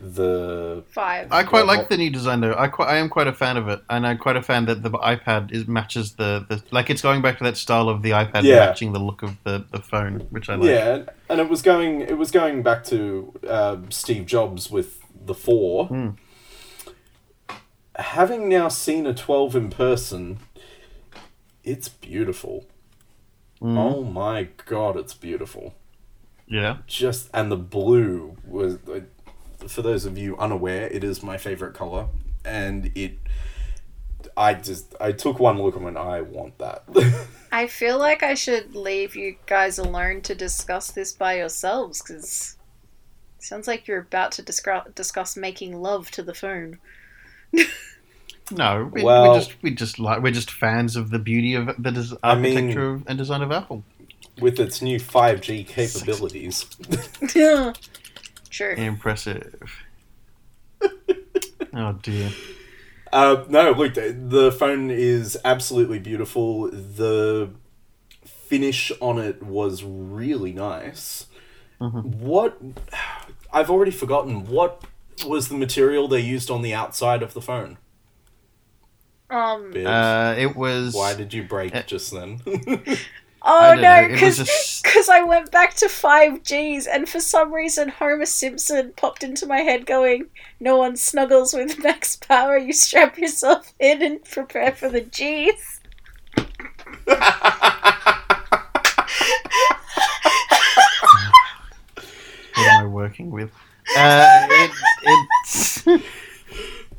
the. 0.00 0.84
Five. 0.90 1.28
I 1.30 1.42
quite 1.44 1.66
like 1.66 1.88
the 1.88 1.96
new 1.96 2.10
design 2.10 2.40
though. 2.40 2.54
I 2.56 2.68
quite, 2.68 2.88
I 2.88 2.96
am 2.96 3.08
quite 3.08 3.26
a 3.26 3.32
fan 3.32 3.56
of 3.56 3.68
it, 3.68 3.80
and 3.88 4.06
I'm 4.06 4.18
quite 4.18 4.36
a 4.36 4.42
fan 4.42 4.66
that 4.66 4.82
the 4.82 4.90
iPad 4.90 5.52
is 5.52 5.66
matches 5.66 6.14
the, 6.14 6.44
the 6.48 6.62
like 6.70 6.90
it's 6.90 7.02
going 7.02 7.22
back 7.22 7.38
to 7.38 7.44
that 7.44 7.56
style 7.56 7.88
of 7.88 8.02
the 8.02 8.10
iPad 8.10 8.42
Yeah. 8.42 8.66
matching 8.66 8.92
the 8.92 8.98
look 9.00 9.22
of 9.22 9.36
the, 9.44 9.64
the 9.70 9.80
phone, 9.80 10.20
which 10.30 10.48
I 10.48 10.56
like. 10.56 10.68
Yeah, 10.68 10.94
and- 10.94 11.10
and 11.30 11.40
it 11.40 11.48
was 11.48 11.62
going 11.62 12.00
it 12.02 12.18
was 12.18 12.30
going 12.30 12.62
back 12.62 12.84
to 12.84 13.32
uh, 13.48 13.76
Steve 13.88 14.26
Jobs 14.26 14.70
with 14.70 15.00
the 15.26 15.34
4. 15.34 15.86
Hmm. 15.86 16.08
Having 17.96 18.48
now 18.48 18.68
seen 18.68 19.06
a 19.06 19.14
12 19.14 19.54
in 19.56 19.70
person, 19.70 20.40
it's 21.62 21.88
beautiful. 21.88 22.66
Mm. 23.62 23.78
Oh 23.78 24.02
my 24.02 24.48
god, 24.66 24.96
it's 24.96 25.14
beautiful. 25.14 25.74
Yeah. 26.46 26.78
Just 26.86 27.30
and 27.32 27.50
the 27.52 27.56
blue 27.56 28.36
was 28.44 28.78
for 29.70 29.82
those 29.82 30.04
of 30.04 30.16
you 30.18 30.36
unaware, 30.38 30.88
it 30.88 31.04
is 31.04 31.22
my 31.22 31.36
favorite 31.36 31.74
color 31.74 32.06
and 32.44 32.90
it 32.94 33.18
I 34.36 34.54
just 34.54 34.94
I 35.00 35.12
took 35.12 35.38
one 35.38 35.62
look 35.62 35.76
and 35.76 35.84
went 35.84 35.96
I 35.96 36.20
want 36.22 36.58
that. 36.58 36.84
I 37.52 37.66
feel 37.66 37.98
like 37.98 38.22
I 38.22 38.34
should 38.34 38.74
leave 38.74 39.14
you 39.14 39.36
guys 39.46 39.78
alone 39.78 40.22
to 40.22 40.34
discuss 40.34 40.90
this 40.90 41.12
by 41.12 41.34
yourselves 41.36 42.02
because 42.02 42.56
sounds 43.38 43.68
like 43.68 43.86
you're 43.86 44.00
about 44.00 44.32
to 44.32 44.42
discuss 44.42 44.86
discuss 44.94 45.36
making 45.36 45.80
love 45.80 46.10
to 46.12 46.22
the 46.22 46.34
phone. 46.34 46.78
No, 48.50 48.90
we, 48.92 49.02
Well- 49.02 49.32
we 49.32 49.38
just 49.38 49.62
we 49.62 49.70
just 49.70 49.98
like 49.98 50.22
we're 50.22 50.30
just 50.30 50.50
fans 50.50 50.96
of 50.96 51.08
the 51.10 51.18
beauty 51.18 51.54
of 51.54 51.66
the 51.82 51.90
des- 51.90 52.16
I 52.22 52.34
mean- 52.34 52.56
architecture 52.56 53.00
and 53.06 53.16
design 53.16 53.40
of 53.40 53.50
Apple. 53.50 53.84
with 54.38 54.60
its 54.60 54.82
new 54.82 54.98
5G 55.00 55.66
capabilities. 55.66 56.66
True. 58.54 58.74
Impressive. 58.76 59.82
oh 61.74 61.92
dear. 62.02 62.30
Uh, 63.12 63.44
no, 63.48 63.72
look, 63.72 63.94
the- 63.94 64.12
the 64.12 64.52
phone 64.52 64.92
is 64.92 65.36
absolutely 65.44 65.98
beautiful. 65.98 66.70
The 66.70 67.50
finish 68.24 68.92
on 69.00 69.18
it 69.18 69.42
was 69.42 69.82
really 69.82 70.52
nice. 70.52 71.26
What 71.80 72.60
I've 73.52 73.70
already 73.70 73.90
forgotten. 73.90 74.46
What 74.46 74.84
was 75.26 75.48
the 75.48 75.56
material 75.56 76.06
they 76.06 76.20
used 76.20 76.48
on 76.48 76.62
the 76.62 76.72
outside 76.72 77.24
of 77.24 77.34
the 77.34 77.42
phone? 77.42 77.76
Um. 79.30 79.72
Bibbs? 79.72 79.86
Uh, 79.86 80.36
it 80.38 80.54
was. 80.54 80.94
Why 80.94 81.14
did 81.14 81.34
you 81.34 81.42
break 81.42 81.74
it... 81.74 81.88
just 81.88 82.12
then? 82.12 82.40
Oh 83.46 83.58
I 83.58 83.74
don't 83.74 83.82
know, 83.82 84.00
no, 84.00 84.02
it 84.06 84.10
was 84.10 84.20
because 84.20 84.36
just- 84.38 85.08
I 85.10 85.22
went 85.22 85.50
back 85.52 85.74
to 85.74 85.88
five 85.88 86.42
Gs, 86.42 86.86
and 86.86 87.06
for 87.08 87.20
some 87.20 87.52
reason 87.52 87.90
Homer 87.90 88.24
Simpson 88.24 88.92
popped 88.96 89.22
into 89.22 89.44
my 89.46 89.58
head, 89.58 89.84
going, 89.84 90.28
"No 90.60 90.78
one 90.78 90.96
snuggles 90.96 91.52
with 91.52 91.78
max 91.82 92.16
power. 92.16 92.56
You 92.56 92.72
strap 92.72 93.18
yourself 93.18 93.74
in 93.78 94.02
and 94.02 94.24
prepare 94.24 94.72
for 94.72 94.88
the 94.88 95.02
Gs." 95.02 95.80
What 102.56 102.66
am 102.68 102.84
I 102.84 102.86
working 102.86 103.30
with? 103.30 103.50
Uh, 103.96 104.46
it, 104.50 104.70
it's 105.04 105.86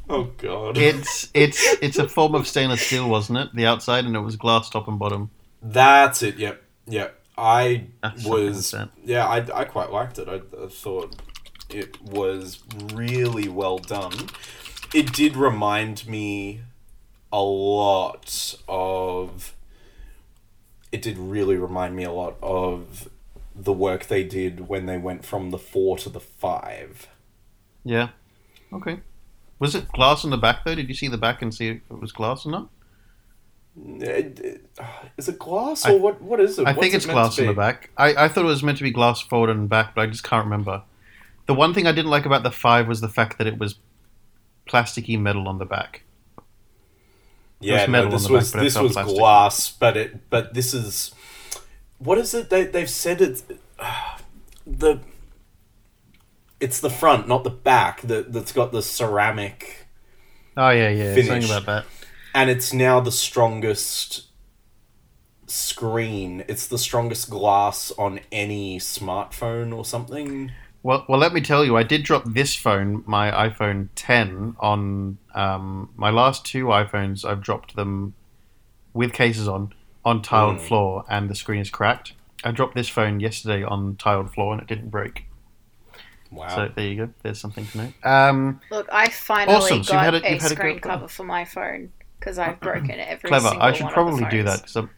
oh 0.09 0.25
God, 0.37 0.77
it's 0.77 1.29
it's 1.33 1.75
it's 1.81 1.97
a 1.97 2.07
form 2.07 2.35
of 2.35 2.47
stainless 2.47 2.81
steel, 2.85 3.09
wasn't 3.09 3.39
it? 3.39 3.55
The 3.55 3.65
outside, 3.65 4.05
and 4.05 4.15
it 4.15 4.19
was 4.19 4.35
glass 4.35 4.69
top 4.69 4.87
and 4.87 4.99
bottom. 4.99 5.29
That's 5.61 6.23
it. 6.23 6.37
Yep, 6.37 6.61
yep. 6.87 7.21
I 7.37 7.87
That's 8.01 8.25
was 8.25 8.73
yeah. 9.03 9.27
I, 9.27 9.45
I 9.53 9.65
quite 9.65 9.91
liked 9.91 10.19
it. 10.19 10.29
I, 10.29 10.35
I 10.35 10.67
thought 10.69 11.15
it 11.69 12.01
was 12.01 12.63
really 12.93 13.49
well 13.49 13.77
done. 13.77 14.13
It 14.93 15.11
did 15.11 15.35
remind 15.35 16.07
me 16.07 16.61
a 17.31 17.41
lot 17.41 18.55
of. 18.67 19.53
It 20.91 21.01
did 21.01 21.17
really 21.17 21.57
remind 21.57 21.95
me 21.95 22.03
a 22.03 22.11
lot 22.11 22.37
of 22.41 23.09
the 23.53 23.73
work 23.73 24.05
they 24.05 24.23
did 24.23 24.69
when 24.69 24.85
they 24.85 24.97
went 24.97 25.25
from 25.25 25.49
the 25.49 25.57
four 25.57 25.97
to 25.97 26.09
the 26.09 26.19
five. 26.21 27.07
Yeah. 27.83 28.09
Okay. 28.71 28.99
Was 29.59 29.75
it 29.75 29.89
glass 29.89 30.23
in 30.23 30.29
the 30.29 30.37
back 30.37 30.63
though? 30.63 30.75
Did 30.75 30.87
you 30.87 30.95
see 30.95 31.07
the 31.07 31.17
back 31.17 31.41
and 31.41 31.53
see 31.53 31.67
if 31.69 31.81
it 31.89 31.99
was 31.99 32.11
glass 32.11 32.45
or 32.45 32.51
not? 32.51 32.69
It- 33.77 34.39
it- 34.39 34.65
Is 35.17 35.27
it 35.29 35.39
glass 35.39 35.85
I- 35.85 35.93
or 35.93 35.99
what? 35.99 36.21
What 36.21 36.39
is 36.39 36.57
it? 36.59 36.63
I 36.67 36.71
What's 36.71 36.79
think 36.79 36.93
it's 36.93 37.05
meant 37.05 37.15
glass 37.15 37.39
in 37.39 37.47
the 37.47 37.53
back. 37.53 37.89
I, 37.97 38.25
I 38.25 38.27
thought 38.27 38.43
it 38.43 38.47
was 38.47 38.63
meant 38.63 38.77
to 38.79 38.83
be 38.83 38.91
glass 38.91 39.21
forward 39.21 39.49
and 39.49 39.67
back, 39.69 39.95
but 39.95 40.01
I 40.01 40.07
just 40.07 40.23
can't 40.23 40.43
remember. 40.45 40.83
The 41.45 41.53
one 41.53 41.73
thing 41.73 41.85
I 41.87 41.91
didn't 41.91 42.09
like 42.11 42.25
about 42.25 42.43
the 42.43 42.51
five 42.51 42.87
was 42.87 43.01
the 43.01 43.07
fact 43.09 43.37
that 43.37 43.47
it 43.47 43.57
was 43.59 43.75
plasticky 44.67 45.19
metal 45.19 45.47
on 45.47 45.57
the 45.59 45.65
back. 45.65 46.03
Yeah, 47.59 47.85
no, 47.85 48.09
this 48.09 48.23
the 48.23 48.29
back, 48.29 48.33
was 48.35 48.51
but 48.51 48.59
this 48.63 48.77
was 48.77 48.93
plastic. 48.93 49.17
glass, 49.17 49.71
but 49.71 49.95
it 49.97 50.29
but 50.29 50.53
this 50.53 50.73
is 50.73 51.13
what 51.99 52.17
is 52.17 52.33
it? 52.33 52.49
They 52.49 52.63
they've 52.65 52.89
said 52.89 53.21
it's 53.21 53.43
the 54.67 54.99
it's 56.59 56.79
the 56.79 56.89
front, 56.89 57.27
not 57.27 57.43
the 57.43 57.49
back. 57.49 58.01
That 58.01 58.33
that's 58.33 58.51
got 58.51 58.71
the 58.71 58.81
ceramic, 58.81 59.87
Oh 60.57 60.69
yeah, 60.69 60.89
yeah, 60.89 61.13
Finish. 61.15 61.27
something 61.27 61.49
about 61.49 61.65
that. 61.65 61.85
And 62.35 62.49
it's 62.49 62.71
now 62.73 62.99
the 62.99 63.11
strongest 63.11 64.25
screen. 65.47 66.43
It's 66.47 66.67
the 66.67 66.77
strongest 66.77 67.29
glass 67.29 67.91
on 67.97 68.19
any 68.31 68.77
smartphone 68.79 69.75
or 69.75 69.85
something. 69.85 70.51
Well, 70.83 71.05
well, 71.09 71.17
let 71.19 71.33
me 71.33 71.41
tell 71.41 71.65
you, 71.65 71.75
I 71.77 71.83
did 71.83 72.03
drop 72.03 72.25
this 72.25 72.55
phone, 72.55 73.03
my 73.07 73.31
iPhone 73.31 73.87
10, 73.95 74.55
on 74.59 75.17
um, 75.33 75.89
my 75.95 76.11
last 76.11 76.45
two 76.45 76.65
iPhones. 76.65 77.25
I've 77.25 77.41
dropped 77.41 77.75
them 77.75 78.13
with 78.93 79.11
cases 79.13 79.47
on 79.47 79.73
on 80.03 80.21
tiled 80.21 80.57
Mm. 80.57 80.61
floor, 80.67 81.03
and 81.09 81.27
the 81.31 81.33
screen 81.35 81.59
is 81.61 81.71
cracked. 81.71 82.13
I 82.43 82.51
dropped 82.51 82.75
this 82.75 82.87
phone 82.87 83.19
yesterday 83.19 83.63
on 83.63 83.95
tiled 83.95 84.31
floor, 84.31 84.53
and 84.53 84.61
it 84.61 84.67
didn't 84.67 84.89
break. 84.91 85.25
Wow. 86.29 86.47
So 86.49 86.69
there 86.75 86.85
you 86.87 86.95
go. 87.07 87.13
There's 87.23 87.39
something 87.39 87.65
to 87.65 87.77
know. 87.79 87.93
Um, 88.03 88.61
Look, 88.69 88.87
I 88.91 89.07
finally 89.09 89.57
Awesome, 89.57 89.83
so 89.83 89.93
you've 89.93 90.03
got 90.03 90.13
had 90.13 90.13
a, 90.15 90.27
a- 90.27 90.31
you've 90.33 90.41
had 90.43 90.51
screen 90.51 90.73
good- 90.75 90.83
cover 90.83 91.07
for 91.07 91.23
my 91.23 91.45
phone 91.45 91.91
because 92.19 92.37
I've 92.39 92.59
broken 92.59 92.91
every 92.99 93.29
clever. 93.29 93.49
single 93.49 93.63
I 93.63 93.71
should 93.73 93.85
one 93.85 93.93
probably 93.93 94.25
do 94.29 94.43
that 94.43 94.63
because 94.63 94.89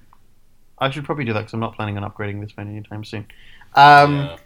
I 0.79 0.89
should 0.89 1.05
probably 1.05 1.25
do 1.25 1.33
that 1.33 1.39
because 1.41 1.53
I'm 1.53 1.59
not 1.59 1.75
planning 1.75 1.97
on 1.97 2.09
upgrading 2.09 2.41
this 2.41 2.51
phone 2.51 2.69
anytime 2.69 3.03
soon. 3.03 3.27
Um, 3.75 4.15
Yeah. 4.15 4.37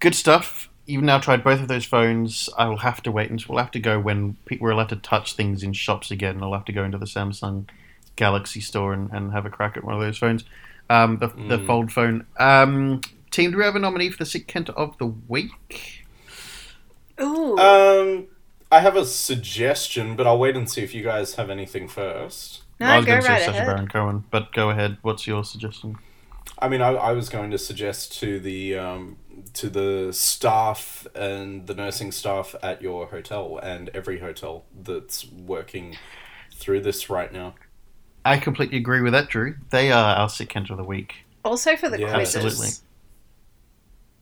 good 0.00 0.14
stuff. 0.14 0.68
You've 0.86 1.02
now 1.02 1.18
tried 1.18 1.44
both 1.44 1.60
of 1.60 1.68
those 1.68 1.84
phones. 1.84 2.48
I 2.56 2.66
will 2.68 2.78
have 2.78 3.02
to 3.02 3.12
wait 3.12 3.30
until 3.30 3.54
we'll 3.54 3.62
have 3.62 3.70
to 3.72 3.80
go 3.80 4.00
when 4.00 4.36
pe- 4.46 4.58
we're 4.58 4.70
allowed 4.70 4.88
to 4.90 4.96
touch 4.96 5.34
things 5.34 5.62
in 5.62 5.72
shops 5.74 6.10
again. 6.10 6.42
I'll 6.42 6.54
have 6.54 6.64
to 6.64 6.72
go 6.72 6.82
into 6.82 6.96
the 6.98 7.04
Samsung 7.06 7.68
Galaxy 8.16 8.60
store 8.60 8.92
and, 8.94 9.10
and 9.12 9.32
have 9.32 9.44
a 9.46 9.50
crack 9.50 9.76
at 9.76 9.84
one 9.84 9.94
of 9.94 10.00
those 10.00 10.16
phones. 10.18 10.44
Um, 10.90 11.18
the, 11.18 11.28
the 11.28 11.58
Mm. 11.58 11.66
fold 11.66 11.92
phone. 11.92 12.26
Um, 12.38 13.02
team, 13.30 13.50
do 13.50 13.58
we 13.58 13.64
have 13.64 13.76
a 13.76 13.78
nominee 13.78 14.10
for 14.10 14.16
the 14.16 14.24
Sick 14.26 14.46
Kent 14.48 14.70
of 14.70 14.96
the 14.96 15.06
week? 15.06 16.06
Ooh, 17.20 17.58
Um, 17.58 18.26
I 18.70 18.80
have 18.80 18.96
a 18.96 19.06
suggestion, 19.06 20.14
but 20.16 20.26
I'll 20.26 20.38
wait 20.38 20.56
and 20.56 20.68
see 20.70 20.82
if 20.82 20.94
you 20.94 21.02
guys 21.02 21.34
have 21.36 21.48
anything 21.50 21.88
first. 21.88 22.62
no, 22.80 22.86
I 22.86 22.96
was 22.98 23.06
go 23.06 23.12
going 23.12 23.22
to 23.22 23.28
right 23.28 23.40
say 23.40 23.46
Sacha. 23.46 23.64
Baron 23.64 23.88
Cohen, 23.88 24.24
but 24.30 24.52
go 24.52 24.70
ahead. 24.70 24.98
What's 25.02 25.26
your 25.26 25.42
suggestion? 25.44 25.96
I 26.58 26.68
mean, 26.68 26.82
I, 26.82 26.88
I 26.90 27.12
was 27.12 27.28
going 27.28 27.50
to 27.52 27.58
suggest 27.58 28.18
to 28.20 28.38
the 28.40 28.76
um, 28.76 29.16
to 29.54 29.68
the 29.70 30.12
staff 30.12 31.06
and 31.14 31.66
the 31.66 31.74
nursing 31.74 32.12
staff 32.12 32.54
at 32.62 32.82
your 32.82 33.06
hotel 33.06 33.58
and 33.62 33.88
every 33.94 34.18
hotel 34.20 34.64
that's 34.82 35.26
working 35.26 35.96
through 36.54 36.80
this 36.80 37.08
right 37.08 37.32
now. 37.32 37.54
I 38.24 38.38
completely 38.38 38.78
agree 38.78 39.00
with 39.00 39.12
that, 39.12 39.28
Drew. 39.28 39.56
They 39.70 39.90
are 39.92 40.16
our 40.16 40.28
Sick 40.28 40.48
Kent 40.50 40.70
of 40.70 40.76
the 40.76 40.84
week. 40.84 41.14
Also 41.44 41.76
for 41.76 41.88
the 41.88 41.98
Yeah, 41.98 42.12
quizzes. 42.12 42.82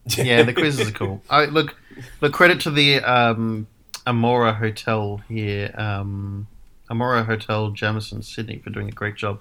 absolutely. 0.05 0.23
yeah, 0.25 0.43
the 0.43 0.53
quizzes 0.53 0.87
are 0.87 0.91
cool. 0.93 1.21
I 1.29 1.45
look, 1.45 1.75
look 2.21 2.33
credit 2.33 2.61
to 2.61 2.71
the 2.71 3.01
um, 3.01 3.67
Amora 4.07 4.53
Hotel 4.57 5.21
here, 5.29 5.65
um, 5.77 6.47
Amora 6.89 7.25
Hotel, 7.25 7.71
Jamison, 7.71 8.21
Sydney, 8.23 8.59
for 8.63 8.71
doing 8.71 8.87
a 8.87 8.95
great 9.01 9.15
job 9.15 9.35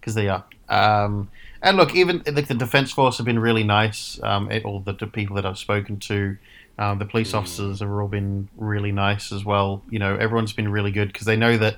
because 0.00 0.14
they 0.14 0.28
are. 0.28 0.44
Um, 0.68 1.28
and 1.60 1.76
look, 1.76 1.94
even 1.94 2.22
like 2.26 2.48
the 2.48 2.54
Defence 2.54 2.92
Force 2.92 3.16
have 3.18 3.26
been 3.26 3.42
really 3.48 3.64
nice. 3.64 4.20
Um, 4.22 4.50
it, 4.50 4.64
all 4.64 4.80
the, 4.80 4.92
the 4.92 5.06
people 5.06 5.36
that 5.36 5.46
I've 5.46 5.58
spoken 5.58 5.98
to, 6.10 6.36
Um, 6.76 6.98
the 6.98 7.06
police 7.06 7.34
officers 7.38 7.80
have 7.80 7.90
all 7.90 8.08
been 8.08 8.48
really 8.56 8.92
nice 8.92 9.34
as 9.36 9.44
well. 9.44 9.82
You 9.90 10.00
know, 10.02 10.12
everyone's 10.24 10.52
been 10.54 10.72
really 10.72 10.90
good 10.92 11.08
because 11.12 11.26
they 11.26 11.36
know 11.36 11.56
that. 11.58 11.76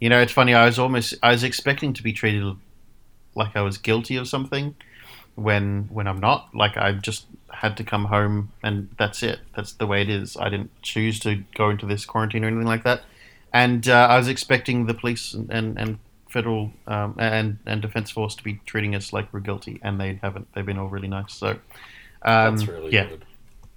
You 0.00 0.08
know, 0.10 0.20
it's 0.22 0.32
funny. 0.32 0.54
I 0.54 0.64
was 0.66 0.78
almost 0.78 1.14
I 1.22 1.32
was 1.32 1.42
expecting 1.42 1.94
to 1.94 2.02
be 2.02 2.12
treated 2.12 2.44
like 3.34 3.56
I 3.56 3.62
was 3.62 3.78
guilty 3.78 4.16
of 4.20 4.26
something 4.28 4.74
when 5.34 5.88
when 5.96 6.06
I'm 6.06 6.20
not. 6.20 6.40
Like 6.54 6.76
I'm 6.76 7.00
just 7.02 7.26
had 7.60 7.76
to 7.76 7.84
come 7.84 8.06
home 8.06 8.52
and 8.62 8.88
that's 8.98 9.22
it. 9.22 9.40
That's 9.54 9.72
the 9.72 9.86
way 9.86 10.02
it 10.02 10.08
is. 10.08 10.36
I 10.36 10.48
didn't 10.48 10.70
choose 10.82 11.18
to 11.20 11.44
go 11.56 11.70
into 11.70 11.86
this 11.86 12.04
quarantine 12.06 12.44
or 12.44 12.48
anything 12.48 12.66
like 12.66 12.84
that. 12.84 13.02
And 13.52 13.88
uh, 13.88 14.06
I 14.10 14.16
was 14.16 14.28
expecting 14.28 14.86
the 14.86 14.94
police 14.94 15.34
and 15.34 15.50
and, 15.50 15.78
and 15.78 15.98
federal 16.28 16.72
um, 16.86 17.14
and 17.18 17.58
and 17.66 17.80
defense 17.82 18.10
force 18.10 18.34
to 18.36 18.44
be 18.44 18.60
treating 18.66 18.94
us 18.94 19.12
like 19.12 19.32
we're 19.32 19.40
guilty, 19.40 19.80
and 19.82 19.98
they 20.00 20.18
haven't. 20.22 20.46
They've 20.52 20.66
been 20.66 20.78
all 20.78 20.88
really 20.88 21.08
nice. 21.08 21.32
So 21.32 21.48
um, 22.22 22.56
That's 22.56 22.68
really 22.68 22.92
yeah, 22.92 23.06
good. 23.08 23.24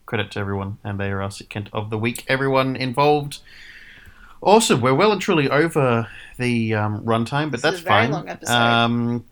credit 0.05 0.31
to 0.31 0.39
everyone, 0.39 0.77
and 0.83 0.99
they 0.99 1.09
are 1.09 1.21
our 1.21 1.31
sick 1.31 1.49
Kent 1.49 1.69
of 1.71 1.89
the 1.89 1.97
week. 1.97 2.25
Everyone 2.27 2.75
involved. 2.75 3.39
Awesome. 4.41 4.81
We're 4.81 4.95
well 4.95 5.11
and 5.11 5.21
truly 5.21 5.49
over 5.49 6.07
the 6.37 6.73
um, 6.73 7.03
runtime, 7.05 7.51
but 7.51 7.61
This 7.61 7.61
that's 7.61 7.75
is 7.77 7.81
a 7.81 7.85
very 7.85 8.01
fine. 8.03 8.11
long 8.11 8.27
episode. 8.29 8.53
Um, 8.53 9.25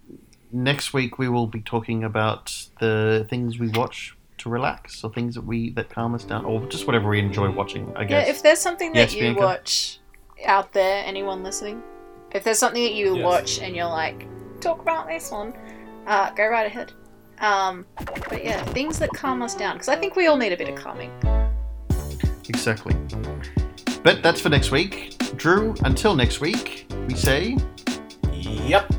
next 0.52 0.94
week 0.94 1.18
we 1.18 1.28
will 1.28 1.48
be 1.48 1.62
talking 1.62 2.04
about 2.04 2.68
the 2.80 3.26
things 3.30 3.60
we 3.60 3.70
watch 3.70 4.16
to 4.40 4.50
relax, 4.50 5.04
or 5.04 5.12
things 5.12 5.36
that 5.36 5.46
we 5.46 5.72
that 5.72 5.90
calm 5.90 6.16
us 6.16 6.24
down, 6.24 6.46
or 6.46 6.62
just 6.68 6.88
whatever 6.88 7.10
we 7.10 7.20
enjoy 7.20 7.50
watching. 7.52 7.92
I 7.96 8.02
Yeah, 8.02 8.08
guess. 8.08 8.30
if 8.30 8.44
there's 8.44 8.60
something 8.60 8.92
that 8.94 9.00
Yes, 9.00 9.14
you 9.16 9.22
Bianca? 9.22 9.42
watch 9.42 10.00
out 10.46 10.72
there, 10.74 11.04
anyone 11.06 11.44
listening, 11.44 11.84
if 12.32 12.44
there's 12.44 12.60
something 12.60 12.84
that 12.84 12.94
you 12.94 13.16
Yes. 13.18 13.26
watch 13.26 13.60
and 13.60 13.76
you're 13.76 13.86
like, 13.86 14.28
talk 14.62 14.82
about 14.82 15.08
this 15.08 15.32
one, 15.32 15.54
uh, 16.08 16.32
go 16.32 16.48
right 16.48 16.66
ahead. 16.66 16.92
Um, 17.40 17.86
but 18.30 18.44
yeah, 18.44 18.62
things 18.66 19.00
that 19.00 19.10
calm 19.14 19.42
us 19.42 19.56
down, 19.56 19.76
because 19.76 19.88
I 19.90 19.96
think 19.96 20.16
we 20.16 20.28
all 20.28 20.38
need 20.38 20.52
a 20.52 20.58
bit 20.58 20.68
of 20.70 20.76
calming. 20.76 21.12
exactly. 22.50 22.96
But 24.04 24.24
that's 24.24 24.42
for 24.42 24.50
next 24.50 24.72
week. 24.72 25.16
Drew, 25.38 25.76
until 25.84 26.16
next 26.16 26.42
week, 26.42 26.86
we 27.08 27.16
say. 27.16 27.58
Yep. 28.34 28.92